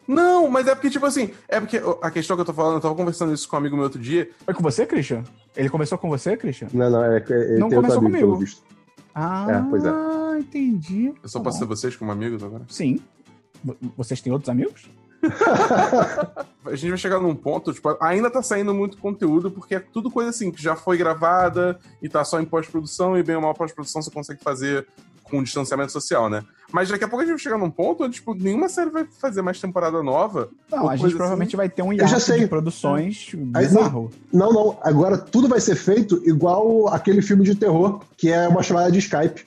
Não, 0.08 0.50
mas 0.50 0.68
é 0.68 0.76
porque, 0.76 0.90
tipo 0.90 1.06
assim, 1.06 1.30
é 1.48 1.60
porque 1.62 1.82
a 2.02 2.12
questão 2.12 2.36
que 2.36 2.42
eu 2.42 2.46
tô 2.46 2.54
falando, 2.54 2.76
eu 2.76 2.82
tava 2.82 2.96
conversando 2.96 3.34
isso 3.34 3.48
com 3.48 3.56
um 3.56 3.60
amigo 3.60 3.76
meu 3.76 3.84
outro 3.86 4.00
dia. 4.02 4.30
foi 4.44 4.54
com 4.54 4.62
você, 4.64 4.86
Christian? 4.86 5.24
Ele 5.56 5.70
começou 5.70 5.98
com 5.98 6.10
você, 6.10 6.36
Christian? 6.36 6.68
Não, 6.74 6.90
não, 6.90 7.04
é, 7.04 7.18
é 7.18 7.58
Não 7.58 7.70
tem 7.70 7.78
outro 7.78 7.82
começou 7.82 7.98
amigo, 8.00 8.02
comigo. 8.02 8.18
pelo 8.28 8.36
visto. 8.38 8.62
Ah, 9.16 9.46
É, 9.50 9.70
pois 9.70 9.86
é. 9.86 9.90
entendi. 10.40 11.14
Eu 11.24 11.30
só 11.30 11.40
Tá 11.40 11.46
posso 11.46 11.60
bom. 11.60 11.66
ter 11.66 11.70
vocês 11.70 11.96
como 11.96 12.12
amigos 12.12 12.44
agora. 12.44 12.64
Sim. 12.68 13.00
Vocês 13.96 14.20
têm 14.22 14.34
outros 14.34 14.50
amigos? 14.50 14.90
A 16.66 16.76
gente 16.76 16.90
vai 16.90 16.98
chegar 16.98 17.20
num 17.20 17.36
ponto, 17.36 17.74
tipo, 17.74 17.98
ainda 18.00 18.30
tá 18.30 18.42
saindo 18.42 18.74
muito 18.74 18.98
conteúdo, 18.98 19.50
porque 19.50 19.76
é 19.76 19.80
tudo 19.80 20.12
coisa 20.12 20.30
assim, 20.30 20.52
que 20.52 20.62
já 20.62 20.76
foi 20.76 20.96
gravada 20.98 21.80
e 22.02 22.08
tá 22.08 22.24
só 22.24 22.40
em 22.40 22.46
pós-produção, 22.46 23.18
e 23.18 23.24
bem 23.24 23.36
ou 23.36 23.42
mal 23.42 23.54
pós-produção 23.54 24.02
você 24.02 24.12
consegue 24.12 24.44
fazer 24.44 24.88
com 25.32 25.42
distanciamento 25.42 25.92
social, 25.92 26.30
né? 26.30 26.44
Mas 26.72 26.90
daqui 26.90 27.04
a 27.04 27.08
pouco 27.08 27.24
a 27.24 27.26
gente 27.26 27.36
vai 27.36 27.42
chegar 27.42 27.58
num 27.58 27.70
ponto 27.70 28.04
onde, 28.04 28.16
tipo, 28.16 28.34
nenhuma 28.36 28.68
série 28.68 28.90
vai 28.90 29.06
fazer 29.20 29.42
mais 29.42 29.60
temporada 29.60 30.04
nova. 30.04 30.50
Não, 30.70 30.88
a 30.88 30.92
gente 30.92 31.02
coisa 31.02 31.16
provavelmente 31.16 31.50
assim. 31.50 31.58
vai 31.58 31.70
ter 31.70 31.82
um 31.82 31.94
já 31.94 32.04
hiato 32.04 32.20
sei. 32.20 32.40
de 32.42 32.48
produções 32.48 33.32
Aí, 33.56 33.66
bizarro. 33.66 34.12
Não, 34.32 34.52
não. 34.52 34.78
Agora 34.82 35.18
tudo 35.18 35.48
vai 35.48 35.62
ser 35.62 35.76
feito 35.76 36.22
igual 36.26 36.90
aquele 36.90 37.22
filme 37.22 37.44
de 37.44 37.56
terror, 37.56 38.02
que 38.18 38.30
é 38.30 38.48
uma 38.48 38.62
chamada 38.62 38.92
de 38.92 39.00
Skype. 39.00 39.46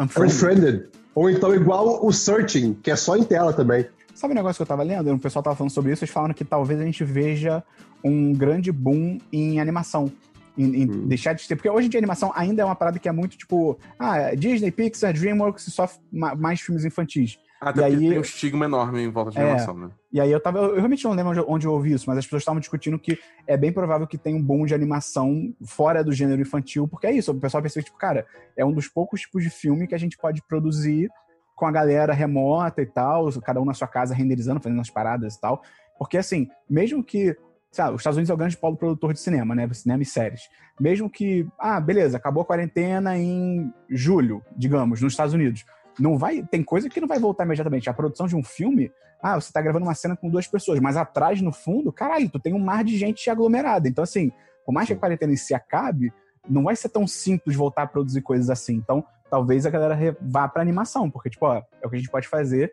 Unfriended. 0.00 0.34
Unfriended. 0.34 0.88
Ou 1.14 1.30
então 1.30 1.54
igual 1.54 2.04
o 2.06 2.12
Searching, 2.12 2.74
que 2.74 2.90
é 2.90 2.96
só 2.96 3.16
em 3.16 3.24
tela 3.24 3.52
também. 3.52 3.86
Sabe 4.16 4.32
o 4.32 4.34
negócio 4.34 4.56
que 4.56 4.62
eu 4.62 4.66
tava 4.66 4.82
lendo? 4.82 5.12
O 5.12 5.18
pessoal 5.18 5.42
tava 5.42 5.54
falando 5.54 5.70
sobre 5.70 5.92
isso, 5.92 6.02
eles 6.02 6.12
falaram 6.12 6.32
que 6.32 6.44
talvez 6.44 6.80
a 6.80 6.84
gente 6.84 7.04
veja 7.04 7.62
um 8.02 8.32
grande 8.32 8.72
boom 8.72 9.18
em 9.32 9.60
animação. 9.60 10.10
Em, 10.58 10.84
em 10.84 10.90
Hum. 10.90 11.06
deixar 11.06 11.34
de 11.34 11.46
ter. 11.46 11.54
Porque 11.54 11.68
hoje 11.68 11.86
em 11.86 11.90
dia 11.90 11.98
a 11.98 12.00
animação 12.00 12.32
ainda 12.34 12.62
é 12.62 12.64
uma 12.64 12.74
parada 12.74 12.98
que 12.98 13.06
é 13.06 13.12
muito 13.12 13.36
tipo. 13.36 13.78
Ah, 13.98 14.34
Disney, 14.34 14.70
Pixar, 14.70 15.12
Dreamworks 15.12 15.66
e 15.66 15.70
só 15.70 15.86
mais 16.10 16.62
filmes 16.62 16.82
infantis. 16.86 17.38
Até 17.60 17.82
E 17.82 17.84
aí- 17.84 18.08
tem 18.08 18.18
um 18.18 18.22
estigma 18.22 18.64
enorme 18.64 19.02
em 19.02 19.10
volta 19.10 19.32
de 19.32 19.38
É. 19.38 19.42
animação, 19.42 19.76
né? 19.76 19.90
E 20.10 20.18
aí 20.18 20.32
eu 20.32 20.40
tava. 20.40 20.58
Eu 20.60 20.76
realmente 20.76 21.04
não 21.04 21.12
lembro 21.12 21.32
onde, 21.32 21.40
onde 21.46 21.66
eu 21.66 21.72
ouvi 21.72 21.92
isso, 21.92 22.04
mas 22.08 22.16
as 22.18 22.24
pessoas 22.24 22.40
estavam 22.40 22.58
discutindo 22.60 22.98
que 22.98 23.18
é 23.46 23.54
bem 23.54 23.70
provável 23.70 24.06
que 24.06 24.16
tenha 24.16 24.34
um 24.36 24.42
boom 24.42 24.64
de 24.64 24.74
animação 24.74 25.52
fora 25.62 26.02
do 26.02 26.10
gênero 26.12 26.40
infantil, 26.40 26.88
porque 26.88 27.06
é 27.06 27.12
isso. 27.12 27.32
O 27.32 27.34
pessoal 27.38 27.62
pensa, 27.62 27.82
tipo, 27.82 27.98
cara, 27.98 28.26
é 28.56 28.64
um 28.64 28.72
dos 28.72 28.88
poucos 28.88 29.20
tipos 29.20 29.42
de 29.42 29.50
filme 29.50 29.86
que 29.86 29.94
a 29.94 29.98
gente 29.98 30.16
pode 30.16 30.40
produzir 30.48 31.10
com 31.56 31.66
a 31.66 31.72
galera 31.72 32.12
remota 32.12 32.82
e 32.82 32.86
tal, 32.86 33.32
cada 33.40 33.60
um 33.60 33.64
na 33.64 33.74
sua 33.74 33.88
casa 33.88 34.14
renderizando, 34.14 34.60
fazendo 34.60 34.80
as 34.80 34.90
paradas 34.90 35.34
e 35.34 35.40
tal. 35.40 35.62
Porque, 35.98 36.18
assim, 36.18 36.48
mesmo 36.68 37.02
que. 37.02 37.36
Sabe, 37.72 37.94
os 37.94 38.00
Estados 38.00 38.16
Unidos 38.16 38.30
é 38.30 38.34
o 38.34 38.36
grande 38.36 38.56
polo 38.56 38.76
produtor 38.76 39.12
de 39.12 39.20
cinema, 39.20 39.54
né? 39.54 39.68
Cinema 39.72 40.02
e 40.02 40.06
séries. 40.06 40.42
Mesmo 40.78 41.10
que. 41.10 41.46
Ah, 41.58 41.80
beleza, 41.80 42.16
acabou 42.16 42.42
a 42.42 42.46
quarentena 42.46 43.18
em 43.18 43.72
julho, 43.90 44.42
digamos, 44.56 45.00
nos 45.00 45.14
Estados 45.14 45.34
Unidos. 45.34 45.64
Não 45.98 46.16
vai. 46.16 46.42
Tem 46.42 46.62
coisa 46.62 46.88
que 46.88 47.00
não 47.00 47.08
vai 47.08 47.18
voltar 47.18 47.44
imediatamente. 47.44 47.90
A 47.90 47.94
produção 47.94 48.26
de 48.26 48.36
um 48.36 48.42
filme 48.42 48.92
ah, 49.22 49.40
você 49.40 49.52
tá 49.52 49.60
gravando 49.60 49.86
uma 49.86 49.94
cena 49.94 50.16
com 50.16 50.28
duas 50.28 50.46
pessoas, 50.46 50.78
mas 50.78 50.96
atrás, 50.96 51.40
no 51.40 51.52
fundo, 51.52 51.92
caralho, 51.92 52.28
tu 52.28 52.38
tem 52.38 52.52
um 52.52 52.58
mar 52.58 52.84
de 52.84 52.96
gente 52.96 53.28
aglomerada. 53.30 53.88
Então, 53.88 54.04
assim, 54.04 54.30
por 54.64 54.72
mais 54.72 54.86
que 54.86 54.92
a 54.92 54.96
quarentena 54.96 55.32
em 55.32 55.36
si 55.36 55.54
acabe, 55.54 56.12
não 56.48 56.64
vai 56.64 56.76
ser 56.76 56.88
tão 56.88 57.06
simples 57.06 57.56
voltar 57.56 57.82
a 57.82 57.86
produzir 57.86 58.22
coisas 58.22 58.50
assim. 58.50 58.74
Então, 58.74 59.04
talvez 59.30 59.66
a 59.66 59.70
galera 59.70 60.16
vá 60.20 60.48
pra 60.48 60.62
animação, 60.62 61.10
porque, 61.10 61.30
tipo, 61.30 61.46
ó, 61.46 61.56
é 61.56 61.86
o 61.86 61.90
que 61.90 61.96
a 61.96 61.98
gente 61.98 62.10
pode 62.10 62.28
fazer. 62.28 62.72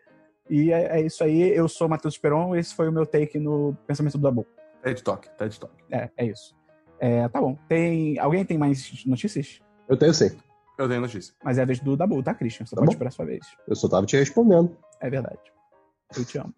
E 0.50 0.70
é, 0.72 0.98
é 0.98 1.00
isso 1.02 1.24
aí. 1.24 1.40
Eu 1.54 1.68
sou 1.68 1.86
o 1.86 1.90
Matheus 1.90 2.14
Esperon, 2.14 2.54
esse 2.54 2.74
foi 2.74 2.88
o 2.88 2.92
meu 2.92 3.06
take 3.06 3.38
no 3.38 3.76
pensamento 3.86 4.18
do 4.18 4.22
Dabu. 4.22 4.46
TED 4.82 5.02
Talk, 5.02 5.28
TED 5.38 5.58
Talk. 5.58 5.74
É, 5.90 6.10
é 6.16 6.26
isso. 6.26 6.54
É, 7.00 7.26
tá 7.28 7.40
bom. 7.40 7.56
Tem. 7.68 8.18
Alguém 8.18 8.44
tem 8.44 8.56
mais 8.58 9.04
notícias? 9.06 9.60
Eu 9.88 9.96
tenho 9.96 10.12
sim. 10.14 10.30
Eu 10.78 10.88
tenho 10.88 11.00
notícia. 11.00 11.32
Mas 11.42 11.56
é 11.58 11.62
a 11.62 11.64
vez 11.64 11.80
do 11.80 11.96
Dabu, 11.96 12.22
tá, 12.22 12.34
Christian? 12.34 12.66
Você 12.66 12.74
Tá 12.74 12.80
pode 12.80 12.88
bom. 12.88 12.92
esperar 12.92 13.08
a 13.08 13.12
sua 13.12 13.24
vez. 13.24 13.46
Eu 13.66 13.74
só 13.76 13.88
tava 13.88 14.04
te 14.06 14.16
respondendo. 14.16 14.76
É 15.00 15.08
verdade. 15.08 15.38
Eu 16.16 16.24
te 16.24 16.36
amo. 16.38 16.52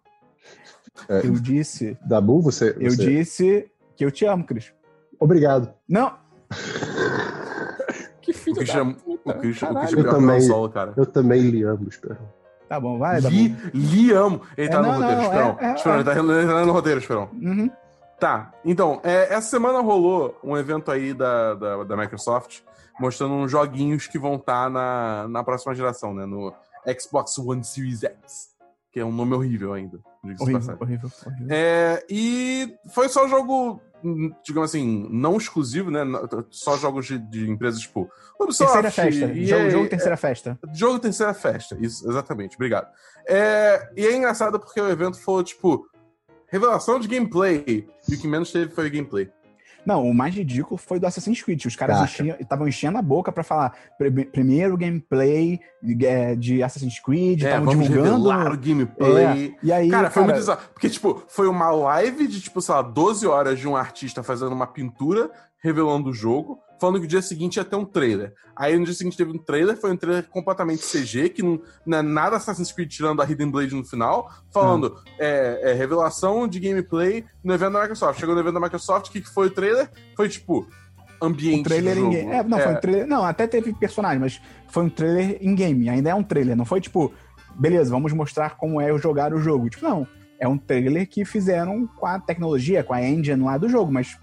É, 1.07 1.19
Eu 1.25 1.33
disse. 1.33 1.97
Dabu, 2.05 2.41
você. 2.41 2.75
Eu 2.79 2.91
você- 2.91 3.05
disse 3.05 3.71
que 3.95 4.03
eu 4.03 4.11
te 4.11 4.25
amo, 4.25 4.43
Christian. 4.45 4.75
Obrigado. 5.19 5.73
Não! 5.87 6.17
que 8.21 8.31
O 8.31 8.33
filho 8.33 8.55
Christian, 8.57 8.91
da 8.91 8.99
o. 9.31 9.39
Christian, 9.39 9.69
o. 9.71 9.75
Christian 9.75 9.99
é 9.99 10.01
Eu 10.01 10.09
também. 10.11 10.41
Solo, 10.41 10.69
cara. 10.69 10.93
Eu 10.95 11.05
também 11.05 11.41
lhe 11.41 11.63
amo, 11.63 11.87
Esperão. 11.89 12.17
Tá 12.69 12.79
bom, 12.79 12.97
vai, 12.97 13.21
tá 13.21 13.29
Li, 13.29 13.49
bom. 13.49 13.69
li 13.73 14.11
amo. 14.11 14.41
Ele 14.57 14.67
É, 14.67 14.71
tá 14.71 14.81
no 14.81 14.91
roteiro, 14.91 15.15
não, 15.15 15.23
Esperão. 15.23 15.57
é, 15.59 15.65
é, 15.65 15.73
Esperão, 15.75 15.95
ele 15.95 16.03
tá 16.03 16.11
ele 16.11 16.47
tá 16.47 16.65
no 16.65 16.71
roteiro, 16.73 16.99
Esperão. 16.99 17.29
Uhum. 17.33 17.71
Tá, 18.19 18.51
então, 18.65 18.99
é, 19.03 19.33
essa 19.33 19.47
semana 19.47 19.79
rolou 19.79 20.37
um 20.43 20.57
evento 20.57 20.91
aí 20.91 21.13
da, 21.13 21.53
da, 21.53 21.83
da 21.83 21.95
Microsoft 21.95 22.61
mostrando 22.99 23.35
uns 23.35 23.51
joguinhos 23.51 24.07
que 24.07 24.17
vão 24.17 24.35
estar 24.35 24.69
na, 24.71 25.27
na 25.27 25.43
próxima 25.43 25.75
geração, 25.75 26.15
né? 26.15 26.25
No 26.25 26.51
Xbox 26.99 27.37
One 27.37 27.63
Series 27.63 28.03
X. 28.03 28.49
Que 28.97 29.01
é 29.01 29.05
um 29.05 29.11
nome 29.11 29.35
horrível 29.35 29.73
ainda. 29.73 29.99
Horrível, 30.23 30.77
horrível, 30.81 31.11
horrível. 31.23 31.47
É, 31.51 32.03
e 32.09 32.75
foi 32.89 33.07
só 33.07 33.27
jogo, 33.27 33.79
digamos 34.43 34.71
assim, 34.71 35.07
não 35.11 35.37
exclusivo, 35.37 35.91
né? 35.91 35.99
Só 36.49 36.75
jogos 36.77 37.05
de, 37.05 37.19
de 37.19 37.47
empresas 37.47 37.81
tipo 37.81 38.09
Ubisoft. 38.39 38.73
terceira 38.81 38.89
festa. 38.89 39.37
EA, 39.37 39.45
jogo, 39.45 39.69
jogo 39.69 39.89
terceira 39.89 40.17
festa. 40.17 40.59
Jogo 40.73 40.97
terceira 40.97 41.33
festa, 41.35 41.77
isso, 41.79 42.09
exatamente, 42.09 42.55
obrigado. 42.55 42.87
É, 43.29 43.87
e 43.95 44.07
é 44.07 44.15
engraçado 44.15 44.59
porque 44.59 44.81
o 44.81 44.89
evento 44.89 45.19
foi, 45.19 45.43
tipo, 45.43 45.87
revelação 46.47 46.99
de 46.99 47.07
gameplay. 47.07 47.87
E 48.09 48.15
o 48.15 48.19
que 48.19 48.27
menos 48.27 48.51
teve 48.51 48.73
foi 48.73 48.89
gameplay. 48.89 49.29
Não, 49.87 50.03
o 50.07 50.13
mais 50.13 50.35
ridículo 50.35 50.77
foi 50.77 50.99
do 50.99 51.07
Assassin's 51.07 51.41
Creed. 51.41 51.65
Os 51.65 51.75
caras 51.75 52.13
estavam 52.41 52.67
enchendo 52.67 52.97
a 52.97 53.01
boca 53.01 53.31
pra 53.31 53.41
falar 53.43 53.73
"Prime- 53.97 54.25
primeiro 54.25 54.75
gameplay 54.77 55.59
é, 56.03 56.35
de 56.35 56.61
Assassin's 56.61 56.99
Creed, 56.99 57.41
É, 57.41 57.45
estavam 57.45 57.65
vamos 57.67 57.87
divulgando. 57.87 58.29
o 58.53 58.57
gameplay. 58.57 59.55
É, 59.61 59.65
e 59.65 59.71
aí, 59.71 59.89
Cara, 59.89 60.09
foi 60.09 60.21
cara, 60.23 60.25
muito 60.25 60.35
bizarro. 60.37 60.59
Porque, 60.73 60.89
tipo, 60.89 61.23
foi 61.29 61.47
uma 61.47 61.71
live 61.71 62.27
de, 62.27 62.41
tipo, 62.41 62.61
sei 62.61 62.75
lá, 62.75 62.81
12 62.81 63.25
horas 63.25 63.57
de 63.57 63.67
um 63.67 63.75
artista 63.77 64.21
fazendo 64.21 64.51
uma 64.51 64.67
pintura, 64.67 65.31
revelando 65.63 66.09
o 66.09 66.13
jogo, 66.13 66.59
falando 66.79 66.99
que 66.99 67.05
o 67.05 67.07
dia 67.07 67.21
seguinte 67.21 67.57
ia 67.57 67.65
ter 67.65 67.75
um 67.75 67.85
trailer. 67.85 68.33
Aí 68.55 68.77
no 68.77 68.85
dia 68.85 68.93
seguinte 68.93 69.17
teve 69.17 69.31
um 69.31 69.37
trailer, 69.37 69.77
foi 69.77 69.91
um 69.91 69.97
trailer 69.97 70.27
completamente 70.29 70.83
CG, 70.83 71.29
que 71.29 71.43
não, 71.43 71.61
não 71.85 71.97
é 71.99 72.01
nada 72.01 72.37
Assassin's 72.37 72.71
Creed 72.71 72.89
tirando 72.89 73.21
a 73.21 73.25
Hidden 73.25 73.51
Blade 73.51 73.75
no 73.75 73.85
final, 73.85 74.31
falando 74.51 74.95
é, 75.19 75.71
é, 75.71 75.73
revelação 75.73 76.47
de 76.47 76.59
gameplay 76.59 77.23
no 77.43 77.53
evento 77.53 77.73
da 77.73 77.81
Microsoft. 77.81 78.19
Chegou 78.19 78.33
no 78.33 78.41
evento 78.41 78.55
da 78.55 78.59
Microsoft, 78.59 79.09
o 79.09 79.11
que, 79.11 79.21
que 79.21 79.29
foi 79.29 79.47
o 79.47 79.51
trailer? 79.51 79.89
Foi, 80.15 80.27
tipo, 80.27 80.67
ambiente 81.21 81.59
um 81.59 81.63
trailer 81.63 81.97
em 81.97 82.09
game. 82.09 82.31
É, 82.31 82.43
não, 82.43 82.59
foi 82.59 82.73
um 82.73 82.79
trailer. 82.79 83.07
Não, 83.07 83.23
até 83.23 83.47
teve 83.47 83.73
personagem, 83.73 84.19
mas 84.19 84.41
foi 84.69 84.83
um 84.83 84.89
trailer 84.89 85.37
em 85.41 85.53
game. 85.53 85.89
Ainda 85.89 86.09
é 86.09 86.15
um 86.15 86.23
trailer. 86.23 86.55
Não 86.55 86.65
foi 86.65 86.81
tipo, 86.81 87.13
beleza, 87.55 87.91
vamos 87.91 88.13
mostrar 88.13 88.57
como 88.57 88.79
é 88.81 88.95
jogar 88.97 89.33
o 89.33 89.39
jogo. 89.39 89.69
Tipo, 89.69 89.85
não. 89.85 90.07
É 90.39 90.47
um 90.47 90.57
trailer 90.57 91.07
que 91.09 91.25
fizeram 91.25 91.87
com 91.87 92.05
a 92.05 92.19
tecnologia, 92.19 92.83
com 92.83 92.93
a 92.93 93.01
engine 93.01 93.43
lá 93.43 93.57
do 93.57 93.67
jogo, 93.67 93.91
mas 93.91 94.17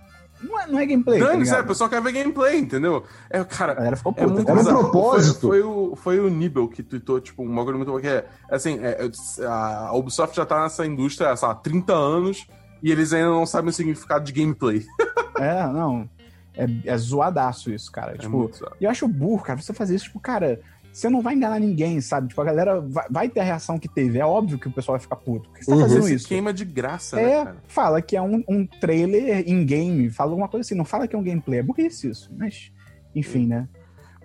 não 0.44 0.60
é, 0.60 0.66
não 0.66 0.78
é 0.78 0.86
gameplay. 0.86 1.18
tá 1.20 1.26
Dane-se, 1.26 1.54
é, 1.54 1.60
o 1.60 1.66
pessoal 1.66 1.90
quer 1.90 2.02
ver 2.02 2.12
gameplay, 2.12 2.58
entendeu? 2.58 3.04
É, 3.30 3.42
cara, 3.44 3.72
A 3.72 3.74
galera 3.76 3.96
ficou 3.96 4.12
É 4.16 4.22
puta. 4.22 4.34
muito 4.34 4.50
Era 4.50 4.60
um 4.60 4.64
propósito. 4.64 5.48
Foi, 5.48 5.60
foi 5.60 5.62
o, 5.62 5.96
foi 5.96 6.20
o 6.20 6.28
Nibel 6.28 6.68
que 6.68 6.82
tweetou, 6.82 7.20
tipo, 7.20 7.42
um 7.42 7.54
bagulho 7.54 7.78
muito 7.78 7.90
bom, 7.92 8.00
que 8.00 8.06
é, 8.06 8.26
assim, 8.50 8.78
é, 8.80 9.06
é, 9.06 9.46
a 9.46 9.92
Ubisoft 9.94 10.36
já 10.36 10.46
tá 10.46 10.62
nessa 10.62 10.86
indústria, 10.86 11.34
sei 11.36 11.48
lá, 11.48 11.54
30 11.54 11.92
anos, 11.92 12.46
e 12.82 12.92
eles 12.92 13.12
ainda 13.12 13.28
não 13.30 13.46
sabem 13.46 13.70
o 13.70 13.72
significado 13.72 14.24
de 14.24 14.32
gameplay. 14.32 14.84
É, 15.36 15.66
não. 15.66 16.08
É, 16.56 16.64
é 16.84 16.96
zoadaço 16.96 17.68
isso, 17.72 17.90
cara. 17.90 18.12
É 18.14 18.18
tipo, 18.18 18.48
eu 18.80 18.88
acho 18.88 19.08
burro, 19.08 19.42
cara, 19.42 19.60
você 19.60 19.72
fazer 19.72 19.96
isso, 19.96 20.04
tipo, 20.04 20.20
cara, 20.20 20.60
você 20.94 21.10
não 21.10 21.20
vai 21.20 21.34
enganar 21.34 21.58
ninguém, 21.58 22.00
sabe? 22.00 22.28
Tipo, 22.28 22.40
a 22.40 22.44
galera 22.44 22.80
vai, 22.80 23.04
vai 23.10 23.28
ter 23.28 23.40
a 23.40 23.42
reação 23.42 23.78
que 23.80 23.88
teve. 23.88 24.18
É 24.20 24.24
óbvio 24.24 24.58
que 24.58 24.68
o 24.68 24.70
pessoal 24.72 24.94
vai 24.96 25.02
ficar 25.02 25.16
puto. 25.16 25.48
Por 25.50 25.58
que 25.58 25.64
você 25.64 25.70
tá 25.72 25.76
Uhum. 25.76 25.82
fazendo 25.82 26.08
isso? 26.08 26.28
queima 26.28 26.52
de 26.52 26.64
graça, 26.64 27.16
né, 27.16 27.22
É, 27.32 27.44
cara? 27.44 27.56
fala 27.66 28.00
que 28.00 28.16
é 28.16 28.22
um, 28.22 28.44
um 28.48 28.64
trailer 28.64 29.42
in-game, 29.48 30.08
fala 30.08 30.30
alguma 30.30 30.46
coisa 30.48 30.64
assim, 30.64 30.76
não 30.76 30.84
fala 30.84 31.08
que 31.08 31.16
é 31.16 31.18
um 31.18 31.22
gameplay. 31.24 31.58
É 31.58 31.62
burrice 31.64 32.08
isso, 32.08 32.30
mas, 32.38 32.70
enfim, 33.14 33.46
né? 33.46 33.68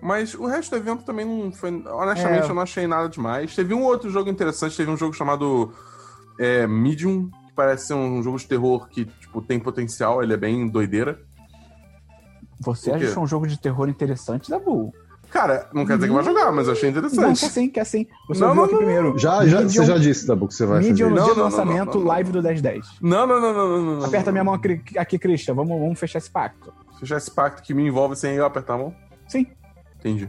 Mas 0.00 0.32
o 0.34 0.46
resto 0.46 0.70
do 0.70 0.76
evento 0.76 1.04
também 1.04 1.26
não 1.26 1.50
foi. 1.52 1.70
Honestamente, 1.86 2.46
É. 2.46 2.50
eu 2.50 2.54
não 2.54 2.62
achei 2.62 2.86
nada 2.86 3.08
demais. 3.08 3.54
Teve 3.54 3.74
um 3.74 3.82
outro 3.82 4.08
jogo 4.08 4.30
interessante, 4.30 4.76
teve 4.76 4.90
um 4.90 4.96
jogo 4.96 5.12
chamado 5.12 5.74
é, 6.38 6.66
Medium, 6.66 7.28
que 7.48 7.52
parece 7.54 7.88
ser 7.88 7.94
um 7.94 8.22
jogo 8.22 8.38
de 8.38 8.46
terror 8.46 8.88
que, 8.88 9.04
tipo, 9.04 9.42
tem 9.42 9.58
potencial, 9.60 10.22
ele 10.22 10.32
é 10.32 10.36
bem 10.38 10.66
doideira. 10.68 11.20
Você 12.60 12.90
acha 12.92 13.18
um 13.18 13.26
jogo 13.26 13.46
de 13.46 13.58
terror 13.58 13.88
interessante 13.88 14.48
da 14.50 14.58
Bull? 14.58 14.94
Cara, 15.30 15.68
não 15.72 15.86
quer 15.86 15.94
dizer 15.96 16.08
que 16.08 16.12
vai 16.14 16.24
jogar, 16.24 16.50
mas 16.50 16.66
eu 16.66 16.72
achei 16.72 16.90
Não, 16.90 16.98
interessante. 16.98 17.40
quer 17.40 17.48
sim, 17.50 17.68
quer 17.68 17.84
sim. 17.86 18.06
Você 18.28 18.40
Não, 18.40 18.54
não, 18.54 18.64
aqui 18.64 18.72
não, 18.72 18.78
primeiro. 18.78 19.18
Já, 19.18 19.46
já, 19.46 19.60
Medium- 19.60 19.68
você 19.84 19.84
já 19.84 19.96
disse, 19.98 20.26
Dabu, 20.26 20.48
que 20.48 20.54
você 20.54 20.66
vai 20.66 20.80
Medium 20.80 21.08
fazer. 21.08 21.10
no 21.10 21.16
Não, 21.16 21.24
dia 21.24 21.34
do 21.34 21.40
não, 21.40 21.44
não, 21.50 21.56
lançamento, 21.56 21.86
não, 21.86 21.92
não, 21.94 22.00
não. 22.00 22.06
live 22.08 22.32
do 22.32 22.42
1010. 22.42 22.86
Não, 23.00 23.26
não, 23.26 23.40
não, 23.40 23.52
não, 23.54 23.68
não, 23.68 23.82
não, 23.82 23.96
não. 24.00 24.04
Aperta 24.06 24.32
minha 24.32 24.42
mão 24.42 24.54
aqui, 24.54 24.82
aqui 24.98 25.18
Christian. 25.18 25.54
Vamos, 25.54 25.78
vamos 25.80 25.98
fechar 25.98 26.18
esse 26.18 26.30
pacto. 26.30 26.72
Fechar 26.98 27.16
esse 27.16 27.30
pacto 27.30 27.62
que 27.62 27.72
me 27.72 27.86
envolve 27.86 28.16
sem 28.16 28.34
eu 28.34 28.44
apertar 28.44 28.74
a 28.74 28.78
mão. 28.78 28.94
Sim. 29.28 29.46
Entendi. 30.00 30.28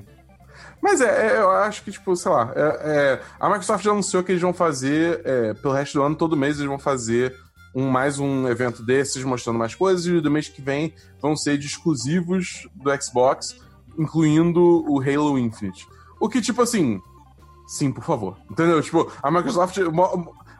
Mas 0.82 1.02
é, 1.02 1.28
é, 1.36 1.40
eu 1.40 1.49
acho 1.49 1.84
que, 1.84 1.91
tipo, 1.91 2.15
sei 2.15 2.32
lá, 2.32 2.52
é, 2.56 2.61
é, 2.61 3.22
a 3.40 3.48
Microsoft 3.48 3.84
já 3.84 3.91
anunciou 3.91 4.23
que 4.23 4.32
eles 4.32 4.41
vão 4.41 4.53
fazer, 4.53 5.22
é, 5.26 5.53
pelo 5.56 5.73
resto 5.73 5.94
do 5.98 6.03
ano, 6.03 6.15
todo 6.15 6.38
mês 6.38 6.57
eles 6.57 6.68
vão 6.69 6.80
fazer 6.80 7.36
um, 7.76 7.88
mais 7.88 8.19
um 8.19 8.48
evento 8.48 8.84
desses, 8.84 9.23
mostrando 9.23 9.57
mais 9.60 9.73
coisas, 9.76 10.06
e 10.06 10.19
do 10.19 10.30
mês 10.30 10.48
que 10.49 10.61
vem 10.61 10.94
vão 11.22 11.36
ser 11.36 11.57
de 11.57 11.68
exclusivos 11.68 12.68
do 12.76 12.91
Xbox, 13.02 13.56
incluindo 13.97 14.61
o 14.89 14.99
Halo 14.99 15.38
Infinite. 15.38 15.88
O 16.19 16.30
que, 16.30 16.41
tipo 16.41 16.61
assim, 16.61 17.01
sim, 17.68 17.91
por 17.91 18.03
favor. 18.03 18.38
Entendeu? 18.49 18.81
Tipo, 18.81 19.11
a 19.22 19.31
Microsoft. 19.31 19.77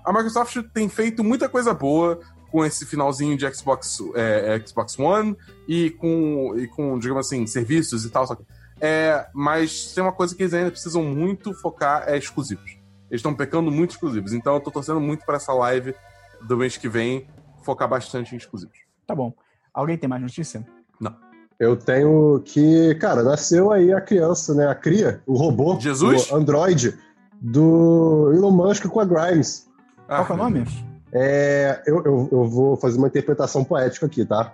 A 0.04 0.12
Microsoft 0.12 0.58
tem 0.74 0.90
feito 0.90 1.24
muita 1.24 1.48
coisa 1.48 1.74
boa 1.74 2.20
com 2.52 2.66
esse 2.66 2.86
finalzinho 2.86 3.38
de 3.38 3.52
Xbox, 3.54 4.00
é, 4.16 4.62
Xbox 4.66 5.00
One 5.00 5.38
e 5.68 5.92
com, 5.92 6.54
e 6.58 6.68
com, 6.68 7.00
digamos 7.00 7.28
assim, 7.28 7.48
serviços 7.48 8.04
e 8.04 8.10
tal. 8.10 8.26
É, 8.80 9.28
mas 9.34 9.94
tem 9.94 10.04
uma 10.04 10.12
coisa 10.12 10.36
que 10.36 10.42
eles 10.42 10.54
ainda 10.54 10.72
precisam 10.72 11.04
muito 11.04 11.54
focar 11.54 12.04
é 12.08 12.18
exclusivos. 12.18 12.72
Eles 13.10 13.20
estão 13.20 13.34
pecando 13.34 13.72
muito 13.72 13.92
exclusivos. 13.92 14.34
Então 14.34 14.56
eu 14.56 14.60
tô 14.60 14.72
torcendo 14.72 15.00
muito 15.00 15.26
para 15.26 15.38
essa 15.38 15.54
live 15.54 15.94
do 16.42 16.58
mês 16.58 16.78
que 16.78 16.90
vem 16.90 17.28
focar 17.64 17.88
bastante 17.88 18.34
em 18.34 18.38
exclusivos. 18.38 18.78
Tá 19.06 19.16
bom. 19.16 19.34
Alguém 19.74 19.98
tem 19.98 20.10
mais 20.10 20.22
notícia? 20.22 20.66
Eu 21.62 21.78
tenho 21.78 22.42
que, 22.44 22.96
cara, 22.96 23.22
nasceu 23.22 23.72
aí 23.72 23.94
a 23.94 24.02
criança, 24.02 24.52
né? 24.56 24.66
A 24.66 24.74
cria, 24.74 25.22
o 25.28 25.36
robô, 25.38 25.80
Jesus? 25.80 26.32
o 26.32 26.36
Android, 26.36 26.98
do 27.40 28.32
Elon 28.34 28.50
Musk 28.50 28.88
com 28.88 29.00
a 29.00 29.06
Grimes. 29.06 29.68
Qual 30.08 30.26
que 30.26 30.32
é 30.32 30.36
o 30.36 30.38
nome? 30.40 30.66
É, 31.14 31.84
eu, 31.86 31.98
eu, 32.04 32.30
eu 32.32 32.46
vou 32.46 32.76
fazer 32.78 32.98
uma 32.98 33.06
interpretação 33.08 33.64
poética 33.64 34.08
aqui, 34.08 34.26
tá? 34.26 34.52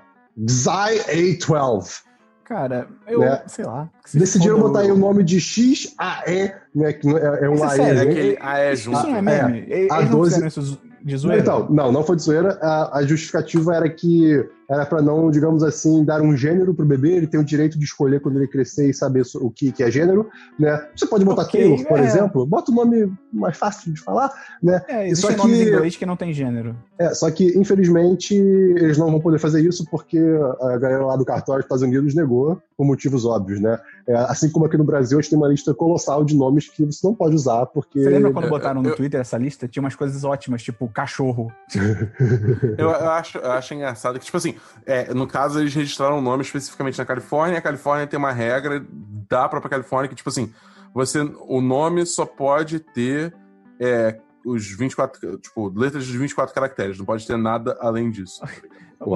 Xi 0.50 1.38
A12. 1.40 2.02
Cara, 2.44 2.90
eu 3.08 3.22
Né? 3.22 3.42
sei 3.48 3.64
lá. 3.64 3.90
que 4.04 4.12
se 4.12 4.20
Decidiram 4.20 4.60
botar 4.60 4.80
aí 4.82 4.92
o 4.92 4.98
nome 4.98 5.24
de 5.24 5.40
XAE, 5.40 6.56
né? 6.76 6.92
Que 6.92 7.08
não 7.08 7.18
é, 7.18 7.46
é 7.46 7.50
um 7.50 7.54
Isso 7.54 7.64
é 7.64 7.68
AE. 7.68 7.76
sério? 7.78 8.02
É 8.02 8.04
né? 8.06 8.12
aquele 8.12 8.38
ah, 8.42 8.60
é 8.60 8.74
Isso 8.74 8.84
junto. 8.84 9.08
não 9.08 9.16
é 9.16 9.22
meme. 9.22 9.66
Eles 9.70 9.92
a 9.92 10.02
não 10.02 10.10
12 10.12 10.30
fizeram 10.32 10.48
isso 10.50 10.82
de 11.06 11.18
zoeira? 11.18 11.42
Então, 11.42 11.68
não, 11.70 11.90
não 11.90 12.04
foi 12.04 12.18
de 12.18 12.24
zoeira. 12.24 12.60
A, 12.62 12.98
a 12.98 13.06
justificativa 13.06 13.76
era 13.76 13.90
que 13.90 14.46
era 14.70 14.86
para 14.86 15.02
não, 15.02 15.32
digamos 15.32 15.64
assim, 15.64 16.04
dar 16.04 16.22
um 16.22 16.36
gênero 16.36 16.74
pro 16.74 16.86
bebê, 16.86 17.14
ele 17.14 17.28
tem 17.28 17.40
o 17.40 17.44
direito 17.44 17.80
de 17.80 17.86
escolher 17.86 18.20
quando 18.20 18.38
ele 18.38 18.48
crescer 18.48 18.90
e 18.90 18.94
saber 18.94 19.24
o 19.36 19.50
que, 19.50 19.72
que 19.72 19.84
é 19.84 19.90
gênero, 19.90 20.30
né? 20.60 20.88
Você 20.96 21.06
pode 21.06 21.24
botar 21.24 21.44
okay, 21.44 21.62
Taylor, 21.62 21.88
por 21.88 22.00
é. 22.00 22.04
exemplo, 22.04 22.46
bota 22.46 22.72
o 22.72 22.76
nome 22.76 23.12
mais 23.32 23.58
fácil 23.58 23.94
de 23.94 24.02
falar, 24.02 24.32
né? 24.62 24.82
É, 24.88 25.16
só 25.16 25.34
que, 25.34 25.48
em 25.48 25.62
inglês 25.62 25.96
que 25.96 26.06
não 26.06 26.18
tem 26.18 26.34
gênero. 26.34 26.76
É, 27.00 27.14
só 27.14 27.32
que, 27.32 27.58
infelizmente, 27.58 28.34
eles 28.36 28.98
não 28.98 29.10
vão 29.10 29.22
poder 29.22 29.40
fazer 29.40 29.62
isso 29.62 29.86
porque 29.90 30.20
a 30.62 30.78
galera 30.78 31.06
lá 31.06 31.16
do 31.16 31.24
cartório 31.24 31.62
dos 31.62 31.66
Estados 31.66 31.84
Unidos 31.84 32.14
negou 32.14 32.62
por 32.76 32.86
motivos 32.86 33.26
óbvios, 33.26 33.60
né? 33.60 33.80
É, 34.08 34.16
assim 34.16 34.50
como 34.50 34.66
aqui 34.66 34.78
no 34.78 34.84
Brasil, 34.84 35.18
a 35.18 35.22
gente 35.22 35.32
tem 35.32 35.38
uma 35.38 35.48
lista 35.48 35.74
colossal 35.74 36.24
de 36.24 36.36
nomes 36.36 36.70
que 36.70 36.86
você 36.86 37.06
não 37.06 37.16
pode 37.16 37.36
usar, 37.36 37.66
porque... 37.68 38.04
Você 38.04 38.10
lembra 38.10 38.32
quando 38.32 38.50
botaram 38.50 38.82
no 38.82 38.96
Twitter 38.96 39.20
essa 39.20 39.38
lista? 39.38 39.68
Tinha 39.68 39.82
umas 39.82 39.96
coisas 39.96 40.24
ótimas, 40.24 40.62
tipo 40.62 40.88
cachorro. 40.88 41.52
eu, 42.78 42.90
eu, 42.90 43.10
acho, 43.10 43.38
eu 43.38 43.52
acho 43.52 43.74
engraçado 43.74 44.20
que, 44.20 44.26
tipo 44.26 44.38
assim, 44.38 44.56
é, 44.86 45.14
no 45.14 45.28
caso 45.28 45.60
eles 45.60 45.74
registraram 45.74 46.18
o 46.18 46.22
nome 46.22 46.44
especificamente 46.44 46.98
na 46.98 47.06
Califórnia, 47.06 47.58
a 47.58 47.62
Califórnia 47.62 48.08
tem 48.08 48.18
uma 48.18 48.32
regra 48.32 48.86
da 49.30 49.48
própria 49.50 49.70
Califórnia 49.70 50.10
que, 50.10 50.16
tipo 50.16 50.30
assim, 50.30 50.54
você, 50.94 51.20
o 51.22 51.62
nome 51.62 52.06
só 52.06 52.26
pode 52.26 52.80
ter 52.80 53.34
é, 53.80 54.20
os 54.46 54.68
24, 54.68 55.38
tipo, 55.40 55.70
letras 55.76 56.06
de 56.06 56.18
24 56.18 56.54
caracteres, 56.54 56.98
não 56.98 57.06
pode 57.06 57.28
ter 57.28 57.38
nada 57.38 57.78
além 57.82 58.10
disso. 58.10 58.42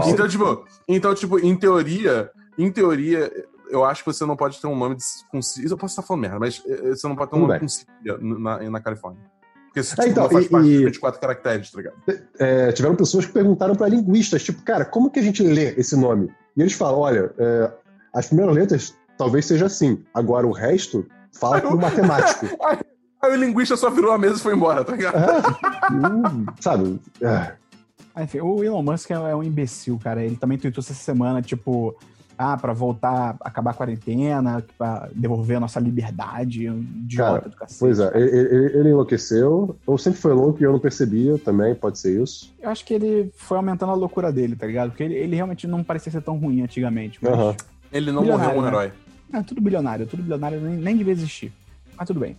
Então, 0.07 0.27
tipo, 0.27 0.65
então, 0.87 1.15
tipo, 1.15 1.39
em 1.39 1.55
teoria, 1.55 2.29
em 2.57 2.71
teoria, 2.71 3.31
eu 3.69 3.83
acho 3.83 4.03
que 4.03 4.13
você 4.13 4.25
não 4.25 4.35
pode 4.35 4.59
ter 4.59 4.67
um 4.67 4.75
nome 4.75 4.97
com 5.31 5.39
Eu 5.39 5.77
posso 5.77 5.93
estar 5.93 6.03
falando 6.03 6.21
merda, 6.21 6.39
mas 6.39 6.61
eh, 6.67 6.89
você 6.89 7.07
não 7.07 7.15
pode 7.15 7.31
ter 7.31 7.37
um 7.37 7.47
nome 7.47 7.59
com 7.59 7.67
Cília 7.67 8.17
na, 8.19 8.69
na 8.69 8.79
Califórnia. 8.79 9.23
Porque 9.71 9.79
esse 9.79 9.91
tipo, 9.91 10.01
é, 10.01 10.09
então, 10.09 10.29
faz 10.29 10.45
e, 10.45 10.49
parte 10.49 10.67
dos 10.67 10.79
24 10.79 11.21
caracteres, 11.21 11.71
tá 11.71 11.77
ligado? 11.77 11.95
É, 12.37 12.71
tiveram 12.73 12.93
pessoas 12.93 13.25
que 13.25 13.31
perguntaram 13.31 13.73
para 13.73 13.87
linguistas, 13.87 14.43
tipo, 14.43 14.61
cara, 14.63 14.83
como 14.83 15.09
que 15.09 15.19
a 15.19 15.23
gente 15.23 15.41
lê 15.41 15.73
esse 15.77 15.95
nome? 15.95 16.29
E 16.57 16.61
eles 16.61 16.73
falam, 16.73 16.99
olha, 16.99 17.33
é, 17.37 17.71
as 18.13 18.27
primeiras 18.27 18.53
letras 18.53 18.93
talvez 19.17 19.45
seja 19.45 19.67
assim, 19.67 20.03
agora 20.13 20.45
o 20.45 20.51
resto 20.51 21.07
fala 21.31 21.61
com 21.61 21.69
o 21.69 21.77
matemático. 21.77 22.47
Aí 23.21 23.31
o 23.31 23.35
linguista 23.35 23.77
só 23.77 23.89
virou 23.89 24.11
a 24.11 24.17
mesa 24.17 24.35
e 24.35 24.39
foi 24.39 24.53
embora, 24.53 24.83
tá 24.83 24.93
ligado? 24.93 25.15
É, 25.15 25.93
hum, 25.93 26.45
sabe? 26.59 26.99
É. 27.21 27.53
Enfim, 28.23 28.41
o 28.41 28.61
Elon 28.63 28.81
Musk 28.81 29.11
é, 29.11 29.13
é 29.13 29.35
um 29.35 29.43
imbecil, 29.43 29.97
cara. 30.03 30.21
Ele 30.21 30.35
também 30.35 30.57
tweetou 30.57 30.81
essa 30.81 30.93
semana, 30.93 31.41
tipo, 31.41 31.95
ah, 32.41 32.57
para 32.57 32.73
voltar, 32.73 33.35
acabar 33.41 33.71
a 33.71 33.73
quarentena, 33.73 34.63
para 34.77 35.09
devolver 35.15 35.57
a 35.57 35.59
nossa 35.59 35.79
liberdade, 35.79 36.69
um 36.69 36.79
idiota 36.79 37.49
do 37.49 37.55
cacete. 37.55 37.79
Pois 37.79 37.99
é, 37.99 38.11
ele, 38.15 38.77
ele, 38.77 38.89
enlouqueceu, 38.89 39.75
ou 39.85 39.97
sempre 39.97 40.19
foi 40.19 40.33
louco 40.33 40.61
e 40.61 40.65
eu 40.65 40.71
não 40.71 40.79
percebia 40.79 41.37
também, 41.37 41.75
pode 41.75 41.99
ser 41.99 42.21
isso. 42.21 42.53
Eu 42.61 42.69
acho 42.69 42.83
que 42.83 42.93
ele 42.93 43.31
foi 43.35 43.57
aumentando 43.57 43.91
a 43.91 43.95
loucura 43.95 44.31
dele, 44.31 44.55
tá 44.55 44.65
ligado? 44.65 44.89
Porque 44.89 45.03
ele, 45.03 45.15
ele 45.15 45.35
realmente 45.35 45.67
não 45.67 45.83
parecia 45.83 46.11
ser 46.11 46.21
tão 46.21 46.37
ruim 46.37 46.61
antigamente. 46.61 47.19
Mas... 47.21 47.33
Uhum. 47.33 47.55
Ele 47.91 48.11
não 48.11 48.23
morreu 48.23 48.57
um 48.57 48.61
né? 48.61 48.67
herói. 48.67 48.91
É, 49.33 49.41
tudo 49.43 49.61
bilionário, 49.61 50.05
tudo 50.05 50.23
bilionário 50.23 50.59
nem, 50.59 50.77
nem 50.77 50.97
devia 50.97 51.13
existir. 51.13 51.53
Mas 51.97 52.07
tudo 52.07 52.19
bem. 52.19 52.35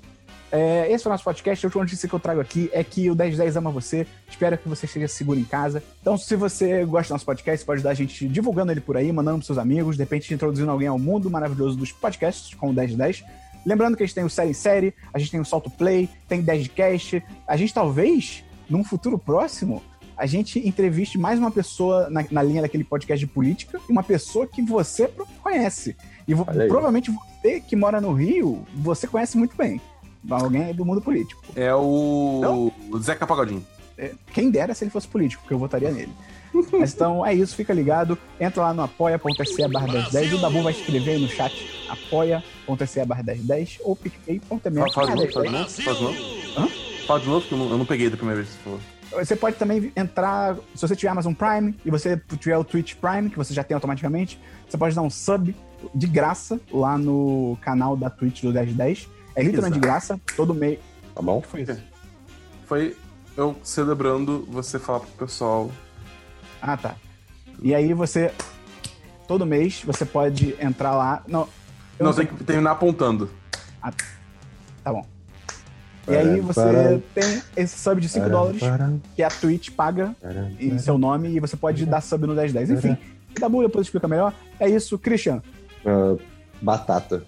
É, 0.52 0.86
esse 0.92 1.02
foi 1.02 1.08
o 1.10 1.14
nosso 1.14 1.24
podcast. 1.24 1.64
A 1.64 1.66
última 1.66 1.82
notícia 1.82 2.06
que 2.06 2.14
eu 2.14 2.20
trago 2.20 2.38
aqui 2.38 2.68
é 2.74 2.84
que 2.84 3.10
o 3.10 3.16
1010 3.16 3.56
ama 3.56 3.70
você. 3.70 4.06
Espero 4.28 4.58
que 4.58 4.68
você 4.68 4.84
esteja 4.84 5.08
seguro 5.08 5.40
em 5.40 5.44
casa. 5.44 5.82
Então, 6.02 6.18
se 6.18 6.36
você 6.36 6.84
gosta 6.84 7.08
do 7.08 7.14
nosso 7.14 7.24
podcast, 7.24 7.60
você 7.60 7.64
pode 7.64 7.78
ajudar 7.78 7.90
a 7.90 7.94
gente 7.94 8.28
divulgando 8.28 8.70
ele 8.70 8.82
por 8.82 8.98
aí, 8.98 9.10
mandando 9.10 9.38
para 9.38 9.46
seus 9.46 9.56
amigos, 9.56 9.96
de 9.96 10.02
repente 10.02 10.32
introduzindo 10.34 10.70
alguém 10.70 10.88
ao 10.88 10.98
mundo 10.98 11.30
maravilhoso 11.30 11.74
dos 11.78 11.90
podcasts 11.90 12.52
com 12.54 12.68
o 12.68 12.72
1010. 12.72 13.24
Lembrando 13.64 13.96
que 13.96 14.02
a 14.02 14.06
gente 14.06 14.14
tem 14.14 14.24
o 14.24 14.30
Série 14.30 14.50
em 14.50 14.54
Série, 14.54 14.94
a 15.14 15.18
gente 15.18 15.30
tem 15.30 15.40
o 15.40 15.44
Salto 15.44 15.70
Play, 15.70 16.06
tem 16.28 16.44
10cast. 16.44 17.22
A 17.48 17.56
gente 17.56 17.72
talvez, 17.72 18.44
num 18.68 18.84
futuro 18.84 19.18
próximo, 19.18 19.82
a 20.18 20.26
gente 20.26 20.58
entreviste 20.68 21.16
mais 21.16 21.38
uma 21.38 21.50
pessoa 21.50 22.10
na, 22.10 22.26
na, 22.30 22.42
linha 22.42 22.60
daquele 22.60 22.84
podcast 22.84 23.24
de 23.24 23.32
política 23.32 23.80
e 23.88 23.92
uma 23.92 24.02
pessoa 24.02 24.46
que 24.46 24.60
você 24.60 25.10
conhece. 25.42 25.96
E 26.28 26.34
provavelmente 26.34 27.10
você 27.10 27.60
que 27.60 27.74
mora 27.74 28.02
no 28.02 28.12
Rio, 28.12 28.66
você 28.74 29.06
conhece 29.06 29.38
muito 29.38 29.56
bem. 29.56 29.80
Alguém 30.30 30.72
do 30.74 30.84
mundo 30.84 31.00
político. 31.00 31.42
É 31.54 31.74
o 31.74 32.72
Não? 32.90 33.00
Zeca 33.00 33.26
Pagodinho. 33.26 33.64
É, 33.98 34.12
quem 34.32 34.50
dera 34.50 34.74
se 34.74 34.84
ele 34.84 34.90
fosse 34.90 35.06
político, 35.06 35.42
porque 35.42 35.54
eu 35.54 35.58
votaria 35.58 35.90
nele. 35.90 36.12
Mas 36.72 36.92
então 36.92 37.24
é 37.24 37.34
isso, 37.34 37.54
fica 37.54 37.72
ligado. 37.72 38.18
Entra 38.40 38.62
lá 38.62 38.74
no 38.74 38.82
apoia.se 38.82 39.68
barra 39.68 39.86
1010. 39.86 40.34
O 40.34 40.38
Dabu 40.38 40.62
vai 40.62 40.72
escrever 40.72 41.12
aí 41.12 41.20
no 41.20 41.28
chat 41.28 41.86
apoia.se 41.88 43.04
barra 43.04 43.22
1010 43.22 43.78
ou 43.82 43.96
picpay.me. 43.96 44.40
Fala 44.92 45.08
de 45.08 45.16
novo, 45.16 45.32
fala 45.32 45.46
de 45.46 45.52
novo. 45.52 45.70
Fala 45.70 45.96
de 45.96 46.02
novo. 46.02 46.72
Fala 47.06 47.20
de 47.20 47.26
novo, 47.28 47.46
que 47.46 47.52
eu 47.52 47.58
não, 47.58 47.70
eu 47.70 47.78
não 47.78 47.86
peguei 47.86 48.08
da 48.10 48.16
primeira 48.16 48.42
vez 48.42 48.54
que 48.54 48.62
você 48.62 48.64
falou. 48.64 48.80
Você 49.24 49.36
pode 49.36 49.56
também 49.56 49.92
entrar, 49.94 50.56
se 50.74 50.80
você 50.80 50.96
tiver 50.96 51.10
Amazon 51.10 51.34
Prime 51.34 51.74
e 51.84 51.90
você 51.90 52.20
tiver 52.38 52.56
o 52.56 52.64
Twitch 52.64 52.94
Prime, 52.94 53.28
que 53.28 53.36
você 53.36 53.52
já 53.52 53.62
tem 53.62 53.74
automaticamente, 53.74 54.40
você 54.66 54.78
pode 54.78 54.94
dar 54.94 55.02
um 55.02 55.10
sub 55.10 55.54
de 55.94 56.06
graça 56.06 56.58
lá 56.70 56.96
no 56.96 57.58
canal 57.60 57.94
da 57.94 58.08
Twitch 58.08 58.42
do 58.42 58.52
1010. 58.52 59.08
É 59.34 59.42
literalmente 59.42 59.74
de 59.74 59.80
graça, 59.80 60.20
todo 60.36 60.54
mês. 60.54 60.78
Tá 61.14 61.22
bom? 61.22 61.40
Foi 61.42 61.62
isso? 61.62 61.78
Foi 62.66 62.96
eu 63.36 63.56
celebrando 63.62 64.46
você 64.48 64.78
falar 64.78 65.00
pro 65.00 65.26
pessoal. 65.26 65.70
Ah, 66.60 66.76
tá. 66.76 66.94
E 67.60 67.74
aí 67.74 67.92
você. 67.94 68.32
Todo 69.26 69.46
mês 69.46 69.82
você 69.84 70.04
pode 70.04 70.54
entrar 70.60 70.94
lá. 70.94 71.22
Não, 71.26 71.48
não, 71.98 72.06
não 72.06 72.12
tem 72.12 72.26
que 72.26 72.44
terminar 72.44 72.72
apontando. 72.72 73.30
Ah, 73.82 73.92
tá 74.82 74.92
bom. 74.92 75.06
E 76.08 76.16
aí 76.16 76.40
você 76.40 77.00
tem 77.14 77.42
esse 77.56 77.78
sub 77.78 78.00
de 78.00 78.08
5 78.08 78.28
dólares 78.28 78.60
que 79.14 79.22
a 79.22 79.28
Twitch 79.28 79.70
paga 79.70 80.14
em 80.58 80.76
seu 80.78 80.98
nome 80.98 81.28
e 81.28 81.40
você 81.40 81.56
pode 81.56 81.86
dar 81.86 82.00
sub 82.00 82.26
no 82.26 82.34
1010. 82.34 82.70
Enfim, 82.70 82.96
da 83.38 83.48
boa 83.48 83.64
depois 83.64 83.86
explica 83.86 84.08
melhor. 84.08 84.34
É 84.58 84.68
isso, 84.68 84.98
Christian. 84.98 85.40
Uh, 85.84 86.20
batata. 86.60 87.24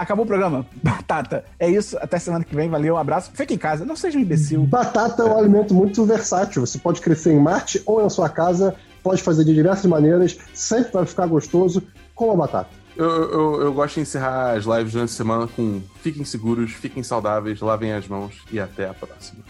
Acabou 0.00 0.24
o 0.24 0.26
programa. 0.26 0.64
Batata. 0.82 1.44
É 1.58 1.68
isso. 1.68 1.98
Até 2.00 2.18
semana 2.18 2.42
que 2.42 2.56
vem. 2.56 2.70
Valeu. 2.70 2.94
Um 2.94 2.96
abraço. 2.96 3.30
Fique 3.34 3.52
em 3.52 3.58
casa. 3.58 3.84
Não 3.84 3.94
seja 3.94 4.16
um 4.16 4.22
imbecil. 4.22 4.62
Batata 4.62 5.22
é 5.22 5.26
um 5.26 5.38
alimento 5.38 5.74
muito 5.74 6.02
versátil. 6.06 6.64
Você 6.64 6.78
pode 6.78 7.02
crescer 7.02 7.32
em 7.32 7.38
Marte 7.38 7.82
ou 7.84 8.02
na 8.02 8.08
sua 8.08 8.30
casa. 8.30 8.74
Pode 9.02 9.22
fazer 9.22 9.44
de 9.44 9.54
diversas 9.54 9.84
maneiras. 9.84 10.38
Sempre 10.54 10.92
vai 10.94 11.04
ficar 11.04 11.26
gostoso 11.26 11.82
com 12.14 12.32
a 12.32 12.36
batata. 12.36 12.70
Eu, 12.96 13.08
eu, 13.08 13.62
eu, 13.62 13.72
gosto 13.74 13.96
de 13.96 14.00
encerrar 14.00 14.52
as 14.52 14.64
lives 14.64 14.92
durante 14.92 15.10
a 15.10 15.14
semana 15.14 15.46
com 15.46 15.80
fiquem 16.02 16.24
seguros, 16.24 16.72
fiquem 16.72 17.02
saudáveis, 17.02 17.60
lavem 17.60 17.92
as 17.92 18.08
mãos 18.08 18.42
e 18.50 18.58
até 18.58 18.88
a 18.88 18.94
próxima. 18.94 19.42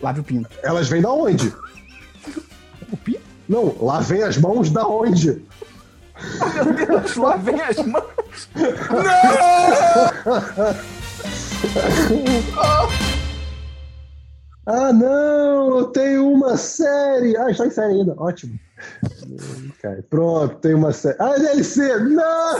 Lave 0.00 0.20
o 0.20 0.24
pinto. 0.24 0.50
Elas 0.62 0.88
vêm 0.88 1.02
da 1.02 1.10
onde? 1.10 1.52
o 2.92 2.96
pinto? 2.96 3.20
Não, 3.48 3.74
lavem 3.80 4.22
as 4.22 4.38
mãos 4.38 4.70
da 4.70 4.86
onde? 4.86 5.42
Oh, 6.40 6.64
meu 6.64 6.72
Deus, 6.74 7.16
lavem 7.16 7.60
as 7.60 7.76
mãos. 7.78 8.48
Não! 8.54 9.14
ah, 14.66 14.92
não! 14.92 15.78
Eu 15.78 15.86
tenho 15.86 16.30
uma 16.30 16.56
série! 16.56 17.36
Ah, 17.36 17.50
está 17.50 17.66
em 17.66 17.70
série 17.70 17.94
ainda. 17.94 18.14
Ótimo. 18.16 18.58
Pronto, 20.08 20.56
tem 20.56 20.74
uma 20.74 20.92
série. 20.92 21.16
Ah, 21.18 21.34
DLC! 21.36 21.98
Não! 21.98 22.58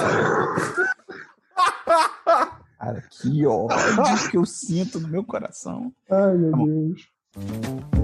Cara, 2.79 3.03
que 3.11 3.47
ódio 3.47 4.31
que 4.31 4.37
eu 4.37 4.45
sinto 4.45 5.01
no 5.01 5.09
meu 5.09 5.25
coração. 5.25 5.93
Ai, 6.11 6.37
meu 6.37 6.51
tá 6.51 6.59
Deus. 6.59 8.04